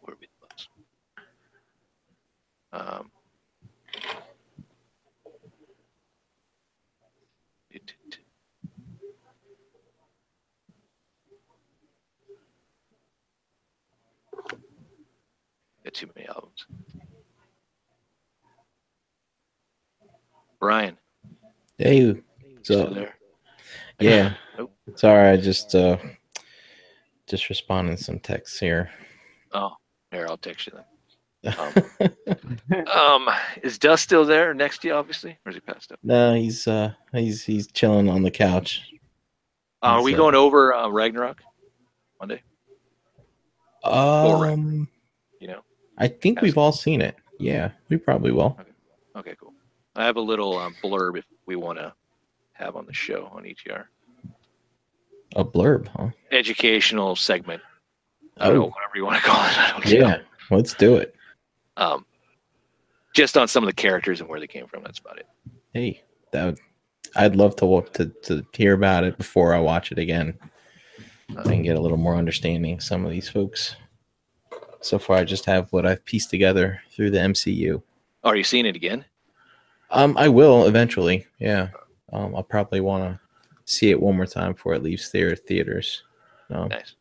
where 0.00 0.16
we 0.20 0.28
close? 0.40 0.68
Um, 2.72 3.10
it- 7.70 7.92
it- 8.06 8.18
too 15.92 16.10
many 16.16 16.26
albums. 16.26 16.66
Brian, 20.58 20.98
Hey, 21.78 22.14
so 22.62 22.86
there? 22.86 23.14
yeah. 24.00 24.34
Sorry, 24.96 25.30
I 25.30 25.36
just 25.36 25.74
uh 25.74 25.96
just 27.26 27.48
responding 27.48 27.96
some 27.96 28.18
texts 28.20 28.58
here. 28.58 28.90
Oh, 29.52 29.70
here, 30.10 30.26
I'll 30.28 30.36
text 30.36 30.66
you 30.66 30.72
then. 30.74 30.84
Um, 31.44 32.86
um, 32.88 33.28
is 33.62 33.78
Dust 33.78 34.02
still 34.02 34.24
there 34.24 34.54
next 34.54 34.78
to 34.80 34.88
you, 34.88 34.94
obviously? 34.94 35.36
Or 35.44 35.50
is 35.50 35.56
he 35.56 35.60
passed 35.60 35.92
out? 35.92 35.98
no, 36.02 36.34
he's 36.34 36.66
uh 36.66 36.92
he's 37.12 37.44
he's 37.44 37.66
chilling 37.66 38.08
on 38.08 38.22
the 38.22 38.30
couch. 38.30 38.90
Uh, 39.82 39.86
are 39.98 40.02
we 40.02 40.12
So- 40.12 40.18
going 40.18 40.34
over 40.34 40.72
uh, 40.74 40.88
Ragnarok 40.88 41.42
Monday? 42.20 42.42
Um, 43.82 44.88
You 45.40 45.48
know? 45.48 45.60
I 45.98 46.08
think 46.08 46.40
we've 46.40 46.56
all 46.56 46.72
seen 46.72 47.02
it. 47.02 47.16
Yeah, 47.38 47.72
we 47.90 47.98
probably 47.98 48.32
will. 48.32 48.58
Okay, 49.16 49.34
cool. 49.38 49.52
I 49.96 50.04
have 50.06 50.16
a 50.16 50.20
little 50.22 50.56
um, 50.56 50.74
blurb 50.82 51.18
if 51.18 51.24
we 51.46 51.56
want 51.56 51.78
to 51.78 51.92
have 52.52 52.76
on 52.76 52.86
the 52.86 52.92
show 52.92 53.28
on 53.32 53.44
ETR. 53.44 53.84
A 55.36 55.44
blurb, 55.44 55.88
huh? 55.88 56.08
Educational 56.30 57.16
segment. 57.16 57.62
I 58.38 58.46
don't 58.46 58.54
know, 58.56 58.62
Oh, 58.64 58.68
whatever 58.68 58.92
you 58.96 59.04
want 59.04 59.16
to 59.16 59.22
call 59.22 59.44
it. 59.44 59.58
I 59.58 59.70
don't 59.72 59.84
know. 59.86 59.90
yeah. 60.08 60.18
Let's 60.50 60.74
do 60.74 60.96
it. 60.96 61.14
Um, 61.76 62.04
just 63.14 63.36
on 63.36 63.48
some 63.48 63.64
of 63.64 63.68
the 63.68 63.74
characters 63.74 64.20
and 64.20 64.28
where 64.28 64.38
they 64.40 64.46
came 64.46 64.66
from. 64.66 64.82
That's 64.82 64.98
about 64.98 65.18
it. 65.18 65.26
Hey, 65.72 66.02
that 66.32 66.44
would, 66.44 66.58
I'd 67.16 67.36
love 67.36 67.56
to, 67.56 67.82
to 67.94 68.06
to 68.22 68.46
hear 68.52 68.74
about 68.74 69.04
it 69.04 69.16
before 69.16 69.54
I 69.54 69.58
watch 69.60 69.90
it 69.92 69.98
again. 69.98 70.38
I 71.36 71.42
can 71.42 71.62
get 71.62 71.76
a 71.76 71.80
little 71.80 71.96
more 71.96 72.16
understanding 72.16 72.74
of 72.74 72.82
some 72.82 73.04
of 73.04 73.10
these 73.10 73.28
folks. 73.28 73.76
So 74.82 74.98
far, 74.98 75.16
I 75.16 75.24
just 75.24 75.46
have 75.46 75.72
what 75.72 75.86
I've 75.86 76.04
pieced 76.04 76.28
together 76.30 76.80
through 76.90 77.10
the 77.12 77.18
MCU. 77.18 77.82
Oh, 78.22 78.28
are 78.30 78.36
you 78.36 78.44
seeing 78.44 78.66
it 78.66 78.76
again? 78.76 79.04
Um, 79.90 80.16
I 80.16 80.28
will 80.28 80.66
eventually. 80.66 81.26
Yeah, 81.38 81.68
um, 82.12 82.34
I'll 82.34 82.42
probably 82.42 82.80
want 82.80 83.04
to 83.04 83.20
see 83.64 83.90
it 83.90 84.00
one 84.00 84.16
more 84.16 84.26
time 84.26 84.52
before 84.52 84.74
it 84.74 84.82
leaves 84.82 85.08
theater 85.08 85.36
theaters. 85.36 86.02
Um, 86.50 86.68
Nice. 86.68 86.94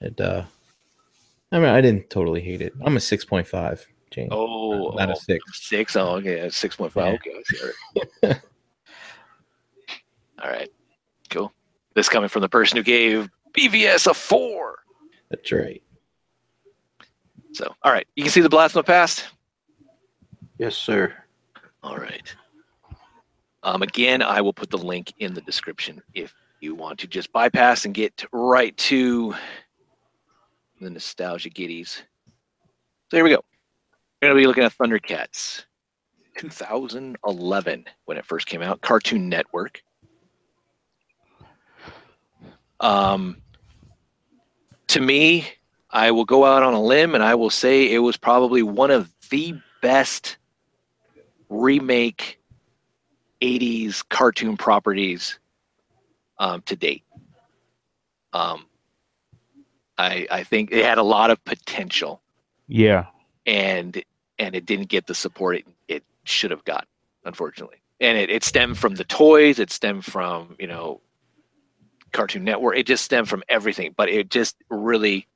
it. 0.00 0.20
Uh, 0.20 0.44
I 1.52 1.58
mean, 1.58 1.68
I 1.68 1.80
didn't 1.80 2.10
totally 2.10 2.40
hate 2.40 2.62
it. 2.62 2.72
I'm 2.84 2.96
a 2.96 3.00
six 3.00 3.24
point 3.24 3.46
five. 3.46 3.86
Jane. 4.14 4.28
Oh, 4.30 4.90
not 4.90 5.08
oh, 5.08 5.12
a 5.12 5.16
six. 5.16 5.68
six. 5.68 5.96
Oh, 5.96 6.16
okay. 6.16 6.38
6.5. 6.46 6.94
Yeah. 6.94 7.02
Okay. 7.14 7.32
I. 7.32 7.72
All 8.22 8.30
right. 8.30 8.40
All 10.44 10.50
right. 10.50 10.70
Cool. 11.30 11.52
This 11.94 12.08
coming 12.08 12.28
from 12.28 12.42
the 12.42 12.48
person 12.48 12.76
who 12.76 12.84
gave 12.84 13.28
BVS 13.56 14.06
a 14.06 14.14
four. 14.14 14.78
That's 15.30 15.50
right. 15.50 15.82
So, 17.52 17.72
all 17.82 17.92
right. 17.92 18.06
You 18.14 18.24
can 18.24 18.32
see 18.32 18.40
the 18.40 18.48
blast 18.48 18.74
in 18.74 18.80
the 18.80 18.84
past. 18.84 19.26
Yes, 20.58 20.76
sir. 20.76 21.14
All 21.84 21.98
right. 21.98 22.34
Um, 23.62 23.82
again, 23.82 24.22
I 24.22 24.40
will 24.40 24.54
put 24.54 24.70
the 24.70 24.78
link 24.78 25.12
in 25.18 25.34
the 25.34 25.42
description 25.42 26.02
if 26.14 26.34
you 26.60 26.74
want 26.74 26.98
to 27.00 27.06
just 27.06 27.30
bypass 27.30 27.84
and 27.84 27.92
get 27.92 28.24
right 28.32 28.74
to 28.78 29.34
the 30.80 30.88
nostalgia 30.88 31.50
giddies. 31.50 32.02
So 33.10 33.18
here 33.18 33.24
we 33.24 33.30
go. 33.30 33.44
We're 34.22 34.28
going 34.28 34.36
to 34.36 34.42
be 34.42 34.46
looking 34.46 34.64
at 34.64 34.72
Thundercats 34.72 35.64
2011 36.38 37.84
when 38.06 38.16
it 38.16 38.24
first 38.24 38.46
came 38.46 38.62
out, 38.62 38.80
Cartoon 38.80 39.28
Network. 39.28 39.82
Um, 42.80 43.42
to 44.88 45.00
me, 45.02 45.46
I 45.90 46.12
will 46.12 46.24
go 46.24 46.46
out 46.46 46.62
on 46.62 46.72
a 46.72 46.82
limb 46.82 47.14
and 47.14 47.22
I 47.22 47.34
will 47.34 47.50
say 47.50 47.92
it 47.92 47.98
was 47.98 48.16
probably 48.16 48.62
one 48.62 48.90
of 48.90 49.10
the 49.28 49.54
best 49.82 50.38
remake 51.48 52.40
80s 53.40 54.02
cartoon 54.08 54.56
properties 54.56 55.38
um, 56.38 56.62
to 56.62 56.76
date. 56.76 57.04
Um, 58.32 58.66
I, 59.98 60.26
I 60.30 60.42
think 60.44 60.72
it 60.72 60.84
had 60.84 60.98
a 60.98 61.02
lot 61.02 61.30
of 61.30 61.42
potential 61.44 62.20
Yeah. 62.66 63.06
and 63.46 64.02
and 64.40 64.56
it 64.56 64.66
didn't 64.66 64.88
get 64.88 65.06
the 65.06 65.14
support 65.14 65.56
it, 65.56 65.66
it 65.86 66.02
should 66.24 66.50
have 66.50 66.64
got, 66.64 66.88
unfortunately. 67.24 67.76
And 68.00 68.18
it, 68.18 68.30
it 68.30 68.42
stemmed 68.42 68.76
from 68.78 68.96
the 68.96 69.04
toys, 69.04 69.60
it 69.60 69.70
stemmed 69.70 70.04
from, 70.04 70.56
you 70.58 70.66
know, 70.66 71.00
Cartoon 72.12 72.42
Network, 72.42 72.76
it 72.76 72.86
just 72.86 73.04
stemmed 73.04 73.28
from 73.28 73.44
everything, 73.48 73.94
but 73.96 74.08
it 74.08 74.30
just 74.30 74.56
really 74.70 75.28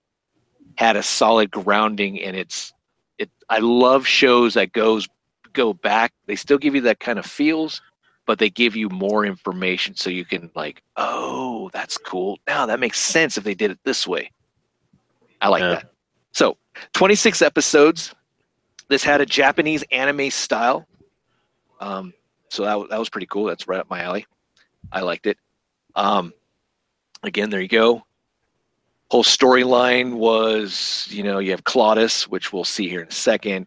had 0.76 0.96
a 0.96 1.02
solid 1.02 1.50
grounding 1.52 2.20
and 2.20 2.36
it's 2.36 2.72
it 3.18 3.30
I 3.48 3.58
love 3.60 4.06
shows 4.06 4.54
that 4.54 4.72
goes 4.72 5.08
go 5.52 5.72
back. 5.72 6.12
They 6.26 6.36
still 6.36 6.58
give 6.58 6.74
you 6.74 6.80
that 6.82 7.00
kind 7.00 7.18
of 7.18 7.26
feels, 7.26 7.80
but 8.26 8.38
they 8.38 8.50
give 8.50 8.76
you 8.76 8.88
more 8.88 9.24
information 9.24 9.94
so 9.96 10.10
you 10.10 10.24
can 10.24 10.50
like, 10.54 10.82
oh, 10.96 11.70
that's 11.72 11.96
cool. 11.98 12.38
Now 12.46 12.66
that 12.66 12.80
makes 12.80 12.98
sense 12.98 13.36
if 13.38 13.44
they 13.44 13.54
did 13.54 13.70
it 13.70 13.78
this 13.84 14.06
way. 14.06 14.30
I 15.40 15.48
like 15.48 15.60
Yeah. 15.60 15.68
that. 15.70 15.92
So, 16.32 16.56
26 16.92 17.42
episodes. 17.42 18.14
This 18.88 19.02
had 19.04 19.20
a 19.20 19.26
Japanese 19.26 19.84
anime 19.90 20.30
style. 20.30 20.86
Um, 21.80 22.12
so 22.48 22.64
that, 22.64 22.90
that 22.90 22.98
was 22.98 23.08
pretty 23.10 23.26
cool. 23.26 23.44
That's 23.44 23.68
right 23.68 23.80
up 23.80 23.90
my 23.90 24.02
alley. 24.02 24.26
I 24.90 25.00
liked 25.02 25.26
it. 25.26 25.36
Um, 25.94 26.32
again, 27.22 27.50
there 27.50 27.60
you 27.60 27.68
go. 27.68 28.04
Whole 29.10 29.24
storyline 29.24 30.14
was, 30.14 31.06
you 31.10 31.22
know, 31.22 31.38
you 31.38 31.50
have 31.52 31.64
Claudius, 31.64 32.28
which 32.28 32.52
we'll 32.52 32.64
see 32.64 32.88
here 32.88 33.00
in 33.02 33.08
a 33.08 33.12
second, 33.12 33.66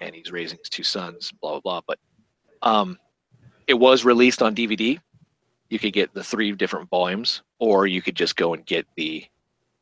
and 0.00 0.14
he's 0.14 0.32
raising 0.32 0.58
his 0.58 0.68
two 0.68 0.82
sons, 0.82 1.32
blah 1.40 1.60
blah 1.60 1.80
blah. 1.80 1.80
But 1.86 1.98
um, 2.62 2.98
it 3.66 3.74
was 3.74 4.04
released 4.04 4.42
on 4.42 4.54
DVD. 4.54 4.98
You 5.70 5.78
could 5.78 5.92
get 5.92 6.12
the 6.14 6.22
three 6.22 6.52
different 6.52 6.88
volumes, 6.90 7.42
or 7.58 7.86
you 7.86 8.02
could 8.02 8.14
just 8.14 8.36
go 8.36 8.54
and 8.54 8.64
get 8.66 8.86
the 8.96 9.24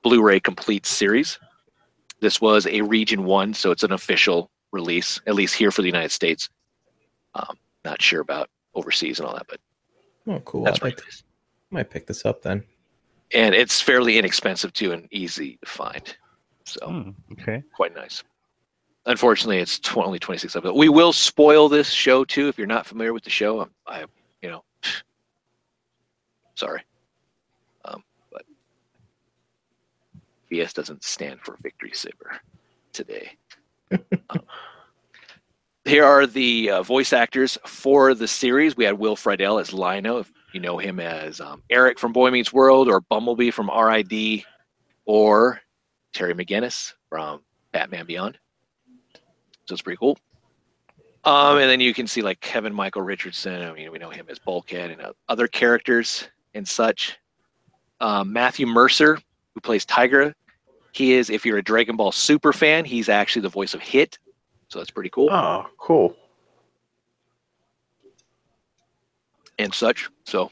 Blu-ray 0.02 0.40
complete 0.40 0.86
series. 0.86 1.38
This 2.20 2.40
was 2.40 2.66
a 2.66 2.80
region 2.82 3.24
one, 3.24 3.52
so 3.54 3.70
it's 3.70 3.82
an 3.82 3.92
official 3.92 4.50
release, 4.72 5.20
at 5.26 5.34
least 5.34 5.54
here 5.54 5.70
for 5.70 5.82
the 5.82 5.88
United 5.88 6.10
States. 6.12 6.48
Um, 7.34 7.56
not 7.84 8.00
sure 8.00 8.20
about 8.20 8.48
overseas 8.74 9.18
and 9.18 9.28
all 9.28 9.34
that, 9.34 9.46
but 9.48 9.60
Oh, 10.26 10.38
cool. 10.40 10.62
that's 10.64 10.80
I 10.82 10.86
right. 10.86 10.96
might, 10.96 11.22
might 11.70 11.90
pick 11.90 12.06
this 12.06 12.24
up 12.24 12.42
then. 12.42 12.62
And 13.34 13.54
it's 13.54 13.80
fairly 13.80 14.18
inexpensive 14.18 14.72
too 14.72 14.92
and 14.92 15.08
easy 15.10 15.58
to 15.64 15.68
find. 15.68 16.16
So 16.64 16.86
Hmm, 16.86 17.10
okay. 17.32 17.62
quite 17.74 17.94
nice. 17.94 18.22
Unfortunately, 19.06 19.58
it's 19.58 19.78
tw- 19.78 19.98
only 19.98 20.18
26 20.18 20.54
episodes. 20.54 20.78
We 20.78 20.88
will 20.88 21.12
spoil 21.12 21.68
this 21.68 21.90
show 21.90 22.24
too 22.24 22.48
if 22.48 22.56
you're 22.56 22.66
not 22.66 22.86
familiar 22.86 23.12
with 23.12 23.24
the 23.24 23.30
show. 23.30 23.60
I'm, 23.60 23.70
I, 23.86 24.04
you 24.42 24.48
know, 24.48 24.64
sorry, 26.54 26.82
um, 27.84 28.04
but 28.30 28.42
VS 30.50 30.72
doesn't 30.72 31.02
stand 31.02 31.40
for 31.40 31.56
Victory 31.62 31.92
Saber 31.92 32.40
today. 32.92 33.32
Um, 34.30 34.40
here 35.84 36.04
are 36.04 36.26
the 36.26 36.70
uh, 36.70 36.82
voice 36.82 37.12
actors 37.12 37.58
for 37.66 38.14
the 38.14 38.28
series. 38.28 38.76
We 38.76 38.84
had 38.84 38.98
Will 38.98 39.16
Friedle 39.16 39.60
as 39.60 39.72
Lion-O, 39.72 40.18
if 40.18 40.32
you 40.52 40.60
know 40.60 40.78
him 40.78 41.00
as 41.00 41.40
um, 41.40 41.62
Eric 41.70 41.98
from 41.98 42.12
Boy 42.12 42.30
Meets 42.30 42.52
World, 42.52 42.88
or 42.88 43.00
Bumblebee 43.00 43.50
from 43.50 43.68
RID, 43.68 44.44
or 45.06 45.60
Terry 46.12 46.34
McGinnis 46.34 46.92
from 47.08 47.42
Batman 47.72 48.06
Beyond. 48.06 48.38
So 49.72 49.74
it's 49.74 49.82
pretty 49.82 49.96
cool. 49.96 50.18
Um, 51.24 51.56
and 51.56 51.70
then 51.70 51.80
you 51.80 51.94
can 51.94 52.06
see 52.06 52.20
like 52.20 52.40
Kevin 52.40 52.74
Michael 52.74 53.00
Richardson. 53.00 53.62
I 53.62 53.72
mean, 53.72 53.90
we 53.90 53.98
know 53.98 54.10
him 54.10 54.26
as 54.28 54.38
Bulkhead 54.38 54.90
and 54.90 55.00
uh, 55.00 55.12
other 55.30 55.48
characters 55.48 56.28
and 56.52 56.68
such. 56.68 57.16
Um, 57.98 58.30
Matthew 58.34 58.66
Mercer, 58.66 59.18
who 59.54 59.60
plays 59.62 59.86
Tygra, 59.86 60.34
he 60.92 61.14
is. 61.14 61.30
If 61.30 61.46
you're 61.46 61.56
a 61.56 61.62
Dragon 61.62 61.96
Ball 61.96 62.12
Super 62.12 62.52
fan, 62.52 62.84
he's 62.84 63.08
actually 63.08 63.40
the 63.42 63.48
voice 63.48 63.72
of 63.72 63.80
Hit. 63.80 64.18
So 64.68 64.78
that's 64.78 64.90
pretty 64.90 65.08
cool 65.08 65.30
Oh, 65.30 65.64
cool. 65.78 66.14
and 69.58 69.72
such. 69.72 70.10
So, 70.24 70.50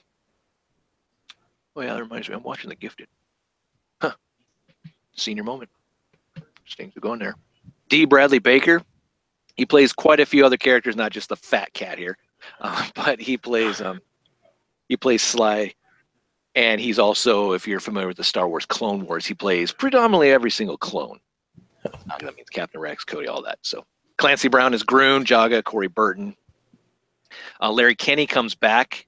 oh 1.77 1.81
yeah, 1.83 1.93
that 1.93 2.03
reminds 2.03 2.27
me. 2.31 2.37
I'm 2.37 2.43
watching 2.43 2.71
The 2.71 2.77
Gifted. 2.77 3.09
Huh. 4.01 4.13
Senior 5.15 5.45
moment. 5.45 5.69
Just 6.65 6.79
things 6.79 6.97
are 6.97 7.01
going 7.01 7.19
there. 7.19 7.35
D. 7.91 8.07
Bradley 8.07 8.39
Baker. 8.39 8.81
He 9.61 9.67
plays 9.67 9.93
quite 9.93 10.21
a 10.21 10.25
few 10.25 10.47
other 10.47 10.57
characters, 10.57 10.97
not 10.97 11.13
just 11.13 11.29
the 11.29 11.37
fat 11.37 11.75
cat 11.75 11.99
here, 11.99 12.17
uh, 12.63 12.87
but 12.95 13.21
he 13.21 13.37
plays 13.37 13.83
um, 13.83 14.01
he 14.89 14.97
plays 14.97 15.21
Sly, 15.21 15.75
and 16.55 16.81
he's 16.81 16.99
also, 16.99 17.53
if 17.53 17.69
you're 17.69 17.79
familiar 17.79 18.09
with 18.09 18.17
the 18.17 18.25
Star 18.25 18.49
Wars 18.49 18.65
Clone 18.65 19.05
Wars, 19.05 19.27
he 19.27 19.35
plays 19.35 19.71
predominantly 19.71 20.31
every 20.31 20.51
single 20.51 20.79
clone. 20.79 21.21
Uh, 21.85 21.91
that 22.21 22.35
means 22.35 22.49
Captain 22.49 22.81
Rex, 22.81 23.05
Cody, 23.05 23.29
all 23.29 23.43
that. 23.43 23.59
So 23.61 23.85
Clancy 24.17 24.49
Brown 24.49 24.73
is 24.73 24.83
Grune, 24.83 25.27
Jaga, 25.27 25.63
Corey 25.63 25.89
Burton. 25.89 26.35
Uh, 27.61 27.71
Larry 27.71 27.95
Kenney 27.95 28.27
comes 28.27 28.55
back 28.55 29.07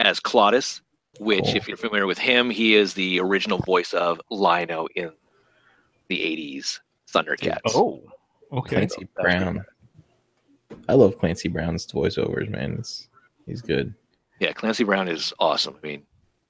as 0.00 0.18
Claudius, 0.18 0.82
which, 1.20 1.44
Cool. 1.44 1.54
if 1.54 1.68
you're 1.68 1.76
familiar 1.76 2.08
with 2.08 2.18
him, 2.18 2.50
he 2.50 2.74
is 2.74 2.94
the 2.94 3.20
original 3.20 3.58
voice 3.58 3.92
of 3.92 4.20
Lion-O 4.28 4.88
in 4.96 5.12
the 6.08 6.18
80s 6.18 6.80
Thundercats. 7.12 7.60
Oh, 7.76 8.02
okay. 8.52 8.74
Clancy 8.74 9.06
Brown. 9.14 9.64
I 10.88 10.94
love 10.94 11.18
Clancy 11.18 11.48
Brown's 11.48 11.86
voiceovers, 11.86 12.48
man. 12.48 12.76
It's, 12.78 13.08
he's 13.46 13.62
good. 13.62 13.94
Yeah, 14.40 14.52
Clancy 14.52 14.84
Brown 14.84 15.08
is 15.08 15.32
awesome. 15.38 15.76
I 15.82 15.86
mean, 15.86 16.02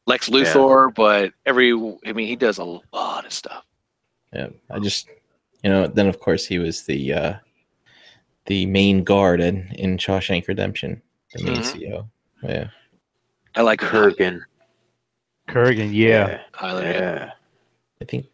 Lex 0.07 0.29
Luthor, 0.29 0.95
but 0.95 1.33
every, 1.47 1.73
I 2.07 2.13
mean, 2.13 2.27
he 2.27 2.37
does 2.37 2.59
a 2.59 2.65
lot 2.65 3.25
of 3.27 3.33
stuff. 3.33 3.65
Yeah, 4.33 4.49
I 4.71 4.79
just, 4.81 5.09
you 5.63 5.71
know, 5.71 5.87
then 5.87 6.09
of 6.09 6.19
course 6.19 6.45
he 6.45 6.59
was 6.59 6.83
the 6.85 7.13
uh 7.13 7.35
the 8.47 8.67
main 8.67 9.05
guard 9.05 9.41
in, 9.41 9.69
in 9.77 9.97
Shawshank 9.97 10.49
Redemption, 10.49 11.01
the 11.35 11.45
main 11.45 11.57
Mhm. 11.63 11.91
CO. 11.93 12.09
Yeah, 12.43 12.69
I 13.55 13.63
like 13.63 13.81
Kurgan. 13.81 14.41
Kurgan, 15.49 15.91
yeah. 15.95 16.41
Highlander. 16.53 16.91
yeah. 16.91 17.01
Yeah. 17.01 17.31
I 18.01 18.05
think 18.07 18.27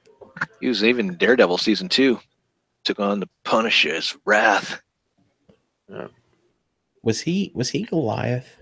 He 0.61 0.69
was 0.69 0.82
even 0.85 1.16
Daredevil 1.16 1.59
season 1.59 1.89
two. 1.89 2.19
Took 2.85 2.98
on 2.98 3.20
the 3.20 3.28
Punisher's 3.44 4.16
wrath. 4.24 4.81
Was 7.02 7.20
he 7.20 7.50
was 7.54 7.70
he 7.70 7.82
Goliath 7.82 8.56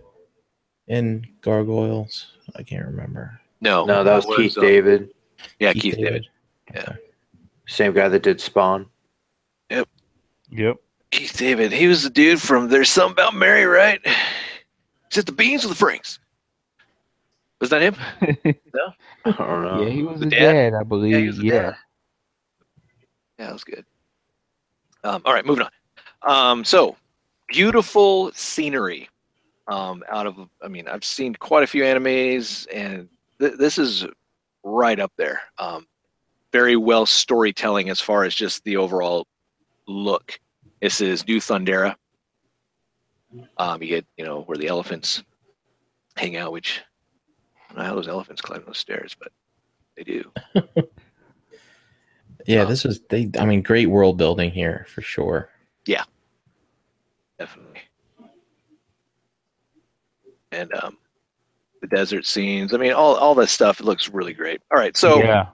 in 0.86 1.26
Gargoyles? 1.42 2.36
I 2.56 2.62
can't 2.62 2.86
remember. 2.86 3.40
No, 3.60 3.84
No, 3.84 4.04
that 4.04 4.24
was 4.26 4.36
Keith 4.36 4.56
uh, 4.56 4.60
David. 4.60 5.10
Yeah, 5.58 5.72
Keith, 5.72 5.96
David. 5.96 6.26
Yeah. 6.74 6.94
Same 7.66 7.92
guy 7.92 8.08
that 8.08 8.22
did 8.22 8.40
Spawn. 8.40 8.86
Yep. 9.70 9.88
Yep. 10.50 10.76
Keith 11.10 11.36
David. 11.36 11.72
He 11.72 11.86
was 11.86 12.02
the 12.02 12.10
dude 12.10 12.40
from 12.40 12.68
There's 12.68 12.88
Something 12.88 13.12
About 13.12 13.34
Mary, 13.34 13.64
right? 13.66 14.00
Is 15.10 15.18
it 15.18 15.26
the 15.26 15.32
beans 15.32 15.64
or 15.64 15.68
the 15.68 15.74
franks? 15.74 16.18
Was 17.60 17.70
that 17.70 17.82
him? 17.82 17.96
no? 18.74 18.92
I 19.24 19.30
don't 19.32 19.62
know. 19.64 19.82
yeah, 19.82 19.88
he 19.90 20.02
was 20.02 20.20
The 20.20 20.26
the 20.26 20.30
dad? 20.30 20.52
dad, 20.70 20.74
I 20.74 20.82
believe. 20.84 21.12
Yeah, 21.12 21.18
Yeah. 21.18 21.22
he 21.22 21.26
was 21.28 21.36
the 21.38 21.48
dad. 21.50 21.76
Yeah, 23.38 23.46
that 23.46 23.52
was 23.52 23.64
good. 23.64 23.84
Um, 25.04 25.22
all 25.24 25.32
right, 25.32 25.44
moving 25.46 25.64
on. 25.64 25.70
Um, 26.22 26.64
so, 26.64 26.96
beautiful 27.48 28.30
scenery. 28.34 29.08
Um, 29.66 30.02
out 30.08 30.26
of, 30.26 30.36
I 30.62 30.68
mean, 30.68 30.88
I've 30.88 31.04
seen 31.04 31.34
quite 31.34 31.62
a 31.62 31.66
few 31.66 31.82
animes, 31.82 32.66
and 32.72 33.08
th- 33.38 33.58
this 33.58 33.76
is 33.78 34.06
right 34.64 34.98
up 34.98 35.12
there. 35.18 35.40
Um, 35.58 35.86
very 36.52 36.76
well 36.76 37.04
storytelling 37.04 37.90
as 37.90 38.00
far 38.00 38.24
as 38.24 38.34
just 38.34 38.64
the 38.64 38.78
overall 38.78 39.26
look. 39.86 40.40
This 40.80 41.00
is 41.02 41.26
New 41.28 41.38
Thundera. 41.38 41.96
Um, 43.58 43.82
you 43.82 43.88
get, 43.88 44.06
you 44.16 44.24
know, 44.24 44.40
where 44.42 44.56
the 44.56 44.68
elephants 44.68 45.22
hang 46.16 46.36
out, 46.36 46.52
which 46.52 46.80
I 47.68 47.74
don't 47.74 47.82
know 47.82 47.88
how 47.90 47.94
those 47.94 48.08
elephants 48.08 48.40
climb 48.40 48.62
those 48.66 48.78
stairs, 48.78 49.14
but 49.18 49.32
they 49.96 50.04
do. 50.04 50.32
Yeah, 52.46 52.62
Uh, 52.62 52.66
this 52.66 52.84
was 52.84 53.00
they. 53.10 53.28
I 53.38 53.44
mean, 53.44 53.60
great 53.60 53.90
world 53.90 54.16
building 54.16 54.50
here 54.50 54.86
for 54.88 55.02
sure. 55.02 55.50
Definitely. 57.38 57.80
And 60.50 60.72
um, 60.74 60.96
the 61.80 61.86
desert 61.86 62.26
scenes. 62.26 62.74
I 62.74 62.78
mean, 62.78 62.92
all 62.92 63.16
all 63.16 63.34
that 63.36 63.48
stuff 63.48 63.80
looks 63.80 64.08
really 64.08 64.32
great. 64.32 64.60
All 64.70 64.78
right, 64.78 64.96
so 64.96 65.18
yeah. 65.18 65.46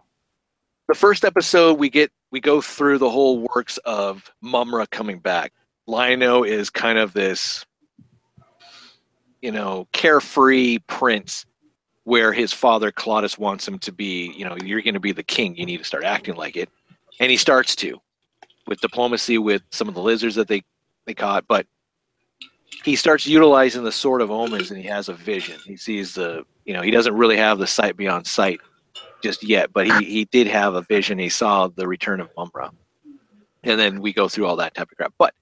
the 0.88 0.94
first 0.94 1.24
episode 1.24 1.78
we 1.78 1.90
get 1.90 2.10
we 2.30 2.40
go 2.40 2.60
through 2.60 2.98
the 2.98 3.10
whole 3.10 3.46
works 3.54 3.78
of 3.78 4.30
Mumm-Ra 4.40 4.86
coming 4.90 5.18
back. 5.18 5.52
Lion-O 5.86 6.44
is 6.44 6.70
kind 6.70 6.98
of 6.98 7.12
this, 7.12 7.66
you 9.42 9.52
know, 9.52 9.86
carefree 9.92 10.78
prince 10.86 11.44
where 12.04 12.32
his 12.32 12.52
father 12.52 12.90
Claudius 12.90 13.38
wants 13.38 13.68
him 13.68 13.78
to 13.80 13.92
be. 13.92 14.32
You 14.32 14.46
know, 14.46 14.56
you're 14.64 14.82
going 14.82 14.94
to 14.94 15.00
be 15.00 15.12
the 15.12 15.22
king. 15.22 15.56
You 15.56 15.66
need 15.66 15.78
to 15.78 15.84
start 15.84 16.04
acting 16.04 16.36
like 16.36 16.56
it, 16.56 16.70
and 17.20 17.30
he 17.30 17.36
starts 17.36 17.76
to 17.76 18.00
with 18.66 18.80
diplomacy 18.80 19.38
with 19.38 19.62
some 19.70 19.88
of 19.88 19.94
the 19.94 20.02
lizards 20.02 20.36
that 20.36 20.48
they 20.48 20.62
they 21.06 21.14
caught, 21.14 21.46
but 21.46 21.66
he 22.82 22.96
starts 22.96 23.26
utilizing 23.26 23.84
the 23.84 23.92
sword 23.92 24.20
of 24.20 24.30
omens 24.30 24.70
and 24.70 24.80
he 24.80 24.86
has 24.88 25.08
a 25.08 25.14
vision. 25.14 25.58
He 25.64 25.76
sees 25.76 26.14
the, 26.14 26.44
you 26.64 26.74
know, 26.74 26.82
he 26.82 26.90
doesn't 26.90 27.14
really 27.14 27.36
have 27.36 27.58
the 27.58 27.66
sight 27.66 27.96
beyond 27.96 28.26
sight 28.26 28.60
just 29.22 29.42
yet, 29.42 29.72
but 29.72 29.86
he, 29.86 30.04
he 30.04 30.24
did 30.26 30.46
have 30.46 30.74
a 30.74 30.82
vision. 30.82 31.18
He 31.18 31.28
saw 31.28 31.68
the 31.68 31.86
return 31.86 32.20
of 32.20 32.28
Mumm-Ra. 32.36 32.70
And 33.62 33.80
then 33.80 34.00
we 34.00 34.12
go 34.12 34.28
through 34.28 34.46
all 34.46 34.56
that 34.56 34.74
type 34.74 34.90
of 34.90 34.96
crap. 34.96 35.14
But 35.18 35.34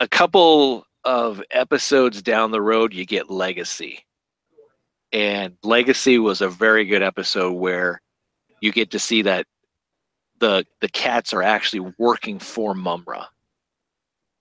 a 0.00 0.08
couple 0.08 0.86
of 1.04 1.42
episodes 1.50 2.22
down 2.22 2.50
the 2.50 2.62
road, 2.62 2.94
you 2.94 3.04
get 3.04 3.30
Legacy. 3.30 4.04
And 5.12 5.56
Legacy 5.62 6.18
was 6.18 6.40
a 6.40 6.48
very 6.48 6.84
good 6.84 7.02
episode 7.02 7.52
where 7.52 8.00
you 8.60 8.72
get 8.72 8.90
to 8.92 8.98
see 8.98 9.22
that 9.22 9.46
the 10.38 10.64
the 10.80 10.88
cats 10.88 11.32
are 11.32 11.42
actually 11.42 11.92
working 11.98 12.38
for 12.38 12.74
Mumm-Ra. 12.74 13.26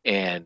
And 0.05 0.45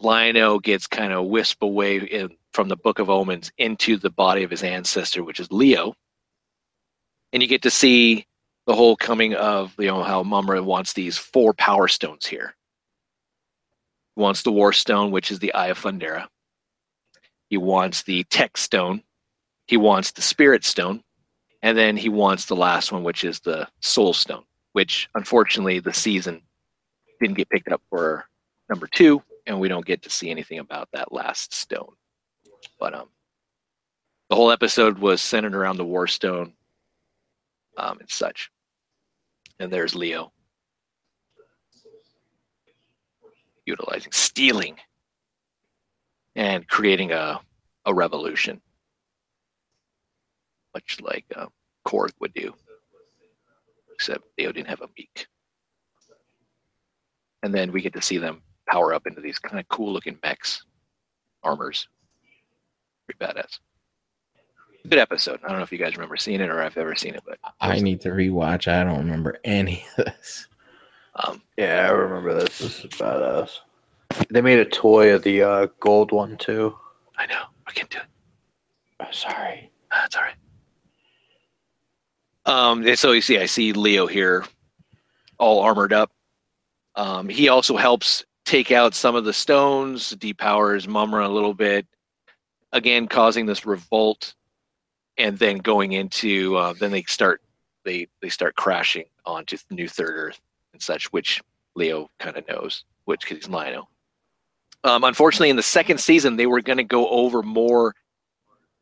Lion-O 0.00 0.58
gets 0.58 0.86
kind 0.86 1.12
of 1.12 1.26
wisped 1.26 1.64
away 1.64 1.98
in, 1.98 2.30
from 2.52 2.68
the 2.68 2.76
Book 2.76 2.98
of 2.98 3.10
Omens 3.10 3.52
into 3.58 3.96
the 3.96 4.10
body 4.10 4.42
of 4.42 4.50
his 4.50 4.62
ancestor, 4.62 5.22
which 5.22 5.40
is 5.40 5.52
Leo. 5.52 5.94
And 7.32 7.42
you 7.42 7.48
get 7.48 7.62
to 7.62 7.70
see 7.70 8.26
the 8.66 8.74
whole 8.74 8.96
coming 8.96 9.34
of 9.34 9.74
you 9.78 9.86
know 9.86 10.02
how 10.02 10.22
Mumm-Ra 10.22 10.60
wants 10.60 10.92
these 10.92 11.16
four 11.18 11.54
power 11.54 11.88
stones 11.88 12.26
here. 12.26 12.54
He 14.16 14.22
wants 14.22 14.42
the 14.42 14.52
War 14.52 14.72
Stone, 14.72 15.10
which 15.10 15.30
is 15.30 15.38
the 15.38 15.54
Eye 15.54 15.68
of 15.68 15.78
Thundera. 15.78 16.26
He 17.48 17.56
wants 17.56 18.02
the 18.02 18.24
Tech 18.24 18.56
Stone. 18.56 19.02
He 19.66 19.76
wants 19.76 20.12
the 20.12 20.22
Spirit 20.22 20.64
Stone, 20.64 21.02
and 21.62 21.78
then 21.78 21.96
he 21.96 22.08
wants 22.08 22.46
the 22.46 22.56
last 22.56 22.90
one, 22.90 23.04
which 23.04 23.22
is 23.22 23.40
the 23.40 23.68
Soul 23.80 24.12
Stone. 24.12 24.44
Which 24.72 25.08
unfortunately 25.14 25.80
the 25.80 25.92
season 25.92 26.42
didn't 27.20 27.36
get 27.36 27.50
picked 27.50 27.70
up 27.70 27.82
for 27.90 28.26
number 28.68 28.86
two, 28.86 29.22
and 29.50 29.58
we 29.58 29.66
don't 29.66 29.84
get 29.84 30.02
to 30.02 30.10
see 30.10 30.30
anything 30.30 30.60
about 30.60 30.88
that 30.92 31.12
last 31.12 31.52
stone. 31.52 31.94
But 32.78 32.94
um, 32.94 33.08
the 34.28 34.36
whole 34.36 34.52
episode 34.52 35.00
was 35.00 35.20
centered 35.20 35.56
around 35.56 35.76
the 35.76 35.84
War 35.84 36.06
Stone 36.06 36.52
um, 37.76 37.98
and 37.98 38.08
such. 38.08 38.48
And 39.58 39.72
there's 39.72 39.96
Leo 39.96 40.32
utilizing 43.66 44.12
stealing 44.12 44.76
and 46.36 46.66
creating 46.68 47.10
a 47.10 47.40
a 47.86 47.92
revolution, 47.92 48.60
much 50.74 50.98
like 51.00 51.24
uh, 51.34 51.46
Korg 51.84 52.12
would 52.20 52.34
do, 52.34 52.54
except 53.92 54.22
Leo 54.38 54.52
didn't 54.52 54.68
have 54.68 54.82
a 54.82 54.88
meek. 54.96 55.26
And 57.42 57.52
then 57.52 57.72
we 57.72 57.82
get 57.82 57.94
to 57.94 58.02
see 58.02 58.18
them 58.18 58.42
power 58.70 58.94
up 58.94 59.06
into 59.06 59.20
these 59.20 59.38
kind 59.38 59.58
of 59.58 59.68
cool 59.68 59.92
looking 59.92 60.18
mechs, 60.22 60.64
armors. 61.42 61.88
Pretty 63.06 63.18
badass. 63.18 63.58
Good 64.88 64.98
episode. 64.98 65.40
I 65.44 65.48
don't 65.48 65.58
know 65.58 65.62
if 65.62 65.72
you 65.72 65.78
guys 65.78 65.96
remember 65.96 66.16
seeing 66.16 66.40
it 66.40 66.48
or 66.48 66.62
I've 66.62 66.76
ever 66.78 66.94
seen 66.94 67.14
it, 67.14 67.22
but 67.26 67.38
I 67.60 67.80
need 67.80 68.00
to 68.02 68.10
rewatch. 68.10 68.66
I 68.66 68.82
don't 68.84 68.98
remember 68.98 69.38
any 69.44 69.84
of 69.98 70.06
this. 70.06 70.46
um, 71.16 71.42
Yeah, 71.56 71.86
I 71.88 71.90
remember 71.90 72.34
this. 72.34 72.58
This 72.58 72.78
is 72.84 72.90
badass. 72.92 73.58
They 74.30 74.40
made 74.40 74.58
a 74.58 74.64
toy 74.64 75.14
of 75.14 75.22
the 75.22 75.42
uh, 75.42 75.66
gold 75.80 76.12
one 76.12 76.36
too. 76.36 76.76
I 77.18 77.26
know 77.26 77.42
I 77.66 77.72
can't 77.72 77.90
do 77.90 77.98
it. 77.98 78.04
Oh, 79.00 79.06
sorry. 79.12 79.70
That's 79.92 80.16
all 80.16 80.22
right. 80.22 80.34
Um, 82.46 82.96
so 82.96 83.12
you 83.12 83.20
see, 83.20 83.38
I 83.38 83.46
see 83.46 83.72
Leo 83.72 84.06
here, 84.06 84.44
all 85.38 85.60
armored 85.60 85.92
up. 85.92 86.10
Um, 86.96 87.28
he 87.28 87.48
also 87.48 87.76
helps 87.76 88.24
take 88.50 88.72
out 88.72 88.94
some 88.96 89.14
of 89.14 89.24
the 89.24 89.32
stones, 89.32 90.12
depowers 90.16 90.88
Mumm-Ra 90.88 91.24
a 91.24 91.28
little 91.28 91.54
bit, 91.54 91.86
again 92.72 93.06
causing 93.06 93.46
this 93.46 93.64
revolt, 93.64 94.34
and 95.16 95.38
then 95.38 95.58
going 95.58 95.92
into 95.92 96.56
uh, 96.56 96.72
then 96.72 96.90
they 96.90 97.04
start 97.04 97.40
they 97.84 98.08
they 98.20 98.28
start 98.28 98.56
crashing 98.56 99.04
onto 99.24 99.56
New 99.70 99.86
Third 99.86 100.10
Earth 100.10 100.40
and 100.72 100.82
such, 100.82 101.12
which 101.12 101.40
Leo 101.76 102.10
kind 102.18 102.36
of 102.36 102.48
knows, 102.48 102.84
which 103.04 103.20
because 103.20 103.36
he's 103.36 103.48
Lion-O. 103.48 103.86
Um, 104.82 105.04
unfortunately, 105.04 105.50
in 105.50 105.56
the 105.56 105.62
second 105.62 105.98
season, 105.98 106.34
they 106.34 106.46
were 106.46 106.60
going 106.60 106.78
to 106.78 106.84
go 106.84 107.08
over 107.08 107.44
more 107.44 107.94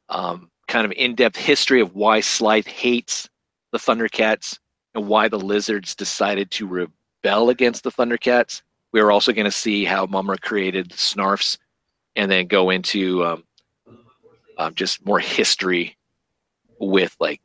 um, 0.09 0.51
kind 0.67 0.87
of 0.87 0.93
in-depth 0.93 1.37
history 1.37 1.83
of 1.83 1.95
why 1.95 2.21
Slithe 2.21 2.67
hates 2.67 3.29
the 3.73 3.79
Thundercats 3.79 4.59
and 4.95 5.09
why 5.09 5.29
the 5.29 5.39
Lizards 5.39 5.95
decided 5.95 6.51
to 6.53 6.67
rebel 6.67 7.51
against 7.51 7.83
the 7.83 7.91
Thundercats. 7.91 8.63
We 8.93 9.01
are 9.01 9.11
also 9.11 9.33
going 9.33 9.45
to 9.45 9.51
see 9.51 9.85
how 9.85 10.07
Mumm-Ra 10.07 10.37
created 10.41 10.91
the 10.91 10.97
Snarfs, 10.97 11.59
and 12.17 12.31
then 12.31 12.47
go 12.47 12.71
into 12.71 13.25
um, 13.25 13.45
um, 14.57 14.75
just 14.75 15.05
more 15.05 15.21
history 15.21 15.97
with 16.81 17.15
like 17.21 17.41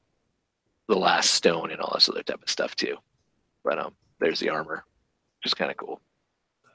the 0.88 0.96
Last 0.96 1.32
Stone 1.32 1.72
and 1.72 1.80
all 1.80 1.92
this 1.94 2.10
other 2.10 2.24
type 2.24 2.42
of 2.42 2.50
stuff 2.50 2.76
too. 2.76 2.98
But 3.64 3.78
um, 3.80 3.94
there's 4.20 4.40
the 4.40 4.50
armor, 4.50 4.84
which 5.40 5.52
is 5.52 5.54
kind 5.54 5.72
of 5.72 5.78
cool. 5.78 6.02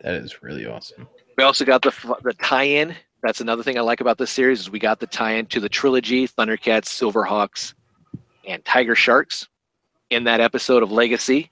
That 0.01 0.15
is 0.15 0.43
really 0.43 0.67
awesome. 0.67 1.09
We 1.37 1.45
also 1.45 1.65
got 1.65 1.83
the 1.83 1.93
the 2.23 2.35
tie-in. 2.35 2.95
That's 3.23 3.41
another 3.41 3.63
thing 3.63 3.79
I 3.79 3.81
like 3.81 4.01
about 4.01 4.17
this 4.17 4.31
series 4.31 4.61
is 4.61 4.71
we 4.71 4.79
got 4.79 5.01
the 5.01 5.07
tie-in 5.07 5.47
to 5.47 5.61
the 5.61 5.69
trilogy: 5.69 6.29
Thundercats, 6.29 6.87
Silverhawks, 6.87 7.75
and 8.47 8.65
Tiger 8.65 8.95
Sharks. 8.95 9.49
In 10.11 10.25
that 10.25 10.41
episode 10.41 10.83
of 10.83 10.91
Legacy, 10.91 11.51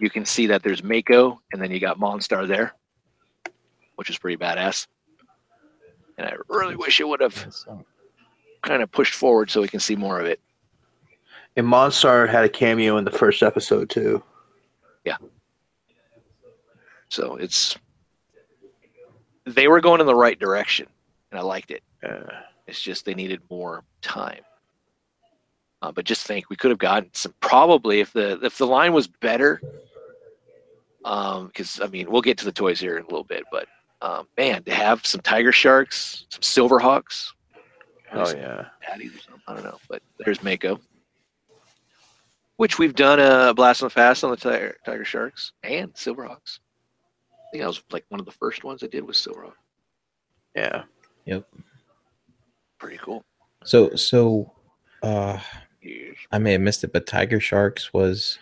you 0.00 0.10
can 0.10 0.24
see 0.24 0.46
that 0.48 0.62
there's 0.62 0.82
Mako, 0.82 1.40
and 1.52 1.60
then 1.62 1.70
you 1.70 1.80
got 1.80 1.98
Monstar 1.98 2.46
there, 2.46 2.74
which 3.96 4.10
is 4.10 4.18
pretty 4.18 4.36
badass. 4.36 4.86
And 6.18 6.26
I 6.26 6.34
really 6.48 6.76
wish 6.76 7.00
it 7.00 7.08
would 7.08 7.20
have 7.20 7.46
kind 8.62 8.82
of 8.82 8.90
pushed 8.90 9.14
forward 9.14 9.50
so 9.50 9.60
we 9.60 9.68
can 9.68 9.80
see 9.80 9.96
more 9.96 10.20
of 10.20 10.26
it. 10.26 10.40
And 11.56 11.66
Monstar 11.66 12.28
had 12.28 12.44
a 12.44 12.48
cameo 12.48 12.96
in 12.96 13.04
the 13.04 13.10
first 13.10 13.42
episode 13.42 13.90
too. 13.90 14.22
Yeah. 15.04 15.16
So 17.08 17.36
it's 17.36 17.76
they 19.44 19.68
were 19.68 19.80
going 19.80 20.00
in 20.00 20.06
the 20.06 20.14
right 20.14 20.38
direction, 20.38 20.86
and 21.30 21.38
I 21.38 21.42
liked 21.42 21.70
it. 21.70 21.82
Yeah. 22.02 22.24
It's 22.66 22.80
just 22.80 23.04
they 23.04 23.14
needed 23.14 23.40
more 23.50 23.84
time. 24.00 24.40
Uh, 25.84 25.92
but 25.92 26.06
just 26.06 26.26
think, 26.26 26.48
we 26.48 26.56
could 26.56 26.70
have 26.70 26.78
gotten 26.78 27.10
some. 27.12 27.34
Probably 27.40 28.00
if 28.00 28.10
the 28.14 28.42
if 28.42 28.56
the 28.56 28.66
line 28.66 28.94
was 28.94 29.06
better, 29.06 29.60
because 31.02 31.78
I 31.78 31.88
mean 31.88 32.10
we'll 32.10 32.22
get 32.22 32.38
to 32.38 32.46
the 32.46 32.52
toys 32.52 32.80
here 32.80 32.96
in 32.96 33.02
a 33.02 33.06
little 33.06 33.22
bit, 33.22 33.44
but 33.52 33.68
um, 34.00 34.26
man, 34.38 34.62
to 34.62 34.72
have 34.72 35.04
some 35.04 35.20
tiger 35.20 35.52
sharks, 35.52 36.24
some 36.30 36.40
silver 36.40 36.78
hawks, 36.78 37.34
Oh 38.14 38.30
yeah. 38.34 38.64
patties 38.80 39.14
or 39.14 39.18
something, 39.18 39.42
I 39.46 39.52
don't 39.52 39.64
know. 39.64 39.76
But 39.86 40.00
there's 40.24 40.42
Mako, 40.42 40.80
which 42.56 42.78
we've 42.78 42.94
done 42.94 43.20
a 43.20 43.52
blast 43.52 43.82
on 43.82 43.88
the 43.88 43.90
fast 43.90 44.24
on 44.24 44.30
the 44.30 44.38
tiger, 44.38 44.78
tiger 44.86 45.04
sharks 45.04 45.52
and 45.64 45.92
silverhawks. 45.92 46.60
I 47.30 47.44
think 47.52 47.60
that 47.62 47.66
was 47.66 47.84
like 47.90 48.06
one 48.08 48.20
of 48.20 48.26
the 48.26 48.32
first 48.32 48.64
ones 48.64 48.82
I 48.82 48.86
did 48.86 49.06
was 49.06 49.18
silverhawk. 49.18 49.52
Yeah. 50.56 50.84
yep. 51.26 51.46
Pretty 52.78 52.96
cool. 52.96 53.22
So 53.64 53.94
so 53.96 54.50
uh 55.02 55.38
Yes. 55.42 55.42
I 56.32 56.38
may 56.38 56.52
have 56.52 56.60
missed 56.60 56.84
it, 56.84 56.92
but 56.92 57.06
Tiger 57.06 57.40
Sharks 57.40 57.92
was 57.92 58.38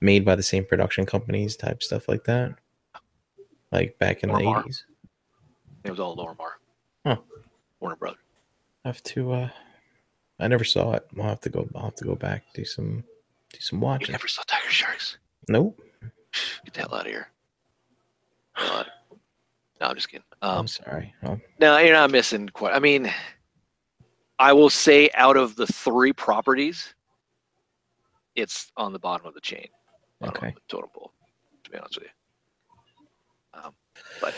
made 0.00 0.24
by 0.24 0.34
the 0.34 0.42
same 0.42 0.64
production 0.64 1.06
companies, 1.06 1.56
type 1.56 1.82
stuff 1.82 2.08
like 2.08 2.24
that. 2.24 2.54
Like 3.72 3.98
back 3.98 4.22
in 4.22 4.30
the 4.30 4.38
eighties. 4.38 4.84
It 5.84 5.90
was 5.90 6.00
all 6.00 6.16
Lorimar. 6.16 6.52
Huh. 7.04 7.16
Warner 7.80 7.96
Brothers. 7.96 8.20
I 8.84 8.88
have 8.88 9.02
to 9.04 9.32
uh 9.32 9.48
I 10.38 10.48
never 10.48 10.64
saw 10.64 10.92
it. 10.92 11.06
I'll 11.18 11.24
have 11.28 11.40
to 11.42 11.48
go 11.50 11.68
I'll 11.74 11.84
have 11.84 11.94
to 11.96 12.04
go 12.04 12.14
back, 12.14 12.44
do 12.54 12.64
some 12.64 13.04
do 13.52 13.60
some 13.60 13.80
watching. 13.80 14.08
You 14.08 14.12
never 14.12 14.28
saw 14.28 14.42
Tiger 14.46 14.70
Sharks? 14.70 15.18
Nope. 15.48 15.80
Get 16.64 16.74
the 16.74 16.80
hell 16.80 16.94
out 16.94 17.06
of 17.06 17.12
here. 17.12 17.28
No, 19.80 19.88
I'm 19.88 19.94
just 19.96 20.08
kidding. 20.08 20.24
I'm 20.40 20.58
Um, 20.60 20.66
sorry. 20.68 21.12
Oh, 21.24 21.38
no, 21.60 21.78
you're 21.78 21.92
not 21.94 22.10
missing 22.10 22.48
quite. 22.48 22.74
I 22.74 22.78
mean, 22.78 23.12
I 24.38 24.52
will 24.52 24.70
say 24.70 25.10
out 25.14 25.36
of 25.36 25.56
the 25.56 25.66
three 25.66 26.12
properties, 26.12 26.94
it's 28.34 28.72
on 28.76 28.92
the 28.92 28.98
bottom 28.98 29.26
of 29.26 29.34
the 29.34 29.40
chain. 29.40 29.68
okay. 30.22 30.52
the 30.54 30.60
totem 30.68 30.90
pole. 30.94 31.12
To 31.64 31.70
be 31.70 31.78
honest 31.78 31.98
with 31.98 32.08
you. 32.08 33.60
Um, 33.62 33.74
but 34.20 34.34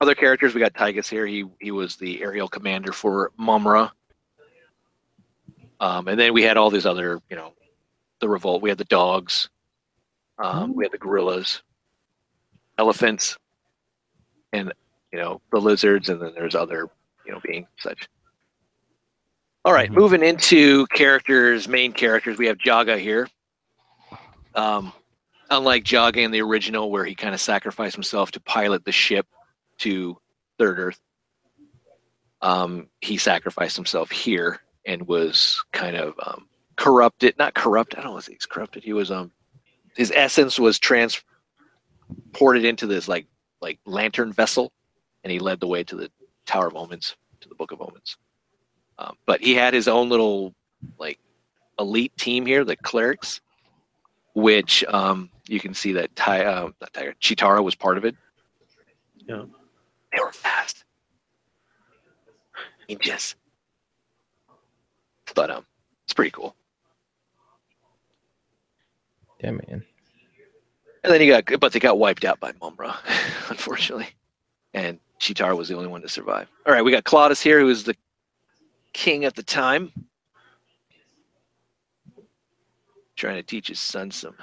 other 0.00 0.14
characters, 0.14 0.54
we 0.54 0.60
got 0.60 0.74
Tygus 0.74 1.08
here. 1.08 1.26
He 1.26 1.44
he 1.60 1.70
was 1.70 1.96
the 1.96 2.22
aerial 2.22 2.48
commander 2.48 2.92
for 2.92 3.32
Mumm-Ra. 3.38 3.90
Um, 5.80 6.08
and 6.08 6.18
then 6.18 6.32
we 6.32 6.42
had 6.42 6.56
all 6.56 6.70
these 6.70 6.86
other, 6.86 7.20
you 7.28 7.36
know, 7.36 7.52
the 8.20 8.28
revolt. 8.28 8.62
We 8.62 8.68
had 8.68 8.78
the 8.78 8.84
dogs. 8.84 9.48
Um, 10.38 10.74
we 10.74 10.84
had 10.84 10.92
the 10.92 10.98
gorillas, 10.98 11.62
elephants, 12.78 13.38
and 14.52 14.72
you 15.12 15.18
know 15.18 15.40
the 15.50 15.60
lizards, 15.60 16.10
and 16.10 16.20
then 16.20 16.32
there's 16.34 16.54
other, 16.54 16.88
you 17.24 17.32
know, 17.32 17.40
beings 17.42 17.68
such. 17.78 18.08
All 19.66 19.72
right, 19.72 19.90
Mhm. 19.90 19.94
moving 19.94 20.22
into 20.22 20.86
characters, 20.88 21.66
main 21.66 21.92
characters. 21.92 22.38
We 22.38 22.46
have 22.46 22.56
Jaga 22.58 23.00
here. 23.00 23.28
Um, 24.54 24.92
unlike 25.50 25.82
Jaga 25.82 26.18
in 26.18 26.30
the 26.30 26.40
original, 26.40 26.88
where 26.88 27.04
he 27.04 27.16
kind 27.16 27.34
of 27.34 27.40
sacrificed 27.40 27.96
himself 27.96 28.30
to 28.30 28.40
pilot 28.40 28.84
the 28.84 28.92
ship 28.92 29.26
to 29.78 30.16
Third 30.56 30.78
Earth, 30.78 31.00
um, 32.42 32.88
he 33.00 33.16
sacrificed 33.16 33.74
himself 33.74 34.12
here 34.12 34.60
and 34.84 35.04
was 35.08 35.60
kind 35.72 35.96
of 35.96 36.14
um, 36.24 36.48
corrupted. 36.76 37.36
Not 37.36 37.54
corrupt. 37.54 37.98
I 37.98 38.02
don't 38.02 38.12
know 38.12 38.18
if 38.18 38.26
he's 38.26 38.46
corrupted. 38.46 38.84
He 38.84 38.92
was 38.92 39.10
um, 39.10 39.32
his 39.96 40.12
essence 40.14 40.60
was 40.60 40.78
transported 40.78 41.24
into 42.64 42.86
this 42.86 43.08
like 43.08 43.26
like 43.60 43.80
lantern 43.84 44.32
vessel, 44.32 44.72
and 45.24 45.32
he 45.32 45.40
led 45.40 45.58
the 45.58 45.66
way 45.66 45.82
to 45.82 45.96
the 45.96 46.08
Tower 46.46 46.68
of 46.68 46.76
Omens, 46.76 47.16
to 47.40 47.48
the 47.48 47.56
Book 47.56 47.72
of 47.72 47.80
Omens. 47.82 48.16
Um, 48.98 49.16
but 49.26 49.40
he 49.40 49.54
had 49.54 49.74
his 49.74 49.88
own 49.88 50.08
little 50.08 50.54
like 50.98 51.18
elite 51.78 52.16
team 52.16 52.46
here, 52.46 52.64
the 52.64 52.76
clerics, 52.76 53.40
which 54.34 54.84
um, 54.84 55.30
you 55.48 55.60
can 55.60 55.74
see 55.74 55.92
that 55.92 56.14
Ty, 56.16 56.44
uh, 56.44 56.70
not 56.80 56.92
Tiger, 56.92 57.14
Cheetara 57.20 57.62
was 57.62 57.74
part 57.74 57.98
of 57.98 58.04
it. 58.04 58.16
Yeah. 59.28 59.44
They 60.12 60.18
were 60.20 60.32
fast. 60.32 60.84
Ninjas. 62.88 63.34
But 65.34 65.50
um, 65.50 65.66
it's 66.04 66.14
pretty 66.14 66.30
cool. 66.30 66.54
Yeah, 69.42 69.50
man. 69.50 69.84
And 71.04 71.12
then 71.12 71.20
he 71.20 71.28
got, 71.28 71.44
but 71.60 71.72
they 71.72 71.78
got 71.78 71.98
wiped 71.98 72.24
out 72.24 72.40
by 72.40 72.52
Mumm-Ra, 72.60 72.96
unfortunately. 73.48 74.08
And 74.74 74.98
Cheetara 75.20 75.56
was 75.56 75.68
the 75.68 75.76
only 75.76 75.88
one 75.88 76.02
to 76.02 76.08
survive. 76.08 76.48
All 76.66 76.72
right, 76.72 76.84
we 76.84 76.90
got 76.90 77.04
Claudius 77.04 77.40
here, 77.40 77.60
who 77.60 77.68
is 77.68 77.84
the 77.84 77.94
king 78.96 79.26
at 79.26 79.34
the 79.34 79.42
time, 79.42 79.92
trying 83.14 83.36
to 83.36 83.42
teach 83.42 83.68
his 83.68 83.78
son 83.78 84.10
some 84.10 84.34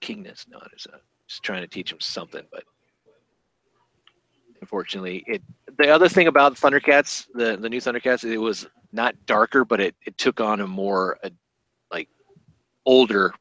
kingness. 0.00 0.46
No, 0.48 0.60
it's 0.72 0.86
just 1.26 1.42
trying 1.42 1.62
to 1.62 1.66
teach 1.66 1.90
him 1.90 1.98
something, 2.00 2.44
but 2.52 2.62
unfortunately, 4.60 5.24
it. 5.26 5.42
The 5.76 5.88
other 5.88 6.08
thing 6.08 6.28
about 6.28 6.54
Thundercats, 6.54 7.26
the 7.34 7.56
the 7.56 7.68
new 7.68 7.80
Thundercats, 7.80 8.22
it 8.24 8.38
was 8.38 8.66
not 8.92 9.16
darker, 9.26 9.64
but 9.64 9.80
it 9.80 9.96
it 10.06 10.16
took 10.16 10.40
on 10.40 10.60
a 10.60 10.66
more 10.68 11.18
uh, 11.24 11.30
like 11.90 12.08
older, 12.86 13.34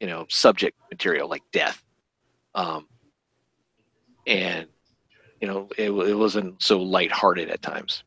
you 0.00 0.06
know, 0.06 0.26
subject 0.28 0.78
material 0.90 1.30
like 1.30 1.42
death, 1.50 1.82
um, 2.54 2.86
and 4.26 4.66
you 5.46 5.52
know, 5.52 5.68
it 5.78 5.90
it 6.08 6.14
wasn't 6.14 6.60
so 6.60 6.82
lighthearted 6.82 7.50
at 7.50 7.62
times. 7.62 8.02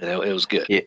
And 0.00 0.10
it, 0.10 0.28
it 0.28 0.32
was 0.32 0.44
good. 0.44 0.66
Yeah. 0.68 0.80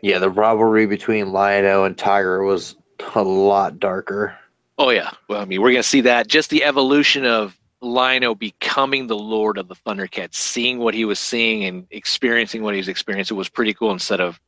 Yeah, 0.00 0.18
the 0.20 0.30
rivalry 0.30 0.86
between 0.86 1.32
Lion-O 1.32 1.82
and 1.82 1.98
Tiger 1.98 2.44
was 2.44 2.76
a 3.16 3.22
lot 3.22 3.80
darker. 3.80 4.38
Oh 4.78 4.90
yeah. 4.90 5.10
Well, 5.28 5.40
I 5.40 5.44
mean, 5.44 5.60
we're 5.60 5.72
gonna 5.72 5.82
see 5.82 6.02
that 6.02 6.28
just 6.28 6.50
the 6.50 6.62
evolution 6.62 7.24
of 7.24 7.58
Lion-O 7.80 8.36
becoming 8.36 9.08
the 9.08 9.18
Lord 9.18 9.58
of 9.58 9.66
the 9.66 9.74
Thundercats, 9.74 10.34
seeing 10.34 10.78
what 10.78 10.94
he 10.94 11.04
was 11.04 11.18
seeing 11.18 11.64
and 11.64 11.84
experiencing 11.90 12.62
what 12.62 12.74
he 12.74 12.78
was 12.78 12.88
experiencing 12.88 13.36
was 13.36 13.48
pretty 13.48 13.74
cool. 13.74 13.90
Instead 13.90 14.20
of, 14.20 14.38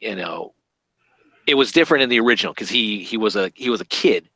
you 0.00 0.14
know, 0.14 0.52
it 1.46 1.54
was 1.54 1.72
different 1.72 2.02
in 2.02 2.10
the 2.10 2.20
original 2.20 2.52
because 2.52 2.68
he 2.68 3.02
he 3.02 3.16
was 3.16 3.34
a 3.34 3.50
he 3.54 3.70
was 3.70 3.80
a 3.80 3.86
kid, 3.86 4.28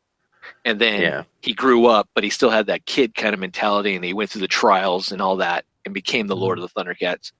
and 0.65 0.81
then 0.81 1.01
Yeah. 1.03 1.23
he 1.43 1.53
grew 1.53 1.87
up, 1.87 2.09
but 2.15 2.25
he 2.25 2.31
still 2.31 2.51
had 2.51 2.67
that 2.67 2.87
kid 2.87 3.15
kind 3.15 3.35
of 3.35 3.41
mentality, 3.41 3.95
and 3.95 4.05
he 4.05 4.13
went 4.13 4.31
through 4.31 4.43
the 4.43 4.49
trials 4.49 5.13
and 5.13 5.21
all 5.21 5.37
that, 5.37 5.65
and 5.85 5.95
became 5.95 6.27
the 6.27 6.37
Lord 6.37 6.59
mm-hmm. 6.59 6.65
of 6.65 6.73
the 6.75 6.81
Thundercats. 6.85 7.33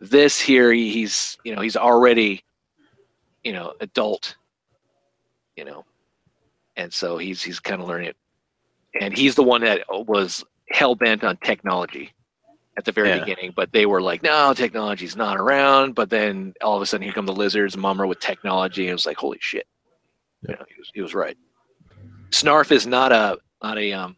This 0.00 0.40
here, 0.40 0.72
he, 0.72 0.90
he's 0.90 1.38
you 1.44 1.54
know 1.54 1.62
he's 1.62 1.76
already, 1.76 2.44
you 3.44 3.52
know, 3.52 3.72
adult, 3.80 4.36
you 5.56 5.64
know, 5.64 5.84
and 6.76 6.92
so 6.92 7.16
he's 7.18 7.42
he's 7.42 7.60
kind 7.60 7.80
of 7.80 7.88
learning 7.88 8.08
it, 8.08 8.16
and 9.00 9.16
he's 9.16 9.34
the 9.34 9.42
one 9.42 9.62
that 9.62 9.82
was 9.88 10.44
hell 10.70 10.94
bent 10.94 11.24
on 11.24 11.36
technology 11.38 12.12
at 12.76 12.84
the 12.84 12.92
very 12.92 13.08
Yeah. 13.08 13.20
beginning, 13.20 13.52
but 13.56 13.72
they 13.72 13.86
were 13.86 14.02
like, 14.02 14.22
no, 14.22 14.52
technology's 14.52 15.16
not 15.16 15.38
around. 15.38 15.94
But 15.94 16.10
then 16.10 16.52
all 16.60 16.76
of 16.76 16.82
a 16.82 16.86
sudden, 16.86 17.04
here 17.04 17.12
come 17.14 17.24
the 17.24 17.32
lizards, 17.32 17.74
Mumm-Ra 17.76 18.06
with 18.06 18.20
technology, 18.20 18.82
and 18.82 18.90
it 18.90 18.94
was 18.94 19.06
like, 19.06 19.16
holy 19.16 19.38
shit, 19.40 19.66
you 20.46 20.54
know, 20.54 20.64
he 20.68 20.74
was 20.78 20.90
he 20.92 21.00
was 21.00 21.14
right. 21.14 21.38
Snarf 22.30 22.70
is 22.72 22.86
not 22.86 23.12
a 23.12 23.38
not 23.62 23.78
a 23.78 23.92
um 23.92 24.16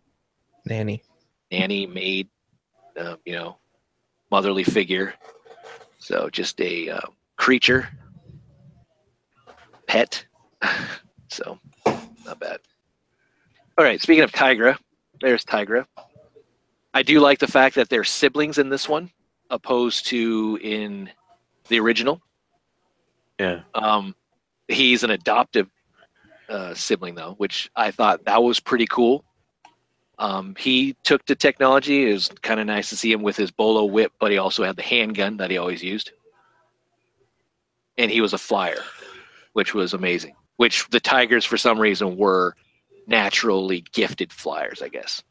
Nanny. 0.64 1.02
nanny 1.50 1.86
maid, 1.86 2.28
uh, 2.98 3.16
you 3.24 3.32
know, 3.32 3.56
motherly 4.30 4.64
figure. 4.64 5.14
So 5.98 6.28
just 6.30 6.60
a 6.60 6.90
uh, 6.90 7.00
creature, 7.36 7.88
pet. 9.86 10.24
so 11.28 11.58
not 12.24 12.38
bad. 12.38 12.60
All 13.76 13.84
right. 13.84 14.00
Speaking 14.00 14.24
of 14.24 14.32
Tygra, 14.32 14.76
there's 15.20 15.44
Tygra. 15.44 15.86
I 16.94 17.02
do 17.02 17.20
like 17.20 17.38
the 17.38 17.46
fact 17.46 17.74
that 17.76 17.88
they're 17.88 18.04
siblings 18.04 18.58
in 18.58 18.68
this 18.68 18.88
one, 18.88 19.10
opposed 19.50 20.06
to 20.06 20.58
in 20.62 21.10
the 21.68 21.78
original. 21.80 22.20
Yeah. 23.38 23.60
Um, 23.74 24.14
he's 24.66 25.04
an 25.04 25.10
adoptive 25.10 25.68
uh, 26.48 26.74
sibling, 26.74 27.14
though, 27.14 27.34
which 27.38 27.70
I 27.76 27.90
thought 27.90 28.24
that 28.24 28.42
was 28.42 28.60
pretty 28.60 28.86
cool. 28.86 29.24
Um, 30.18 30.56
he 30.58 30.96
took 31.04 31.24
to 31.26 31.36
technology. 31.36 32.10
It 32.10 32.12
was 32.14 32.28
kind 32.42 32.58
of 32.58 32.66
nice 32.66 32.88
to 32.90 32.96
see 32.96 33.12
him 33.12 33.22
with 33.22 33.36
his 33.36 33.50
bolo 33.50 33.84
whip, 33.84 34.12
but 34.18 34.32
he 34.32 34.38
also 34.38 34.64
had 34.64 34.76
the 34.76 34.82
handgun 34.82 35.36
that 35.36 35.50
he 35.50 35.58
always 35.58 35.82
used. 35.82 36.10
And 37.96 38.10
he 38.10 38.20
was 38.20 38.32
a 38.32 38.38
flyer, 38.38 38.82
which 39.52 39.74
was 39.74 39.94
amazing. 39.94 40.34
Which 40.56 40.88
the 40.90 41.00
Tigers, 41.00 41.44
for 41.44 41.56
some 41.56 41.78
reason, 41.78 42.16
were 42.16 42.56
naturally 43.06 43.84
gifted 43.92 44.32
flyers, 44.32 44.82
I 44.82 44.88
guess. 44.88 45.22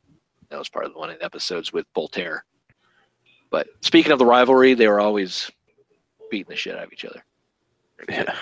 That 0.49 0.59
was 0.59 0.69
part 0.69 0.85
of 0.85 0.93
the 0.93 0.99
one 0.99 1.09
of 1.09 1.19
the 1.19 1.25
episodes 1.25 1.73
with 1.73 1.85
Vultaire. 1.93 2.41
But 3.49 3.67
speaking 3.81 4.11
of 4.11 4.19
the 4.19 4.25
rivalry, 4.25 4.73
they 4.73 4.87
were 4.87 5.01
always 5.01 5.51
beating 6.29 6.49
the 6.49 6.55
shit 6.55 6.75
out 6.75 6.83
of 6.83 6.93
each 6.93 7.05
other. 7.05 7.23
Yeah. 8.09 8.35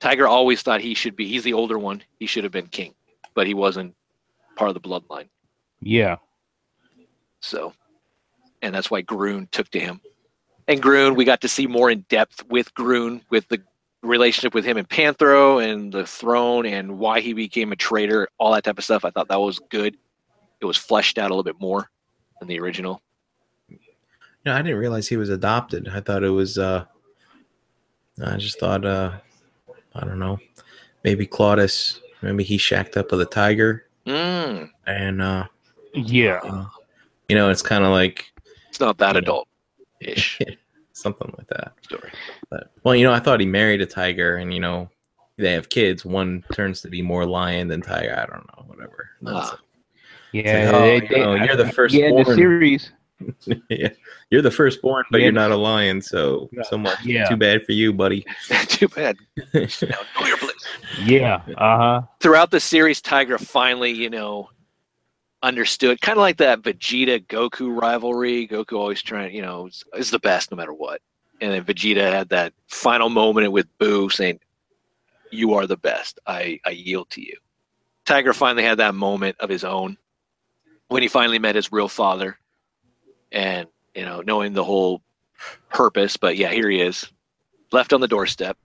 Tiger 0.00 0.26
always 0.26 0.62
thought 0.62 0.80
he 0.80 0.94
should 0.94 1.14
be. 1.14 1.26
He's 1.28 1.44
the 1.44 1.52
older 1.52 1.78
one. 1.78 2.02
He 2.18 2.26
should 2.26 2.44
have 2.44 2.52
been 2.52 2.66
king, 2.68 2.94
but 3.34 3.46
he 3.46 3.54
wasn't 3.54 3.94
part 4.56 4.68
of 4.68 4.74
the 4.74 4.80
bloodline. 4.80 5.28
Yeah. 5.80 6.16
So, 7.40 7.72
and 8.62 8.74
that's 8.74 8.90
why 8.90 9.02
Grune 9.02 9.50
took 9.50 9.68
to 9.70 9.80
him. 9.80 10.00
And 10.68 10.82
Grune, 10.82 11.16
we 11.16 11.24
got 11.24 11.40
to 11.42 11.48
see 11.48 11.66
more 11.66 11.90
in 11.90 12.00
depth 12.08 12.44
with 12.48 12.72
Grune, 12.74 13.22
with 13.30 13.48
the 13.48 13.62
relationship 14.02 14.54
with 14.54 14.64
him 14.64 14.78
and 14.78 14.88
Panthro 14.88 15.62
and 15.62 15.92
the 15.92 16.06
throne 16.06 16.64
and 16.64 16.98
why 16.98 17.20
he 17.20 17.34
became 17.34 17.72
a 17.72 17.76
traitor, 17.76 18.28
all 18.38 18.52
that 18.52 18.64
type 18.64 18.78
of 18.78 18.84
stuff. 18.84 19.04
I 19.04 19.10
thought 19.10 19.28
that 19.28 19.40
was 19.40 19.58
good. 19.70 19.96
It 20.60 20.64
was 20.64 20.76
fleshed 20.76 21.18
out 21.18 21.30
a 21.30 21.34
little 21.34 21.42
bit 21.42 21.60
more 21.60 21.90
than 22.38 22.48
the 22.48 22.60
original. 22.60 23.02
No, 24.46 24.54
I 24.54 24.62
didn't 24.62 24.78
realize 24.78 25.08
he 25.08 25.18
was 25.18 25.28
adopted. 25.28 25.88
I 25.88 26.00
thought 26.00 26.22
it 26.24 26.30
was. 26.30 26.56
uh 26.56 26.86
I 28.24 28.36
just 28.36 28.58
thought. 28.58 28.86
uh 28.86 29.12
I 29.94 30.04
don't 30.04 30.18
know. 30.18 30.38
Maybe 31.04 31.26
Claudius. 31.26 32.00
Maybe 32.22 32.44
he 32.44 32.58
shacked 32.58 32.96
up 32.96 33.10
with 33.12 33.20
a 33.22 33.26
tiger, 33.26 33.86
Mm, 34.06 34.68
and 34.86 35.22
uh 35.22 35.46
Yeah. 35.94 36.40
you 36.44 36.50
know, 36.50 36.66
you 37.28 37.36
know 37.36 37.50
it's 37.50 37.62
kind 37.62 37.84
of 37.84 37.90
like 37.90 38.32
it's 38.68 38.80
not 38.80 38.98
that 38.98 39.16
adult 39.16 39.48
ish 40.00 40.38
something 40.92 41.32
like 41.38 41.46
that. 41.48 41.72
story. 41.82 42.10
But 42.50 42.70
well, 42.84 42.94
you 42.94 43.04
know, 43.04 43.12
I 43.12 43.20
thought 43.20 43.40
he 43.40 43.46
married 43.46 43.80
a 43.80 43.86
tiger, 43.86 44.36
and 44.36 44.52
you 44.52 44.60
know, 44.60 44.90
they 45.38 45.52
have 45.52 45.70
kids. 45.70 46.04
One 46.04 46.44
turns 46.52 46.82
to 46.82 46.88
be 46.88 47.00
more 47.00 47.24
lion 47.24 47.68
than 47.68 47.80
tiger. 47.80 48.12
I 48.14 48.26
don't 48.26 48.46
know, 48.48 48.64
whatever. 48.66 49.08
Ah. 49.26 49.58
Yeah. 50.32 50.70
oh, 50.74 50.80
they- 50.80 50.94
you 50.96 51.08
they- 51.08 51.20
know, 51.20 51.34
you're 51.34 51.56
the 51.56 51.88
Yeah, 51.90 52.06
in 52.08 52.16
the 52.16 52.34
series. 52.34 52.92
yeah, 53.68 53.88
you're 54.30 54.42
the 54.42 54.50
firstborn, 54.50 55.04
but 55.10 55.18
Yeah. 55.20 55.24
you're 55.26 55.32
not 55.32 55.50
a 55.50 55.56
lion. 55.56 56.00
So, 56.02 56.48
Yeah. 56.52 56.62
so 56.62 56.78
much. 56.78 57.04
Yeah. 57.04 57.26
Too 57.28 57.36
bad 57.36 57.64
for 57.64 57.72
you, 57.72 57.92
buddy. 57.92 58.24
Too 58.68 58.88
bad. 58.88 59.16
Now, 59.54 59.60
know 60.20 60.26
your 60.26 60.36
place. 60.38 60.54
Yeah. 61.04 61.42
Uh 61.56 61.76
huh. 61.78 62.02
throughout 62.20 62.50
the 62.50 62.60
series, 62.60 63.00
Tiger 63.00 63.38
finally, 63.38 63.90
you 63.92 64.10
know, 64.10 64.50
understood 65.42 66.00
kind 66.00 66.18
of 66.18 66.20
like 66.22 66.36
that 66.38 66.62
Vegeta 66.62 67.24
Goku 67.26 67.74
rivalry. 67.80 68.46
Goku 68.46 68.78
always 68.78 69.02
trying, 69.02 69.34
you 69.34 69.42
know, 69.42 69.66
is, 69.68 69.84
is 69.96 70.10
the 70.10 70.18
best 70.18 70.50
no 70.50 70.56
matter 70.56 70.72
what. 70.74 71.00
And 71.40 71.52
then 71.52 71.64
Vegeta 71.64 72.10
had 72.10 72.28
that 72.30 72.52
final 72.68 73.08
moment 73.08 73.50
with 73.52 73.66
Buu 73.78 74.12
saying, 74.12 74.40
"You 75.30 75.54
are 75.54 75.66
the 75.66 75.76
best. 75.78 76.18
I 76.26 76.60
I 76.66 76.70
yield 76.70 77.08
to 77.10 77.22
you." 77.22 77.36
Tiger 78.04 78.32
finally 78.34 78.62
had 78.64 78.78
that 78.78 78.94
moment 78.94 79.36
of 79.40 79.48
his 79.48 79.64
own 79.64 79.96
when 80.88 81.00
he 81.02 81.08
finally 81.08 81.38
met 81.38 81.54
his 81.54 81.70
real 81.72 81.88
father, 81.88 82.36
and 83.32 83.68
you 83.94 84.04
know, 84.04 84.20
knowing 84.20 84.52
the 84.52 84.64
whole 84.64 85.02
purpose. 85.68 86.16
But 86.16 86.36
yeah, 86.36 86.50
here 86.50 86.68
he 86.70 86.80
is, 86.80 87.10
left 87.72 87.92
on 87.92 88.00
the 88.00 88.08
doorstep. 88.08 88.56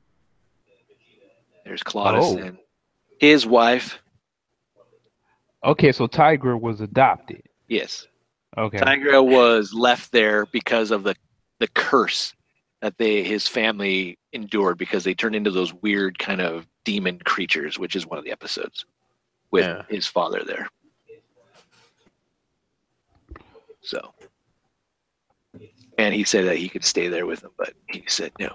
There's 1.64 1.84
Claudius 1.84 2.26
Oh. 2.26 2.38
and 2.38 2.58
his 3.20 3.46
wife. 3.46 4.00
Okay, 5.64 5.92
so 5.92 6.06
Tiger 6.06 6.56
was 6.58 6.80
adopted. 6.82 7.42
Yes. 7.68 8.08
Okay. 8.58 8.78
Tygra 8.78 9.26
was 9.26 9.74
left 9.74 10.12
there 10.12 10.46
because 10.48 10.92
of 10.92 11.04
the 11.04 11.16
the 11.60 11.68
curse 11.70 12.34
that 12.82 12.98
they 12.98 13.24
his 13.24 13.48
family 13.48 14.18
endured 14.34 14.78
because 14.78 15.04
they 15.04 15.14
turned 15.16 15.36
into 15.36 15.50
those 15.50 15.74
weird 15.74 16.20
kind 16.20 16.40
of 16.42 16.68
demon 16.84 17.18
creatures, 17.20 17.80
which 17.80 17.96
is 17.96 18.06
one 18.06 18.20
of 18.20 18.24
the 18.26 18.32
episodes 18.32 18.86
with 19.52 19.66
Yeah. 19.66 19.84
his 19.90 20.06
father 20.06 20.44
there. 20.46 20.70
So, 23.82 24.14
and 25.98 26.14
he 26.14 26.24
said 26.24 26.46
that 26.46 26.58
he 26.58 26.70
could 26.70 26.84
stay 26.84 27.08
there 27.08 27.26
with 27.26 27.44
him, 27.44 27.52
but 27.58 27.74
he 27.90 28.04
said 28.08 28.32
no. 28.40 28.54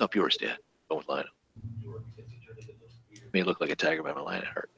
Up 0.00 0.14
yours, 0.14 0.36
Dad. 0.36 0.58
Go 0.90 0.98
with 0.98 1.08
Lion-O. 1.08 2.00
May 3.32 3.42
look 3.42 3.60
like 3.60 3.70
a 3.70 3.76
tiger, 3.76 4.02
but 4.02 4.16
I'm 4.16 4.24
lion 4.24 4.42
at 4.42 4.48
heart. 4.48 4.70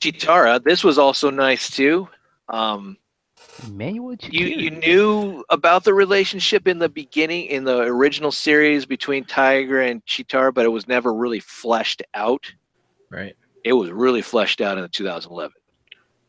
Cheetara, 0.00 0.62
this 0.62 0.84
was 0.84 0.98
also 0.98 1.30
nice 1.30 1.70
too. 1.70 2.08
Um, 2.48 2.96
Emmanuel 3.66 4.14
you 4.30 4.46
you 4.46 4.70
knew 4.70 5.44
about 5.50 5.84
the 5.84 5.94
relationship 5.94 6.68
in 6.68 6.78
the 6.78 6.88
beginning 6.88 7.46
in 7.46 7.64
the 7.64 7.80
original 7.80 8.30
series 8.30 8.86
between 8.86 9.24
Tiger 9.24 9.80
and 9.80 10.04
Cheetara, 10.06 10.54
but 10.54 10.64
it 10.64 10.68
was 10.68 10.86
never 10.86 11.12
really 11.12 11.40
fleshed 11.40 12.02
out. 12.14 12.52
Right. 13.10 13.36
It 13.64 13.72
was 13.72 13.90
really 13.90 14.22
fleshed 14.22 14.60
out 14.60 14.78
in 14.78 14.88
2011. 14.88 15.52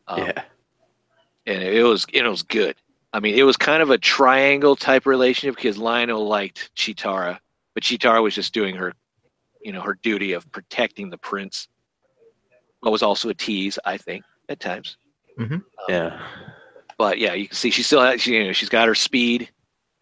Um, 0.08 0.18
yeah. 0.18 0.42
And 1.46 1.62
it 1.62 1.82
was 1.82 2.06
it 2.12 2.24
was 2.24 2.42
good. 2.42 2.76
I 3.12 3.20
mean, 3.20 3.34
it 3.34 3.42
was 3.42 3.56
kind 3.56 3.82
of 3.82 3.90
a 3.90 3.98
triangle 3.98 4.76
type 4.76 5.04
relationship 5.04 5.56
because 5.56 5.76
Lion-O 5.78 6.22
liked 6.22 6.70
Cheetara, 6.76 7.38
but 7.74 7.82
Cheetara 7.82 8.22
was 8.22 8.34
just 8.34 8.54
doing 8.54 8.76
her, 8.76 8.92
you 9.60 9.72
know, 9.72 9.80
her 9.80 9.98
duty 10.00 10.32
of 10.32 10.50
protecting 10.52 11.10
the 11.10 11.18
prince. 11.18 11.66
But 12.82 12.92
was 12.92 13.02
also 13.02 13.28
a 13.28 13.34
tease, 13.34 13.78
I 13.84 13.96
think, 13.96 14.24
at 14.48 14.60
times. 14.60 14.96
Yeah. 15.88 16.20
But 16.96 17.18
yeah, 17.18 17.34
you 17.34 17.48
can 17.48 17.56
see 17.56 17.70
she 17.70 17.82
still 17.82 18.00
has, 18.00 18.20
she, 18.20 18.36
you 18.36 18.44
know, 18.44 18.52
she's 18.52 18.68
got 18.68 18.88
her 18.88 18.94
speed. 18.94 19.50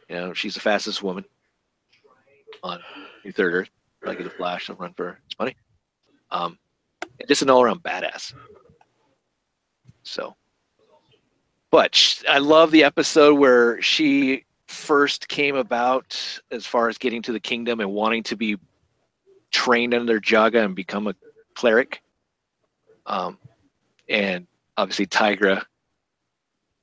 You 0.09 0.16
know, 0.16 0.32
she's 0.32 0.55
the 0.55 0.60
fastest 0.60 1.02
woman 1.02 1.24
on 2.62 2.81
New 3.24 3.32
Third 3.32 3.55
Earth, 3.55 3.70
like 4.05 4.23
the 4.23 4.31
Flash. 4.31 4.65
She'll 4.65 4.77
run 4.77 4.94
for 4.94 5.19
its 5.27 5.35
funny. 5.35 5.56
Um, 6.31 6.59
and 7.02 7.28
just 7.28 7.43
an 7.43 7.51
all-around 7.51 7.82
badass. 7.82 8.35
So, 10.02 10.36
but 11.70 12.23
I 12.28 12.39
love 12.39 12.70
the 12.70 12.85
episode 12.85 13.35
where 13.35 13.81
she 13.82 14.45
first 14.66 15.28
came 15.28 15.57
about 15.57 16.40
as 16.51 16.66
far 16.66 16.89
as 16.89 16.99
getting 16.99 17.23
to 17.23 17.32
the 17.32 17.40
kingdom 17.40 17.81
and 17.81 17.90
wanting 17.93 18.23
to 18.24 18.36
be 18.36 18.57
trained 19.51 19.95
under 19.95 20.20
Jaga 20.20 20.65
and 20.65 20.74
become 20.74 21.07
a 21.07 21.15
cleric. 21.55 22.03
Um, 23.07 23.39
and 24.09 24.47
obviously 24.77 25.07
Tygra 25.07 25.65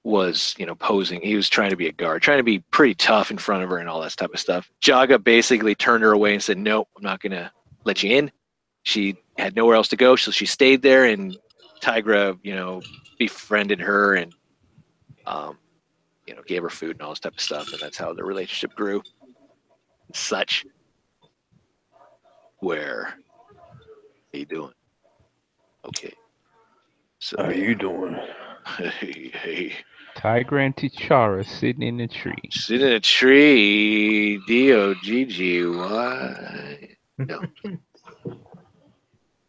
was, 0.04 0.54
you 0.58 0.66
know, 0.66 0.76
posing. 0.76 1.22
He 1.22 1.36
was 1.36 1.50
trying 1.50 1.72
to 1.72 1.76
be 1.76 1.88
a 1.88 1.92
guard, 1.92 2.22
trying 2.22 2.38
to 2.38 2.44
be 2.44 2.60
pretty 2.60 2.94
tough 2.94 3.32
in 3.32 3.38
front 3.38 3.64
of 3.64 3.70
her 3.70 3.78
and 3.78 3.90
all 3.90 4.02
that 4.02 4.16
type 4.16 4.34
of 4.34 4.40
stuff. 4.40 4.70
Jaga 4.82 5.24
basically 5.24 5.74
turned 5.74 6.04
her 6.04 6.12
away 6.12 6.34
and 6.34 6.44
said, 6.44 6.58
"No, 6.58 6.88
I'm 6.96 7.04
not 7.04 7.22
going 7.22 7.32
to 7.32 7.52
let 7.86 8.04
you 8.04 8.16
in." 8.16 8.32
She 8.84 9.18
had 9.38 9.56
nowhere 9.56 9.76
else 9.76 9.88
to 9.90 9.96
go, 9.96 10.16
so 10.16 10.30
she 10.30 10.46
stayed 10.46 10.84
there, 10.84 11.06
and 11.06 11.36
Tygra, 11.82 12.38
you 12.44 12.56
know, 12.56 12.82
befriended 13.18 13.80
her 13.80 14.14
and, 14.14 14.34
um, 15.28 15.58
you 16.28 16.36
know, 16.36 16.42
gave 16.48 16.64
her 16.64 16.70
food 16.70 16.92
and 16.92 17.02
all 17.02 17.10
this 17.10 17.20
type 17.20 17.34
of 17.34 17.42
stuff, 17.42 17.72
and 17.72 17.82
that's 17.82 17.98
how 17.98 18.14
the 18.14 18.24
relationship 18.24 18.76
grew. 18.76 19.02
Such. 20.14 20.66
Where? 22.60 23.16
How 24.34 24.40
you 24.40 24.46
doing? 24.46 24.74
Okay. 25.86 26.14
So 27.20 27.38
How 27.40 27.50
you 27.50 27.76
doing? 27.76 28.18
hey, 28.68 29.32
hey. 29.34 29.74
Tiger 30.16 30.60
and 30.60 30.76
T'Challa 30.76 31.46
sitting 31.46 31.84
in 31.84 31.98
the 31.98 32.08
tree. 32.08 32.36
Sitting 32.50 32.88
in 32.88 32.94
a 32.94 33.00
tree. 33.00 34.40
D 34.48 34.74
O 34.74 34.94
G 35.04 35.26
G 35.26 35.66
Y. 35.66 36.96
No, 37.18 37.42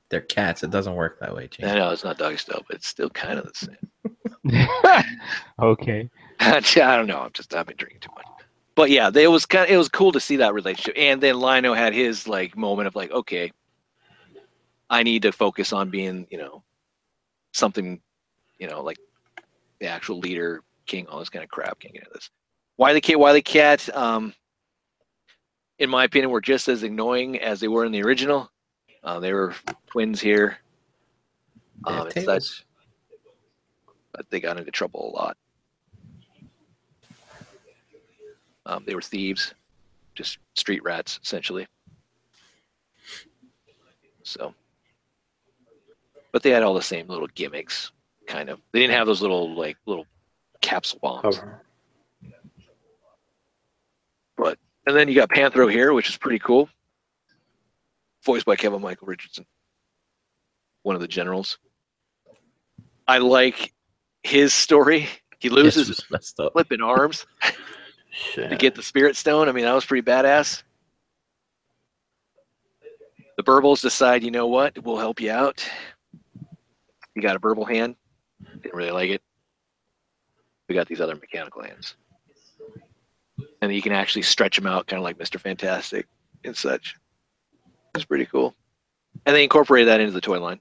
They're 0.09 0.21
cats. 0.21 0.63
It 0.63 0.71
doesn't 0.71 0.95
work 0.95 1.19
that 1.21 1.35
way, 1.35 1.49
James. 1.49 1.71
I 1.71 1.75
know 1.75 1.91
it's 1.91 2.05
not 2.05 2.19
doggy 2.19 2.37
style, 2.37 2.63
but 2.69 2.77
it's 2.77 2.87
still 2.87 3.11
kind 3.11 3.39
of 3.39 3.47
the 3.47 3.55
same. 3.55 4.69
okay. 5.63 6.09
I 6.41 6.61
don't 6.61 7.07
know. 7.07 7.21
I'm 7.21 7.33
just 7.33 7.55
I've 7.55 7.67
been 7.67 7.77
drinking 7.77 8.01
too 8.01 8.11
much. 8.15 8.27
But 8.75 8.91
yeah, 8.91 9.11
it 9.13 9.29
was 9.29 9.47
kind. 9.47 9.65
Of, 9.65 9.71
it 9.71 9.77
was 9.79 9.89
cool 9.89 10.13
to 10.13 10.21
see 10.21 10.37
that 10.37 10.55
relationship. 10.55 10.95
And 10.97 11.21
then 11.21 11.41
Lion-O 11.41 11.73
had 11.73 11.95
his 11.95 12.29
like 12.29 12.57
moment 12.57 12.87
of 12.87 12.95
like, 12.95 13.11
okay, 13.11 13.51
I 14.91 15.03
need 15.03 15.23
to 15.23 15.33
focus 15.33 15.73
on 15.73 15.91
being, 15.91 16.27
you 16.31 16.39
know, 16.39 16.63
something, 17.53 18.01
you 18.59 18.69
know, 18.69 18.83
like 18.83 18.99
the 19.81 19.87
actual 19.87 20.19
leader, 20.19 20.63
king, 20.87 21.07
all 21.09 21.19
this 21.19 21.31
kind 21.31 21.43
of 21.43 21.51
crap. 21.51 21.81
Can't 21.81 21.95
get 21.95 22.03
into 22.03 22.15
this. 22.15 22.31
WilyKat, 22.79 23.17
Wiley 23.17 23.43
Cat. 23.43 23.89
Um, 23.97 24.35
in 25.79 25.91
my 25.91 26.05
opinion, 26.05 26.31
were 26.31 26.41
just 26.41 26.69
as 26.69 26.83
annoying 26.83 27.41
as 27.41 27.61
they 27.61 27.69
were 27.69 27.85
in 27.85 27.93
the 27.93 28.03
original. 28.03 28.51
Uh, 29.07 29.21
they 29.21 29.33
were 29.33 29.55
twins 29.87 30.21
here. 30.21 30.59
They 31.87 31.93
Um, 31.93 32.09
and 32.15 32.25
such, 32.25 32.67
but 34.13 34.29
they 34.31 34.41
got 34.41 34.59
into 34.59 34.71
trouble 34.71 35.11
a 35.11 35.17
lot. 35.17 35.37
Um, 38.67 38.83
they 38.85 38.95
were 38.95 39.01
thieves, 39.01 39.55
just 40.15 40.39
street 40.55 40.83
rats, 40.83 41.21
essentially. 41.23 41.69
So, 44.25 44.53
but 46.33 46.43
they 46.43 46.51
had 46.51 46.65
all 46.65 46.75
the 46.75 46.83
same 46.83 47.07
little 47.07 47.29
gimmicks, 47.29 47.93
kind 48.27 48.51
of. 48.51 48.61
They 48.73 48.81
didn't 48.81 48.97
have 48.97 49.07
those 49.07 49.23
little 49.23 49.55
like 49.55 49.77
little 49.87 50.07
capsule 50.61 50.99
bombs. 51.01 51.23
Cover. 51.23 51.63
And 54.87 54.97
then 54.97 55.09
you 55.09 55.15
got 55.15 55.31
Panthro 55.31 55.71
here, 55.71 55.93
which 55.93 56.09
is 56.09 56.17
pretty 56.17 56.39
cool. 56.39 56.69
Voiced 58.27 58.45
by 58.45 58.57
Kevin 58.57 58.83
Michael 58.83 59.07
Richardson, 59.07 59.47
one 60.83 60.97
of 60.97 61.01
the 61.01 61.07
generals. 61.07 61.59
I 63.07 63.19
like 63.19 63.73
his 64.25 64.53
story. 64.53 65.09
He 65.39 65.49
loses 65.49 65.87
his 65.87 65.99
was 65.99 66.11
messed 66.11 66.41
up. 66.41 66.53
flipping 66.53 66.81
arms 66.81 67.25
to 68.35 68.57
get 68.57 68.75
the 68.75 68.83
spirit 68.83 69.15
stone. 69.15 69.49
I 69.49 69.53
mean, 69.53 69.65
that 69.65 69.75
was 69.75 69.85
pretty 69.85 70.05
badass. 70.05 70.65
The 73.37 73.45
Berbils 73.45 73.81
decide, 73.81 74.25
you 74.25 74.33
know 74.33 74.49
what, 74.49 74.77
we'll 74.83 74.99
help 74.99 75.21
you 75.21 75.31
out. 75.31 75.65
You 77.15 77.23
got 77.23 77.37
a 77.37 77.41
Berbil 77.41 77.71
hand. 77.71 77.95
Didn't 78.63 78.75
really 78.75 78.91
like 78.91 79.11
it. 79.11 79.23
We 80.69 80.75
got 80.75 80.89
these 80.89 81.01
other 81.01 81.15
mechanical 81.15 81.63
hands. 81.63 81.95
And 83.63 83.73
you 83.73 83.83
can 83.83 83.93
actually 83.93 84.23
stretch 84.23 84.57
them 84.57 84.67
out, 84.67 84.89
kind 84.89 84.99
of 84.99 85.05
like 85.05 85.17
Mr. 85.17 85.39
Fantastic 85.39 86.09
and 86.45 86.57
such. 86.57 86.97
It's 87.97 88.05
pretty 88.05 88.27
cool. 88.27 88.55
And 89.25 89.35
they 89.35 89.43
incorporated 89.43 89.89
that 89.89 90.01
into 90.01 90.13
the 90.13 90.21
toy 90.21 90.39
line. 90.41 90.61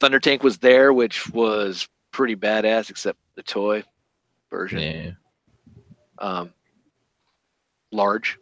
Thunder 0.00 0.20
Tank 0.20 0.42
was 0.42 0.58
there, 0.58 0.92
which 0.92 1.28
was 1.30 1.88
pretty 2.12 2.36
badass, 2.36 2.90
except 2.90 3.18
the 3.34 3.42
toy 3.42 3.82
version 4.50 4.78
Yeah. 4.80 5.10
um, 6.18 6.52
large, 7.90 8.38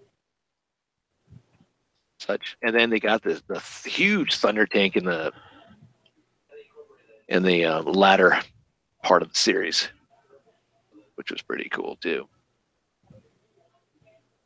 such, 2.19 2.57
and 2.63 2.75
then 2.75 2.91
they 2.91 3.01
got 3.01 3.23
this 3.23 3.43
the 3.49 3.61
huge 3.89 4.37
thunder 4.37 4.67
tank 4.67 4.97
in 4.97 5.05
the 5.05 5.33
in 7.29 7.43
the 7.43 7.65
uh, 7.65 7.83
latter 7.83 8.39
part 9.03 9.23
of 9.23 9.29
the 9.33 9.39
series, 9.39 9.89
which 11.15 11.31
was 11.31 11.41
pretty 11.43 11.69
cool 11.71 11.97
too. 11.97 12.29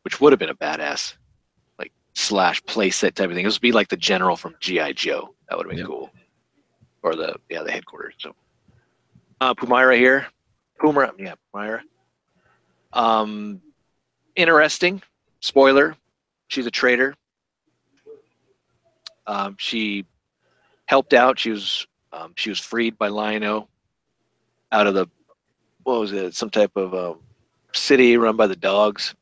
Which 0.02 0.20
would 0.20 0.32
have 0.32 0.38
been 0.38 0.50
a 0.50 0.54
badass 0.54 1.14
slash 2.16 2.62
playset 2.62 3.12
type 3.14 3.28
of 3.28 3.34
thing. 3.36 3.44
This 3.44 3.54
would 3.56 3.60
be 3.62 3.72
like 3.72 3.88
the 3.88 3.96
general 3.96 4.36
from 4.36 4.54
GI 4.60 4.94
Joe. 4.94 5.34
That 5.48 5.58
would 5.58 5.66
have 5.66 5.70
been 5.70 5.78
Yep. 5.80 5.86
cool, 5.86 6.10
or 7.02 7.14
the 7.14 7.36
yeah 7.50 7.62
the 7.62 7.70
headquarters. 7.70 8.14
So, 8.18 8.34
uh, 9.40 9.54
Pumyra 9.54 9.96
here, 9.96 10.26
Pumyra, 10.80 11.12
yeah 11.18 11.34
Pumyra. 11.54 11.82
Um, 12.94 13.60
interesting. 14.34 15.02
Spoiler: 15.40 15.94
she's 16.48 16.66
a 16.66 16.70
traitor. 16.70 17.14
Um, 19.26 19.56
she 19.58 20.06
helped 20.86 21.12
out. 21.12 21.38
She 21.38 21.50
was 21.50 21.86
um, 22.12 22.32
she 22.36 22.48
was 22.48 22.58
freed 22.58 22.96
by 22.96 23.08
Lion-O 23.08 23.68
out 24.72 24.86
of 24.86 24.94
the 24.94 25.06
what 25.82 26.00
was 26.00 26.12
it? 26.12 26.34
Some 26.34 26.50
type 26.50 26.72
of 26.76 26.94
um, 26.94 27.20
city 27.72 28.16
run 28.16 28.36
by 28.36 28.46
the 28.46 28.56
dogs, 28.56 29.14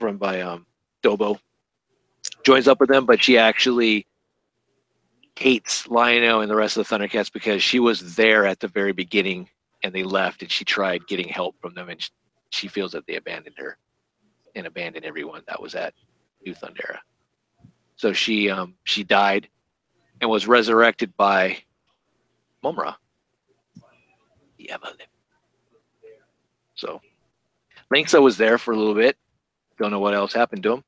run 0.00 0.16
by 0.16 0.40
um, 0.42 0.64
Dobo. 1.02 1.38
Joins 2.44 2.68
up 2.68 2.78
with 2.80 2.90
them, 2.90 3.06
but 3.06 3.22
she 3.22 3.38
actually 3.38 4.06
hates 5.36 5.88
Lion-O 5.88 6.40
and 6.40 6.50
the 6.50 6.54
rest 6.54 6.76
of 6.76 6.86
the 6.86 6.94
Thundercats 6.94 7.32
because 7.32 7.62
she 7.62 7.80
was 7.80 8.14
there 8.14 8.46
at 8.46 8.60
the 8.60 8.68
very 8.68 8.92
beginning 8.92 9.48
and 9.82 9.92
they 9.94 10.02
left, 10.02 10.42
and 10.42 10.50
she 10.50 10.64
tried 10.64 11.06
getting 11.06 11.28
help 11.28 11.56
from 11.60 11.74
them, 11.74 11.90
and 11.90 12.08
she, 12.50 12.68
feels 12.68 12.92
that 12.92 13.06
they 13.06 13.16
abandoned 13.16 13.56
her 13.58 13.76
and 14.54 14.66
abandoned 14.66 15.04
everyone 15.04 15.42
that 15.46 15.60
was 15.60 15.74
at 15.74 15.92
New 16.46 16.54
Thundera. 16.54 16.98
So 17.96 18.12
she 18.12 18.48
um, 18.48 18.74
she 18.84 19.04
died 19.04 19.48
and 20.20 20.30
was 20.30 20.48
resurrected 20.48 21.14
by 21.16 21.58
Mumm-Ra. 22.62 22.94
The 24.56 24.70
Evelyn. 24.70 24.96
So 26.74 27.00
Lynx-O 27.90 28.22
was 28.22 28.38
there 28.38 28.56
for 28.56 28.72
a 28.72 28.76
little 28.76 28.94
bit. 28.94 29.18
Don't 29.78 29.90
know 29.90 30.00
what 30.00 30.14
else 30.14 30.32
happened 30.32 30.62
to 30.62 30.74
him. 30.74 30.84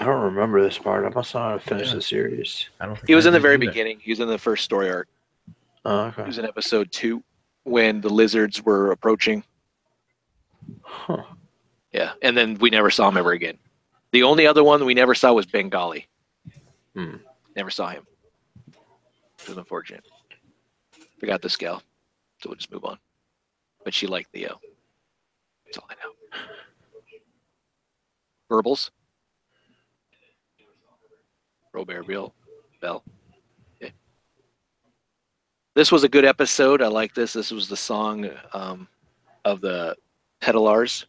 I 0.00 0.04
don't 0.04 0.22
remember 0.22 0.62
this 0.62 0.78
part. 0.78 1.04
I 1.04 1.10
must 1.10 1.34
not 1.34 1.52
have 1.52 1.62
finished 1.62 1.90
Yeah. 1.90 1.96
the 1.96 2.02
series. 2.02 2.68
I 2.80 2.86
don't. 2.86 2.96
Think 2.96 3.08
He 3.08 3.14
was 3.14 3.26
I 3.26 3.28
in 3.28 3.32
the 3.34 3.40
very 3.40 3.54
either. 3.54 3.66
beginning. 3.66 4.00
He 4.00 4.10
was 4.10 4.20
in 4.20 4.28
the 4.28 4.38
first 4.38 4.64
story 4.64 4.90
arc. 4.90 5.08
Oh, 5.84 6.10
He 6.10 6.22
was 6.22 6.38
in 6.38 6.44
episode 6.46 6.90
two 6.90 7.22
when 7.64 8.00
the 8.00 8.08
lizards 8.08 8.62
were 8.62 8.92
approaching. 8.92 9.44
Huh. 10.82 11.22
Yeah, 11.92 12.12
and 12.22 12.36
then 12.36 12.54
we 12.54 12.70
never 12.70 12.90
saw 12.90 13.08
him 13.08 13.16
ever 13.16 13.32
again. 13.32 13.58
The 14.12 14.22
only 14.22 14.46
other 14.46 14.64
one 14.64 14.84
we 14.84 14.94
never 14.94 15.14
saw 15.14 15.32
was 15.32 15.46
Bengali. 15.46 16.08
Hmm. 16.94 17.16
Never 17.56 17.70
saw 17.70 17.88
him. 17.88 18.06
It 18.68 19.48
was 19.48 19.56
unfortunate. 19.58 20.04
Forgot 21.18 21.42
the 21.42 21.50
scale, 21.50 21.82
so 22.42 22.48
we'll 22.48 22.56
just 22.56 22.72
move 22.72 22.84
on. 22.84 22.98
But 23.84 23.92
she 23.94 24.06
liked 24.06 24.32
Theo. 24.32 24.60
That's 25.66 25.78
all 25.78 25.86
I 25.90 25.94
know. 26.02 26.12
Verbals. 28.48 28.90
Robert 31.72 32.06
Bill. 32.06 32.34
Bell. 32.80 33.04
This 35.74 35.92
was 35.92 36.02
a 36.02 36.08
good 36.08 36.24
episode. 36.24 36.82
I 36.82 36.88
like 36.88 37.14
this. 37.14 37.32
This 37.32 37.52
was 37.52 37.68
the 37.68 37.76
song 37.76 38.28
um, 38.52 38.88
of 39.44 39.60
the 39.60 39.96
Petalars. 40.40 41.06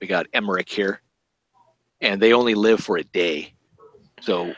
We 0.00 0.06
got 0.06 0.30
Emrick 0.32 0.68
here, 0.68 1.02
and 2.00 2.22
they 2.22 2.32
only 2.32 2.54
live 2.54 2.80
for 2.80 2.98
a 2.98 3.04
day. 3.04 3.52
So 4.20 4.54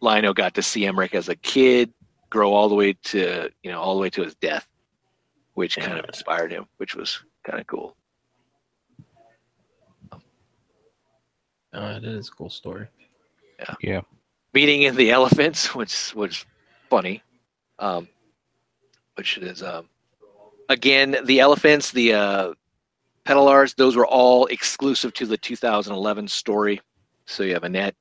Lion-O 0.00 0.32
got 0.32 0.54
to 0.54 0.62
see 0.62 0.82
Emrick 0.82 1.14
as 1.14 1.28
a 1.28 1.36
kid 1.36 1.92
grow 2.30 2.52
all 2.52 2.70
the 2.70 2.74
way 2.74 2.94
to 2.94 3.50
you 3.62 3.70
know 3.70 3.80
all 3.80 3.94
the 3.94 4.00
way 4.00 4.10
to 4.10 4.22
his 4.22 4.34
death, 4.36 4.66
which 5.52 5.76
kind 5.76 5.98
of 5.98 6.06
inspired 6.06 6.50
him, 6.50 6.66
which 6.78 6.96
was 6.96 7.22
kind 7.44 7.60
of 7.60 7.66
cool. 7.66 7.94
Uh, 11.72 12.00
that 12.00 12.04
is 12.04 12.28
a 12.28 12.32
cool 12.32 12.50
story. 12.50 12.88
Meeting 14.54 14.82
in 14.82 14.96
the 14.96 15.10
elephants, 15.18 15.74
which 15.74 16.14
was 16.14 16.44
funny. 16.88 17.22
Um, 17.78 18.08
which 19.16 19.38
is 19.38 19.62
um, 19.62 19.88
again 20.68 21.16
the 21.24 21.40
elephants, 21.40 21.90
the 21.90 22.14
uh, 22.14 22.54
Petalars. 23.24 23.74
Those 23.74 23.96
were 23.96 24.06
all 24.06 24.46
exclusive 24.46 25.12
to 25.14 25.26
the 25.26 25.36
2011 25.36 26.28
story. 26.28 26.80
So 27.26 27.42
you 27.42 27.54
have 27.54 27.64
Annette, 27.64 27.94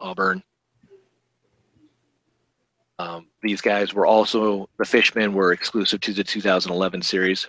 Auburn. 0.00 0.42
Um, 2.98 3.26
these 3.42 3.60
guys 3.60 3.92
were 3.94 4.06
also 4.06 4.68
the 4.78 4.84
fishmen 4.84 5.32
were 5.32 5.52
exclusive 5.52 6.00
to 6.02 6.12
the 6.12 6.24
2011 6.24 7.02
series. 7.02 7.48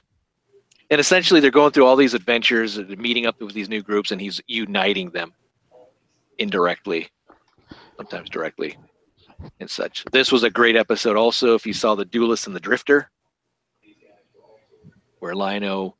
And 0.90 1.00
essentially, 1.00 1.40
they're 1.40 1.52
going 1.52 1.72
through 1.72 1.86
all 1.86 1.96
these 1.96 2.14
adventures, 2.14 2.78
meeting 2.78 3.26
up 3.26 3.40
with 3.42 3.54
these 3.54 3.70
new 3.70 3.82
groups, 3.82 4.12
and 4.12 4.20
he's 4.20 4.42
uniting 4.48 5.10
them 5.12 5.34
indirectly 6.38 7.10
sometimes 7.98 8.30
directly 8.30 8.78
and 9.60 9.70
such. 9.70 10.06
This 10.12 10.32
was 10.32 10.44
a 10.44 10.50
great 10.50 10.76
episode. 10.76 11.16
Also 11.16 11.56
if 11.56 11.66
you 11.66 11.74
saw 11.74 11.96
the 11.96 12.06
duelist 12.06 12.48
and 12.48 12.56
the 12.56 12.60
drifter 12.60 13.10
where 15.20 15.36
Lion-O 15.36 15.96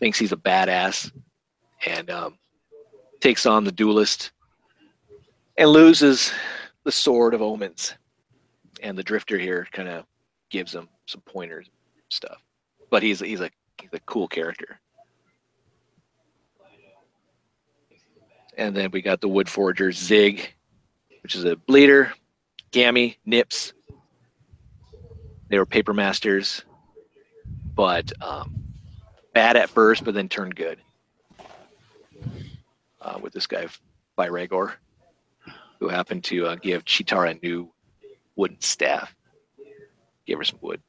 thinks 0.00 0.18
he's 0.18 0.32
a 0.32 0.36
badass 0.36 1.12
and 1.86 2.10
um, 2.10 2.38
takes 3.20 3.44
on 3.46 3.64
the 3.64 3.72
duelist 3.72 4.32
and 5.58 5.68
loses 5.68 6.32
the 6.84 6.92
sword 6.92 7.34
of 7.34 7.42
omens. 7.42 7.94
And 8.82 8.96
the 8.96 9.02
drifter 9.02 9.38
here 9.38 9.66
kind 9.72 9.88
of 9.88 10.04
gives 10.50 10.74
him 10.74 10.88
some 11.06 11.22
pointers 11.22 11.68
stuff. 12.08 12.38
But 12.90 13.02
he's 13.02 13.20
he's 13.20 13.40
a 13.40 13.50
he's 13.80 13.90
a 13.92 14.00
cool 14.00 14.28
character 14.28 14.80
and 18.56 18.74
then 18.76 18.90
we 18.90 19.02
got 19.02 19.20
the 19.20 19.28
wood 19.28 19.48
forger 19.48 19.92
zig 19.92 20.52
which 21.22 21.34
is 21.34 21.44
a 21.44 21.56
bleeder, 21.56 22.12
Gammy, 22.70 23.18
Nips. 23.26 23.72
They 25.48 25.58
were 25.58 25.66
paper 25.66 25.92
masters, 25.92 26.62
but 27.74 28.12
um, 28.22 28.54
bad 29.34 29.56
at 29.56 29.68
first, 29.68 30.04
but 30.04 30.14
then 30.14 30.28
turned 30.28 30.54
good. 30.54 30.78
Uh, 33.00 33.18
with 33.20 33.32
this 33.32 33.48
guy, 33.48 33.66
by 34.14 34.28
Regor, 34.28 34.74
who 35.80 35.88
happened 35.88 36.22
to 36.24 36.46
uh, 36.46 36.54
give 36.54 36.84
Cheetara 36.84 37.32
a 37.32 37.44
new 37.44 37.72
wooden 38.36 38.60
staff. 38.60 39.12
Gave 40.28 40.38
her 40.38 40.44
some 40.44 40.60
wood. 40.62 40.80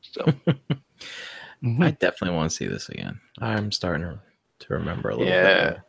So. 0.00 0.24
I 1.80 1.92
definitely 1.92 2.36
want 2.36 2.50
to 2.50 2.56
see 2.56 2.66
this 2.66 2.88
again. 2.88 3.20
I'm 3.38 3.70
starting 3.70 4.02
to, 4.02 4.18
to 4.66 4.74
remember 4.74 5.10
a 5.10 5.14
little 5.16 5.28
Yeah. 5.32 5.70
bit. 5.70 5.80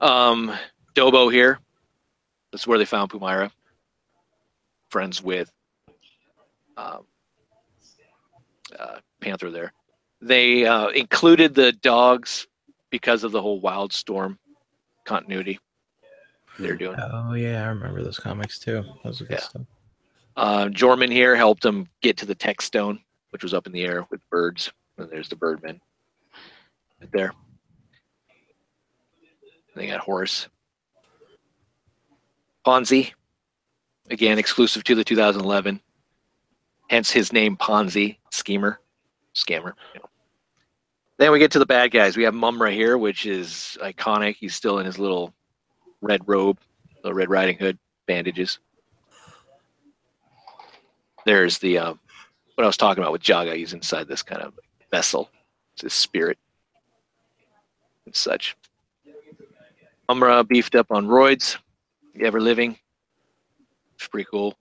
Um, 0.00 0.52
Dobo 0.94 1.32
here. 1.32 1.58
That's 2.52 2.66
where 2.66 2.78
they 2.78 2.84
found 2.84 3.10
Pumyra. 3.10 3.50
Friends 4.90 5.22
with 5.22 5.52
um, 6.76 7.04
uh, 8.78 8.98
Panther 9.20 9.50
there. 9.50 9.72
They 10.20 10.64
uh, 10.66 10.88
included 10.88 11.54
the 11.54 11.72
dogs 11.72 12.46
because 12.90 13.22
of 13.24 13.32
the 13.32 13.42
whole 13.42 13.60
Wildstorm 13.60 14.38
continuity 15.04 15.58
they're 16.58 16.76
doing. 16.76 16.96
Oh 16.98 17.34
yeah, 17.34 17.64
I 17.64 17.68
remember 17.68 18.02
those 18.02 18.18
comics 18.18 18.58
too. 18.58 18.84
Those 19.04 19.22
Yeah. 19.28 19.38
stuff. 19.38 19.62
Uh, 20.36 20.68
Jorman 20.68 21.10
here 21.10 21.34
helped 21.36 21.64
him 21.64 21.88
get 22.00 22.16
to 22.18 22.26
the 22.26 22.34
tech 22.34 22.62
stone, 22.62 23.00
which 23.30 23.42
was 23.42 23.52
up 23.54 23.66
in 23.66 23.72
the 23.72 23.84
air 23.84 24.06
with 24.10 24.20
birds. 24.30 24.72
And 24.96 25.10
there's 25.10 25.28
the 25.28 25.36
birdman 25.36 25.80
right 27.00 27.12
there. 27.12 27.32
They 29.78 29.86
got 29.86 30.00
Horace. 30.00 30.48
Ponzi, 32.66 33.12
again, 34.10 34.38
exclusive 34.38 34.82
to 34.84 34.96
the 34.96 35.04
2011. 35.04 35.80
Hence 36.90 37.10
his 37.12 37.32
name, 37.32 37.56
Ponzi, 37.56 38.18
schemer, 38.30 38.80
scammer. 39.34 39.74
Then 41.18 41.30
we 41.30 41.38
get 41.38 41.52
to 41.52 41.60
the 41.60 41.66
bad 41.66 41.92
guys. 41.92 42.16
We 42.16 42.24
have 42.24 42.34
Mumm-Ra 42.34 42.70
here, 42.70 42.98
which 42.98 43.24
is 43.24 43.78
iconic. 43.80 44.36
He's 44.36 44.54
still 44.54 44.80
in 44.80 44.86
his 44.86 44.98
little 44.98 45.32
red 46.00 46.22
robe, 46.26 46.58
the 47.04 47.14
Red 47.14 47.30
Riding 47.30 47.58
Hood 47.58 47.78
bandages. 48.06 48.58
There's 51.24 51.58
the 51.58 51.78
um, 51.78 52.00
what 52.56 52.64
I 52.64 52.66
was 52.66 52.76
talking 52.76 53.02
about 53.02 53.12
with 53.12 53.22
Jaga. 53.22 53.54
He's 53.54 53.74
inside 53.74 54.08
this 54.08 54.22
kind 54.22 54.42
of 54.42 54.54
vessel. 54.90 55.30
It's 55.74 55.82
his 55.82 55.92
spirit 55.92 56.38
and 58.06 58.16
such. 58.16 58.56
Umra 60.10 60.44
beefed 60.44 60.74
up 60.74 60.86
on 60.90 61.06
roids. 61.06 61.58
Ever 62.20 62.40
living. 62.40 62.76
It's 63.94 64.08
pretty 64.08 64.26
cool. 64.30 64.56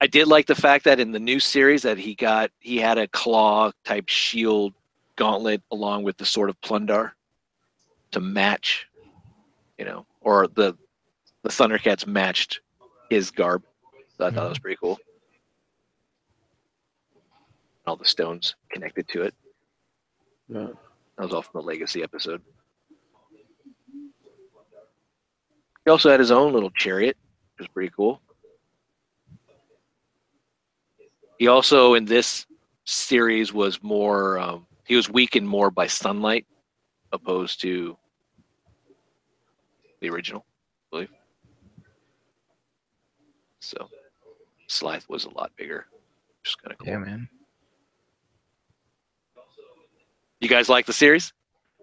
I 0.00 0.06
did 0.06 0.26
like 0.28 0.46
the 0.46 0.54
fact 0.54 0.84
that 0.84 1.00
in 1.00 1.12
the 1.12 1.20
new 1.20 1.40
series 1.40 1.82
that 1.82 1.98
he 1.98 2.14
got 2.14 2.50
he 2.60 2.78
had 2.78 2.98
a 2.98 3.08
claw 3.08 3.72
type 3.84 4.08
shield 4.08 4.74
gauntlet 5.16 5.62
along 5.70 6.02
with 6.02 6.16
the 6.16 6.24
sword 6.24 6.50
of 6.50 6.60
Plun-Darr 6.60 7.12
to 8.10 8.20
match, 8.20 8.86
you 9.78 9.84
know, 9.84 10.06
or 10.20 10.48
the 10.48 10.76
the 11.42 11.50
Thundercats 11.50 12.06
matched 12.06 12.60
his 13.10 13.30
garb. 13.30 13.62
So 14.16 14.26
I 14.26 14.30
thought 14.30 14.42
that 14.42 14.48
was 14.48 14.58
pretty 14.58 14.78
cool. 14.80 14.98
All 17.86 17.96
the 17.96 18.06
stones 18.06 18.54
connected 18.70 19.08
to 19.08 19.22
it. 19.22 19.34
Yeah. 20.48 20.68
That 21.16 21.24
was 21.24 21.34
all 21.34 21.42
from 21.42 21.60
the 21.60 21.66
Legacy 21.66 22.02
episode. 22.02 22.40
He 25.84 25.90
also 25.90 26.10
had 26.10 26.20
his 26.20 26.30
own 26.30 26.52
little 26.52 26.70
chariot, 26.70 27.16
which 27.56 27.66
was 27.66 27.72
pretty 27.72 27.92
cool. 27.94 28.20
He 31.38 31.48
also, 31.48 31.94
in 31.94 32.04
this 32.04 32.46
series, 32.84 33.52
was 33.52 33.82
more, 33.82 34.38
um, 34.38 34.66
he 34.86 34.96
was 34.96 35.10
weakened 35.10 35.48
more 35.48 35.70
by 35.70 35.86
sunlight 35.86 36.46
opposed 37.12 37.60
to 37.62 37.96
the 40.00 40.08
original, 40.08 40.44
I 40.46 40.96
believe. 40.96 41.08
So, 43.60 43.88
Slithe 44.68 45.02
was 45.08 45.24
a 45.24 45.30
lot 45.30 45.52
bigger. 45.56 45.86
Just 46.44 46.62
kind 46.62 46.72
of 46.72 46.78
cool. 46.78 46.88
Yeah, 46.88 46.98
man. 46.98 47.28
You 50.40 50.48
guys 50.48 50.68
like 50.68 50.84
the 50.86 50.92
series? 50.92 51.32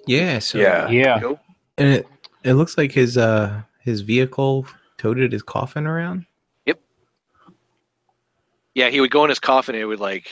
Yeah. 0.06 0.40
So 0.40 0.60
Yeah. 0.60 0.90
Yeah. 0.90 1.20
Cool. 1.20 1.40
and 1.78 1.90
it 1.90 2.08
it 2.44 2.54
looks 2.54 2.78
like 2.78 2.92
his 2.92 3.18
uh 3.18 3.64
his 3.84 4.02
vehicle 4.02 4.66
toted 4.98 5.32
his 5.32 5.44
coffin 5.44 5.86
around. 5.86 6.26
Yep. 6.66 6.80
Yeah, 8.76 8.90
he 8.90 9.02
would 9.02 9.12
go 9.12 9.24
in 9.24 9.30
his 9.30 9.40
coffin 9.40 9.76
and 9.76 9.82
it 9.82 9.86
would 9.86 10.00
like 10.00 10.30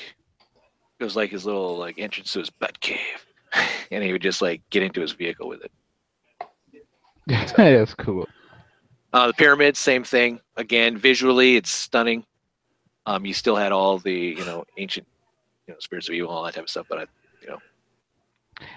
it 0.99 1.03
was 1.03 1.15
like 1.15 1.31
his 1.31 1.45
little 1.45 1.77
like 1.77 1.97
entrance 1.97 2.33
to 2.33 2.39
his 2.39 2.49
butt 2.49 2.79
cave. 2.79 3.25
and 3.91 4.03
he 4.03 4.11
would 4.11 4.21
just 4.21 4.41
like 4.41 4.61
get 4.69 4.83
into 4.83 5.01
his 5.01 5.13
vehicle 5.13 5.47
with 5.47 5.61
it. 5.63 5.71
That's 7.55 7.93
cool. 7.93 8.27
Uh, 9.13 9.27
the 9.27 9.33
pyramids, 9.33 9.79
same 9.79 10.03
thing. 10.03 10.39
Again, 10.57 10.97
visually 10.97 11.55
it's 11.55 11.69
stunning. 11.69 12.25
Um, 13.05 13.25
you 13.25 13.33
still 13.33 13.55
had 13.55 13.71
all 13.71 13.97
the, 13.97 14.13
you 14.13 14.45
know, 14.45 14.65
ancient 14.77 15.07
you 15.67 15.73
know, 15.73 15.79
spirits 15.79 16.09
of 16.09 16.15
evil, 16.15 16.29
all 16.29 16.43
that 16.43 16.53
type 16.53 16.63
of 16.63 16.69
stuff, 16.69 16.85
but 16.89 16.99
I 16.99 17.05
you 17.41 17.49
know, 17.49 17.57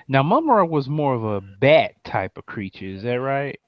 Now, 0.09 0.23
Mumm-Ra 0.23 0.65
was 0.65 0.89
more 0.89 1.15
of 1.15 1.25
a 1.25 1.41
bat 1.41 1.95
type 2.05 2.39
of 2.39 2.47
creature. 2.47 2.87
Is 2.87 3.03
that 3.03 3.21
right? 3.21 3.59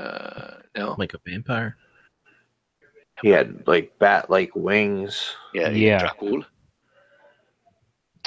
Uh 0.00 0.54
no. 0.76 0.94
Like 0.98 1.14
a 1.14 1.18
vampire. 1.26 1.76
He 3.22 3.28
had 3.28 3.66
like 3.66 3.98
bat 3.98 4.30
like 4.30 4.50
wings. 4.54 5.34
Yeah, 5.54 5.68
Yeah. 5.70 6.08
Dracul. 6.08 6.44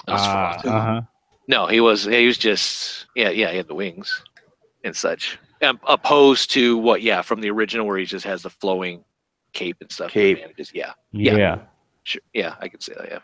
Uh 0.08 0.18
Nosferatu. 0.58 0.70
huh. 0.70 1.02
No, 1.48 1.68
he 1.68 1.80
was 1.80 2.04
he 2.06 2.26
was 2.26 2.38
just 2.38 3.08
yeah, 3.16 3.30
yeah, 3.30 3.52
he 3.52 3.58
had 3.58 3.68
the 3.68 3.76
wings 3.76 4.24
and 4.84 4.96
such. 4.96 5.40
Um, 5.62 5.80
opposed 5.88 6.52
to 6.52 6.78
what, 6.78 7.02
yeah, 7.02 7.22
from 7.22 7.40
the 7.40 7.50
original 7.50 7.88
where 7.88 7.98
he 7.98 8.04
just 8.04 8.26
has 8.26 8.42
the 8.44 8.50
flowing 8.50 9.04
cape 9.54 9.78
and 9.80 9.90
stuff. 9.90 10.12
Cape. 10.12 10.40
Bandages. 10.40 10.72
Yeah. 10.74 10.92
Yeah. 11.14 11.38
Yeah. 11.38 11.60
Sure. 12.04 12.22
Yeah, 12.34 12.56
I 12.60 12.68
could 12.68 12.84
say 12.84 12.94
that. 12.98 13.08
Yeah. 13.10 13.20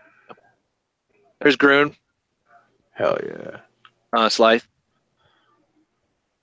There's 1.42 1.58
Grune, 1.58 1.96
Hell 2.92 3.18
yeah. 3.26 3.58
uh, 4.14 4.30
Slithe. 4.30 4.64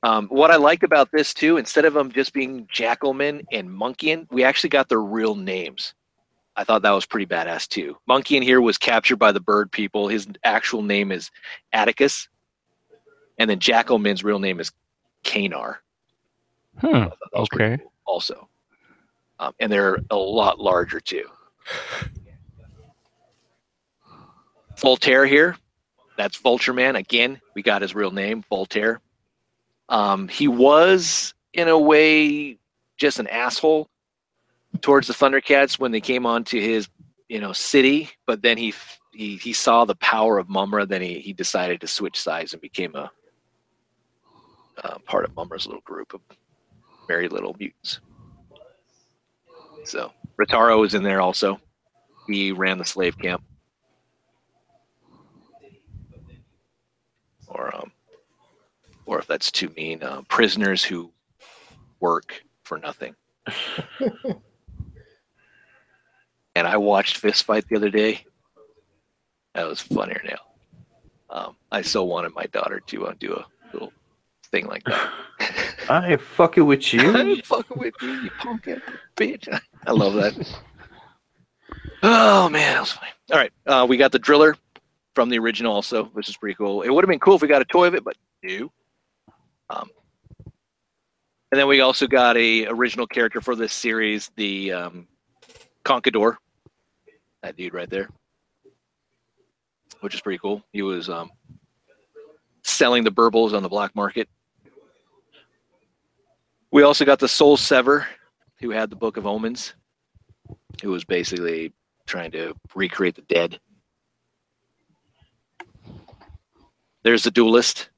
Um, 0.06 0.28
what 0.28 0.52
I 0.52 0.56
liked 0.56 0.84
about 0.84 1.10
this 1.10 1.34
too, 1.34 1.56
instead 1.56 1.84
of 1.84 1.92
them 1.92 2.12
just 2.12 2.32
being 2.32 2.64
Jackalman 2.66 3.42
and 3.50 3.68
Monkian, 3.68 4.28
we 4.30 4.44
actually 4.44 4.70
got 4.70 4.88
their 4.88 5.00
real 5.02 5.34
names. 5.34 5.94
I 6.54 6.62
thought 6.62 6.82
that 6.82 6.92
was 6.92 7.04
pretty 7.04 7.26
badass 7.26 7.66
too. 7.66 7.96
Monkey 8.06 8.36
in 8.36 8.42
here 8.44 8.60
was 8.60 8.78
captured 8.78 9.16
by 9.16 9.32
the 9.32 9.40
bird 9.40 9.72
people. 9.72 10.06
His 10.06 10.28
actual 10.44 10.82
name 10.82 11.10
is 11.10 11.32
Addicus, 11.74 12.28
and 13.38 13.50
then 13.50 13.58
Jackalman's 13.58 14.22
real 14.22 14.38
name 14.38 14.60
is 14.60 14.70
Kaynar. 15.24 15.78
Hmm. 16.80 16.86
I 16.86 17.00
that 17.08 17.12
was 17.34 17.48
Okay. 17.52 17.78
cool 17.78 17.92
also, 18.04 18.48
um, 19.40 19.54
and 19.58 19.72
they're 19.72 19.98
a 20.10 20.16
lot 20.16 20.60
larger 20.60 21.00
too. 21.00 21.24
Vultaire 24.76 25.26
here, 25.28 25.56
that's 26.16 26.36
Vulture 26.36 26.72
Man 26.72 26.94
again. 26.94 27.40
We 27.56 27.62
got 27.62 27.82
his 27.82 27.92
real 27.92 28.12
name, 28.12 28.44
Vultaire. 28.48 29.00
Um, 29.88 30.28
he 30.28 30.48
was 30.48 31.34
in 31.52 31.68
a 31.68 31.78
way 31.78 32.58
just 32.96 33.18
an 33.18 33.26
asshole 33.28 33.88
towards 34.80 35.06
the 35.06 35.14
Thundercats 35.14 35.78
when 35.78 35.92
they 35.92 36.00
came 36.00 36.26
onto 36.26 36.60
his, 36.60 36.88
you 37.28 37.40
know, 37.40 37.52
city. 37.52 38.10
But 38.26 38.42
then 38.42 38.56
he 38.58 38.74
he 39.12 39.36
he 39.36 39.52
saw 39.52 39.84
the 39.84 39.96
power 39.96 40.38
of 40.38 40.48
Mumm-Ra. 40.48 40.84
Then 40.84 41.02
he 41.02 41.20
he 41.20 41.32
decided 41.32 41.80
to 41.80 41.86
switch 41.86 42.20
sides 42.20 42.52
and 42.52 42.60
became 42.60 42.94
a 42.94 43.10
uh, 44.82 44.98
part 45.06 45.24
of 45.24 45.34
Mumm-Ra's 45.36 45.66
little 45.66 45.82
group 45.82 46.14
of 46.14 46.20
merry 47.08 47.28
little 47.28 47.56
mutants. 47.58 48.00
So 49.84 50.12
Rotaro 50.38 50.80
was 50.80 50.94
in 50.94 51.02
there 51.02 51.20
also. 51.20 51.60
He 52.26 52.52
ran 52.52 52.78
the 52.78 52.84
slave 52.84 53.16
camp. 53.18 53.42
Or 57.46 57.74
um, 57.74 57.92
or 59.06 59.18
if 59.18 59.26
that's 59.26 59.50
too 59.50 59.70
mean, 59.76 60.02
uh, 60.02 60.22
prisoners 60.28 60.84
who 60.84 61.10
work 62.00 62.42
for 62.64 62.78
nothing. 62.78 63.14
and 66.54 66.66
I 66.66 66.76
watched 66.76 67.16
Fist 67.16 67.44
Fight 67.44 67.66
the 67.68 67.76
other 67.76 67.90
day. 67.90 68.24
That 69.54 69.66
was 69.66 69.80
funnier 69.80 70.20
now. 70.24 70.36
Um, 71.30 71.56
I 71.72 71.82
so 71.82 72.04
wanted 72.04 72.34
my 72.34 72.44
daughter 72.46 72.80
to 72.80 73.06
uh, 73.06 73.14
do 73.18 73.34
a 73.34 73.46
little 73.72 73.92
thing 74.50 74.66
like 74.66 74.84
that. 74.84 75.10
I 75.88 76.12
ain't 76.12 76.20
fucking 76.20 76.66
with 76.66 76.92
you. 76.92 77.00
I'm 77.16 77.40
fucking 77.42 77.78
with 77.78 77.94
you, 78.02 78.12
you 78.12 78.30
punk 78.38 78.68
ass 78.68 78.80
bitch. 79.16 79.60
I 79.86 79.92
love 79.92 80.14
that. 80.14 80.34
Oh 82.02 82.48
man, 82.48 82.74
that 82.74 82.80
was 82.80 82.92
funny. 82.92 83.10
All 83.32 83.38
right, 83.38 83.52
uh, 83.66 83.86
we 83.88 83.96
got 83.96 84.12
the 84.12 84.18
driller 84.18 84.56
from 85.14 85.30
the 85.30 85.38
original 85.38 85.72
also, 85.72 86.04
which 86.06 86.28
is 86.28 86.36
pretty 86.36 86.54
cool. 86.54 86.82
It 86.82 86.90
would 86.90 87.02
have 87.02 87.08
been 87.08 87.18
cool 87.18 87.36
if 87.36 87.42
we 87.42 87.48
got 87.48 87.62
a 87.62 87.66
toy 87.66 87.86
of 87.86 87.94
it, 87.94 88.04
but 88.04 88.16
no. 88.42 88.70
Um, 89.70 89.90
and 91.52 91.60
then 91.60 91.68
we 91.68 91.80
also 91.80 92.06
got 92.06 92.36
a 92.36 92.66
original 92.66 93.06
character 93.06 93.40
for 93.40 93.54
this 93.54 93.72
series, 93.72 94.30
the 94.36 94.72
um, 94.72 95.08
Conquidor. 95.84 96.36
That 97.42 97.56
dude 97.56 97.74
right 97.74 97.88
there, 97.88 98.08
which 100.00 100.14
is 100.14 100.20
pretty 100.20 100.38
cool. 100.38 100.62
He 100.72 100.82
was 100.82 101.08
um, 101.08 101.30
selling 102.62 103.04
the 103.04 103.12
Berbils 103.12 103.54
on 103.54 103.62
the 103.62 103.68
black 103.68 103.94
market. 103.94 104.28
We 106.72 106.82
also 106.82 107.04
got 107.04 107.20
the 107.20 107.28
Soul 107.28 107.56
Sever, 107.56 108.06
who 108.58 108.70
had 108.70 108.90
the 108.90 108.96
Book 108.96 109.16
of 109.16 109.26
Omens, 109.26 109.74
who 110.82 110.90
was 110.90 111.04
basically 111.04 111.72
trying 112.06 112.32
to 112.32 112.54
recreate 112.74 113.14
the 113.14 113.22
dead. 113.22 113.60
There's 117.02 117.22
the 117.22 117.30
Duelist. 117.30 117.90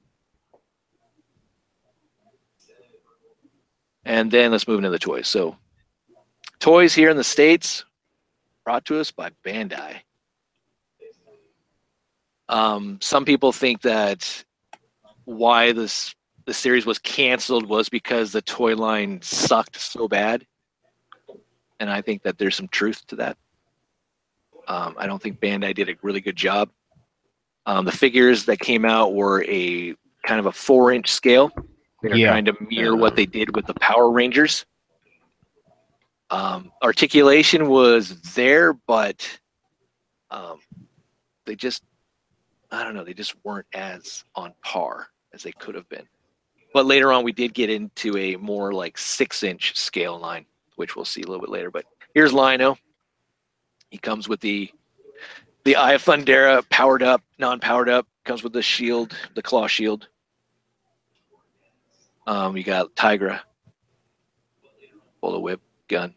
And 4.09 4.31
then 4.31 4.51
let's 4.53 4.67
move 4.67 4.79
into 4.79 4.89
the 4.89 4.99
toys. 4.99 5.29
So, 5.29 5.59
toys 6.61 6.95
here 6.95 7.11
in 7.11 7.19
the 7.19 7.23
States 7.23 7.85
brought 8.65 8.87
to 8.87 8.99
us 8.99 9.11
by 9.11 9.31
Bandai. 9.45 9.97
Um, 12.49 12.99
some 13.03 13.27
people 13.27 13.53
think 13.53 13.83
that 13.83 14.45
why 15.27 15.73
this 15.73 16.15
the 16.47 16.55
series 16.55 16.87
was 16.87 16.99
canceled 16.99 17.69
was 17.69 17.91
because 17.91 18.33
the 18.33 18.41
toy 18.41 18.75
line 18.75 19.21
sucked 19.21 19.79
so 19.79 20.09
bad. 20.09 20.47
And 21.79 21.91
I 21.91 22.01
think 22.01 22.23
that 22.23 22.39
there's 22.39 22.57
some 22.57 22.69
truth 22.69 23.07
to 23.09 23.17
that. 23.17 23.37
Um, 24.67 24.95
I 24.97 25.07
don't 25.07 25.21
think 25.21 25.39
Bandai 25.39 25.75
did 25.75 25.91
a 25.91 25.97
really 26.01 26.23
good 26.23 26.37
job. 26.37 26.71
Um, 27.67 27.85
the 27.85 27.93
figures 27.93 28.47
that 28.47 28.59
came 28.59 28.87
out 28.87 29.13
were 29.13 29.45
a 29.45 29.95
kind 30.27 30.41
of 30.41 30.47
a 30.47 30.53
four 30.53 30.93
inch 30.93 31.13
scale. 31.13 31.53
They're 32.03 32.17
Yeah. 32.17 32.29
trying 32.29 32.45
to 32.47 32.57
mirror 32.71 32.97
what 32.97 33.17
they 33.17 33.27
did 33.27 33.55
with 33.57 33.67
the 33.67 33.75
Power 33.75 34.11
Rangers. 34.11 34.65
Um, 36.31 36.73
articulation 36.83 37.69
was 37.69 38.21
there, 38.35 38.75
but 38.75 39.27
um, 40.31 40.61
they 41.47 41.57
just, 41.57 41.83
I 42.71 42.85
don't 42.85 42.95
know, 42.95 43.05
they 43.05 43.15
just 43.15 43.35
weren't 43.45 43.67
as 43.73 44.25
on 44.35 44.53
par 44.63 45.09
as 45.33 45.43
they 45.43 45.53
could 45.53 45.75
have 45.75 45.89
been. 45.89 46.07
But 46.75 46.85
later 46.85 47.13
on, 47.13 47.25
we 47.25 47.33
did 47.33 47.55
get 47.55 47.71
into 47.71 48.17
a 48.19 48.37
more 48.37 48.73
like 48.73 48.99
six 48.99 49.43
inch 49.43 49.77
scale 49.77 50.19
line, 50.19 50.45
which 50.77 50.95
we'll 50.95 51.07
see 51.07 51.23
a 51.23 51.27
little 51.27 51.41
bit 51.41 51.49
later. 51.51 51.71
But 51.71 51.87
here's 52.15 52.33
Lion-O. 52.35 52.77
He 53.91 53.97
comes 53.99 54.29
with 54.29 54.41
the 54.41 54.71
the 55.65 55.77
Eye 55.77 55.93
of 55.95 56.05
Thundera 56.05 56.63
powered 56.71 57.03
up, 57.03 57.23
non 57.39 57.59
powered 57.59 57.89
up. 57.89 58.07
Comes 58.25 58.43
with 58.43 58.53
the 58.53 58.63
shield, 58.63 59.17
the 59.35 59.43
claw 59.43 59.67
shield. 59.67 60.09
Um, 62.29 62.59
you 62.59 62.63
got 62.63 62.95
Tygra, 62.95 63.41
Bola 65.23 65.41
Whip 65.41 65.63
gun. 65.89 66.15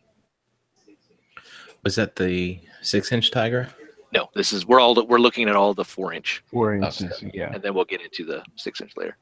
Was 1.84 1.96
that 1.96 2.18
the 2.18 2.60
six 2.82 3.14
inch 3.14 3.32
tiger? 3.32 3.70
No, 4.14 4.28
this 4.36 4.52
is 4.52 4.66
we're 4.66 4.82
all 4.82 4.94
we're 5.08 5.20
looking 5.20 5.48
at 5.48 5.56
all 5.56 5.74
the 5.74 5.86
four 5.86 6.12
inch. 6.12 6.44
For 6.48 6.76
instance, 6.76 7.24
yeah. 7.34 7.54
and 7.54 7.64
then 7.64 7.74
we'll 7.74 7.86
get 7.86 8.02
into 8.02 8.26
the 8.26 8.44
six 8.58 8.82
inch 8.82 8.92
later. 8.98 9.16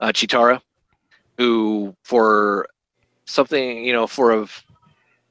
Uh, 0.00 0.12
Cheetara, 0.12 0.62
who 1.36 1.94
for 2.04 2.68
something 3.26 3.84
you 3.84 3.92
know 3.92 4.06
for 4.06 4.32
a, 4.32 4.48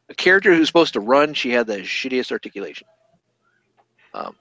a 0.10 0.14
character 0.14 0.54
who's 0.54 0.68
supposed 0.68 0.94
to 0.94 1.00
run, 1.00 1.34
she 1.34 1.50
had 1.50 1.66
the 1.66 1.80
shittiest 1.80 2.32
articulation. 2.32 2.86
Um, 4.14 4.36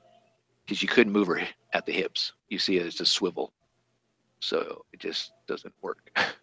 because 0.66 0.82
you 0.82 0.88
couldn't 0.88 1.14
move 1.14 1.28
her 1.28 1.40
at 1.72 1.86
the 1.86 1.92
hips. 1.92 2.34
You 2.50 2.58
see 2.58 2.76
it 2.76 2.84
as 2.84 3.00
a 3.00 3.06
swivel, 3.06 3.54
so 4.40 4.84
it 4.92 5.00
just 5.00 5.32
doesn't 5.46 5.72
work. 5.80 6.10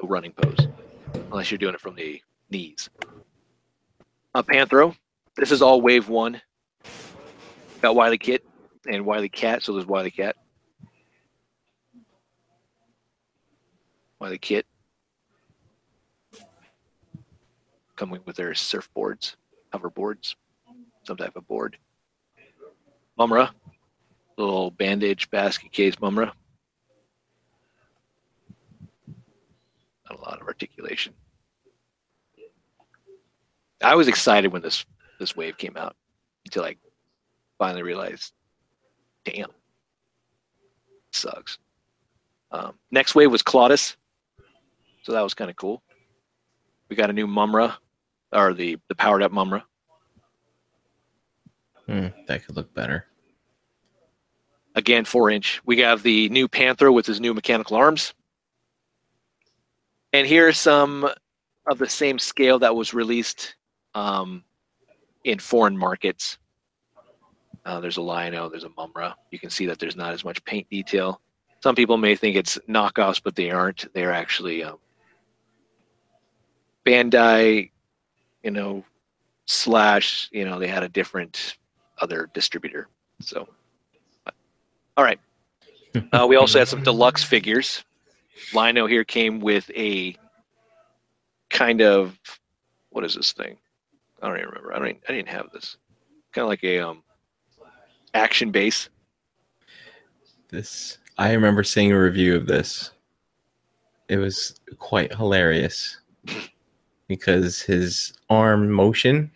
no 0.00 0.08
running 0.08 0.32
pose 0.32 0.68
unless 1.30 1.50
you're 1.50 1.58
doing 1.58 1.74
it 1.74 1.80
from 1.80 1.94
the 1.94 2.20
knees. 2.50 2.90
Uh, 4.34 4.42
Panthro, 4.42 4.96
this 5.36 5.50
is 5.52 5.62
all 5.62 5.80
wave 5.80 6.08
one. 6.08 6.40
Got 7.80 7.96
WilyKit 7.96 8.40
and 8.86 9.04
WilyKat, 9.04 9.62
so 9.62 9.72
there's 9.72 9.86
Wiley 9.86 10.10
Cat. 10.10 10.36
WilyKit. 14.20 14.64
Coming 17.96 18.20
with 18.24 18.36
their 18.36 18.52
surfboards, 18.52 19.36
hoverboards, 19.72 20.34
some 21.04 21.16
type 21.16 21.36
of 21.36 21.46
board. 21.46 21.76
Mumm-Ra, 23.18 23.50
little 24.38 24.70
bandage 24.70 25.30
basket 25.30 25.72
case 25.72 25.94
Mumm-Ra. 26.00 26.32
A 30.12 30.20
lot 30.20 30.40
of 30.40 30.46
articulation. 30.46 31.14
I 33.82 33.94
was 33.94 34.08
excited 34.08 34.52
when 34.52 34.62
this 34.62 34.84
this 35.18 35.34
wave 35.34 35.56
came 35.56 35.76
out 35.76 35.96
until 36.44 36.64
I 36.64 36.76
finally 37.58 37.82
realized, 37.82 38.32
damn, 39.24 39.50
sucks. 41.12 41.58
Um, 42.50 42.74
next 42.90 43.14
wave 43.14 43.30
was 43.30 43.42
Claudus, 43.42 43.96
so 45.02 45.12
that 45.12 45.22
was 45.22 45.34
kind 45.34 45.50
of 45.50 45.56
cool. 45.56 45.82
We 46.88 46.96
got 46.96 47.10
a 47.10 47.14
new 47.14 47.26
Mumm-Ra, 47.26 47.74
or 48.32 48.52
the 48.52 48.76
the 48.88 48.94
powered 48.94 49.22
up 49.22 49.32
Mumm-Ra. 49.32 49.62
Hmm, 51.86 52.08
that 52.28 52.44
could 52.44 52.56
look 52.56 52.72
better. 52.74 53.06
Again, 54.74 55.04
four 55.04 55.30
inch. 55.30 55.60
We 55.64 55.78
have 55.80 56.02
the 56.02 56.28
new 56.28 56.48
Panther 56.48 56.92
with 56.92 57.06
his 57.06 57.20
new 57.20 57.34
mechanical 57.34 57.76
arms. 57.76 58.14
And 60.12 60.26
here's 60.26 60.58
some 60.58 61.08
of 61.66 61.78
the 61.78 61.88
same 61.88 62.18
scale 62.18 62.58
that 62.58 62.74
was 62.74 62.92
released 62.92 63.56
um, 63.94 64.44
in 65.24 65.38
foreign 65.38 65.76
markets. 65.76 66.38
Uh, 67.64 67.80
there's 67.80 67.96
a 67.96 68.02
Lion-O, 68.02 68.48
there's 68.48 68.64
a 68.64 68.70
Mumm-Ra. 68.76 69.14
You 69.30 69.38
can 69.38 69.50
see 69.50 69.66
that 69.66 69.78
there's 69.78 69.96
not 69.96 70.12
as 70.12 70.24
much 70.24 70.44
paint 70.44 70.68
detail. 70.68 71.20
Some 71.62 71.76
people 71.76 71.96
may 71.96 72.16
think 72.16 72.36
it's 72.36 72.58
knockoffs, 72.68 73.22
but 73.22 73.36
they 73.36 73.50
aren't. 73.50 73.86
They're 73.94 74.12
actually 74.12 74.64
um, 74.64 74.78
Bandai, 76.84 77.70
you 78.42 78.50
know, 78.50 78.84
slash, 79.46 80.28
you 80.32 80.44
know, 80.44 80.58
they 80.58 80.66
had 80.66 80.82
a 80.82 80.88
different 80.88 81.56
other 82.00 82.28
distributor. 82.34 82.88
So, 83.20 83.48
all 84.96 85.04
right. 85.04 85.20
Uh, 86.10 86.26
we 86.26 86.36
also 86.36 86.58
had 86.58 86.66
some 86.66 86.82
deluxe 86.82 87.22
figures. 87.22 87.84
Lion-O 88.54 88.86
here 88.86 89.04
came 89.04 89.40
with 89.40 89.70
a 89.70 90.16
kind 91.50 91.80
of 91.82 92.18
what 92.90 93.04
is 93.04 93.14
this 93.14 93.32
thing? 93.32 93.56
I 94.20 94.28
don't 94.28 94.36
even 94.36 94.48
remember. 94.48 94.74
I 94.74 94.78
don't. 94.78 94.88
Even, 94.88 95.00
I 95.08 95.12
didn't 95.12 95.28
have 95.28 95.50
this. 95.52 95.76
Kind 96.32 96.44
of 96.44 96.48
like 96.48 96.64
a 96.64 96.78
um, 96.78 97.02
action 98.14 98.50
base. 98.50 98.88
This 100.48 100.98
I 101.18 101.32
remember 101.32 101.64
seeing 101.64 101.92
a 101.92 102.00
review 102.00 102.36
of 102.36 102.46
this. 102.46 102.90
It 104.08 104.18
was 104.18 104.60
quite 104.78 105.14
hilarious 105.14 105.98
because 107.08 107.60
his 107.62 108.12
arm 108.28 108.70
motion 108.70 109.30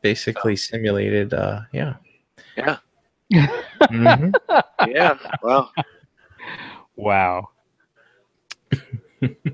basically 0.00 0.56
simulated 0.56 1.34
uh 1.34 1.60
yeah. 1.72 1.94
Yeah. 2.56 2.78
mm-hmm. 3.32 4.30
Yeah. 4.88 5.18
Wow. 5.42 5.70
Wow. 6.98 7.48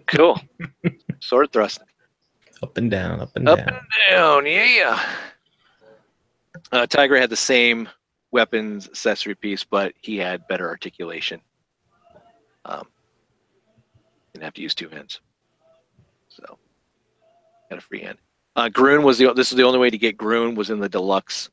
Cool. 0.06 0.40
Sword 1.20 1.52
thrust. 1.52 1.80
Up 2.62 2.76
and 2.78 2.90
down, 2.90 3.20
up 3.20 3.36
and 3.36 3.48
Up 3.48 3.58
down. 3.58 3.68
Up 3.68 3.74
and 3.74 4.10
down. 4.10 4.46
Yeah. 4.46 5.00
Uh, 6.72 6.86
Tiger 6.86 7.16
had 7.18 7.30
the 7.30 7.36
same 7.36 7.88
weapons 8.30 8.88
accessory 8.88 9.34
piece, 9.34 9.62
but 9.62 9.92
he 10.00 10.16
had 10.16 10.46
better 10.48 10.68
articulation. 10.68 11.40
Um, 12.64 12.86
didn't 14.32 14.44
have 14.44 14.54
to 14.54 14.62
use 14.62 14.74
two 14.74 14.88
hands, 14.88 15.20
so 16.28 16.58
had 17.68 17.78
a 17.78 17.82
free 17.82 18.00
hand. 18.00 18.18
Uh, 18.56 18.68
Grune 18.68 19.02
was 19.02 19.18
the 19.18 19.32
this 19.34 19.50
is 19.50 19.56
the 19.56 19.62
only 19.64 19.78
way 19.78 19.90
to 19.90 19.98
get 19.98 20.16
Grune 20.16 20.56
was 20.56 20.70
in 20.70 20.80
the 20.80 20.88
deluxe, 20.88 21.50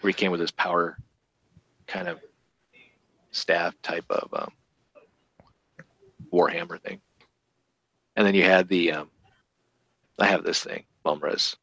where 0.00 0.08
he 0.08 0.14
came 0.14 0.32
with 0.32 0.40
his 0.40 0.50
power 0.50 0.98
kind 1.86 2.08
of 2.08 2.18
staff 3.30 3.74
type 3.82 4.04
of 4.10 4.28
um, 4.34 4.52
warhammer 6.32 6.80
thing, 6.80 7.00
and 8.16 8.26
then 8.26 8.34
you 8.34 8.44
had 8.44 8.68
the 8.68 8.92
um, 8.92 9.10
I 10.18 10.26
have 10.26 10.44
this 10.44 10.62
thing, 10.62 10.84
Mumm-Ra's 11.04 11.56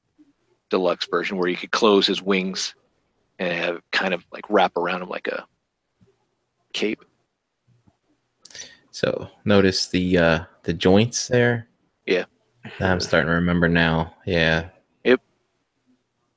deluxe 0.70 1.08
version, 1.10 1.38
where 1.38 1.48
you 1.48 1.58
could 1.58 1.72
close 1.72 2.06
his 2.08 2.22
wings 2.22 2.76
and 3.40 3.52
have 3.54 3.82
kind 3.92 4.14
of 4.14 4.26
like 4.32 4.44
wrap 4.50 4.78
around 4.78 5.02
him 5.02 5.10
like 5.10 5.28
a 5.28 5.46
cape. 6.74 7.04
So 8.92 9.30
notice 9.46 9.88
the 9.88 10.18
uh 10.18 10.40
the 10.64 10.74
joints 10.74 11.28
there. 11.28 11.68
Yeah. 12.06 12.26
I'm 12.80 13.00
starting 13.00 13.28
to 13.28 13.34
remember 13.34 13.68
now. 13.68 14.14
Yeah. 14.26 14.70
Yep. 15.04 15.22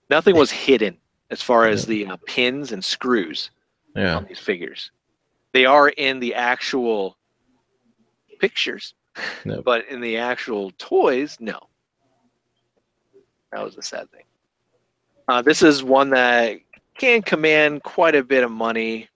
Nothing 0.09 0.36
was 0.36 0.51
hidden 0.51 0.97
as 1.31 1.43
far 1.43 1.66
as 1.66 1.85
the 1.85 2.07
uh, 2.07 2.16
pins 2.27 2.73
and 2.73 2.82
screws 2.82 3.51
Yeah. 3.97 4.16
on 4.16 4.24
these 4.24 4.39
figures. 4.39 4.91
They 5.53 5.66
are 5.66 5.89
in 5.91 6.20
the 6.20 6.35
actual 6.35 7.19
pictures, 8.48 8.94
No. 9.46 9.62
but 9.62 9.88
in 9.88 10.00
the 10.02 10.18
actual 10.18 10.70
toys, 10.72 11.38
no. 11.40 11.58
That 13.52 13.64
was 13.64 13.76
a 13.78 13.82
sad 13.82 14.10
thing. 14.10 14.24
Uh, 15.28 15.40
this 15.40 15.62
is 15.62 15.82
one 15.82 16.10
that 16.10 16.58
can 16.98 17.22
command 17.22 17.82
quite 17.82 18.14
a 18.14 18.22
bit 18.22 18.44
of 18.44 18.50
money, 18.50 19.08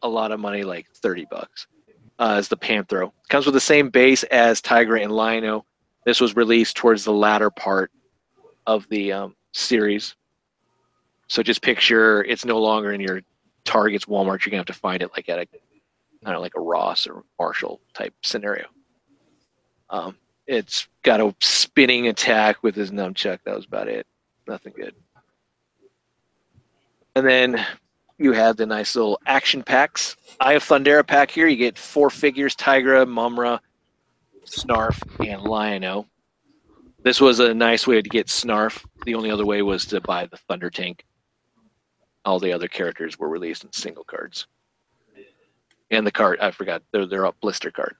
a 0.00 0.08
lot 0.08 0.32
of 0.32 0.40
money, 0.40 0.64
like 0.64 0.86
thirty 0.94 1.26
bucks. 1.30 1.66
Uh, 2.18 2.36
is 2.38 2.48
the 2.48 2.56
Panthro 2.56 3.12
comes 3.28 3.46
with 3.46 3.54
the 3.54 3.60
same 3.60 3.88
base 3.90 4.22
as 4.24 4.60
Tiger 4.60 4.96
and 4.96 5.10
Lion-O. 5.12 5.64
This 6.04 6.20
was 6.20 6.36
released 6.36 6.76
towards 6.76 7.04
the 7.04 7.12
latter 7.12 7.50
part 7.50 7.90
of 8.66 8.86
the 8.90 9.12
um, 9.12 9.36
series. 9.52 10.16
So 11.28 11.42
just 11.42 11.62
picture 11.62 12.22
it's 12.24 12.44
no 12.44 12.58
longer 12.58 12.92
in 12.92 13.00
your 13.00 13.20
Targets, 13.64 14.06
Walmart. 14.06 14.44
You're 14.44 14.50
gonna 14.50 14.58
have 14.58 14.66
to 14.66 14.72
find 14.72 15.02
it 15.02 15.10
like 15.14 15.28
at 15.28 15.38
a 15.38 15.46
kind 16.24 16.36
of 16.36 16.42
like 16.42 16.54
a 16.56 16.60
Ross 16.60 17.06
or 17.06 17.24
Marshall 17.38 17.80
type 17.94 18.14
scenario. 18.22 18.66
Um, 19.88 20.16
it's 20.46 20.88
got 21.02 21.20
a 21.20 21.34
spinning 21.40 22.08
attack 22.08 22.62
with 22.62 22.74
his 22.74 22.90
nunchuck. 22.90 23.38
That 23.44 23.56
was 23.56 23.66
about 23.66 23.88
it. 23.88 24.06
Nothing 24.46 24.72
good. 24.76 24.94
And 27.14 27.26
then 27.26 27.64
you 28.18 28.32
have 28.32 28.56
the 28.56 28.66
nice 28.66 28.94
little 28.94 29.18
action 29.26 29.62
packs. 29.62 30.16
I 30.40 30.52
have 30.52 30.64
Thundera 30.64 31.06
pack 31.06 31.30
here. 31.30 31.46
You 31.46 31.56
get 31.56 31.78
four 31.78 32.10
figures: 32.10 32.54
Tygra, 32.54 33.08
Mumm-Ra, 33.08 33.58
Snarf, 34.44 35.00
and 35.26 35.42
Lion-O. 35.42 36.06
This 37.02 37.20
was 37.20 37.40
a 37.40 37.54
nice 37.54 37.86
way 37.86 38.02
to 38.02 38.08
get 38.08 38.26
Snarf. 38.26 38.84
The 39.06 39.14
only 39.14 39.30
other 39.30 39.46
way 39.46 39.62
was 39.62 39.86
to 39.86 40.00
buy 40.00 40.26
the 40.26 40.36
Thunder 40.36 40.70
Tank. 40.70 41.04
All 42.24 42.38
the 42.38 42.52
other 42.52 42.68
characters 42.68 43.18
were 43.18 43.28
released 43.28 43.64
in 43.64 43.72
single 43.72 44.04
cards. 44.04 44.46
And 45.90 46.06
the 46.06 46.12
card, 46.12 46.38
I 46.40 46.50
forgot, 46.50 46.82
they're, 46.92 47.06
they're 47.06 47.24
a 47.24 47.32
blister 47.32 47.70
card. 47.70 47.96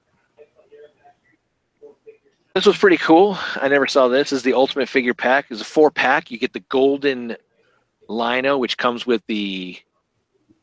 This 2.53 2.65
was 2.65 2.77
pretty 2.77 2.97
cool. 2.97 3.37
I 3.55 3.67
never 3.69 3.87
saw 3.87 4.07
this. 4.07 4.31
this 4.31 4.37
is 4.37 4.43
the 4.43 4.53
Ultimate 4.53 4.89
Figure 4.89 5.13
Pack. 5.13 5.45
It's 5.49 5.61
a 5.61 5.65
four 5.65 5.89
pack. 5.89 6.31
You 6.31 6.37
get 6.37 6.51
the 6.51 6.59
golden 6.61 7.37
Lion-O, 8.09 8.57
which 8.57 8.77
comes 8.77 9.05
with 9.05 9.21
the 9.27 9.77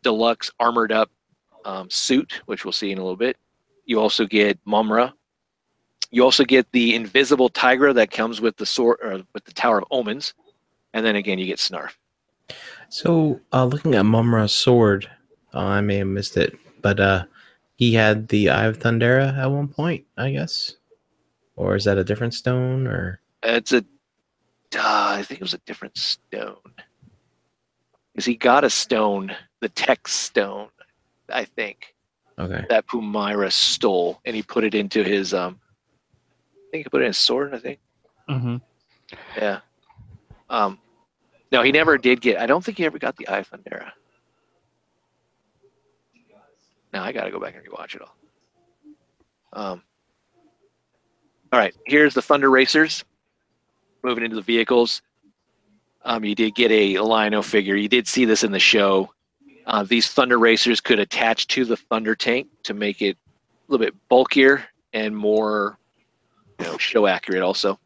deluxe 0.02 0.50
armored 0.60 0.92
up 0.92 1.10
um, 1.64 1.88
suit, 1.90 2.42
which 2.46 2.64
we'll 2.64 2.72
see 2.72 2.90
in 2.90 2.98
a 2.98 3.02
little 3.02 3.16
bit. 3.16 3.36
You 3.84 4.00
also 4.00 4.26
get 4.26 4.58
Mumm-Ra. 4.66 5.12
You 6.10 6.24
also 6.24 6.44
get 6.44 6.70
the 6.72 6.94
invisible 6.94 7.50
Tygra 7.50 7.94
that 7.94 8.10
comes 8.10 8.40
with 8.40 8.56
the 8.56 8.66
sword 8.66 8.98
or 9.02 9.22
with 9.34 9.44
the 9.44 9.52
Tower 9.52 9.78
of 9.78 9.84
Omens, 9.90 10.34
and 10.94 11.04
then 11.04 11.16
again 11.16 11.38
you 11.38 11.46
get 11.46 11.58
Snarf. 11.58 11.92
So 12.88 13.40
uh 13.52 13.66
looking 13.66 13.94
at 13.94 14.04
Mumm-Ra's 14.04 14.52
sword, 14.52 15.10
uh, 15.54 15.58
I 15.58 15.80
may 15.82 15.96
have 15.96 16.06
missed 16.06 16.36
it, 16.36 16.58
but 16.82 17.00
uh 17.00 17.24
he 17.76 17.94
had 17.94 18.28
the 18.28 18.50
Eye 18.50 18.66
of 18.66 18.80
Thundera 18.80 19.38
at 19.38 19.46
one 19.46 19.68
point, 19.68 20.04
I 20.16 20.32
guess. 20.32 20.74
Or 21.54 21.76
is 21.76 21.84
that 21.84 21.96
a 21.96 22.04
different 22.04 22.34
stone 22.34 22.86
or 22.88 23.20
It's 23.42 23.72
a, 23.72 23.78
uh, 23.78 25.14
I 25.16 25.22
think 25.22 25.40
it 25.40 25.44
was 25.44 25.54
a 25.54 25.60
different 25.64 25.96
stone. 25.96 26.56
Because 28.12 28.24
he 28.24 28.34
got 28.34 28.64
a 28.64 28.70
stone, 28.70 29.34
the 29.60 29.68
Tech 29.68 30.08
stone, 30.08 30.68
I 31.32 31.44
think 31.44 31.94
okay. 32.38 32.64
that 32.68 32.86
Pumyra 32.88 33.52
stole, 33.52 34.20
and 34.24 34.34
he 34.34 34.42
put 34.42 34.64
it 34.64 34.74
into 34.74 35.04
his 35.04 35.32
um. 35.32 35.60
I 36.52 36.70
think 36.72 36.84
he 36.84 36.90
put 36.90 37.00
it 37.00 37.04
in 37.04 37.10
his 37.10 37.18
sword. 37.18 37.54
I 37.54 37.58
think. 37.58 37.78
hmm 38.28 38.56
Yeah. 39.36 39.60
Um, 40.50 40.78
no, 41.52 41.62
he 41.62 41.72
never 41.72 41.96
did 41.96 42.20
get. 42.20 42.38
I 42.38 42.46
don't 42.46 42.64
think 42.64 42.78
he 42.78 42.84
ever 42.84 42.98
got 42.98 43.16
the 43.16 43.28
Eye 43.28 43.38
of 43.38 43.50
Thundera. 43.50 43.92
Now 46.92 47.02
I 47.02 47.12
got 47.12 47.24
to 47.24 47.30
go 47.30 47.40
back 47.40 47.54
and 47.54 47.64
rewatch 47.66 47.94
it 47.94 48.02
all. 48.02 48.14
Um. 49.52 49.82
All 51.50 51.58
right, 51.58 51.74
here's 51.86 52.12
the 52.12 52.20
Thunder 52.22 52.50
Racers. 52.50 53.04
Moving 54.02 54.24
into 54.24 54.36
the 54.36 54.42
vehicles. 54.42 55.00
Um, 56.04 56.24
you 56.24 56.34
did 56.34 56.54
get 56.54 56.70
a 56.70 56.98
Lion-O 57.00 57.42
figure. 57.42 57.74
You 57.74 57.88
did 57.88 58.06
see 58.06 58.24
this 58.24 58.44
in 58.44 58.52
the 58.52 58.58
show. 58.58 59.10
Uh, 59.66 59.82
these 59.82 60.08
Thunder 60.08 60.38
Racers 60.38 60.80
could 60.80 60.98
attach 60.98 61.46
to 61.48 61.64
the 61.64 61.76
Thunder 61.76 62.14
Tank 62.14 62.48
to 62.64 62.74
make 62.74 63.02
it 63.02 63.16
a 63.16 63.72
little 63.72 63.84
bit 63.84 63.94
bulkier 64.08 64.64
and 64.92 65.16
more, 65.16 65.78
you 66.58 66.66
know, 66.66 66.78
show 66.78 67.06
accurate. 67.06 67.42
Also, 67.42 67.78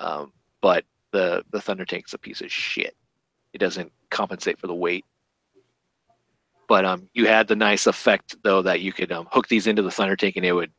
um, 0.00 0.32
but 0.60 0.84
the 1.12 1.44
the 1.50 1.60
Thunder 1.60 1.84
Tank's 1.84 2.12
a 2.12 2.18
piece 2.18 2.40
of 2.40 2.50
shit. 2.50 2.96
It 3.52 3.58
doesn't 3.58 3.92
compensate 4.10 4.58
for 4.58 4.66
the 4.66 4.74
weight. 4.74 5.04
But 6.68 6.84
um, 6.84 7.08
you 7.12 7.26
had 7.26 7.48
the 7.48 7.56
nice 7.56 7.86
effect 7.86 8.36
though 8.42 8.62
that 8.62 8.80
you 8.80 8.92
could 8.92 9.12
um, 9.12 9.26
hook 9.30 9.48
these 9.48 9.66
into 9.66 9.82
the 9.82 9.90
Thunder 9.90 10.16
Tank 10.16 10.36
and 10.36 10.46
it 10.46 10.52
would 10.52 10.72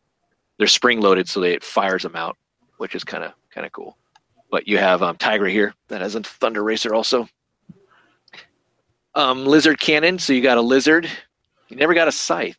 they're 0.58 0.68
spring 0.68 1.02
loaded 1.02 1.28
so 1.28 1.40
they, 1.40 1.54
it 1.54 1.64
fires 1.64 2.04
them 2.04 2.16
out, 2.16 2.38
which 2.78 2.96
is 2.96 3.04
kind 3.04 3.24
of 3.24 3.34
kind 3.52 3.66
of 3.66 3.72
cool. 3.72 3.98
But 4.52 4.68
you 4.68 4.78
have 4.78 5.04
um, 5.04 5.18
Tygra 5.18 5.50
here 5.52 5.74
that 5.88 6.02
has 6.02 6.16
a 6.16 6.22
Thunder 6.22 6.64
Racer 6.64 6.94
also. 6.94 7.28
Um, 9.16 9.46
lizard 9.46 9.80
cannon, 9.80 10.20
so 10.20 10.34
you 10.34 10.42
got 10.42 10.58
a 10.58 10.62
lizard. 10.62 11.10
You 11.70 11.78
never 11.78 11.94
got 11.94 12.08
a 12.08 12.12
scythe. 12.12 12.58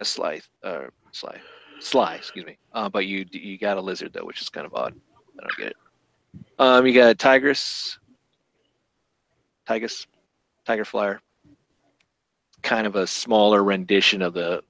A 0.00 0.04
scythe, 0.04 0.46
uh, 0.62 0.84
sly, 1.12 1.40
sly, 1.80 2.16
excuse 2.16 2.44
me. 2.44 2.58
Uh, 2.72 2.88
but 2.88 3.06
you 3.06 3.24
you 3.32 3.56
got 3.56 3.78
a 3.78 3.80
lizard 3.80 4.12
though, 4.12 4.24
which 4.24 4.42
is 4.42 4.50
kind 4.50 4.66
of 4.66 4.74
odd. 4.74 4.94
I 5.38 5.42
don't 5.42 5.56
get 5.56 5.68
it. 5.68 5.76
Um, 6.58 6.86
you 6.86 6.92
got 6.92 7.10
a 7.10 7.14
tigress, 7.14 7.98
tigress, 9.66 10.06
tiger 10.66 10.84
flyer. 10.84 11.20
Kind 12.66 12.88
of 12.88 12.96
a 12.96 13.06
smaller 13.06 13.62
rendition 13.62 14.22
of 14.22 14.34
the 14.34 14.60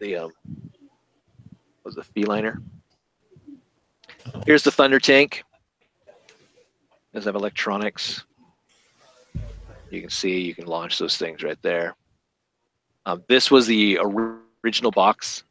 the 0.00 0.16
um, 0.16 0.32
was 1.84 1.94
the 1.94 2.02
feliner. 2.02 2.60
Here's 4.44 4.64
the 4.64 4.72
thunder 4.72 4.98
tank. 4.98 5.44
Does 7.14 7.24
have 7.26 7.36
electronics. 7.36 8.24
You 9.90 10.00
can 10.00 10.10
see 10.10 10.40
you 10.40 10.52
can 10.52 10.66
launch 10.66 10.98
those 10.98 11.16
things 11.16 11.44
right 11.44 11.62
there. 11.62 11.94
Um, 13.06 13.22
this 13.28 13.52
was 13.52 13.68
the 13.68 14.00
original 14.64 14.90
box. 14.90 15.44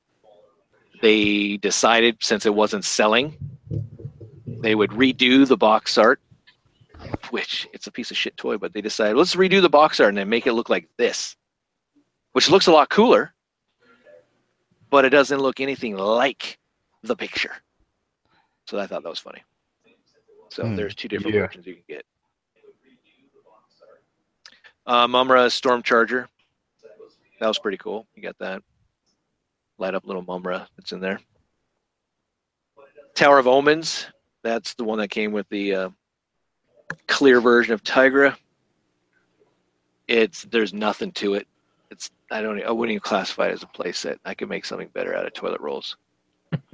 They 1.01 1.55
decided 1.55 2.17
since 2.19 2.45
it 2.45 2.53
wasn't 2.53 2.83
selling, 2.83 3.37
they 4.45 4.75
would 4.75 4.89
redo 4.91 5.47
the 5.47 5.55
box 5.55 5.97
art, 5.97 6.19
which 7.29 7.65
it's 7.71 7.87
a 7.87 7.91
piece 7.91 8.11
of 8.11 8.17
shit 8.17 8.35
toy, 8.35 8.57
but 8.57 8.73
they 8.73 8.81
decided 8.81 9.15
let's 9.15 9.35
redo 9.35 9.61
the 9.61 9.69
box 9.69 10.01
art 10.01 10.09
and 10.09 10.17
then 10.17 10.27
make 10.27 10.47
it 10.47 10.53
look 10.53 10.69
like 10.69 10.89
this, 10.97 11.37
which 12.33 12.49
looks 12.49 12.67
a 12.67 12.71
lot 12.71 12.89
cooler, 12.89 13.33
but 14.89 15.05
it 15.05 15.09
doesn't 15.09 15.39
look 15.39 15.59
anything 15.59 15.95
like 15.97 16.57
the 17.03 17.15
picture. 17.15 17.53
So 18.67 18.77
I 18.79 18.87
thought 18.87 19.03
that 19.03 19.09
was 19.09 19.19
funny. 19.19 19.43
So 20.49 20.65
Hmm, 20.65 20.75
there's 20.75 20.95
two 20.95 21.07
different 21.07 21.35
yeah. 21.35 21.47
versions 21.47 21.65
you 21.65 21.75
can 21.75 21.83
get. 21.87 22.05
Uh, 24.85 25.07
Mumm-Ra 25.07 25.47
Storm 25.49 25.81
Charger. 25.83 26.27
That 27.39 27.47
was 27.47 27.59
pretty 27.59 27.77
cool. 27.77 28.05
You 28.15 28.21
got 28.21 28.37
that. 28.39 28.61
Light 29.77 29.95
up 29.95 30.05
little 30.05 30.21
Mumm-Ra 30.23 30.65
that's 30.77 30.91
in 30.91 30.99
there. 30.99 31.19
Tower 33.15 33.39
of 33.39 33.47
Omens. 33.47 34.07
That's 34.43 34.73
the 34.73 34.83
one 34.83 34.99
that 34.99 35.09
came 35.09 35.31
with 35.31 35.47
the 35.49 35.75
uh, 35.75 35.89
clear 37.07 37.41
version 37.41 37.73
of 37.73 37.83
Tygra. 37.83 38.35
It's 40.07 40.43
there's 40.45 40.73
nothing 40.73 41.11
to 41.13 41.35
it. 41.35 41.47
It's 41.91 42.09
I 42.31 42.41
don't 42.41 42.63
I 42.63 42.71
wouldn't 42.71 42.93
even 42.93 43.01
classify 43.01 43.49
it 43.49 43.51
as 43.51 43.63
a 43.63 43.67
playset. 43.67 44.17
I 44.25 44.33
could 44.33 44.49
make 44.49 44.65
something 44.65 44.87
better 44.93 45.13
out 45.13 45.27
of 45.27 45.33
toilet 45.33 45.59
rolls. 45.59 45.97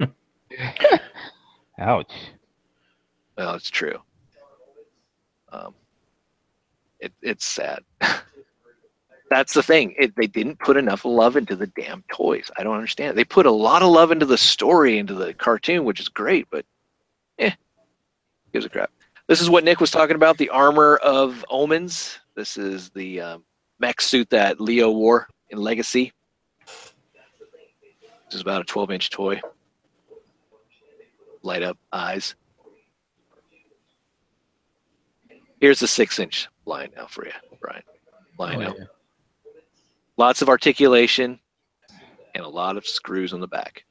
Ouch. 1.78 2.12
Well, 3.36 3.54
it's 3.54 3.68
true. 3.68 3.98
Um, 5.52 5.74
it, 7.00 7.12
it's 7.20 7.44
sad. 7.44 7.80
That's 9.30 9.52
the 9.54 9.62
thing. 9.62 9.94
It, 9.98 10.16
they 10.16 10.26
didn't 10.26 10.58
put 10.58 10.76
enough 10.76 11.04
love 11.04 11.36
into 11.36 11.54
the 11.54 11.66
damn 11.66 12.02
toys. 12.10 12.50
I 12.56 12.62
don't 12.62 12.74
understand. 12.74 13.16
They 13.16 13.24
put 13.24 13.46
a 13.46 13.50
lot 13.50 13.82
of 13.82 13.90
love 13.90 14.10
into 14.10 14.24
the 14.26 14.38
story, 14.38 14.98
into 14.98 15.14
the 15.14 15.34
cartoon, 15.34 15.84
which 15.84 16.00
is 16.00 16.08
great, 16.08 16.46
but 16.50 16.64
eh, 17.38 17.50
gives 18.52 18.64
a 18.64 18.70
crap. 18.70 18.90
This 19.26 19.40
is 19.40 19.50
what 19.50 19.64
Nick 19.64 19.80
was 19.80 19.90
talking 19.90 20.16
about 20.16 20.38
the 20.38 20.48
armor 20.48 20.96
of 20.96 21.44
omens. 21.50 22.18
This 22.34 22.56
is 22.56 22.88
the 22.90 23.20
um, 23.20 23.44
mech 23.78 24.00
suit 24.00 24.30
that 24.30 24.60
Leo 24.60 24.90
wore 24.90 25.28
in 25.50 25.58
Legacy. 25.58 26.12
This 26.66 28.34
is 28.34 28.40
about 28.40 28.60
a 28.62 28.64
12 28.64 28.90
inch 28.90 29.10
toy. 29.10 29.40
Light 31.42 31.62
up 31.62 31.78
eyes. 31.92 32.34
Here's 35.60 35.80
the 35.80 35.88
six 35.88 36.18
inch 36.18 36.48
line 36.66 36.90
now 36.96 37.06
for 37.06 37.24
you, 37.26 37.32
Brian. 37.60 37.82
Line 38.38 38.62
Oh, 38.62 38.68
out. 38.68 38.76
yeah. 38.78 38.84
Lots 40.16 40.42
of 40.42 40.48
articulation 40.48 41.38
and 42.34 42.44
a 42.44 42.48
lot 42.48 42.76
of 42.76 42.86
screws 42.86 43.32
on 43.32 43.40
the 43.40 43.48
back. 43.48 43.84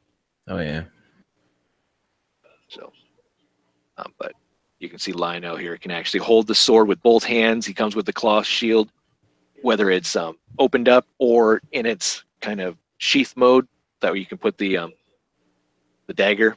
Oh 0.48 0.60
yeah. 0.60 0.84
So, 2.70 2.92
um, 3.98 4.14
but 4.20 4.34
you 4.80 4.90
can 4.90 5.00
see 5.00 5.12
Lion-O 5.14 5.56
here 5.56 5.78
can 5.78 5.90
actually 5.92 6.20
hold 6.20 6.48
the 6.48 6.56
sword 6.56 6.88
with 6.88 7.02
both 7.02 7.24
hands. 7.24 7.66
He 7.66 7.74
comes 7.74 7.96
with 7.96 8.06
the 8.06 8.14
claw 8.14 8.42
shield, 8.44 8.92
whether 9.62 9.90
it's 9.90 10.16
um, 10.16 10.38
opened 10.60 10.88
up 10.90 11.06
or 11.20 11.62
in 11.72 11.86
its 11.86 12.24
kind 12.42 12.62
of 12.62 12.78
sheath 12.98 13.34
mode, 13.36 13.68
that 14.02 14.12
way 14.14 14.20
you 14.20 14.26
can 14.26 14.38
put 14.38 14.58
the 14.58 14.78
um, 14.78 14.94
the 16.08 16.14
dagger 16.14 16.56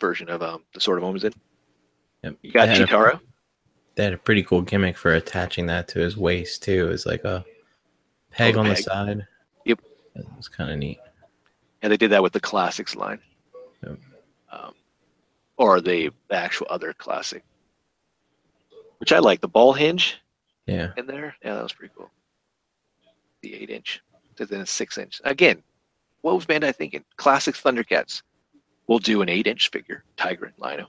version 0.00 0.28
of 0.28 0.42
um, 0.42 0.62
the 0.74 0.80
sword 0.80 0.98
of 0.98 1.04
omens 1.04 1.24
in. 1.24 1.32
Yep. 2.22 2.34
You 2.42 2.52
got 2.52 2.66
They 2.66 2.72
had 2.74 2.80
a- 2.82 2.86
Cheetara. 2.86 3.20
They 3.96 4.02
had 4.04 4.12
a 4.12 4.18
pretty 4.18 4.42
cool 4.42 4.60
gimmick 4.62 4.96
for 4.96 5.14
attaching 5.14 5.66
that 5.66 5.86
to 5.88 6.00
his 6.00 6.16
waist 6.16 6.62
too. 6.64 6.88
It's 6.90 7.06
like 7.06 7.22
a 7.24 7.44
peg 8.32 8.56
Oh, 8.56 8.60
on 8.60 8.68
the 8.68 8.74
side. 8.74 9.24
Yep. 9.66 9.80
It 10.16 10.26
was 10.36 10.48
kind 10.48 10.70
of 10.72 10.78
neat. 10.78 10.98
and 11.82 11.92
they 11.92 11.96
did 11.96 12.10
that 12.10 12.22
with 12.22 12.32
the 12.32 12.40
classics 12.40 12.96
line, 12.96 13.20
Yep. 13.86 13.98
um, 14.50 14.72
or 15.58 15.80
the, 15.80 16.10
the 16.28 16.34
actual 16.34 16.66
other 16.70 16.92
classic, 16.92 17.44
which 18.98 19.12
I 19.12 19.18
like. 19.20 19.40
The 19.40 19.48
ball 19.48 19.74
hinge 19.74 20.16
Yeah. 20.66 20.92
in 20.96 21.06
there, 21.06 21.36
yeah, 21.44 21.54
that 21.54 21.62
was 21.62 21.72
pretty 21.72 21.92
cool. 21.96 22.10
The 23.42 23.54
eight 23.54 23.70
inch, 23.70 24.02
to 24.36 24.46
then 24.46 24.62
a 24.62 24.66
six 24.66 24.96
inch. 24.98 25.20
Again, 25.24 25.62
what 26.22 26.34
was 26.34 26.46
Bandai 26.46 26.74
thinking? 26.74 27.04
Classic 27.16 27.54
Thundercats. 27.54 28.22
We'll 28.86 28.98
do 28.98 29.22
an 29.22 29.28
eight 29.28 29.46
inch 29.46 29.70
figure, 29.70 30.04
Tygra 30.16 30.44
and 30.44 30.58
Lion-O. 30.58 30.86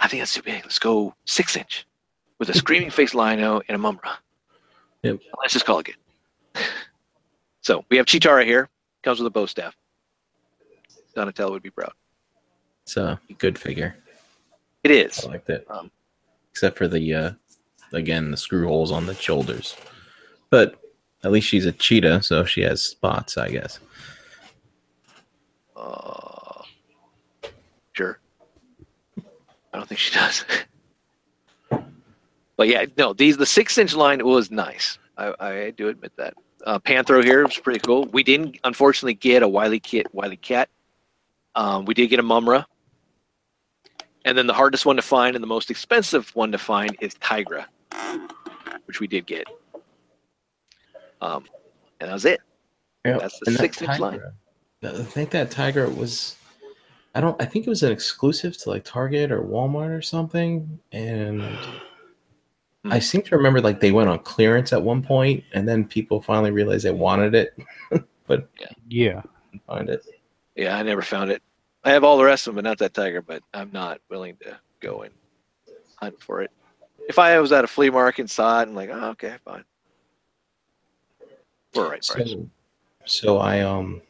I 0.00 0.08
think 0.08 0.20
that's 0.22 0.34
too 0.34 0.42
big. 0.42 0.62
Let's 0.64 0.78
go 0.78 1.14
six 1.26 1.56
inch 1.56 1.86
with 2.38 2.48
a 2.48 2.54
screaming 2.58 2.90
face 2.90 3.14
Lion-O 3.14 3.62
and 3.68 3.74
a 3.74 3.78
Mumm-Ra. 3.78 4.16
Yep. 5.02 5.20
Let's 5.40 5.52
just 5.52 5.66
call 5.66 5.78
it 5.80 5.86
good. 5.86 5.96
so 7.60 7.84
we 7.90 7.96
have 7.98 8.06
Cheetara 8.06 8.44
here. 8.44 8.68
Comes 9.02 9.20
with 9.20 9.26
a 9.26 9.30
bow 9.30 9.46
staff. 9.46 9.76
Donatello 11.14 11.52
would 11.52 11.62
be 11.62 11.70
proud. 11.70 11.92
It's 12.82 12.96
a 12.96 13.18
good 13.38 13.58
figure. 13.58 13.96
It 14.84 14.90
is. 14.90 15.24
I 15.24 15.28
liked 15.28 15.50
it. 15.50 15.66
Um, 15.68 15.90
Except 16.50 16.78
for 16.78 16.88
the 16.88 17.14
uh 17.14 17.30
again 17.92 18.30
the 18.30 18.36
screw 18.36 18.66
holes 18.66 18.92
on 18.92 19.06
the 19.06 19.14
shoulders. 19.14 19.76
But 20.50 20.80
at 21.24 21.32
least 21.32 21.48
she's 21.48 21.66
a 21.66 21.72
cheetah, 21.72 22.22
so 22.22 22.44
she 22.44 22.62
has 22.62 22.82
spots, 22.82 23.36
I 23.36 23.50
guess. 23.50 23.80
Uh, 25.76 26.62
sure. 27.92 28.20
I 29.18 29.78
don't 29.78 29.88
think 29.88 29.98
she 29.98 30.14
does. 30.14 30.44
but 32.56 32.68
yeah, 32.68 32.86
no, 32.96 33.12
these 33.12 33.36
the 33.36 33.46
six 33.46 33.76
inch 33.78 33.94
line 33.94 34.24
was 34.24 34.50
nice. 34.50 34.98
I, 35.16 35.34
I 35.40 35.70
do 35.70 35.88
admit 35.88 36.12
that. 36.16 36.34
Uh, 36.64 36.78
Panthro 36.78 37.22
here 37.22 37.44
was 37.44 37.56
pretty 37.58 37.78
cool. 37.80 38.06
We 38.06 38.22
didn't 38.22 38.58
unfortunately 38.64 39.14
get 39.14 39.42
a 39.42 39.48
WilyKit 39.48 40.06
Wily 40.12 40.36
Cat. 40.36 40.68
Um, 41.54 41.84
we 41.84 41.94
did 41.94 42.08
get 42.08 42.18
a 42.18 42.22
Mumm-Ra. 42.22 42.64
And 44.24 44.36
then 44.36 44.46
the 44.46 44.52
hardest 44.52 44.84
one 44.84 44.96
to 44.96 45.02
find 45.02 45.36
and 45.36 45.42
the 45.42 45.46
most 45.48 45.70
expensive 45.70 46.34
one 46.34 46.50
to 46.52 46.58
find 46.58 46.96
is 47.00 47.14
Tygra, 47.14 47.66
which 48.86 49.00
we 49.00 49.06
did 49.06 49.26
get. 49.26 49.46
Um, 51.20 51.44
and 52.00 52.08
that 52.10 52.14
was 52.14 52.24
it. 52.24 52.40
That's 53.04 53.38
the 53.40 53.44
And 53.48 53.56
that 53.56 53.60
six-inch 53.60 53.98
line. 53.98 54.20
Tygra- 54.82 55.00
I 55.00 55.02
think 55.04 55.30
that 55.30 55.50
tiger 55.50 55.88
was 55.88 56.36
I 57.14 57.20
don't 57.20 57.40
I 57.40 57.46
think 57.46 57.66
it 57.66 57.70
was 57.70 57.82
an 57.82 57.90
exclusive 57.92 58.56
to 58.58 58.70
like 58.70 58.84
Target 58.84 59.32
or 59.32 59.40
Walmart 59.42 59.96
or 59.96 60.02
something. 60.02 60.78
And 60.92 61.42
Hmm. 62.84 62.92
I 62.92 62.98
seem 63.00 63.22
to 63.22 63.36
remember 63.36 63.60
like 63.60 63.80
they 63.80 63.90
went 63.90 64.08
on 64.10 64.18
clearance 64.20 64.72
at 64.72 64.82
one 64.82 65.02
point 65.02 65.42
and 65.52 65.66
then 65.68 65.84
people 65.84 66.20
finally 66.22 66.50
realized 66.52 66.84
they 66.84 66.90
wanted 66.92 67.34
it, 67.34 67.56
but 68.26 68.48
Yeah. 68.88 69.22
couldn't 69.50 69.66
find 69.66 69.88
it. 69.88 70.04
Yeah, 70.54 70.76
I 70.76 70.82
never 70.82 71.02
found 71.02 71.30
it. 71.30 71.42
I 71.84 71.90
have 71.90 72.04
all 72.04 72.16
the 72.18 72.24
rest 72.24 72.46
of 72.46 72.54
them, 72.54 72.62
but 72.62 72.68
not 72.68 72.78
that 72.78 72.94
tiger. 72.94 73.22
But 73.22 73.42
I'm 73.54 73.70
not 73.72 74.00
willing 74.10 74.36
to 74.42 74.58
go 74.80 75.02
and 75.02 75.14
hunt 75.96 76.20
for 76.22 76.42
it. 76.42 76.50
If 77.08 77.18
I 77.18 77.38
was 77.40 77.52
at 77.52 77.64
a 77.64 77.68
flea 77.68 77.90
market 77.90 78.22
and 78.22 78.30
saw 78.30 78.60
it, 78.60 78.68
and 78.68 78.74
like, 78.76 78.90
oh, 78.92 79.10
okay, 79.10 79.36
fine. 79.44 79.64
We're 81.74 81.90
right 81.90 82.06
price. 82.06 82.30
So, 82.30 82.48
so 83.04 83.38
I 83.38 83.60
um, 83.60 84.00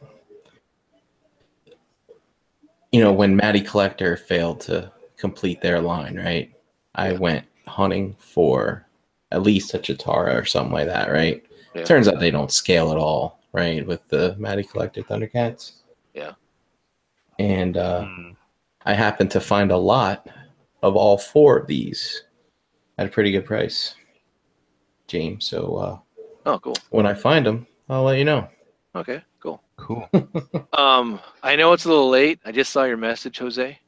you 2.93 3.01
know, 3.01 3.13
when 3.13 3.37
Matty 3.37 3.61
Collector 3.61 4.17
failed 4.17 4.61
to 4.63 4.91
complete 5.17 5.61
their 5.61 5.81
line, 5.81 6.17
right? 6.17 6.53
I 6.95 7.13
Yeah. 7.13 7.19
went 7.19 7.47
hunting 7.67 8.15
for 8.19 8.87
at 9.33 9.43
least 9.43 9.75
a 9.75 9.79
Cheetara 9.79 10.41
or 10.41 10.45
something 10.45 10.73
like 10.73 10.87
that, 10.87 11.11
right? 11.11 11.45
Yeah. 11.75 11.85
Turns 11.85 12.09
out 12.09 12.21
they 12.21 12.31
don't 12.31 12.53
scale 12.53 12.91
at 12.93 12.97
all, 12.97 13.41
right? 13.53 13.85
With 13.87 14.07
the 14.09 14.35
Matty 14.39 14.63
Collector 14.63 15.03
Thundercats. 15.03 15.73
Yeah. 16.15 16.33
And 17.39 17.77
uh, 17.77 18.03
Mm. 18.05 18.37
I 18.87 18.95
happened 18.95 19.33
to 19.33 19.41
find 19.41 19.73
a 19.73 19.77
lot 19.77 20.29
of 20.83 20.95
all 20.95 21.19
four 21.19 21.59
of 21.59 21.67
these 21.67 22.23
at 22.99 23.07
a 23.07 23.11
pretty 23.11 23.31
good 23.33 23.45
price, 23.45 23.95
James. 25.07 25.47
So 25.47 25.77
uh, 25.77 25.99
Oh, 26.47 26.59
cool. 26.59 26.77
when 26.91 27.07
I 27.07 27.15
find 27.15 27.45
them, 27.45 27.67
I'll 27.89 28.05
let 28.05 28.19
you 28.19 28.25
know. 28.25 28.49
Okay, 28.95 29.23
cool. 29.41 29.63
Cool. 29.77 30.09
Um, 30.73 31.21
I 31.43 31.57
know 31.57 31.73
it's 31.73 31.87
a 31.87 31.89
little 31.89 32.11
late. 32.11 32.39
I 32.45 32.53
just 32.53 32.71
saw 32.71 32.85
your 32.85 32.97
message, 32.99 33.39
Jose. 33.39 33.79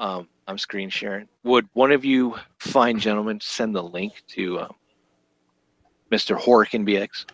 Um, 0.00 0.26
I'm 0.48 0.56
screen 0.58 0.88
sharing. 0.88 1.28
Would 1.44 1.68
one 1.74 1.92
of 1.92 2.04
you 2.04 2.34
fine 2.58 2.98
gentlemen 2.98 3.38
send 3.40 3.74
the 3.74 3.82
link 3.82 4.22
to 4.28 4.60
um, 4.60 4.74
Mr. 6.10 6.36
Horkin 6.38 6.86
BX? 6.86 7.26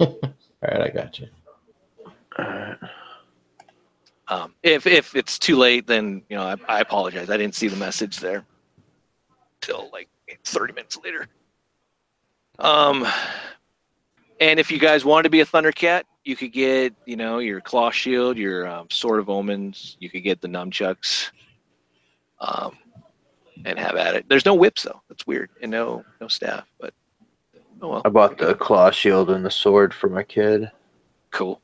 All 0.00 0.18
right, 0.62 0.80
I 0.82 0.88
got 0.88 1.18
you. 1.20 1.28
Alright. 2.38 2.78
Um, 4.28 4.54
if 4.62 4.86
if 4.86 5.14
it's 5.14 5.38
too 5.38 5.56
late, 5.56 5.86
then 5.86 6.22
you 6.30 6.36
know 6.36 6.44
I, 6.44 6.56
I 6.68 6.80
apologize. 6.80 7.28
I 7.28 7.36
didn't 7.36 7.54
see 7.54 7.68
the 7.68 7.76
message 7.76 8.18
there 8.20 8.44
till 9.62 9.88
like 9.92 10.08
30 10.44 10.74
minutes 10.74 10.98
later. 11.02 11.28
Um, 12.58 13.06
and 14.40 14.60
if 14.60 14.70
you 14.70 14.78
guys 14.78 15.04
wanted 15.04 15.22
to 15.24 15.30
be 15.30 15.40
a 15.40 15.46
Thundercat, 15.46 16.02
you 16.24 16.36
could 16.36 16.52
get 16.52 16.94
you 17.06 17.16
know 17.16 17.38
your 17.38 17.60
claw 17.60 17.90
shield, 17.90 18.36
your 18.36 18.66
um, 18.68 18.88
sword 18.90 19.20
of 19.20 19.30
omens. 19.30 19.96
You 20.00 20.10
could 20.10 20.22
get 20.22 20.40
the 20.40 20.48
nunchucks, 20.48 21.30
um, 22.40 22.76
and 23.64 23.78
have 23.78 23.96
at 23.96 24.14
it. 24.14 24.28
There's 24.28 24.44
no 24.44 24.54
whips 24.54 24.82
though. 24.82 25.00
That's 25.08 25.26
weird, 25.26 25.50
and 25.62 25.70
no 25.70 26.04
no 26.20 26.28
staff. 26.28 26.66
But 26.78 26.94
oh 27.80 27.88
well, 27.88 28.02
I 28.04 28.08
bought 28.08 28.38
the 28.38 28.54
claw 28.54 28.90
shield 28.90 29.30
and 29.30 29.44
the 29.44 29.50
sword 29.50 29.94
for 29.94 30.08
my 30.08 30.22
kid. 30.22 30.70
cool. 31.30 31.60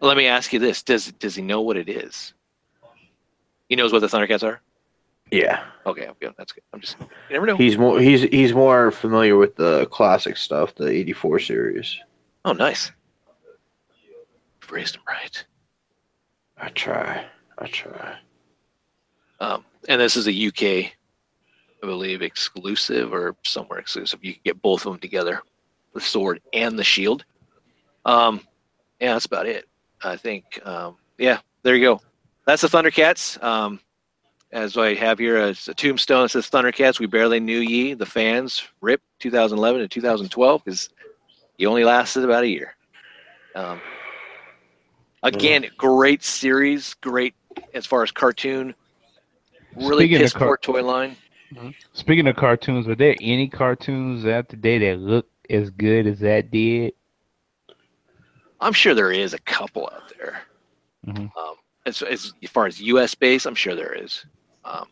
Let 0.00 0.16
me 0.16 0.26
ask 0.26 0.52
you 0.52 0.58
this: 0.58 0.82
Does 0.82 1.12
does 1.12 1.34
he 1.34 1.42
know 1.42 1.60
what 1.60 1.76
it 1.76 1.88
is? 1.88 2.34
He 3.68 3.76
knows 3.76 3.92
what 3.92 4.00
the 4.00 4.06
Thundercats 4.06 4.42
are. 4.42 4.60
Yeah, 5.30 5.62
Okay, 5.88 6.06
I'm 6.06 6.14
good. 6.20 6.34
That's 6.36 6.52
good. 6.52 6.62
I'm 6.72 6.80
just 6.80 6.96
you 7.00 7.06
never 7.30 7.46
know. 7.46 7.56
he's 7.56 7.78
more 7.78 7.98
he's 7.98 8.22
he's 8.22 8.52
more 8.52 8.90
familiar 8.90 9.36
with 9.36 9.56
the 9.56 9.86
classic 9.86 10.36
stuff, 10.36 10.74
the 10.74 10.86
'84 10.88 11.38
series. 11.38 11.98
Oh, 12.44 12.52
nice. 12.52 12.92
You've 14.60 14.70
raised 14.70 14.96
him 14.96 15.02
right. 15.08 15.44
I 16.58 16.68
try, 16.70 17.24
I 17.58 17.66
try. 17.68 18.16
Um, 19.40 19.64
and 19.88 20.00
this 20.00 20.16
is 20.16 20.26
a 20.28 20.46
UK, 20.48 20.92
I 21.82 21.86
believe, 21.86 22.20
exclusive 22.20 23.12
or 23.12 23.36
somewhere 23.44 23.78
exclusive. 23.78 24.20
You 24.22 24.34
can 24.34 24.42
get 24.44 24.60
both 24.60 24.84
of 24.84 24.92
them 24.92 25.00
together, 25.00 25.40
the 25.94 26.00
sword 26.00 26.40
and 26.52 26.78
the 26.78 26.84
shield. 26.84 27.24
Um, 28.04 28.40
yeah, 29.00 29.12
that's 29.14 29.26
about 29.26 29.46
it. 29.46 29.66
I 30.02 30.16
think. 30.16 30.60
Um, 30.66 30.96
yeah, 31.16 31.38
there 31.62 31.74
you 31.76 31.84
go. 31.84 32.00
That's 32.46 32.62
the 32.62 32.68
Thundercats. 32.68 33.42
Um, 33.42 33.80
as 34.52 34.76
I 34.76 34.94
have 34.94 35.18
here, 35.18 35.36
it's 35.38 35.68
a 35.68 35.74
tombstone 35.74 36.22
that 36.24 36.30
says 36.30 36.48
Thundercats. 36.48 36.98
We 36.98 37.06
barely 37.06 37.40
knew 37.40 37.58
ye, 37.58 37.94
the 37.94 38.06
fans. 38.06 38.62
Rip 38.80 39.02
2011 39.18 39.80
to 39.82 39.88
2012 39.88 40.64
because 40.64 40.90
you 41.58 41.68
only 41.68 41.84
lasted 41.84 42.24
about 42.24 42.44
a 42.44 42.48
year. 42.48 42.74
Um, 43.54 43.80
again, 45.22 45.66
great 45.76 46.22
series, 46.24 46.94
great 46.94 47.34
as 47.74 47.84
far 47.86 48.02
as 48.02 48.10
cartoon. 48.10 48.74
Really 49.76 50.04
Speaking 50.04 50.16
of 50.16 50.22
piss 50.22 50.32
car- 50.32 50.46
poor 50.48 50.56
toy 50.56 50.82
line. 50.82 51.16
Speaking 51.92 52.26
of 52.26 52.36
cartoons, 52.36 52.86
were 52.86 52.94
there 52.94 53.16
any 53.20 53.48
cartoons 53.48 54.26
out 54.26 54.48
today 54.48 54.78
that 54.78 55.00
look 55.00 55.26
as 55.48 55.70
good 55.70 56.06
as 56.06 56.18
that 56.20 56.50
did? 56.50 56.92
I'm 58.60 58.72
sure 58.72 58.94
there 58.94 59.12
is 59.12 59.34
a 59.34 59.38
couple 59.40 59.88
out 59.92 60.12
there. 60.18 60.42
Mhm. 61.06 61.30
Um, 61.36 61.54
as, 61.86 62.02
as 62.02 62.32
far 62.48 62.66
as 62.66 62.80
U.S. 62.82 63.14
base, 63.14 63.46
I'm 63.46 63.54
sure 63.54 63.74
there 63.74 63.94
is. 63.94 64.26
Um, 64.68 64.86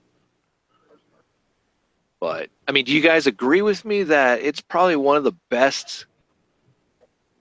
but 2.20 2.48
I 2.66 2.72
mean, 2.72 2.84
do 2.84 2.92
you 2.92 3.02
guys 3.02 3.26
agree 3.26 3.62
with 3.62 3.84
me 3.84 4.02
that 4.04 4.40
it's 4.40 4.60
probably 4.60 4.96
one 4.96 5.16
of 5.16 5.24
the 5.24 5.34
best, 5.50 6.06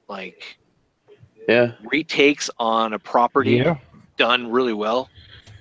like 0.07 0.57
Yeah, 1.47 1.71
retakes 1.91 2.49
on 2.59 2.93
a 2.93 2.99
property 2.99 3.51
Yeah, 3.51 3.77
done 4.17 4.51
really 4.51 4.73
well? 4.73 5.09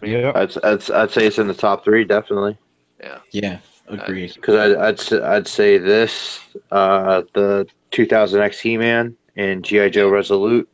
yeah. 0.03 0.33
I'd, 0.35 0.57
I'd, 0.65 0.91
I'd 0.91 1.11
say 1.11 1.27
it's 1.27 1.39
in 1.39 1.47
the 1.47 1.55
top 1.55 1.85
three, 1.85 2.05
definitely. 2.05 2.59
Yeah, 3.01 3.19
Yeah. 3.31 3.59
agreed. 3.89 4.35
Because 4.35 4.57
I'd, 4.57 4.77
I'd, 4.77 4.99
s- 5.01 5.13
I'd 5.13 5.47
say 5.49 5.79
this, 5.79 6.41
uh, 6.73 7.23
the 7.35 7.67
2000X 7.93 8.59
He 8.61 8.77
Man, 8.77 9.17
and 9.37 9.65
G.I. 9.65 9.89
Joe 9.91 10.09
Resolute. 10.09 10.69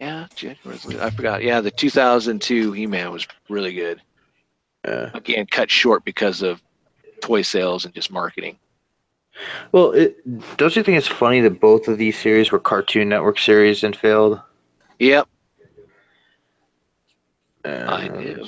Yeah, 0.00 0.26
January- 0.34 0.78
I 0.98 1.10
forgot. 1.10 1.42
Yeah, 1.42 1.60
the 1.60 1.70
2002 1.70 2.72
He-Man 2.72 3.12
was 3.12 3.26
really 3.50 3.74
good. 3.74 4.00
Yeah. 4.84 5.10
Again, 5.14 5.46
cut 5.50 5.70
short 5.70 6.04
because 6.04 6.42
of 6.42 6.62
toy 7.20 7.42
sales 7.42 7.84
and 7.84 7.94
just 7.94 8.10
marketing. 8.10 8.58
Well, 9.72 9.92
it, 9.92 10.16
don't 10.56 10.74
you 10.74 10.82
think 10.82 10.98
it's 10.98 11.06
funny 11.06 11.40
that 11.40 11.60
both 11.60 11.88
of 11.88 11.98
these 11.98 12.18
series 12.18 12.50
were 12.52 12.58
Cartoon 12.58 13.08
Network 13.08 13.38
series 13.38 13.84
and 13.84 13.94
failed? 13.96 14.40
Yep, 14.98 15.26
And 17.64 17.88
I 17.88 18.08
do. 18.08 18.46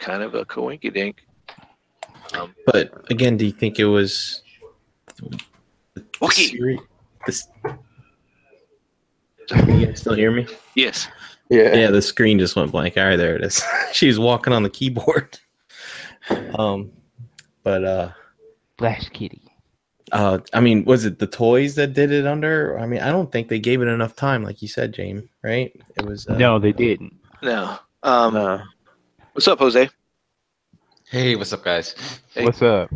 kind 0.00 0.22
of 0.22 0.34
a 0.34 0.44
coinkydink. 0.44 1.16
Um, 2.36 2.54
But 2.66 3.10
again, 3.10 3.36
do 3.36 3.46
you 3.46 3.52
think 3.52 3.78
it 3.78 3.84
was 3.84 4.42
the 5.94 6.04
Okay. 6.22 6.46
seri- 6.46 6.80
this- 7.26 7.46
Can 9.48 9.78
you 9.80 9.86
guys 9.86 10.00
still 10.00 10.14
hear 10.14 10.30
me? 10.32 10.46
yes, 10.74 11.06
Yeah. 11.50 11.74
Yeah, 11.76 11.90
the 11.90 12.02
screen 12.02 12.38
just 12.38 12.56
went 12.56 12.72
blank. 12.72 12.96
All 12.96 13.04
right, 13.04 13.16
there 13.16 13.36
it 13.36 13.44
is. 13.44 13.62
She's 13.92 14.18
walking 14.18 14.52
on 14.52 14.62
the 14.64 14.70
keyboard. 14.70 15.38
Um, 16.58 16.92
but 17.62 17.84
uh, 17.84 18.10
Flash 18.78 19.08
Kitty. 19.10 19.42
uh, 20.12 20.38
I 20.52 20.60
mean, 20.60 20.84
was 20.84 21.04
it 21.04 21.18
the 21.18 21.26
toys 21.26 21.74
that 21.76 21.92
did 21.94 22.10
it 22.12 22.26
under? 22.26 22.78
I 22.78 22.86
mean, 22.86 23.00
I 23.00 23.10
don't 23.10 23.30
think 23.30 23.48
they 23.48 23.58
gave 23.58 23.82
it 23.82 23.88
enough 23.88 24.14
time, 24.16 24.42
like 24.44 24.62
you 24.62 24.68
said, 24.68 24.92
James. 24.94 25.24
Right? 25.42 25.72
It 25.96 26.04
was 26.06 26.26
uh, 26.26 26.36
No, 26.36 26.58
they 26.58 26.72
didn't. 26.72 27.14
no. 27.42 27.78
Um, 28.02 28.36
Uh, 28.36 28.58
what's 29.32 29.48
up, 29.48 29.58
Jose? 29.58 29.88
Hey, 31.10 31.36
what's 31.36 31.52
up, 31.52 31.62
guys? 31.64 31.94
Hey. 32.34 32.44
What's 32.44 32.60
up? 32.62 32.90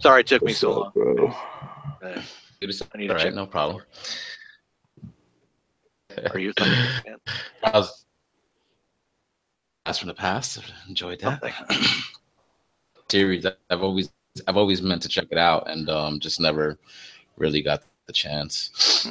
Sorry 0.00 0.20
it 0.22 0.26
took 0.26 0.42
me 0.42 0.52
so 0.52 0.72
up, 0.84 0.96
long. 0.96 1.14
bro? 1.14 1.26
Uh, 2.02 2.22
Good 2.60 2.66
to 2.68 2.72
see 2.72 2.84
I 2.94 2.98
need 2.98 3.08
to 3.08 3.18
check. 3.18 3.34
no 3.34 3.46
problem. 3.46 3.82
Are 6.32 6.38
you 6.38 6.50
a 6.50 6.52
fan? 6.64 7.16
I 7.64 7.70
was 7.78 8.01
blast 9.84 10.00
from 10.00 10.08
the 10.08 10.14
past. 10.14 10.58
Enjoyed 10.88 11.20
that 11.20 11.42
series. 13.10 13.46
I've 13.70 13.82
always 13.82 14.10
I've 14.48 14.56
always 14.56 14.80
meant 14.82 15.02
to 15.02 15.08
check 15.08 15.26
it 15.30 15.38
out, 15.38 15.68
and 15.68 15.88
um, 15.90 16.20
just 16.20 16.40
never 16.40 16.78
really 17.36 17.62
got 17.62 17.82
the 18.06 18.12
chance. 18.12 19.10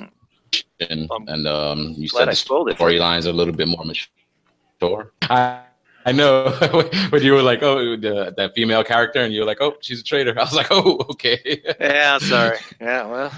And, 0.80 1.10
Um, 1.12 1.26
and 1.28 1.48
um, 1.48 1.94
you 1.98 2.10
Glad 2.10 2.20
said 2.22 2.28
I 2.30 2.32
the 2.32 2.36
spoiled 2.36 2.70
it. 2.70 2.78
storylines 2.78 3.26
are 3.26 3.30
a 3.30 3.34
little 3.34 3.54
bit 3.54 3.68
more 3.68 3.86
mature. 3.86 5.14
I, 5.24 5.62
I 6.06 6.12
know 6.12 6.50
when 7.12 7.22
you 7.22 7.34
were 7.34 7.44
like, 7.44 7.62
oh, 7.62 7.96
the, 7.96 8.34
that 8.36 8.56
female 8.56 8.84
character, 8.84 9.22
and 9.22 9.32
you 9.34 9.42
were 9.42 9.46
like, 9.46 9.62
oh, 9.62 9.76
she's 9.82 10.02
a 10.02 10.04
traitor. 10.04 10.34
I 10.40 10.44
was 10.44 10.56
like, 10.56 10.68
oh, 10.72 10.98
okay, 11.12 11.62
Yeah, 11.80 12.18
sorry. 12.18 12.58
Yeah, 12.82 13.06
well, 13.06 13.32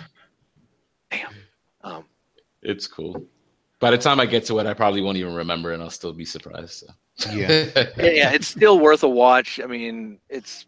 damn. 1.12 1.34
Um, 1.84 2.06
it's 2.62 2.88
cool. 2.88 3.26
By 3.80 3.92
the 3.92 3.98
time 3.98 4.22
I 4.22 4.26
get 4.26 4.46
to 4.46 4.60
it, 4.60 4.66
I 4.66 4.74
probably 4.74 5.02
won't 5.02 5.18
even 5.18 5.34
remember, 5.36 5.74
and 5.74 5.84
I'll 5.84 5.90
still 5.90 6.14
be 6.14 6.24
surprised. 6.26 6.72
So. 6.72 6.88
Yeah. 7.32 7.66
yeah, 7.98 8.10
yeah, 8.10 8.32
it's 8.32 8.48
still 8.48 8.80
worth 8.80 9.04
a 9.04 9.10
watch. 9.10 9.60
I 9.64 9.68
mean, 9.68 10.20
it's. 10.30 10.66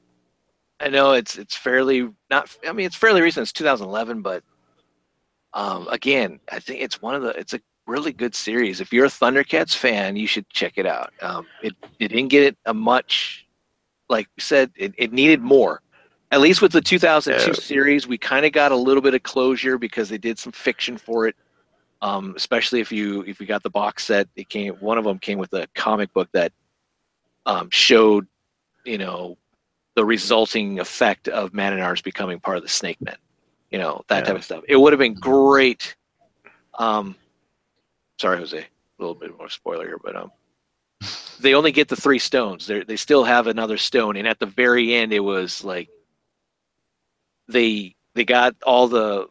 I 0.80 0.90
know 0.90 1.14
it's 1.14 1.38
it's 1.38 1.56
fairly 1.56 2.10
not. 2.30 2.56
I 2.68 2.74
mean, 2.74 2.86
it's 2.86 2.96
fairly 2.96 3.22
recent. 3.22 3.44
It's 3.44 3.54
2011, 3.54 4.22
but 4.22 4.44
um, 5.54 5.88
again, 5.90 6.40
I 6.52 6.60
think 6.60 6.82
it's 6.82 7.02
one 7.02 7.16
of 7.16 7.22
the. 7.24 7.30
It's 7.30 7.54
a 7.54 7.62
really 7.88 8.12
good 8.12 8.36
series. 8.36 8.82
If 8.82 8.92
you're 8.92 9.06
a 9.06 9.10
Thundercats 9.10 9.76
fan, 9.76 10.16
you 10.16 10.28
should 10.28 10.50
check 10.50 10.74
it 10.78 10.86
out. 10.86 11.14
Um, 11.22 11.48
it 11.64 11.74
it 12.00 12.10
didn't 12.10 12.28
get 12.28 12.44
it 12.44 12.58
a 12.66 12.74
much, 12.74 13.48
like 14.10 14.28
we 14.38 14.42
said, 14.42 14.72
it, 14.76 14.94
it 14.98 15.14
needed 15.14 15.42
more. 15.42 15.82
At 16.32 16.42
least 16.42 16.62
with 16.62 16.72
the 16.74 16.82
2002 16.82 17.48
Yeah. 17.48 17.54
series, 17.54 18.08
we 18.08 18.18
kind 18.18 18.46
of 18.46 18.52
got 18.52 18.72
a 18.72 18.76
little 18.76 19.02
bit 19.02 19.14
of 19.14 19.24
closure 19.24 19.78
because 19.78 20.10
they 20.10 20.18
did 20.18 20.38
some 20.38 20.52
fiction 20.52 20.98
for 20.98 21.28
it. 21.28 21.36
Um, 22.02 22.34
especially 22.36 22.82
if 22.82 22.92
you 22.92 23.24
if 23.24 23.40
you 23.40 23.48
got 23.48 23.64
the 23.64 23.70
box 23.70 24.06
set, 24.06 24.28
it 24.36 24.50
came. 24.50 24.74
One 24.76 24.98
of 24.98 25.06
them 25.06 25.18
came 25.18 25.40
with 25.40 25.54
a 25.54 25.68
comic 25.76 26.14
book 26.14 26.30
that 26.34 26.52
um, 27.46 27.70
showed, 27.72 28.28
you 28.84 28.98
know, 28.98 29.38
the 29.96 30.06
resulting 30.06 30.80
effect 30.80 31.28
of 31.28 31.54
Man 31.54 31.74
at 31.74 31.80
Arms 31.80 32.02
becoming 32.02 32.40
part 32.40 32.58
of 32.58 32.64
the 32.64 32.70
Snake 32.70 33.02
Men, 33.02 33.16
you 33.72 33.80
know, 33.80 34.04
that 34.08 34.26
type 34.26 34.36
of 34.36 34.44
stuff. 34.44 34.64
It 34.68 34.76
would 34.76 34.94
have 34.94 35.00
been 35.00 35.14
great. 35.14 35.96
Um, 36.78 37.16
sorry, 38.20 38.38
Jose, 38.38 38.58
a 38.58 38.66
little 39.00 39.16
bit 39.16 39.36
more 39.38 39.50
spoiler 39.50 39.86
here, 39.86 40.00
but 40.04 40.16
um, 40.16 40.32
they 41.40 41.54
only 41.54 41.72
get 41.72 41.88
the 41.88 41.96
three 41.96 42.20
stones. 42.20 42.68
They 42.68 42.84
they 42.84 42.98
still 42.98 43.24
have 43.24 43.48
another 43.48 43.78
stone, 43.78 44.18
and 44.18 44.28
at 44.28 44.40
the 44.40 44.46
very 44.46 44.94
end, 44.94 45.14
it 45.14 45.22
was 45.22 45.64
like 45.64 45.90
they 47.48 47.96
they 48.16 48.26
got 48.26 48.56
all 48.66 48.88
the 48.88 49.28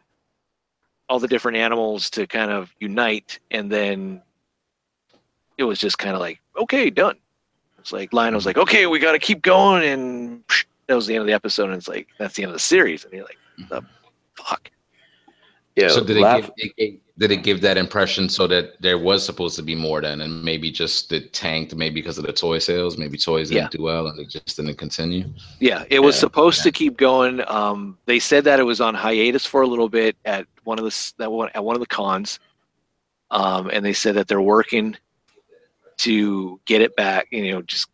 all 1.09 1.19
the 1.19 1.27
different 1.27 1.57
animals 1.57 2.09
to 2.11 2.27
kind 2.27 2.51
of 2.51 2.73
unite, 2.79 3.39
and 3.51 3.71
then 3.71 4.21
it 5.57 5.63
was 5.63 5.79
just 5.79 5.97
kind 5.97 6.15
of 6.15 6.21
like 6.21 6.41
okay, 6.57 6.89
done. 6.89 7.17
It's 7.79 7.93
like 7.93 8.13
Lion-O's 8.13 8.45
like, 8.45 8.57
okay, 8.57 8.87
we 8.87 8.97
got 8.97 9.11
to 9.11 9.19
keep 9.19 9.41
going, 9.41 9.83
and 9.83 10.47
psh, 10.47 10.65
that 10.87 10.95
was 10.95 11.05
the 11.05 11.13
end 11.13 11.21
of 11.21 11.27
the 11.27 11.33
episode, 11.33 11.65
and 11.65 11.75
it's 11.75 11.87
like 11.87 12.07
that's 12.17 12.35
the 12.35 12.43
end 12.43 12.49
of 12.49 12.55
the 12.55 12.59
series, 12.59 13.03
and 13.03 13.13
you're 13.13 13.23
like, 13.23 13.37
mm-hmm. 13.59 13.73
the 13.73 13.81
fuck. 14.43 14.71
Yeah. 15.75 15.89
so 15.89 16.03
did 16.03 16.17
it, 16.17 16.21
laugh- 16.21 16.41
give, 16.41 16.51
it 16.57 16.75
gave- 16.77 16.99
did 17.17 17.31
it 17.31 17.43
give 17.43 17.61
that 17.61 17.77
impression 17.77 18.27
so 18.27 18.45
that 18.45 18.79
there 18.81 18.97
was 18.97 19.25
supposed 19.25 19.55
to 19.55 19.63
be 19.63 19.73
more 19.73 20.01
then, 20.01 20.21
and 20.21 20.43
maybe 20.43 20.69
just 20.69 21.13
it 21.13 21.31
tanked, 21.31 21.73
maybe 21.73 21.95
because 21.95 22.17
of 22.17 22.25
the 22.25 22.33
toy 22.33 22.59
sales, 22.59 22.97
maybe 22.97 23.17
toys 23.17 23.49
didn't 23.49 23.71
do 23.71 23.83
well 23.83 24.07
and 24.07 24.19
it 24.19 24.29
just 24.29 24.57
didn't 24.57 24.75
continue. 24.75 25.23
Yeah, 25.61 25.85
it 25.89 25.99
was 25.99 26.15
Yeah. 26.15 26.19
supposed 26.21 26.61
to 26.63 26.71
keep 26.73 26.97
going. 26.97 27.41
Um, 27.47 27.97
they 28.05 28.19
said 28.19 28.43
that 28.43 28.59
it 28.59 28.63
was 28.63 28.81
on 28.81 28.93
hiatus 28.95 29.45
for 29.45 29.61
a 29.61 29.67
little 29.67 29.87
bit 29.87 30.17
at 30.25 30.45
one 30.65 30.77
of 30.77 30.83
the 30.83 31.13
that 31.17 31.31
one 31.31 31.49
at 31.55 31.63
one 31.63 31.75
of 31.75 31.79
the 31.79 31.87
cons, 31.87 32.39
um, 33.31 33.69
and 33.71 33.85
they 33.85 33.93
said 33.93 34.15
that 34.15 34.27
they're 34.27 34.41
working 34.41 34.97
to 35.99 36.59
get 36.65 36.81
it 36.81 36.95
back. 36.97 37.27
You 37.31 37.53
know, 37.53 37.61
just 37.61 37.87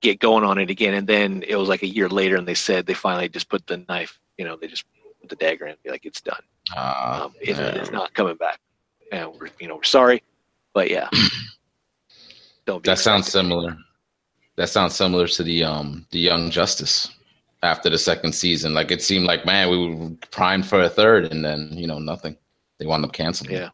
get 0.00 0.18
going 0.18 0.42
on 0.42 0.58
it 0.58 0.70
again. 0.70 0.94
And 0.94 1.06
then 1.06 1.44
it 1.46 1.54
was 1.54 1.68
like 1.68 1.84
a 1.84 1.86
year 1.86 2.08
later, 2.08 2.34
and 2.36 2.48
they 2.48 2.54
said 2.54 2.84
they 2.84 2.94
finally 2.94 3.28
just 3.28 3.48
put 3.48 3.64
the 3.68 3.84
knife. 3.88 4.18
You 4.38 4.44
know, 4.44 4.56
they 4.56 4.66
just 4.66 4.84
put 5.20 5.28
the 5.30 5.36
dagger 5.36 5.66
in, 5.66 5.76
be 5.84 5.90
like 5.90 6.04
it's 6.04 6.20
done. 6.20 6.42
Uh, 6.74 7.20
Um, 7.24 7.34
it. 7.40 7.58
It's 7.58 7.90
not 7.90 8.14
coming 8.14 8.36
back. 8.36 8.58
And 9.12 9.30
we're 9.38 9.48
you 9.60 9.68
know 9.68 9.76
we're 9.76 9.82
sorry, 9.84 10.22
but 10.72 10.90
yeah. 10.90 11.08
Don't 12.66 12.82
be 12.82 12.88
that 12.88 12.98
sounds 12.98 13.30
similar. 13.30 13.76
That 14.56 14.68
sounds 14.68 14.94
similar 14.94 15.26
to 15.28 15.42
the 15.42 15.64
um 15.64 16.06
the 16.10 16.18
Young 16.18 16.50
Justice 16.50 17.10
after 17.62 17.90
the 17.90 17.98
second 17.98 18.32
season. 18.34 18.72
Like 18.74 18.90
it 18.90 19.02
seemed 19.02 19.26
like 19.26 19.44
man, 19.44 19.68
we 19.70 19.94
were 19.94 20.10
primed 20.30 20.66
for 20.66 20.80
a 20.82 20.88
third, 20.88 21.26
and 21.32 21.44
then 21.44 21.68
you 21.72 21.86
know 21.86 21.98
nothing. 21.98 22.36
They 22.78 22.86
wound 22.86 23.04
up 23.04 23.12
canceling. 23.12 23.50
it. 23.52 23.60
Yeah. 23.60 23.68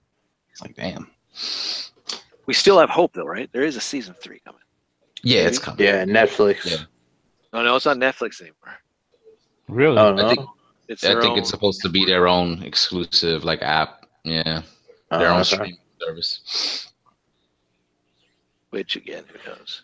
it's 0.51 0.61
like 0.62 0.75
damn. 0.77 1.09
We 2.47 2.55
still 2.55 2.79
have 2.81 2.91
hope 2.91 3.12
though, 3.12 3.25
right? 3.25 3.49
There 3.53 3.62
is 3.62 3.77
a 3.77 3.81
season 3.81 4.15
three 4.21 4.41
coming. 4.41 4.61
Yeah, 5.23 5.43
it's 5.43 5.59
coming. 5.59 5.85
yeah, 5.85 6.05
Netflix. 6.05 6.65
Yeah. 6.65 6.85
Oh 7.53 7.62
no, 7.62 7.77
it's 7.77 7.87
not 7.87 7.97
Netflix 7.99 8.41
anymore. 8.41 8.79
Really? 9.69 9.97
Oh 9.99 10.12
no. 10.12 10.27
I 10.27 10.35
think 10.35 10.49
It's 10.91 11.05
I 11.05 11.12
think 11.21 11.25
own- 11.33 11.39
it's 11.39 11.49
supposed 11.49 11.81
to 11.83 11.89
be 11.89 12.05
their 12.05 12.27
own 12.27 12.62
exclusive 12.65 13.45
like 13.45 13.62
app. 13.62 14.07
Yeah, 14.25 14.43
their 15.11 15.29
Oh, 15.29 15.35
own 15.35 15.41
okay. 15.41 15.43
streaming 15.45 15.79
service. 16.01 16.91
which 18.71 18.97
again, 18.97 19.25
who 19.29 19.51
knows? 19.51 19.83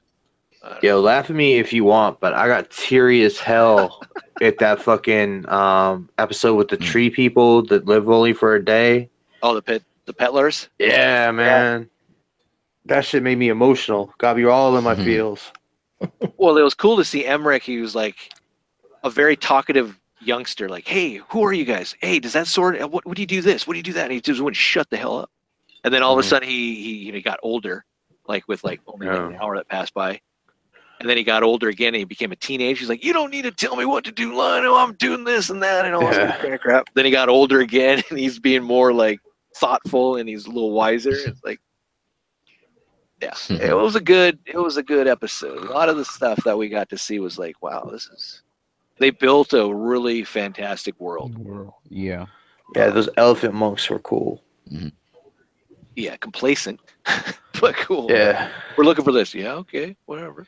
Yo, 0.83 1.01
laugh 1.01 1.31
at 1.31 1.37
me 1.37 1.59
if 1.59 1.73
you 1.73 1.85
want, 1.85 2.19
but 2.19 2.35
I 2.35 2.49
got 2.49 2.71
teary 2.71 3.23
as 3.23 3.39
hell 3.39 4.01
at 4.41 4.59
that 4.59 4.83
fucking 4.83 5.49
um 5.49 6.09
episode 6.19 6.55
with 6.57 6.69
the 6.69 6.77
tree 6.77 7.09
people 7.09 7.63
that 7.67 7.87
live 7.87 8.09
only 8.11 8.33
for 8.33 8.55
a 8.57 8.65
day. 8.65 9.09
oh, 9.43 9.55
the 9.55 9.63
pet, 9.63 9.83
the 10.07 10.13
Petalars. 10.13 10.69
Yeah, 10.81 11.31
man. 11.31 11.89
That 12.87 13.05
shit 13.05 13.23
made 13.23 13.39
me 13.39 13.49
emotional. 13.49 14.13
Got 14.19 14.37
me 14.37 14.45
all 14.45 14.77
in 14.77 14.83
my 14.85 14.95
Mhm. 14.97 15.05
feels. 15.05 15.53
Well, 16.37 16.57
it 16.59 16.63
was 16.63 16.75
cool 16.75 16.97
to 16.97 17.05
see 17.05 17.25
Emrick. 17.25 17.63
He 17.63 17.79
was 17.79 17.95
like 17.95 18.33
a 19.05 19.11
very 19.11 19.37
talkative 19.37 19.99
youngster. 20.27 20.69
Like, 20.69 20.87
hey, 20.87 21.17
who 21.29 21.45
are 21.45 21.53
you 21.53 21.65
guys? 21.65 21.95
Hey, 22.01 22.19
does 22.19 22.33
that 22.35 22.47
sword? 22.47 22.81
What, 22.83 23.07
what 23.07 23.17
do 23.17 23.23
you 23.23 23.27
do 23.27 23.41
this? 23.43 23.67
What 23.67 23.75
do 23.75 23.79
you 23.79 23.83
do 23.83 23.93
that? 23.95 24.05
And 24.05 24.13
he 24.13 24.21
just 24.21 24.41
wouldn't 24.41 24.57
shut 24.57 24.89
the 24.91 24.97
hell 24.97 25.19
up. 25.19 25.31
And 25.85 25.93
then 25.95 26.03
all 26.03 26.15
of 26.19 26.19
Mhm. 26.19 26.27
a 26.27 26.29
sudden, 26.29 26.49
he 26.49 26.75
he 26.75 26.95
you 26.97 27.13
know, 27.13 27.17
he 27.17 27.23
got 27.23 27.39
older, 27.43 27.85
like 28.27 28.47
with 28.49 28.65
like 28.65 28.81
only 28.87 29.07
like 29.07 29.19
an 29.19 29.37
hour 29.41 29.57
that 29.57 29.69
passed 29.69 29.95
by. 29.95 30.21
And 31.01 31.09
then 31.11 31.17
he 31.19 31.25
got 31.25 31.43
older 31.43 31.69
again. 31.69 31.89
And 31.89 31.97
he 31.97 32.05
became 32.05 32.33
a 32.33 32.37
teenager. 32.37 32.81
He's 32.81 32.89
like, 32.89 33.05
you 33.05 33.13
don't 33.13 33.31
need 33.31 33.43
to 33.43 33.51
tell 33.53 33.77
me 33.77 33.85
what 33.85 34.03
to 34.05 34.13
do, 34.13 34.35
Lion-O. 34.35 34.77
I'm 34.77 34.95
doing 34.95 35.25
this 35.25 35.51
and 35.51 35.63
that 35.63 35.85
and 35.85 35.95
all 35.95 36.11
Yeah. 36.13 36.37
kind 36.39 36.55
of 36.55 36.61
crap. 36.61 36.87
Then 36.95 37.05
he 37.05 37.11
got 37.11 37.29
older 37.29 37.61
again, 37.61 38.03
and 38.11 38.19
he's 38.19 38.39
being 38.39 38.63
more 38.63 38.93
like 38.93 39.21
thoughtful 39.57 40.17
and 40.17 40.29
he's 40.29 40.47
a 40.47 40.51
little 40.51 40.73
wiser. 40.73 41.11
It's 41.13 41.43
like 41.45 41.61
yeah 43.23 43.33
it 43.49 43.75
was 43.75 43.97
a 43.97 44.01
good 44.01 44.39
it 44.45 44.59
was 44.59 44.77
a 44.77 44.83
good 44.83 45.09
episode 45.09 45.65
a 45.65 45.73
lot 45.73 45.89
of 45.89 45.97
the 45.97 46.05
stuff 46.05 46.39
that 46.45 46.59
we 46.59 46.69
got 46.69 46.87
to 46.91 46.99
see 46.99 47.19
was 47.19 47.39
like 47.39 47.55
wow 47.63 47.83
this 47.91 48.09
is 48.09 48.43
they 48.99 49.11
built 49.11 49.53
a 49.53 49.73
really 49.75 50.25
fantastic 50.25 50.99
world 51.01 51.37
World. 51.39 51.75
Yeah. 51.89 52.27
Yeah, 52.75 52.91
those 52.91 53.09
elephant 53.17 53.55
monks 53.55 53.89
were 53.89 53.99
cool. 54.01 54.43
yeah 55.95 56.17
complacent 56.17 56.81
but 57.61 57.75
cool 57.77 58.07
Yeah. 58.11 58.51
we're 58.77 58.85
looking 58.85 59.05
for 59.05 59.13
this 59.13 59.35
yeah 59.35 59.53
okay 59.55 59.97
whatever 60.07 60.47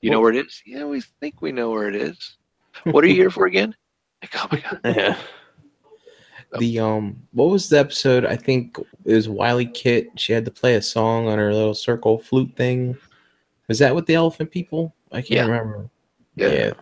you 0.00 0.10
know 0.10 0.20
where 0.20 0.32
it 0.32 0.46
is 0.46 0.62
yeah 0.66 0.84
we 0.84 1.00
think 1.20 1.40
we 1.42 1.52
know 1.52 1.70
where 1.70 1.88
it 1.88 1.96
is 1.96 2.36
what 2.84 3.02
are 3.04 3.06
you 3.08 3.14
here 3.14 3.30
for 3.30 3.46
again 3.46 3.74
like 4.22 4.32
oh 4.36 4.48
my 4.52 4.60
god 4.60 4.80
Yeah. 4.96 5.16
The 6.58 6.80
um, 6.80 7.22
what 7.32 7.48
was 7.48 7.70
the 7.70 7.78
episode? 7.78 8.26
I 8.26 8.36
think 8.36 8.76
it 9.06 9.14
was 9.14 9.26
WilyKit. 9.26 10.08
She 10.18 10.34
had 10.34 10.44
to 10.44 10.50
play 10.50 10.74
a 10.74 10.82
song 10.82 11.26
on 11.26 11.38
her 11.38 11.50
little 11.50 11.72
circle 11.74 12.18
flute 12.18 12.54
thing. 12.56 12.94
Was 13.68 13.78
that 13.78 13.94
with 13.94 14.04
the 14.04 14.16
elephant 14.16 14.50
people? 14.50 14.94
I 15.10 15.22
can't 15.22 15.30
Yeah. 15.30 15.42
remember. 15.46 15.88
Yeah. 16.36 16.48
Yeah. 16.52 16.72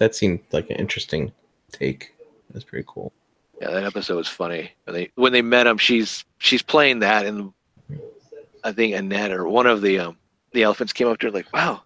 That 0.00 0.14
seemed 0.14 0.40
like 0.50 0.68
an 0.70 0.76
interesting 0.76 1.30
take. 1.70 2.14
That's 2.50 2.64
pretty 2.64 2.84
cool. 2.88 3.12
yeah 3.60 3.70
that 3.70 3.84
episode 3.84 4.16
was 4.16 4.26
funny. 4.28 4.72
When 4.84 4.94
they 4.94 5.10
when 5.14 5.32
they 5.32 5.42
met 5.42 5.66
him 5.68 5.78
she's 5.78 6.24
she's 6.38 6.62
playing 6.62 6.98
that 7.00 7.24
and 7.26 7.52
i 8.64 8.72
think 8.72 8.94
annette 8.94 9.30
or 9.30 9.48
one 9.48 9.66
of 9.66 9.80
the 9.82 9.98
um 10.00 10.16
the 10.52 10.62
elephants 10.64 10.92
came 10.92 11.06
up 11.08 11.18
to 11.18 11.26
her 11.28 11.30
like 11.32 11.50
wow 11.54 11.82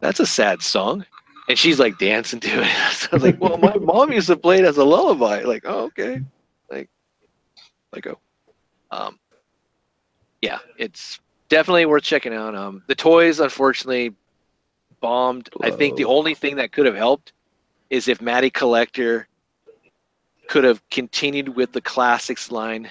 that's 0.00 0.20
a 0.20 0.26
sad 0.26 0.62
song. 0.62 1.04
And 1.48 1.58
she's 1.58 1.78
like 1.80 1.98
dancing 1.98 2.40
to 2.40 2.62
it. 2.62 2.68
So 2.92 3.08
i 3.12 3.16
was 3.16 3.22
like 3.22 3.40
well 3.40 3.58
my 3.58 3.74
mom 3.76 4.12
used 4.12 4.26
to 4.28 4.36
play 4.36 4.58
it 4.58 4.64
as 4.64 4.76
a 4.78 4.84
lullaby. 4.84 5.42
Like 5.42 5.64
oh 5.66 5.84
okay. 5.86 6.22
Like 6.70 6.88
like 7.92 8.06
oh 8.06 8.18
um 8.90 9.18
yeah 10.40 10.58
it's 10.78 11.18
definitely 11.48 11.86
worth 11.86 12.02
checking 12.04 12.32
out. 12.34 12.54
Um 12.54 12.82
the 12.86 12.94
toys 12.94 13.40
unfortunately 13.40 14.14
bombed 15.00 15.48
i 15.62 15.70
think 15.70 15.96
the 15.96 16.04
only 16.04 16.34
thing 16.34 16.56
that 16.56 16.72
could 16.72 16.86
have 16.86 16.96
helped 16.96 17.32
is 17.90 18.06
if 18.08 18.20
Matty 18.20 18.50
Collector 18.50 19.26
could 20.48 20.64
have 20.64 20.86
continued 20.90 21.48
with 21.50 21.72
the 21.72 21.80
classics 21.80 22.50
line 22.50 22.90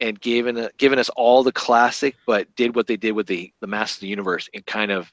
and 0.00 0.20
given 0.20 0.68
given 0.78 0.98
us 0.98 1.08
all 1.10 1.42
the 1.44 1.52
classic, 1.52 2.16
but 2.26 2.52
did 2.56 2.74
what 2.74 2.86
they 2.88 2.96
did 2.96 3.12
with 3.12 3.26
the 3.28 3.52
the 3.60 3.66
Master 3.68 3.98
of 3.98 4.00
the 4.00 4.06
Universe 4.08 4.48
and 4.54 4.64
kind 4.66 4.90
of 4.90 5.12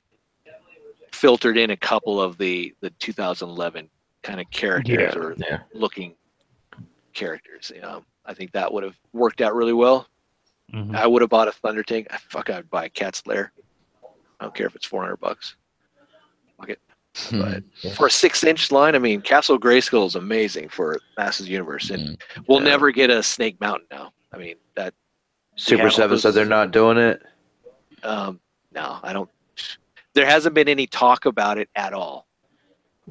filtered 1.11 1.57
in 1.57 1.69
a 1.71 1.77
couple 1.77 2.19
of 2.21 2.37
the 2.39 2.73
the 2.81 2.89
2011 2.91 3.89
kind 4.23 4.39
of 4.39 4.49
characters 4.49 4.97
Yeah. 5.15 5.19
or 5.19 5.35
Yeah. 5.37 5.59
looking 5.73 6.15
characters. 7.13 7.71
Um, 7.83 8.05
I 8.25 8.33
think 8.33 8.51
that 8.53 8.71
would 8.73 8.83
have 8.83 8.97
worked 9.13 9.41
out 9.41 9.55
really 9.55 9.73
well. 9.73 10.07
Mhm. 10.73 10.95
I 10.95 11.05
would 11.07 11.21
have 11.21 11.29
bought 11.29 11.47
a 11.47 11.51
Thunder 11.51 11.83
Tank. 11.83 12.07
Fuck, 12.29 12.49
I'd 12.49 12.69
buy 12.69 12.85
a 12.85 12.89
Cat's 12.89 13.25
Lair. 13.27 13.51
I 14.39 14.45
don't 14.45 14.55
care 14.55 14.67
if 14.67 14.75
it's 14.75 14.85
400 14.85 15.17
bucks. 15.17 15.55
But 17.31 17.63
Yeah. 17.81 17.93
for 17.93 18.07
a 18.07 18.11
six 18.11 18.43
inch 18.43 18.71
line, 18.71 18.95
I 18.95 18.99
mean, 18.99 19.21
Castle 19.21 19.59
Grayskull 19.59 20.05
is 20.07 20.15
amazing 20.15 20.69
for 20.69 20.99
Masters 21.17 21.49
Universe, 21.49 21.89
and 21.89 22.17
Mm. 22.17 22.21
we'll 22.47 22.59
never 22.59 22.91
get 22.91 23.09
a 23.09 23.21
Snake 23.23 23.59
Mountain 23.59 23.87
now. 23.91 24.13
I 24.33 24.37
mean, 24.37 24.55
that 24.75 24.93
Super 25.55 25.89
Seven 25.89 26.17
said 26.19 26.33
they're 26.33 26.45
not 26.45 26.71
doing 26.71 26.97
it. 26.97 27.21
um, 28.03 28.39
no, 28.73 28.99
I 29.01 29.11
don't. 29.13 29.29
There 30.13 30.25
hasn't 30.25 30.53
been 30.53 30.69
any 30.69 30.85
talk 30.87 31.25
about 31.25 31.57
it 31.57 31.69
at 31.75 31.93
all. 31.93 32.27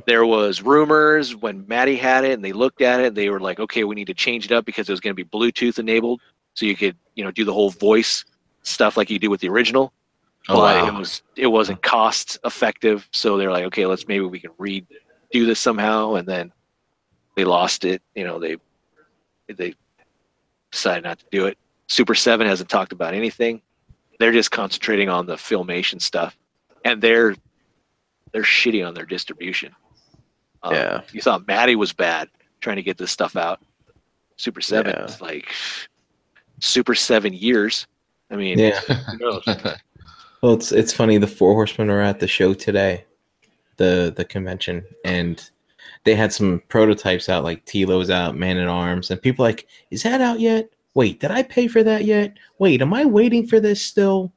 There 0.07 0.25
was 0.27 0.63
rumors 0.63 1.35
when 1.35 1.65
Matty 1.67 1.97
had 1.97 2.25
it, 2.25 2.33
and 2.33 2.45
they 2.45 2.53
looked 2.53 2.83
at 2.83 3.01
it, 3.01 3.07
and 3.09 3.17
they 3.17 3.31
were 3.31 3.41
like, 3.41 3.59
"Okay, 3.59 3.83
we 3.85 3.95
need 3.95 4.07
to 4.09 4.15
change 4.15 4.45
it 4.45 4.53
up 4.53 4.65
because 4.65 4.89
it 4.89 4.93
was 4.93 5.01
going 5.01 5.15
to 5.17 5.25
be 5.25 5.29
Bluetooth 5.29 5.79
enabled, 5.79 6.21
so 6.55 6.67
you 6.67 6.77
could, 6.77 6.97
you 7.15 7.25
know, 7.25 7.31
do 7.31 7.45
the 7.45 7.53
whole 7.53 7.71
voice 7.71 8.25
stuff 8.63 8.97
like 8.97 9.11
you 9.11 9.19
do 9.19 9.31
with 9.31 9.41
the 9.41 9.49
original." 9.49 9.93
Oh, 10.49 10.55
but 10.57 10.83
wow. 10.83 10.87
it 10.89 10.99
was 10.99 11.23
it 11.37 11.47
wasn't 11.49 11.83
cost 11.83 12.39
effective. 12.45 13.09
So 13.13 13.37
they're 13.37 13.51
like 13.51 13.65
okay 13.65 13.87
let's 13.87 14.07
maybe 14.07 14.25
we 14.25 14.41
can 14.41 14.53
redo 14.53 14.87
this 15.33 15.59
somehow. 15.61 16.15
And 16.15 16.27
then 16.27 16.53
they 17.35 17.45
lost 17.45 17.85
it. 17.85 18.03
You 18.15 18.25
know 18.25 18.39
they 18.39 18.57
they 19.49 19.75
decided 20.71 21.05
not 21.05 21.19
to 21.21 21.25
do 21.31 21.47
it. 21.47 21.59
Super 21.89 22.15
7 22.15 22.47
hasn't 22.47 22.69
talked 22.69 22.93
about 22.93 23.15
anything. 23.15 23.63
They're 24.19 24.33
just 24.33 24.51
concentrating 24.51 25.09
on 25.09 25.27
the 25.27 25.35
filmation 25.37 26.01
stuff. 26.01 26.37
And 26.85 27.01
they're 27.03 27.35
they're 28.33 28.43
shitty 28.43 28.87
on 28.87 28.95
their 28.95 29.07
distribution. 29.07 29.75
Um, 30.63 30.75
Yeah. 30.75 31.01
you 31.13 31.21
thought 31.21 31.47
maddie 31.47 31.77
was 31.77 31.93
bad 31.93 32.29
trying 32.61 32.77
to 32.77 32.83
get 32.83 32.99
this 32.99 33.11
stuff 33.11 33.37
out. 33.37 33.61
Super 34.37 34.61
7 34.61 34.93
Yeah. 34.97 35.05
is 35.05 35.21
like 35.21 35.53
super 36.61 36.95
7 36.95 37.33
years. 37.33 37.87
I 38.31 38.37
mean 38.37 38.59
Yeah. 38.59 38.81
Well, 40.47 40.55
it's 40.55 40.71
it's 40.71 40.93
funny. 40.93 41.19
The 41.19 41.27
Four 41.27 41.55
Horsemen 41.55 41.89
were 41.89 42.01
at 42.01 42.21
the 42.21 42.29
show 42.29 42.55
today, 42.55 43.05
the 43.79 44.15
the 44.17 44.25
convention, 44.25 44.85
and 45.05 45.51
they 46.05 46.15
had 46.15 46.33
some 46.33 46.63
prototypes 46.69 47.29
out, 47.29 47.43
like 47.43 47.65
Tilo's 47.65 48.11
out, 48.11 48.37
Man 48.37 48.57
at 48.57 48.69
Arms, 48.69 49.11
and 49.11 49.21
people 49.21 49.45
like, 49.45 49.67
is 49.91 50.05
that 50.05 50.21
out 50.21 50.39
yet? 50.39 50.71
Wait, 50.95 51.19
did 51.19 51.33
I 51.33 51.43
pay 51.43 51.67
for 51.67 51.83
that 51.83 52.05
yet? 52.05 52.37
Wait, 52.61 52.81
am 52.81 52.95
I 52.95 53.05
waiting 53.05 53.45
for 53.45 53.59
this 53.59 53.83
still? 53.83 54.33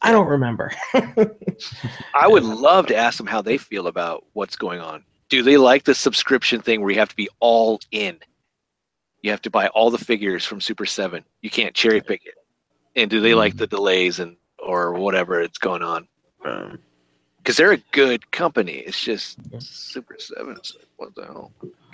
I 0.00 0.12
don't 0.12 0.28
remember. 0.28 0.70
I 0.94 2.28
would 2.28 2.44
love 2.44 2.86
to 2.86 2.96
ask 2.96 3.18
them 3.18 3.26
how 3.26 3.42
they 3.42 3.58
feel 3.58 3.88
about 3.88 4.24
what's 4.34 4.54
going 4.54 4.78
on. 4.78 5.02
Do 5.28 5.42
they 5.42 5.56
like 5.56 5.82
the 5.82 5.94
subscription 5.96 6.62
thing 6.62 6.82
where 6.82 6.92
you 6.92 7.00
have 7.00 7.08
to 7.08 7.16
be 7.16 7.28
all 7.40 7.80
in? 7.90 8.16
You 9.22 9.32
have 9.32 9.42
to 9.42 9.50
buy 9.50 9.66
all 9.70 9.90
the 9.90 9.98
figures 9.98 10.44
from 10.44 10.60
Super 10.60 10.86
7. 10.86 11.24
You 11.42 11.50
can't 11.50 11.74
cherry 11.74 12.00
pick 12.00 12.26
it. 12.26 12.34
And 12.94 13.10
do 13.10 13.20
they 13.20 13.34
like 13.34 13.56
the 13.56 13.66
delays 13.66 14.20
and 14.20 14.36
or 14.58 14.92
whatever 14.94 15.40
it's 15.40 15.58
going 15.58 15.82
on? 15.82 16.06
Um, 16.44 16.78
Because 17.38 17.56
they're 17.56 17.72
a 17.72 17.82
good 17.92 18.30
company. 18.30 18.78
It's 18.86 19.00
just 19.02 19.38
Super 19.60 20.16
7. 20.18 20.52
It's 20.56 20.74
like, 20.74 20.86
what 20.96 21.14
the 21.14 21.24
hell? 21.24 21.52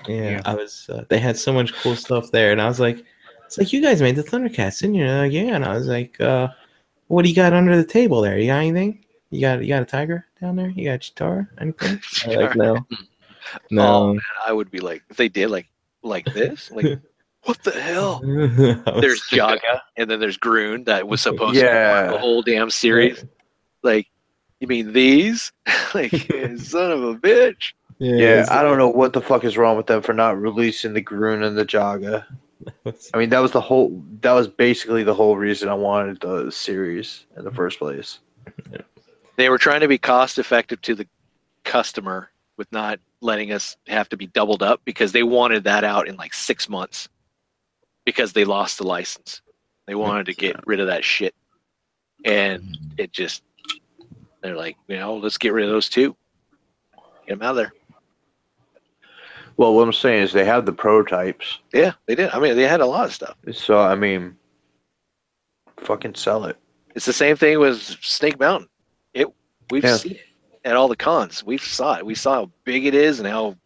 yeah, 0.08 0.30
Yeah. 0.30 0.42
I 0.44 0.54
was. 0.54 0.88
Uh, 0.90 1.04
they 1.08 1.18
had 1.18 1.36
so 1.38 1.52
much 1.52 1.72
cool 1.74 1.96
stuff 1.96 2.30
there, 2.30 2.52
and 2.52 2.60
I 2.60 2.66
was 2.68 2.80
like, 2.80 3.04
it's 3.46 3.58
like 3.58 3.72
you 3.72 3.80
guys 3.82 4.00
made 4.02 4.16
the 4.16 4.22
Thundercats, 4.22 4.80
didn't 4.80 4.94
you? 4.96 5.02
And 5.02 5.10
they're 5.10 5.22
like, 5.24 5.32
yeah, 5.32 5.54
and 5.54 5.64
I 5.64 5.74
was 5.74 5.86
like, 5.86 6.20
uh, 6.20 6.48
what 7.08 7.22
do 7.22 7.28
you 7.28 7.34
got 7.36 7.52
under 7.52 7.76
the 7.76 7.84
table 7.84 8.20
there? 8.20 8.38
You 8.38 8.46
got 8.48 8.58
anything? 8.58 9.04
You 9.30 9.40
got 9.42 9.60
you 9.62 9.68
got 9.68 9.82
a 9.82 9.86
tiger 9.86 10.26
down 10.40 10.56
there? 10.56 10.68
You 10.70 10.84
got 10.84 11.00
Cheetara? 11.00 11.46
Anything? 11.60 12.00
They're 12.26 12.42
like, 12.46 12.56
no, 12.56 12.86
Oh, 13.72 14.14
man, 14.14 14.20
I 14.46 14.52
would 14.52 14.70
be 14.70 14.78
like, 14.80 15.02
if 15.10 15.16
they 15.16 15.28
did 15.28 15.50
like 15.50 15.68
like 16.02 16.24
this, 16.32 16.70
like, 16.70 16.86
what 17.44 17.62
the 17.62 17.72
hell? 17.72 18.20
There's 18.24 19.22
Jaga, 19.30 19.80
and 19.96 20.10
then 20.10 20.20
there's 20.20 20.38
Grune 20.38 20.84
that 20.86 21.06
was 21.08 21.20
supposed 21.22 21.54
to 21.54 21.60
be 21.60 21.66
Yeah. 21.66 22.08
the 22.08 22.18
whole 22.18 22.42
damn 22.42 22.70
series. 22.70 23.24
Like, 23.82 24.06
you 24.60 24.66
mean 24.68 24.92
these? 24.92 25.52
like, 25.94 26.10
son 26.10 26.90
of 26.92 27.02
a 27.02 27.14
bitch. 27.16 27.72
yeah, 27.98 28.14
it's- 28.40 28.50
I 28.50 28.62
don't 28.62 28.78
know 28.78 28.88
what 28.88 29.12
the 29.12 29.20
fuck 29.20 29.44
is 29.44 29.56
wrong 29.58 29.76
with 29.76 29.86
them 29.86 30.02
for 30.02 30.12
not 30.14 30.40
releasing 30.40 30.92
the 30.94 31.02
Grune 31.02 31.44
and 31.46 31.56
the 31.56 31.64
Jaga. 31.66 32.24
I 33.12 33.18
mean, 33.18 33.28
that 33.30 33.40
was 33.40 33.50
the 33.52 33.60
whole. 33.60 34.02
That 34.22 34.32
was 34.32 34.48
basically 34.48 35.02
the 35.02 35.12
whole 35.12 35.36
reason 35.36 35.68
I 35.68 35.74
wanted 35.74 36.20
the 36.20 36.50
series 36.50 37.26
in 37.36 37.44
the 37.44 37.50
first 37.50 37.78
place. 37.78 38.20
They 39.36 39.50
were 39.50 39.58
trying 39.58 39.80
to 39.80 39.88
be 39.88 39.98
cost 39.98 40.38
effective 40.38 40.80
to 40.82 40.94
the 40.94 41.06
customer 41.64 42.30
with 42.56 42.70
not 42.72 43.00
letting 43.20 43.52
us 43.52 43.76
have 43.88 44.08
to 44.10 44.16
be 44.16 44.28
doubled 44.28 44.62
up 44.62 44.80
because 44.86 45.12
they 45.12 45.22
wanted 45.24 45.64
that 45.64 45.84
out 45.84 46.08
in 46.08 46.16
like 46.16 46.32
six 46.32 46.68
months 46.68 47.08
because 48.04 48.32
they 48.32 48.44
lost 48.44 48.78
the 48.78 48.84
license. 48.86 49.40
They 49.86 49.94
wanted 49.94 50.26
to 50.26 50.34
get 50.34 50.66
rid 50.66 50.80
of 50.80 50.86
that 50.86 51.04
shit. 51.04 51.34
And 52.24 52.78
it 52.96 53.12
just, 53.12 53.42
they're 54.42 54.56
like, 54.56 54.76
you 54.88 54.96
know, 54.96 55.16
let's 55.16 55.38
get 55.38 55.52
rid 55.52 55.64
of 55.66 55.70
those 55.70 55.88
two. 55.88 56.16
Get 57.26 57.38
them 57.38 57.42
out 57.42 57.50
of 57.50 57.56
there. 57.56 57.72
Well, 59.56 59.74
what 59.74 59.82
I'm 59.82 59.92
saying 59.92 60.22
is 60.22 60.32
they 60.32 60.44
have 60.44 60.66
the 60.66 60.72
prototypes, 60.72 61.60
Yeah, 61.72 61.92
they 62.06 62.14
did. 62.14 62.30
I 62.30 62.40
mean, 62.40 62.56
they 62.56 62.66
had 62.66 62.80
a 62.80 62.86
lot 62.86 63.06
of 63.06 63.14
stuff. 63.14 63.36
so 63.52 63.78
I 63.78 63.94
mean, 63.94 64.36
fucking 65.76 66.14
sell 66.16 66.44
it. 66.46 66.56
It's 66.94 67.06
the 67.06 67.12
same 67.12 67.36
thing 67.36 67.58
with 67.60 67.80
Snake 67.80 68.38
Mountain. 68.40 68.68
It 69.12 69.28
we've 69.70 69.84
Yeah. 69.84 69.96
seen 69.96 70.12
it. 70.12 70.20
at 70.64 70.76
all 70.76 70.88
the 70.88 70.96
cons. 70.96 71.44
We 71.44 71.58
saw 71.58 71.96
it. 71.98 72.06
We 72.06 72.14
saw 72.14 72.34
how 72.34 72.50
big 72.64 72.86
it 72.86 72.94
is 72.94 73.20
and 73.20 73.28
how 73.28 73.56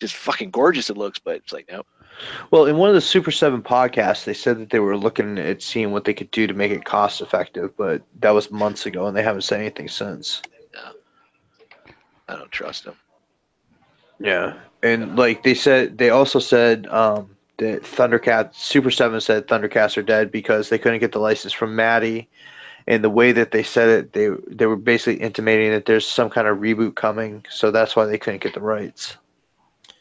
just 0.00 0.14
fucking 0.14 0.50
gorgeous 0.50 0.88
it 0.90 0.96
looks. 0.96 1.18
But 1.18 1.36
it's 1.36 1.52
like 1.52 1.68
no, 1.70 1.82
Well, 2.50 2.66
in 2.66 2.76
one 2.76 2.88
of 2.88 2.94
the 2.94 3.00
Super 3.00 3.30
Seven 3.30 3.62
podcasts, 3.62 4.24
they 4.24 4.34
said 4.34 4.58
that 4.58 4.70
they 4.70 4.78
were 4.78 4.96
looking 4.96 5.38
at 5.38 5.62
seeing 5.62 5.90
what 5.92 6.04
they 6.04 6.14
could 6.14 6.30
do 6.30 6.46
to 6.46 6.54
make 6.54 6.70
it 6.70 6.84
cost 6.84 7.20
effective, 7.20 7.76
but 7.76 8.02
that 8.20 8.30
was 8.30 8.50
months 8.50 8.86
ago, 8.86 9.06
and 9.06 9.16
they 9.16 9.22
haven't 9.22 9.42
said 9.42 9.60
anything 9.60 9.88
since. 9.88 10.42
Yeah. 10.74 10.92
I 12.28 12.36
don't 12.36 12.50
trust 12.52 12.84
them. 12.84 12.96
Yeah, 14.20 14.54
and 14.82 15.16
like 15.16 15.42
they 15.42 15.54
said, 15.54 15.98
they 15.98 16.10
also 16.10 16.38
said 16.38 16.86
um, 16.88 17.34
that 17.56 17.82
Thundercats 17.82 18.54
Super 18.54 18.90
Seven 18.90 19.20
said 19.20 19.48
Thundercats 19.48 19.96
are 19.96 20.02
dead 20.02 20.30
because 20.30 20.68
they 20.68 20.78
couldn't 20.78 21.00
get 21.00 21.10
the 21.12 21.18
license 21.18 21.52
from 21.52 21.74
Matty, 21.74 22.28
and 22.86 23.02
the 23.02 23.10
way 23.10 23.32
that 23.32 23.50
they 23.50 23.64
said 23.64 23.88
it, 23.88 24.12
they 24.12 24.28
they 24.46 24.66
were 24.66 24.76
basically 24.76 25.20
intimating 25.20 25.72
that 25.72 25.86
there's 25.86 26.06
some 26.06 26.30
kind 26.30 26.46
of 26.46 26.58
reboot 26.58 26.94
coming, 26.94 27.44
so 27.50 27.72
that's 27.72 27.96
why 27.96 28.04
they 28.04 28.18
couldn't 28.18 28.42
get 28.42 28.54
the 28.54 28.60
rights. 28.60 29.16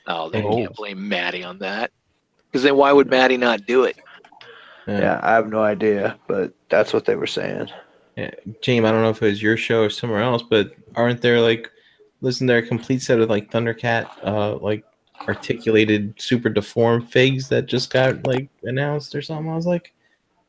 Oh, 0.06 0.30
they 0.30 0.44
Oh. 0.44 0.56
can't 0.56 0.76
blame 0.76 1.10
Matty 1.10 1.44
on 1.44 1.58
that. 1.60 1.92
Because 2.52 2.64
then 2.64 2.76
why 2.76 2.92
would 2.92 3.10
Matty 3.10 3.38
not 3.38 3.66
do 3.66 3.86
it? 3.86 3.98
Yeah, 4.88 5.22
I 5.24 5.32
have 5.34 5.48
no 5.48 5.64
idea, 5.64 6.18
but 6.28 6.54
that's 6.68 6.92
what 6.92 7.06
they 7.06 7.16
were 7.16 7.28
saying. 7.28 7.70
Yeah. 8.18 8.32
James, 8.62 8.86
I 8.86 8.92
don't 8.92 9.02
know 9.02 9.10
if 9.10 9.22
it 9.22 9.28
was 9.28 9.42
your 9.42 9.56
show 9.56 9.84
or 9.84 9.90
somewhere 9.90 10.22
else, 10.22 10.44
but 10.44 10.72
aren't 10.96 11.22
there 11.22 11.40
like, 11.40 11.72
listen, 12.20 12.46
there 12.46 12.58
a 12.58 12.68
complete 12.68 13.02
set 13.02 13.20
of 13.20 13.30
like 13.30 13.50
Thundercat, 13.52 14.10
uh, 14.24 14.58
like 14.58 14.84
articulated, 15.28 16.14
super 16.20 16.50
deformed 16.50 17.10
figs 17.10 17.48
that 17.50 17.68
just 17.68 17.90
got 17.90 18.28
like 18.28 18.50
announced 18.64 19.16
or 19.16 19.22
something? 19.22 19.50
I 19.50 19.56
was 19.56 19.68
like, 19.68 19.94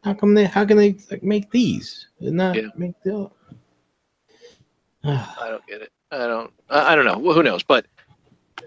how 0.03 0.13
come 0.13 0.35
they? 0.35 0.47
How 0.47 0.65
can 0.65 0.77
they 0.77 0.97
like, 1.11 1.23
make 1.23 1.51
these 1.53 2.09
and 2.21 2.37
not 2.37 2.57
Yeah. 2.57 2.69
make 2.77 3.01
the? 3.05 3.31
I 5.05 5.49
don't 5.49 5.67
get 5.67 5.83
it. 5.83 5.93
I 6.11 6.27
don't. 6.27 6.53
I, 6.69 6.93
I 6.93 6.97
don't 6.97 7.05
know. 7.05 7.19
Well, 7.19 7.35
who 7.35 7.43
knows? 7.45 7.63
But 7.63 7.87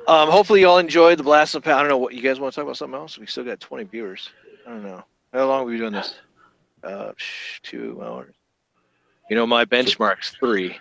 um, 0.08 0.30
hopefully 0.30 0.62
y'all 0.62 0.78
enjoyed 0.78 1.18
the 1.20 1.24
blast 1.24 1.56
of 1.56 1.64
power. 1.64 1.76
I 1.76 1.80
don't 1.80 1.90
know 1.90 1.98
what 1.98 2.14
you 2.14 2.22
guys 2.22 2.40
want 2.40 2.54
to 2.54 2.56
talk 2.56 2.64
about. 2.64 2.78
Something 2.78 3.00
else? 3.00 3.18
We 3.18 3.26
still 3.26 3.44
got 3.44 3.60
20 3.60 3.84
viewers. 3.86 4.30
I 4.66 4.72
don't 4.72 4.84
know. 4.84 5.04
How 5.34 5.48
long 5.48 5.60
have 5.60 5.68
we 5.68 5.74
been 5.74 5.82
doing 5.82 5.94
this? 5.94 6.16
Uh, 6.84 7.12
sh- 7.18 7.60
two 7.64 8.02
hours. 8.04 8.34
You 9.30 9.36
know 9.36 9.48
my 9.48 9.66
benchmark's 9.66 10.32
three. 10.32 10.78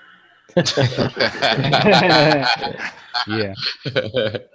yeah. 0.56 0.64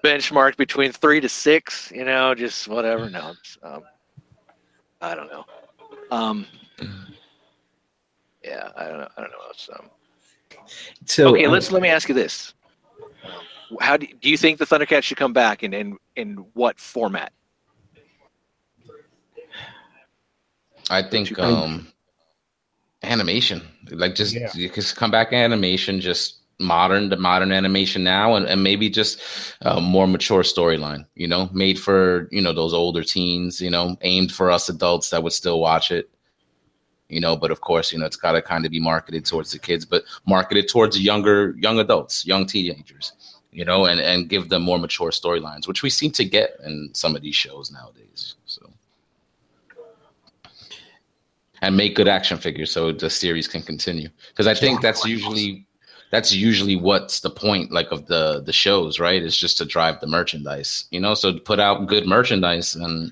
Benchmark 0.05 0.55
between 0.57 0.91
three 0.91 1.19
to 1.19 1.27
six. 1.27 1.91
You 1.93 2.05
know, 2.05 2.35
just 2.35 2.67
whatever. 2.67 3.09
No, 3.09 3.33
um, 3.63 3.81
I 5.01 5.15
don't 5.15 5.31
know. 5.31 5.45
Um, 6.11 6.45
yeah, 8.43 8.69
I 8.77 8.87
don't 8.87 8.99
know. 8.99 9.07
I 9.17 9.21
don't 9.21 9.31
know. 9.31 9.37
It's, 9.49 9.69
um, 9.77 9.89
so 11.05 11.29
okay, 11.29 11.45
uh, 11.45 11.51
let's 11.51 11.71
let 11.71 11.81
me 11.81 11.89
ask 11.89 12.07
you 12.07 12.15
this: 12.15 12.53
How 13.79 13.97
do, 13.97 14.07
do 14.21 14.29
you 14.29 14.37
think 14.37 14.57
the 14.57 14.65
Thundercats 14.65 15.03
should 15.03 15.17
come 15.17 15.33
back, 15.33 15.63
and 15.63 15.73
in, 15.73 15.97
in 16.15 16.37
what 16.53 16.79
format? 16.79 17.31
I 20.89 21.03
think 21.03 21.37
um 21.37 21.87
animation. 23.03 23.61
Like 23.91 24.15
just 24.15 24.33
Yeah. 24.33 24.51
you 24.53 24.69
just 24.69 24.95
come 24.95 25.11
back 25.11 25.33
animation, 25.33 26.01
just 26.01 26.37
modern 26.59 27.09
the 27.09 27.15
modern 27.15 27.51
animation 27.51 28.03
now 28.03 28.35
and, 28.35 28.45
and 28.45 28.61
maybe 28.61 28.89
just 28.89 29.21
a 29.61 29.79
more 29.79 30.07
mature 30.07 30.43
storyline, 30.43 31.05
you 31.15 31.27
know, 31.27 31.49
made 31.53 31.79
for, 31.79 32.27
you 32.31 32.41
know, 32.41 32.51
those 32.51 32.73
older 32.73 33.03
teens, 33.03 33.61
you 33.61 33.69
know, 33.69 33.95
aimed 34.01 34.31
for 34.31 34.51
us 34.51 34.67
adults 34.67 35.09
that 35.09 35.23
would 35.23 35.31
still 35.31 35.59
watch 35.61 35.91
it. 35.91 36.09
You 37.07 37.21
know, 37.21 37.35
but 37.37 37.49
of 37.49 37.61
course, 37.61 37.91
you 37.91 37.97
know, 37.97 38.05
it's 38.05 38.17
gotta 38.17 38.41
kind 38.41 38.65
of 38.65 38.71
be 38.71 38.79
marketed 38.79 39.25
towards 39.25 39.51
the 39.51 39.59
kids, 39.59 39.85
but 39.85 40.03
marketed 40.27 40.67
towards 40.67 40.99
younger 40.99 41.55
young 41.57 41.79
adults, 41.79 42.25
young 42.25 42.45
teenagers, 42.45 43.13
you 43.51 43.65
know, 43.65 43.85
and, 43.85 43.99
and 43.99 44.29
give 44.29 44.49
them 44.49 44.61
more 44.61 44.77
mature 44.77 45.11
storylines, 45.11 45.67
which 45.67 45.83
we 45.83 45.89
seem 45.89 46.11
to 46.11 46.25
get 46.25 46.57
in 46.63 46.89
some 46.93 47.15
of 47.15 47.21
these 47.21 47.35
shows 47.35 47.71
nowadays. 47.71 48.35
So. 48.45 48.69
And 51.61 51.75
make 51.75 51.95
good 51.95 52.07
action 52.07 52.37
figures 52.37 52.71
so 52.71 52.91
the 52.91 53.09
series 53.09 53.45
can 53.45 53.61
continue 53.61 54.07
because 54.29 54.47
i 54.47 54.53
think 54.53 54.81
that's 54.81 55.05
usually 55.05 55.67
that's 56.09 56.33
usually 56.33 56.77
what's 56.77 57.19
the 57.19 57.29
point 57.29 57.71
like 57.71 57.91
of 57.91 58.07
the 58.07 58.41
the 58.41 58.53
shows 58.53 58.97
right? 58.97 59.21
Is 59.21 59.37
just 59.37 59.57
to 59.57 59.65
drive 59.65 59.99
the 59.99 60.07
merchandise 60.07 60.85
you 60.91 61.01
know? 61.01 61.13
So 61.13 61.33
to 61.33 61.39
put 61.39 61.59
out 61.59 61.87
good 61.87 62.07
merchandise 62.07 62.75
and 62.75 63.11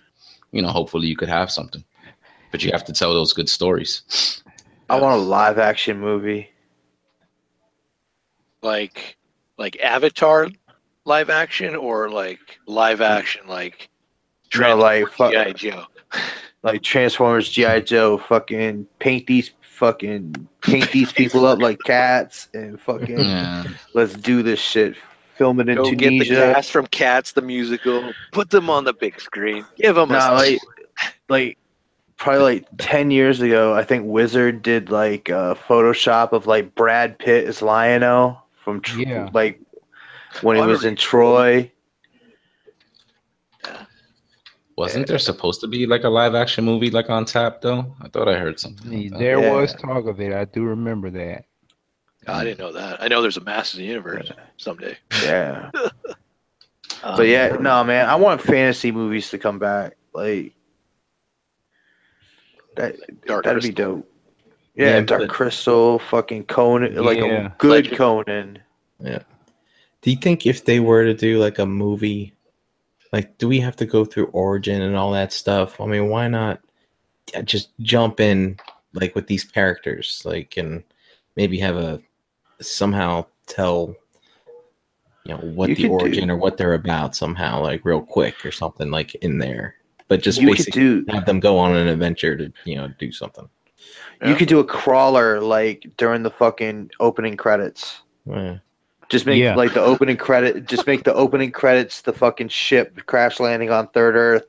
you 0.51 0.61
know 0.61 0.69
hopefully 0.69 1.07
you 1.07 1.15
could 1.15 1.29
have 1.29 1.51
something. 1.51 1.83
But 2.51 2.63
you 2.63 2.71
have 2.71 2.85
to 2.85 2.93
tell 2.93 3.13
those 3.13 3.33
good 3.33 3.49
stories. 3.49 4.41
I 4.89 4.99
want 4.99 5.19
a 5.19 5.23
live 5.23 5.59
action 5.59 5.99
movie. 5.99 6.49
Like, 8.61 9.16
like 9.57 9.79
Avatar 9.81 10.49
live 11.05 11.29
action, 11.29 11.75
or 11.75 12.09
like 12.09 12.39
live 12.67 13.01
action 13.01 13.47
like 13.47 13.89
No, 14.57 14.75
like 14.75 15.07
fu- 15.07 15.31
GI 15.31 15.53
Joe? 15.53 15.85
like 16.63 16.81
Transformers, 16.83 17.49
GI 17.49 17.81
Joe, 17.85 18.17
fucking 18.17 18.85
paint 18.99 19.27
these 19.27 19.51
fucking 19.61 20.47
paint 20.61 20.91
these 20.91 21.11
people 21.11 21.45
up 21.45 21.59
like 21.59 21.77
cats 21.85 22.49
and 22.55 22.81
fucking 22.81 23.19
yeah 23.19 23.63
let's 23.93 24.13
do 24.13 24.41
this 24.41 24.59
shit. 24.59 24.95
Film 25.35 25.59
it 25.59 25.69
in 25.69 25.75
Go 25.75 25.83
get 25.91 26.09
the 26.09 26.25
Tunisia. 26.25 26.53
cast 26.53 26.71
from 26.71 26.87
Cats 26.87 27.33
the 27.33 27.43
musical. 27.43 28.11
Put 28.31 28.49
them 28.49 28.71
on 28.71 28.85
the 28.85 28.93
big 28.93 29.21
screen. 29.21 29.63
Give 29.75 29.93
them 29.93 30.09
No, 30.09 30.17
a 30.17 30.33
like 30.33 30.59
like 31.29 31.57
probably 32.17 32.41
like 32.41 32.67
ten 32.79 33.11
years 33.11 33.39
ago, 33.39 33.75
I 33.75 33.83
think 33.83 34.05
Wizard 34.07 34.63
did 34.63 34.89
like 34.89 35.29
a 35.29 35.55
Photoshop 35.67 36.31
of 36.31 36.47
like 36.47 36.73
Brad 36.73 37.19
Pitt 37.19 37.45
as 37.45 37.61
Lion-O 37.61 38.35
from 38.67 38.81
Tr- 38.81 38.99
Yeah. 38.99 39.29
like 39.33 39.61
when 40.41 40.57
he 40.57 40.61
was 40.61 40.83
in 40.83 40.97
Troy. 40.97 41.71
wasn't 44.75 45.07
there 45.07 45.17
supposed 45.17 45.61
to 45.61 45.67
be 45.67 45.85
like 45.87 46.03
a 46.03 46.09
live 46.09 46.35
action 46.35 46.65
movie 46.65 46.91
like 46.91 47.09
on 47.09 47.23
tap 47.25 47.61
though 47.61 47.95
i 48.01 48.07
thought 48.09 48.27
i 48.27 48.37
heard 48.37 48.59
something 48.59 48.91
like 48.91 49.09
that. 49.11 49.17
There 49.19 49.39
Yeah. 49.41 49.53
was 49.53 49.73
talk 49.73 50.05
of 50.05 50.19
it. 50.19 50.33
I 50.33 50.43
do 50.45 50.63
remember 50.65 51.09
that. 51.11 51.45
I 52.27 52.43
didn't 52.43 52.59
know 52.59 52.73
that. 52.73 53.01
I 53.01 53.07
know 53.07 53.21
there's 53.21 53.37
a 53.37 53.41
Masters 53.41 53.75
of 53.75 53.79
the 53.79 53.85
Universe 53.85 54.29
someday. 54.57 54.97
Yeah. 55.23 55.71
Um, 55.73 55.91
But 57.15 57.27
yeah, 57.27 57.55
no 57.59 57.85
man, 57.85 58.09
I 58.09 58.15
want 58.15 58.41
fantasy 58.41 58.91
movies 58.91 59.29
to 59.29 59.37
come 59.37 59.59
back. 59.59 59.95
Like 60.13 60.53
that 62.75 62.95
Dark 63.25 63.45
that'd 63.45 63.63
be 63.63 63.71
dope. 63.71 64.05
Yeah, 64.77 64.95
Yeah, 64.95 65.01
Dark 65.01 65.21
but- 65.23 65.29
Crystal, 65.29 65.99
fucking 65.99 66.43
Conan, 66.45 66.95
like 66.95 67.17
a 67.17 67.53
good 67.57 67.69
Legend. 67.71 67.97
Conan. 67.97 68.59
Yeah. 68.99 69.19
Do 70.01 70.11
you 70.11 70.17
think 70.17 70.45
if 70.45 70.65
they 70.65 70.79
were 70.79 71.03
to 71.03 71.13
do 71.13 71.39
like 71.39 71.59
a 71.59 71.65
movie, 71.65 72.33
like 73.11 73.37
do 73.39 73.47
we 73.47 73.59
have 73.59 73.75
to 73.77 73.85
go 73.85 74.05
through 74.05 74.27
origin 74.27 74.81
and 74.81 74.95
all 74.95 75.11
that 75.11 75.33
stuff? 75.33 75.81
I 75.81 75.85
mean, 75.87 76.09
why 76.09 76.27
not 76.27 76.59
just 77.43 77.69
jump 77.81 78.19
in 78.19 78.57
like 78.93 79.15
with 79.15 79.27
these 79.27 79.43
characters, 79.43 80.21
like 80.25 80.55
and 80.57 80.83
maybe 81.35 81.57
have 81.59 81.75
a 81.75 82.01
somehow 82.61 83.25
tell 83.47 83.95
you 85.25 85.33
know 85.33 85.39
what 85.41 85.69
You 85.69 85.75
the 85.75 85.81
could 85.83 85.87
do- 85.89 85.93
origin 85.93 86.31
or 86.31 86.37
what 86.37 86.57
they're 86.57 86.73
about 86.73 87.15
somehow, 87.15 87.61
like 87.61 87.83
real 87.83 88.01
quick 88.01 88.45
or 88.45 88.51
something 88.51 88.91
like 88.91 89.15
in 89.15 89.39
there. 89.39 89.75
But 90.07 90.21
just 90.23 90.39
basically 90.39 90.71
do 90.71 91.05
have 91.09 91.25
them 91.25 91.39
go 91.41 91.57
on 91.57 91.75
an 91.75 91.87
adventure 91.87 92.37
to 92.37 92.53
you 92.65 92.75
know 92.75 92.87
do 92.99 93.11
something. 93.11 93.49
You 94.25 94.35
could 94.35 94.47
do 94.47 94.59
a 94.59 94.63
crawler 94.63 95.41
like 95.41 95.85
during 95.97 96.23
the 96.23 96.31
fucking 96.31 96.91
opening 96.99 97.37
credits. 97.37 98.01
Yeah. 98.25 98.57
Just 99.09 99.25
make 99.25 99.39
Yeah. 99.39 99.55
like 99.55 99.73
the 99.73 99.81
opening 99.81 100.17
credit. 100.17 100.65
Just 100.65 100.87
make 100.87 101.03
the 101.03 101.13
opening 101.13 101.51
credits 101.51 102.01
the 102.01 102.13
fucking 102.13 102.49
ship 102.49 103.05
crash 103.05 103.39
landing 103.39 103.69
on 103.69 103.87
Third 103.89 104.15
Earth, 104.15 104.45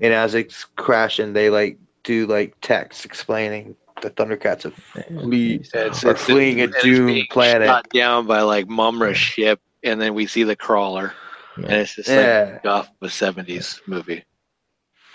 and 0.00 0.12
as 0.12 0.34
it's 0.34 0.64
crashing, 0.76 1.32
they 1.32 1.50
like 1.50 1.78
do 2.02 2.26
like 2.26 2.54
text 2.60 3.04
explaining 3.04 3.76
the 4.02 4.10
Thundercats 4.10 4.62
have 4.62 4.74
flee, 4.74 5.56
It's, 5.56 6.04
are 6.04 6.12
it's, 6.12 6.22
fleeing 6.24 6.60
a 6.60 6.64
and 6.64 6.74
it's 6.74 6.82
doomed 6.82 7.06
being 7.06 7.26
planet. 7.30 7.68
Shot 7.68 7.88
down 7.90 8.26
by 8.26 8.40
like 8.40 8.66
Mumm-Ra's 8.68 9.18
ship, 9.18 9.60
and 9.82 10.00
then 10.00 10.14
we 10.14 10.26
see 10.26 10.42
the 10.42 10.56
crawler, 10.56 11.12
and 11.56 11.70
it's 11.70 11.94
just 11.94 12.08
like 12.08 12.16
Yeah, 12.18 12.58
off 12.64 12.90
the 13.00 13.08
'70s 13.08 13.80
movie. 13.86 14.24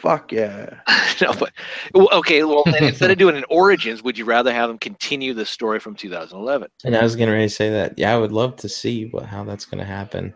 Fuck 0.06 0.32
yeah. 0.32 0.69
no, 1.22 1.34
but 1.34 1.51
well, 1.93 2.09
okay. 2.14 2.43
Well, 2.43 2.64
then 2.66 2.84
instead 2.84 3.09
of 3.09 3.17
doing 3.17 3.35
an 3.35 3.45
origins, 3.50 4.03
would 4.03 4.17
you 4.17 4.25
rather 4.25 4.53
have 4.53 4.69
them 4.69 4.77
continue 4.77 5.34
the 5.34 5.45
story 5.45 5.80
from 5.80 5.95
2011? 5.95 6.69
And 6.84 6.95
I 6.95 7.01
was 7.01 7.16
getting 7.16 7.34
ready 7.34 7.48
to 7.48 7.53
say 7.53 7.69
that. 7.72 7.98
Yeah, 7.98 8.14
I 8.14 8.17
would 8.17 8.32
love 8.32 8.56
to 8.58 8.69
see 8.69 9.06
what 9.08 9.25
how 9.25 9.43
that's 9.43 9.66
going 9.66 9.80
to 9.80 9.85
happen. 9.85 10.34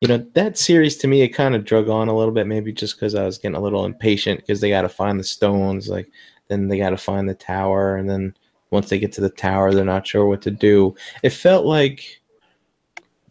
You 0.00 0.08
know, 0.08 0.18
that 0.34 0.58
series 0.58 0.96
to 0.98 1.08
me, 1.08 1.22
it 1.22 1.28
kind 1.28 1.54
of 1.54 1.64
drug 1.64 1.88
on 1.88 2.08
a 2.08 2.16
little 2.16 2.34
bit, 2.34 2.46
maybe 2.46 2.72
just 2.72 2.96
because 2.96 3.14
I 3.14 3.24
was 3.24 3.38
getting 3.38 3.56
a 3.56 3.60
little 3.60 3.84
impatient 3.84 4.40
because 4.40 4.60
they 4.60 4.68
got 4.68 4.82
to 4.82 4.88
find 4.88 5.18
the 5.18 5.24
stones, 5.24 5.88
like 5.88 6.10
then 6.48 6.68
they 6.68 6.76
got 6.76 6.90
to 6.90 6.98
find 6.98 7.28
the 7.28 7.34
tower, 7.34 7.96
and 7.96 8.10
then 8.10 8.34
once 8.70 8.90
they 8.90 8.98
get 8.98 9.12
to 9.12 9.20
the 9.20 9.30
tower, 9.30 9.72
they're 9.72 9.84
not 9.84 10.06
sure 10.06 10.26
what 10.26 10.42
to 10.42 10.50
do. 10.50 10.94
It 11.22 11.30
felt 11.30 11.64
like 11.64 12.20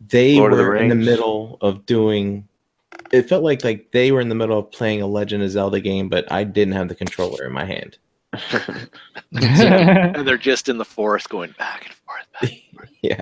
they 0.08 0.38
Lord 0.38 0.54
of 0.54 0.58
the 0.58 0.64
were 0.64 0.76
in 0.76 0.88
the 0.88 0.96
middle 0.96 1.58
of 1.62 1.86
doing. 1.86 2.48
It 3.12 3.28
felt 3.28 3.44
like 3.44 3.64
like 3.64 3.92
they 3.92 4.12
were 4.12 4.22
in 4.22 4.30
the 4.30 4.36
middle 4.36 4.58
of 4.58 4.72
playing 4.72 5.02
a 5.02 5.08
Legend 5.08 5.44
of 5.44 5.50
Zelda 5.52 5.80
game, 5.82 6.08
but 6.10 6.32
I 6.32 6.44
didn't 6.44 6.74
have 6.76 6.88
the 6.88 6.96
controller 6.96 7.46
in 7.46 7.52
my 7.52 7.66
hand. 7.66 7.98
And 9.34 10.28
they're 10.28 10.38
just 10.38 10.68
in 10.70 10.78
the 10.78 10.86
forest 10.86 11.30
going 11.30 11.54
back 11.58 11.86
and 11.86 11.94
forth. 11.94 12.26
Back. 12.42 12.52
yeah. 13.02 13.22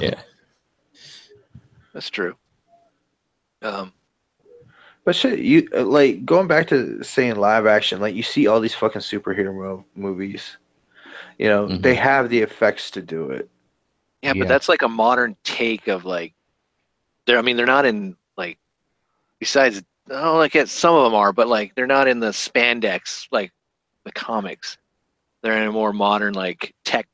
Yeah. 0.00 0.20
That's 1.92 2.10
true. 2.10 2.34
Um, 3.62 3.92
But 5.04 5.14
shit, 5.16 5.40
you 5.40 5.68
uh, 5.76 5.82
like 5.84 6.24
going 6.24 6.46
back 6.46 6.68
to 6.68 7.02
saying 7.02 7.36
live 7.36 7.66
action. 7.66 8.00
Like 8.00 8.14
you 8.14 8.22
see 8.22 8.46
all 8.46 8.60
these 8.60 8.74
fucking 8.74 9.02
superhero 9.02 9.54
mo- 9.54 9.84
movies. 9.96 10.56
You 11.38 11.48
know, 11.48 11.66
Mhm. 11.66 11.82
they 11.82 11.94
have 11.96 12.28
the 12.28 12.40
effects 12.40 12.90
to 12.92 13.02
do 13.02 13.30
it. 13.30 13.48
yeah, 14.22 14.32
Yeah. 14.34 14.40
but 14.42 14.48
that's 14.48 14.68
like 14.68 14.82
a 14.82 14.88
modern 14.88 15.36
take 15.44 15.88
of 15.88 16.04
like, 16.04 16.34
they're. 17.26 17.38
I 17.38 17.42
mean, 17.42 17.56
they're 17.56 17.66
not 17.66 17.84
in 17.86 18.16
like. 18.36 18.58
Besides, 19.42 19.82
oh, 20.08 20.36
like 20.36 20.54
it, 20.54 20.68
some 20.68 20.94
of 20.94 21.02
them 21.02 21.16
are, 21.16 21.32
but 21.32 21.48
like 21.48 21.74
they're 21.74 21.84
not 21.84 22.06
in 22.06 22.20
the 22.20 22.28
spandex 22.28 23.26
like 23.32 23.50
the 24.04 24.12
comics. 24.12 24.78
They're 25.42 25.60
in 25.60 25.66
a 25.66 25.72
more 25.72 25.92
modern 25.92 26.34
like 26.34 26.72
tech, 26.84 27.08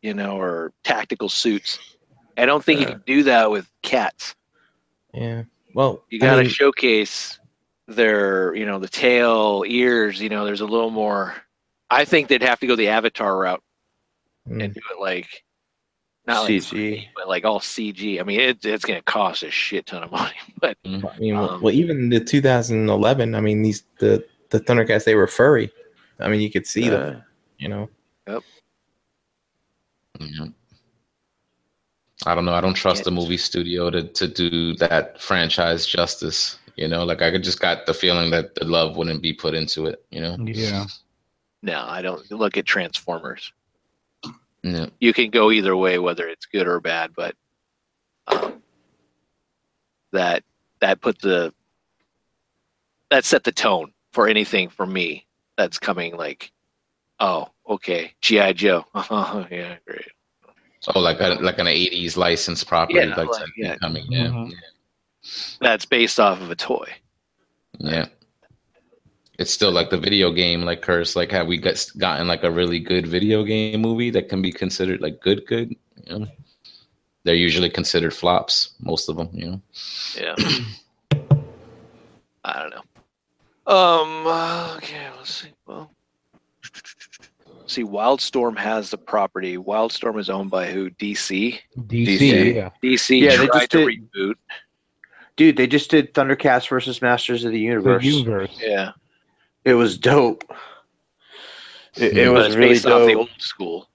you 0.00 0.14
know, 0.14 0.40
or 0.40 0.72
tactical 0.84 1.28
suits. 1.28 1.80
I 2.36 2.46
don't 2.46 2.62
think 2.62 2.78
you 2.78 2.86
can 2.86 3.02
do 3.04 3.24
that 3.24 3.50
with 3.50 3.68
cats. 3.82 4.36
Yeah. 5.12 5.42
Well, 5.74 6.04
You 6.08 6.20
got 6.20 6.36
to 6.36 6.42
mean, 6.42 6.50
showcase 6.50 7.40
their, 7.88 8.54
you 8.54 8.64
know, 8.64 8.78
the 8.78 8.86
tail, 8.86 9.64
ears. 9.66 10.20
You 10.20 10.28
know, 10.28 10.44
there's 10.44 10.60
a 10.60 10.66
little 10.66 10.90
more. 10.90 11.34
I 11.90 12.04
think 12.04 12.28
they'd 12.28 12.44
have 12.44 12.60
to 12.60 12.68
go 12.68 12.76
the 12.76 12.90
Avatar 12.90 13.36
route 13.36 13.62
mm, 14.48 14.62
and 14.62 14.72
do 14.72 14.80
it 14.92 15.00
like 15.00 15.42
not 16.26 16.42
like 16.44 16.50
CG. 16.52 16.70
3D, 16.72 17.08
but 17.14 17.28
like 17.28 17.44
all 17.44 17.60
CG. 17.60 18.20
I 18.20 18.22
mean, 18.24 18.40
it, 18.40 18.64
it's 18.64 18.84
going 18.84 18.98
to 18.98 19.04
cost 19.04 19.42
a 19.42 19.50
shit 19.50 19.86
ton 19.86 20.02
of 20.02 20.10
money, 20.20 20.34
but 20.60 20.76
I 20.84 20.88
mean, 21.18 21.36
well, 21.36 21.50
Um, 21.50 21.60
well, 21.62 21.74
even 21.74 22.08
the 22.08 22.20
2011. 22.20 23.34
I 23.34 23.40
mean, 23.40 23.62
these 23.62 23.84
the 23.98 24.24
the 24.50 24.60
Thundercats 24.60 25.04
they 25.04 25.14
were 25.14 25.26
furry. 25.26 25.70
I 26.20 26.28
mean, 26.28 26.40
you 26.40 26.50
could 26.50 26.66
see 26.66 26.88
them. 26.88 27.16
Uh, 27.16 27.20
You 27.58 27.68
know. 27.68 27.88
Yeah. 30.18 30.46
I 32.24 32.34
don't 32.34 32.44
know. 32.44 32.54
I 32.54 32.60
don't 32.60 32.74
trust 32.74 33.04
the 33.04 33.10
movie 33.10 33.36
studio 33.36 33.90
to, 33.90 34.02
to 34.02 34.26
do 34.26 34.74
that 34.76 35.20
franchise 35.20 35.86
justice. 35.86 36.58
You 36.76 36.88
know, 36.88 37.04
like 37.04 37.22
I 37.22 37.36
just 37.38 37.60
got 37.60 37.86
the 37.86 37.94
feeling 37.94 38.30
that 38.30 38.54
the 38.54 38.64
love 38.64 38.96
wouldn't 38.96 39.22
be 39.22 39.32
put 39.32 39.54
into 39.54 39.86
it. 39.86 40.04
You 40.10 40.20
know, 40.20 40.36
Yeah. 40.40 40.86
no, 41.62 41.84
I 41.86 42.02
don't 42.02 42.28
look 42.30 42.56
at 42.56 42.64
Transformers. 42.66 43.52
Yeah, 44.66 44.86
You 45.00 45.12
can 45.12 45.30
go 45.30 45.50
either 45.52 45.76
way, 45.76 45.98
whether 45.98 46.26
it's 46.28 46.46
good 46.46 46.66
or 46.66 46.80
bad, 46.80 47.12
but 47.14 47.34
um, 48.26 48.62
that 50.12 50.42
that 50.80 51.00
put 51.00 51.20
the 51.20 51.52
that 53.10 53.24
set 53.24 53.44
the 53.44 53.52
tone 53.52 53.92
for 54.12 54.26
anything 54.28 54.68
for 54.68 54.84
me 54.86 55.26
that's 55.56 55.78
coming 55.78 56.16
like 56.16 56.50
oh 57.20 57.48
okay 57.68 58.12
gi 58.20 58.52
joe 58.54 58.84
yeah 59.50 59.76
great 59.86 60.08
oh, 60.94 61.00
like 61.00 61.20
a 61.20 61.38
like 61.40 61.58
an 61.58 61.66
'80s 61.66 62.16
licensed 62.16 62.66
property, 62.66 62.98
Yeah, 62.98 63.14
like, 63.14 63.28
like, 63.28 63.48
yeah. 63.56 63.76
coming. 63.76 64.04
Yeah, 64.10 64.26
Mhm. 64.28 64.52
that's 65.60 65.84
based 65.86 66.18
off 66.18 66.40
of 66.40 66.50
a 66.50 66.56
toy 66.56 66.88
yeah. 67.78 68.06
It's 69.38 69.50
still 69.52 69.70
like 69.70 69.90
the 69.90 69.98
video 69.98 70.32
game, 70.32 70.62
like 70.62 70.80
Curse. 70.82 71.14
Like, 71.16 71.30
have 71.32 71.46
we 71.46 71.58
got 71.58 71.84
gotten 71.98 72.26
like 72.26 72.42
a 72.44 72.50
really 72.50 72.78
good 72.78 73.06
video 73.06 73.44
game 73.44 73.80
movie 73.82 74.10
that 74.10 74.28
can 74.28 74.40
be 74.40 74.50
considered 74.52 75.00
like 75.00 75.20
good? 75.20 75.46
Good. 75.46 75.74
You 76.06 76.18
know? 76.20 76.26
They're 77.24 77.34
usually 77.34 77.68
considered 77.70 78.14
flops. 78.14 78.74
Most 78.80 79.08
of 79.08 79.16
them, 79.16 79.28
you 79.32 79.46
know. 79.50 79.60
yeah 80.18 80.34
i 82.44 82.60
don't 82.62 82.70
know 82.70 82.82
um 83.72 84.26
okay 84.76 85.08
let's 85.18 85.34
see 85.42 85.48
well 85.66 85.90
see 87.66 87.82
wildstorm 87.82 88.56
has 88.56 88.90
the 88.90 88.96
property 88.98 89.56
wildstorm 89.56 90.20
is 90.20 90.30
owned 90.30 90.48
by 90.50 90.66
who 90.70 90.88
dc 90.90 91.58
DC. 91.76 92.06
DC. 92.06 92.54
Yeah. 92.54 92.70
dc 92.82 93.20
Yeah, 93.20 93.30
they 93.36 93.46
tried 93.48 93.58
just 93.58 93.70
to 93.72 93.78
did- 93.86 94.12
reboot 94.14 94.34
dude, 95.36 95.56
they 95.56 95.66
just 95.66 95.90
did 95.90 96.14
Thundercats 96.14 96.68
versus 96.68 97.02
Masters 97.02 97.44
of 97.44 97.50
the 97.50 97.58
The 97.58 97.62
Universe. 97.64 98.04
universe. 98.04 98.56
yeah 98.62 98.92
It 99.66 99.74
was 99.74 99.98
dope. 99.98 100.44
It, 101.96 102.16
it 102.16 102.28
was 102.30 102.46
it's 102.46 102.54
really 102.54 102.68
based 102.68 102.86
off 102.86 103.06
the 103.06 103.14
old 103.14 103.30
school 103.38 103.88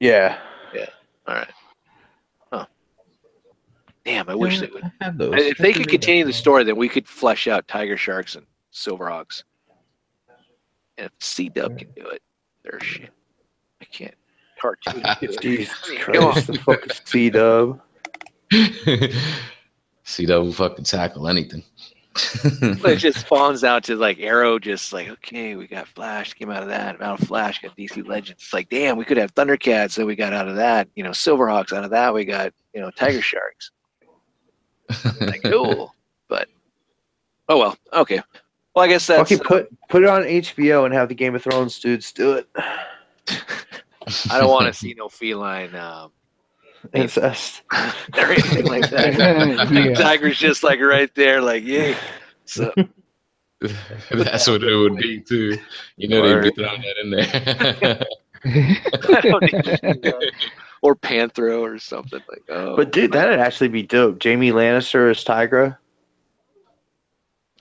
Yeah. 0.00 0.38
Yeah. 0.72 0.86
All 1.26 1.34
right 1.34 1.50
huh 2.52 2.66
damn 4.04 4.28
i 4.28 4.34
wish 4.34 4.60
they 4.60 4.66
would 4.66 4.84
have 5.00 5.18
those. 5.18 5.34
If 5.36 5.58
they 5.58 5.72
could 5.72 5.88
continue 5.88 6.24
the 6.24 6.32
story, 6.32 6.62
then 6.64 6.76
we 6.76 6.88
could 6.88 7.08
flesh 7.08 7.48
out 7.48 7.66
Tiger 7.66 7.96
Sharks 7.96 8.36
and 8.36 8.46
Silverhawks. 8.72 9.44
And 10.98 11.06
if 11.06 11.12
C 11.20 11.48
Dub 11.48 11.78
can 11.78 11.88
do 11.96 12.06
it, 12.06 12.22
they're 12.62 12.80
shit. 12.80 13.10
I 13.80 13.86
can't. 13.86 14.14
Cartoon. 14.60 15.02
do 15.20 15.26
it. 15.26 15.40
Jesus 15.40 15.74
I 15.84 15.90
mean, 15.90 16.00
come 16.00 16.24
on. 16.24 16.32
Christ, 16.32 16.46
the 16.46 16.58
fucking 16.58 16.90
C 17.04 17.30
Dub. 17.30 17.80
CW 20.04 20.54
fucking 20.54 20.84
tackle 20.84 21.28
anything. 21.28 21.64
It 22.14 22.96
just 22.96 23.20
spawns 23.20 23.64
out 23.64 23.84
to 23.84 23.96
like 23.96 24.18
Arrow, 24.20 24.58
just 24.58 24.92
like, 24.92 25.08
okay, 25.08 25.56
we 25.56 25.66
got 25.66 25.88
Flash, 25.88 26.34
came 26.34 26.50
out 26.50 26.62
of 26.62 26.68
that. 26.68 27.00
Out 27.00 27.20
of 27.20 27.26
Flash, 27.26 27.60
got 27.60 27.76
DC 27.76 28.06
Legends. 28.06 28.42
It's 28.42 28.52
like, 28.52 28.68
damn, 28.68 28.96
we 28.96 29.04
could 29.04 29.16
have 29.16 29.34
Thundercats, 29.34 29.92
so 29.92 30.04
we 30.04 30.16
got 30.16 30.32
out 30.32 30.48
of 30.48 30.56
that. 30.56 30.88
You 30.94 31.04
know, 31.04 31.10
Silverhawks, 31.10 31.72
out 31.72 31.84
of 31.84 31.90
that, 31.90 32.12
we 32.12 32.24
got, 32.24 32.52
you 32.74 32.80
know, 32.80 32.90
Tiger 32.90 33.22
Sharks. 33.22 33.70
Like, 35.20 35.42
cool. 35.42 35.94
But, 36.28 36.48
oh 37.48 37.58
well, 37.58 37.76
okay. 37.92 38.20
Well, 38.74 38.84
I 38.84 38.88
guess 38.88 39.06
that's. 39.06 39.30
Fucking 39.30 39.44
put 39.44 39.68
put 39.88 40.02
it 40.02 40.08
on 40.08 40.22
HBO 40.22 40.84
and 40.84 40.94
have 40.94 41.08
the 41.08 41.14
Game 41.14 41.34
of 41.34 41.42
Thrones 41.42 41.78
dudes 41.78 42.12
do 42.12 42.32
it. 42.32 42.48
I 44.30 44.38
don't 44.38 44.50
want 44.50 44.66
to 44.66 44.72
see 44.72 44.94
no 44.96 45.08
feline 45.08 45.74
um, 45.74 46.10
Incest. 46.94 47.62
or 47.72 48.24
anything 48.24 48.66
like 48.66 48.88
that. 48.90 49.16
yeah. 49.72 49.94
Tiger's 49.94 50.38
just 50.38 50.62
like 50.62 50.80
right 50.80 51.14
there, 51.14 51.40
like 51.40 51.64
yay. 51.64 51.94
So 52.44 52.72
That's 54.10 54.48
what 54.48 54.62
it 54.64 54.74
would 54.76 54.96
be 54.96 55.20
too. 55.20 55.56
You 55.96 56.08
know 56.08 56.40
they'd 56.40 56.52
be 56.54 56.62
throwing 56.62 56.82
that 56.82 56.96
in 57.02 57.10
there. 57.10 58.04
I 59.16 59.20
don't 59.20 59.44
even- 59.44 60.30
or 60.82 60.96
Panthro 60.96 61.60
or 61.60 61.78
something 61.78 62.20
like. 62.28 62.42
Oh, 62.48 62.74
But 62.76 62.90
dude, 62.90 63.12
that'd 63.12 63.38
actually 63.38 63.68
be 63.68 63.84
dope. 63.84 64.20
Jaime 64.20 64.50
Lannister 64.50 65.08
as 65.12 65.24
Tygra. 65.24 65.76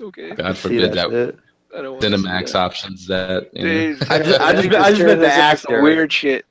okay. 0.01 0.31
God 0.31 0.57
forbid 0.57 0.93
that 0.93 1.11
that. 1.11 1.35
I 1.77 1.81
don't 1.83 1.93
wanna 2.03 2.17
Cinemax 2.17 2.53
that. 2.53 2.55
options 2.55 3.05
that 3.07 3.49
you 3.53 3.63
know. 3.63 3.69
Dude, 3.93 4.03
I 4.09 4.17
just- 4.23 4.41
I 4.41 4.51
just- 4.53 4.61
think 4.63 4.73
I 4.73 4.89
just 4.89 5.03
meant 5.03 5.19
the 5.19 5.27
turns 5.27 5.39
into 5.51 5.57
some 5.59 5.73
actor. 5.75 5.81
Weird 5.83 6.11
shit. 6.11 6.45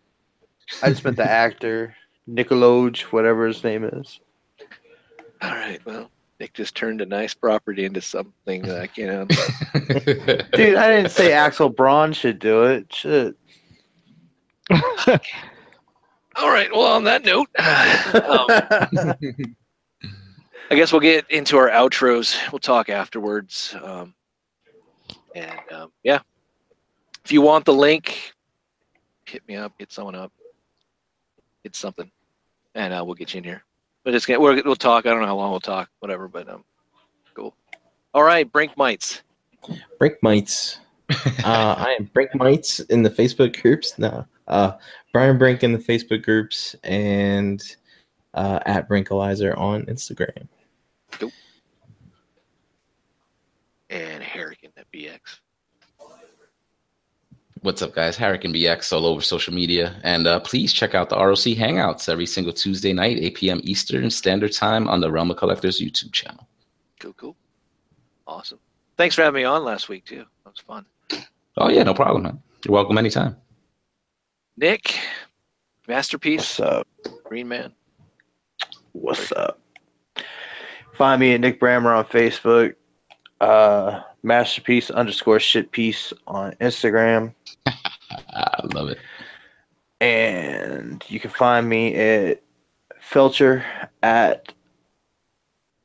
I 0.85 0.89
just 0.91 1.05
meant 1.05 1.17
the 1.17 1.29
actor, 1.29 1.97
Nickelodeon, 2.31 3.01
whatever 3.13 3.47
his 3.47 3.65
name 3.65 3.85
is. 3.85 4.21
All 5.43 5.51
right, 5.51 5.85
well, 5.85 6.11
Nick 6.39 6.55
just 6.55 6.75
turned 6.75 7.01
a 7.01 7.07
nice 7.07 7.35
property 7.35 7.85
into 7.85 8.01
something 8.01 8.63
like 8.67 8.97
you 8.97 9.07
know. 9.07 9.27
Dude, 9.27 10.77
I 10.77 10.89
didn't 10.89 11.11
say 11.11 11.33
Axel 11.33 11.69
Braun 11.69 12.13
should 12.13 12.39
do 12.39 12.65
it. 12.65 12.93
Shit. 12.93 13.37
All 16.37 16.51
right. 16.51 16.71
Well, 16.73 16.83
on 16.83 17.05
that 17.05 17.25
note, 17.25 17.49
um, 17.59 19.15
I 20.71 20.77
guess 20.77 20.93
we'll 20.93 21.01
get 21.01 21.31
into 21.31 21.57
our 21.57 21.69
outros. 21.69 22.37
We'll 22.53 22.61
talk 22.61 22.89
afterwards. 22.89 23.75
Um, 23.83 24.15
and 25.35 25.61
um, 25.73 25.93
yeah, 26.03 26.21
if 27.25 27.33
you 27.33 27.43
want 27.43 27.65
the 27.65 27.75
link, 27.75 28.33
hit 29.25 29.47
me 29.49 29.57
up, 29.57 29.73
hit 29.79 29.93
someone 29.93 30.15
up, 30.15 30.33
hit 31.65 31.75
something, 31.75 32.11
and 32.75 32.95
uh, 32.95 33.03
we'll 33.05 33.15
get 33.15 33.35
you 33.35 33.39
in 33.39 33.45
here. 33.45 33.65
But 34.05 34.15
it's 34.15 34.27
gonna 34.27 34.41
we're, 34.41 34.63
we'll 34.65 34.77
talk. 34.77 35.07
I 35.07 35.11
don't 35.11 35.21
know 35.21 35.27
how 35.27 35.37
long 35.37 35.51
we'll 35.51 35.61
talk, 35.61 35.91
whatever. 36.01 36.29
But 36.29 36.49
um, 36.49 36.65
cool. 37.35 37.55
All 38.15 38.23
right, 38.23 38.51
Brink 38.51 38.77
mites. 38.77 39.23
Brink 39.99 40.17
mites. 40.23 40.79
uh, 41.11 41.75
I 41.77 41.97
am 41.99 42.09
Brink 42.15 42.35
Mites 42.37 42.79
in 42.81 43.03
the 43.03 43.11
Facebook 43.11 43.61
groups. 43.61 43.99
No, 43.99 44.25
uh, 44.47 44.73
Brian 45.13 45.39
Brink 45.39 45.65
in 45.65 45.73
the 45.73 45.79
Facebook 45.79 46.23
groups 46.23 46.77
and 46.85 47.63
uh, 48.35 48.61
at 48.65 48.89
Brinkalizer 48.89 49.57
on 49.59 49.85
Instagram. 49.87 50.47
and 53.91 54.23
Harrigan 54.23 54.71
at 54.77 54.91
BX. 54.93 55.19
What's 57.63 57.83
up, 57.83 57.95
guys? 57.95 58.17
Harrican 58.17 58.57
BX 58.57 58.91
all 58.91 59.05
over 59.05 59.21
social 59.21 59.53
media. 59.53 60.01
And 60.03 60.27
uh, 60.27 60.41
please 60.41 60.73
check 60.73 60.95
out 60.95 61.11
the 61.11 61.17
ROC 61.17 61.37
Hangouts 61.59 62.09
every 62.09 62.25
single 62.25 62.55
Tuesday 62.55 62.95
night, 62.95 63.19
8 63.19 63.35
p.m. 63.35 63.61
Eastern 63.65 64.09
Standard 64.09 64.53
Time 64.53 64.89
on 64.89 65.01
the 65.03 65.11
Realm 65.11 65.31
of 65.31 65.37
Collectors 65.37 65.79
YouTube 65.79 66.11
channel. 66.13 66.49
Cool, 67.01 67.13
cool, 67.15 67.37
awesome. 68.27 68.59
Thanks 68.97 69.15
for 69.15 69.23
having 69.23 69.43
me 69.43 69.45
on 69.45 69.63
last 69.63 69.91
week 69.91 70.07
too. 70.07 70.25
That 70.45 70.51
was 70.51 70.61
fun. 70.61 70.87
Oh, 71.59 71.69
yeah, 71.69 71.83
no 71.83 71.93
problem, 71.93 72.23
man. 72.23 72.43
You're 72.65 72.73
welcome 72.73 72.97
anytime. 72.97 73.37
Nick, 74.57 74.99
masterpiece, 75.87 76.59
What's 76.59 76.61
up? 76.61 76.87
Green 77.25 77.49
Man. 77.49 77.73
What's 78.93 79.33
up? 79.33 79.61
Find 80.97 81.21
me 81.21 81.35
at 81.35 81.41
Nick 81.41 81.61
Brammer 81.61 81.97
on 81.97 82.05
Facebook. 82.07 82.75
Uh, 83.41 84.03
masterpiece 84.23 84.91
underscore 84.91 85.41
shit 85.41 85.73
piece 85.73 86.13
on 86.27 86.53
Instagram. 86.61 87.35
I 87.67 88.61
love 88.75 88.89
it. 88.89 88.99
And 90.01 91.05
you 91.09 91.21
can 91.21 91.31
find 91.31 91.69
me 91.69 91.95
at 91.95 92.43
Felcher 93.03 93.65
at 94.03 94.53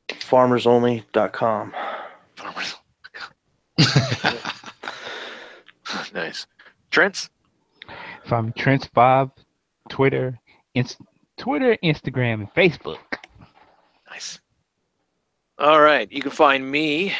farmersonly.com. 0.08 1.74
Farmers. 2.36 2.74
nice. 6.14 6.46
Trent's? 6.90 7.30
From 8.24 8.52
Trent 8.52 8.92
Bob, 8.92 9.32
Twitter, 9.88 10.38
Inst- 10.74 11.00
Twitter, 11.36 11.76
Instagram, 11.82 12.34
and 12.34 12.54
Facebook. 12.54 12.98
Nice. 14.10 14.40
All 15.58 15.80
right. 15.80 16.10
You 16.10 16.22
can 16.22 16.30
find 16.30 16.70
me 16.70 17.14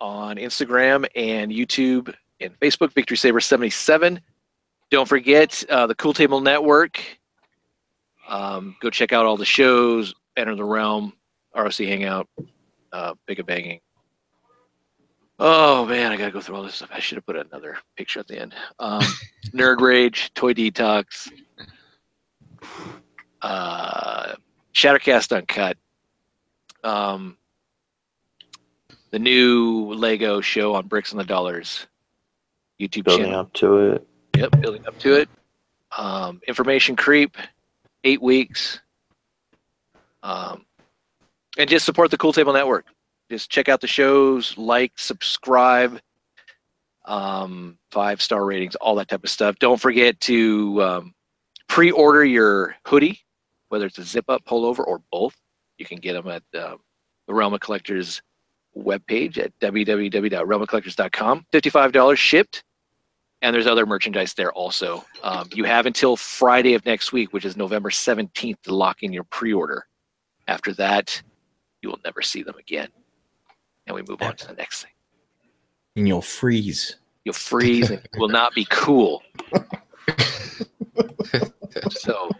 on 0.00 0.36
Instagram 0.36 1.06
and 1.14 1.50
YouTube 1.50 2.14
and 2.40 2.58
Facebook, 2.60 2.92
Victory 2.92 3.16
Saber 3.16 3.40
77. 3.40 4.20
Don't 4.90 5.08
forget 5.08 5.64
uh, 5.68 5.86
the 5.86 5.94
Cool 5.94 6.12
Table 6.12 6.40
Network. 6.40 7.02
Um, 8.28 8.76
go 8.80 8.90
check 8.90 9.12
out 9.12 9.26
all 9.26 9.36
the 9.36 9.44
shows, 9.44 10.14
Enter 10.36 10.54
the 10.54 10.64
Realm, 10.64 11.12
ROC 11.54 11.74
Hangout, 11.74 12.28
uh, 12.92 13.14
Big 13.26 13.40
of 13.40 13.46
Banging. 13.46 13.80
Oh 15.38 15.84
man, 15.84 16.12
I 16.12 16.16
gotta 16.16 16.30
go 16.30 16.40
through 16.40 16.56
all 16.56 16.62
this 16.62 16.76
stuff. 16.76 16.88
I 16.92 16.98
should 16.98 17.16
have 17.16 17.26
put 17.26 17.36
another 17.36 17.76
picture 17.96 18.20
at 18.20 18.26
the 18.26 18.40
end. 18.40 18.54
Um, 18.78 19.02
Nerd 19.54 19.80
Rage, 19.80 20.32
Toy 20.34 20.54
Detox, 20.54 21.30
uh, 23.42 24.34
Shattercast 24.74 25.36
Uncut, 25.36 25.76
um, 26.84 27.36
the 29.16 29.20
new 29.20 29.94
Lego 29.94 30.42
show 30.42 30.74
on 30.74 30.88
Bricks 30.88 31.10
and 31.10 31.18
the 31.18 31.24
Dollars 31.24 31.86
YouTube 32.78 33.04
Building 33.04 33.24
channel. 33.28 33.40
up 33.40 33.52
to 33.54 33.78
it. 33.78 34.06
Yep, 34.36 34.60
building 34.60 34.86
up 34.86 34.98
to 34.98 35.14
it. 35.14 35.30
Um, 35.96 36.42
information 36.46 36.96
creep, 36.96 37.38
eight 38.04 38.20
weeks. 38.20 38.78
Um, 40.22 40.66
and 41.56 41.70
just 41.70 41.86
support 41.86 42.10
the 42.10 42.18
Cool 42.18 42.34
Table 42.34 42.52
Network. 42.52 42.84
Just 43.30 43.48
check 43.48 43.70
out 43.70 43.80
the 43.80 43.86
shows, 43.86 44.58
like, 44.58 44.92
subscribe, 44.96 45.98
um, 47.06 47.78
five 47.90 48.20
star 48.20 48.44
ratings, 48.44 48.74
all 48.74 48.96
that 48.96 49.08
type 49.08 49.24
of 49.24 49.30
stuff. 49.30 49.58
Don't 49.58 49.80
forget 49.80 50.20
to 50.20 50.82
um, 50.82 51.14
pre 51.70 51.90
order 51.90 52.22
your 52.22 52.76
hoodie, 52.86 53.20
whether 53.70 53.86
it's 53.86 53.96
a 53.96 54.02
zip 54.02 54.26
up, 54.28 54.44
pullover, 54.44 54.86
or 54.86 55.00
both. 55.10 55.34
You 55.78 55.86
can 55.86 56.00
get 56.00 56.12
them 56.12 56.28
at 56.28 56.42
um, 56.62 56.80
the 57.26 57.32
Realm 57.32 57.54
of 57.54 57.60
Collectors 57.60 58.20
webpage 58.76 59.38
at 59.38 59.58
www.realmofcollectors.com. 59.60 61.46
$55 61.52 62.16
shipped 62.16 62.62
and 63.42 63.54
there's 63.54 63.66
other 63.66 63.86
merchandise 63.86 64.34
there 64.34 64.52
also. 64.52 65.04
Um, 65.22 65.48
you 65.52 65.64
have 65.64 65.86
until 65.86 66.16
Friday 66.16 66.74
of 66.74 66.84
next 66.86 67.12
week, 67.12 67.32
which 67.32 67.44
is 67.44 67.56
November 67.56 67.90
17th, 67.90 68.62
to 68.62 68.74
lock 68.74 69.02
in 69.02 69.12
your 69.12 69.24
pre-order. 69.24 69.86
After 70.48 70.72
that, 70.74 71.22
you 71.82 71.88
will 71.88 72.00
never 72.04 72.22
see 72.22 72.42
them 72.42 72.56
again. 72.58 72.88
And 73.86 73.94
we 73.94 74.02
move 74.02 74.22
on 74.22 74.36
to 74.36 74.48
the 74.48 74.54
next 74.54 74.82
thing. 74.82 74.90
And 75.96 76.08
you'll 76.08 76.22
freeze. 76.22 76.96
You'll 77.24 77.34
freeze 77.34 77.90
and 77.90 78.00
will 78.16 78.28
not 78.28 78.54
be 78.54 78.66
cool. 78.70 79.22
so 81.90 82.30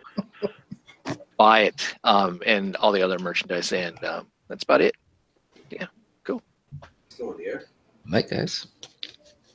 buy 1.36 1.60
it 1.60 1.94
um, 2.04 2.40
and 2.46 2.76
all 2.76 2.92
the 2.92 3.02
other 3.02 3.18
merchandise, 3.18 3.72
and 3.72 4.02
um, 4.04 4.26
that's 4.48 4.64
about 4.64 4.80
it. 4.80 4.94
Night, 8.06 8.30
guys. 8.30 8.66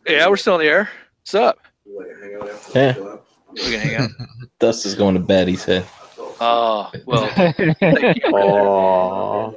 Yeah, 0.07 0.27
we're 0.27 0.37
still 0.37 0.55
in 0.55 0.61
the 0.61 0.67
air. 0.67 0.89
What's 1.21 1.35
up? 1.35 1.59
Yeah. 2.75 2.95
We 3.53 3.59
can 3.59 3.79
hang 3.79 3.95
out. 3.95 4.09
Dust 4.59 4.85
is 4.85 4.95
going 4.95 5.13
to 5.15 5.19
bed, 5.21 5.47
he 5.47 5.55
said. 5.55 5.85
Oh 6.43 6.91
well, 7.05 7.27
thank 7.35 7.57
you. 7.59 7.73
Oh, 8.33 9.55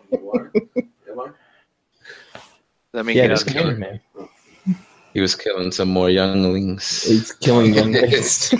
Let 2.92 3.06
me 3.06 3.14
Yeah, 3.14 3.28
get 3.28 3.30
just 3.30 3.56
out. 3.56 3.78
man. 3.78 4.00
He 5.14 5.20
was 5.20 5.34
killing 5.36 5.70
some 5.72 5.88
more 5.88 6.10
younglings. 6.10 7.04
He's 7.04 7.32
killing 7.32 7.72
young 7.78 7.92
guys. 7.92 8.52
I 8.52 8.56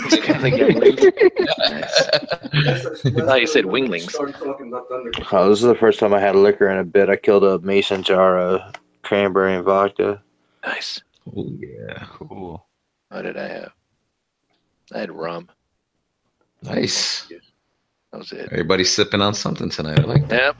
thought 3.11 3.41
you 3.41 3.47
said 3.47 3.65
winglings. 3.65 4.15
Oh, 4.15 5.49
this 5.49 5.59
is 5.59 5.65
the 5.65 5.75
first 5.79 5.99
time 5.99 6.13
I 6.13 6.19
had 6.19 6.35
liquor 6.35 6.69
in 6.69 6.77
a 6.77 6.83
bit. 6.83 7.09
I 7.09 7.17
killed 7.17 7.43
a 7.43 7.59
mason 7.59 8.01
jar 8.03 8.39
of 8.39 8.61
cranberry 9.05 9.55
and 9.55 9.63
vodka. 9.63 10.21
Nice. 10.65 11.01
oh 11.37 11.47
yeah, 11.59 12.05
Cool. 12.09 12.65
What 13.09 13.21
did 13.21 13.37
I 13.37 13.47
have? 13.47 13.71
I 14.93 14.99
had 14.99 15.11
rum. 15.11 15.49
nice. 16.61 17.27
That 18.11 18.17
was 18.19 18.31
it. 18.31 18.49
Everybody's 18.51 18.91
sipping 18.93 19.21
on 19.21 19.33
something 19.33 19.69
tonight. 19.69 19.99
I 19.99 20.03
like 20.03 20.27
that. 20.29 20.41
Yep. 20.41 20.57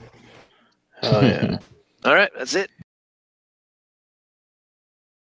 Oh 1.02 1.20
yeah. 1.20 1.58
All 2.04 2.14
right, 2.14 2.30
that's 2.36 2.54
it. 2.54 2.70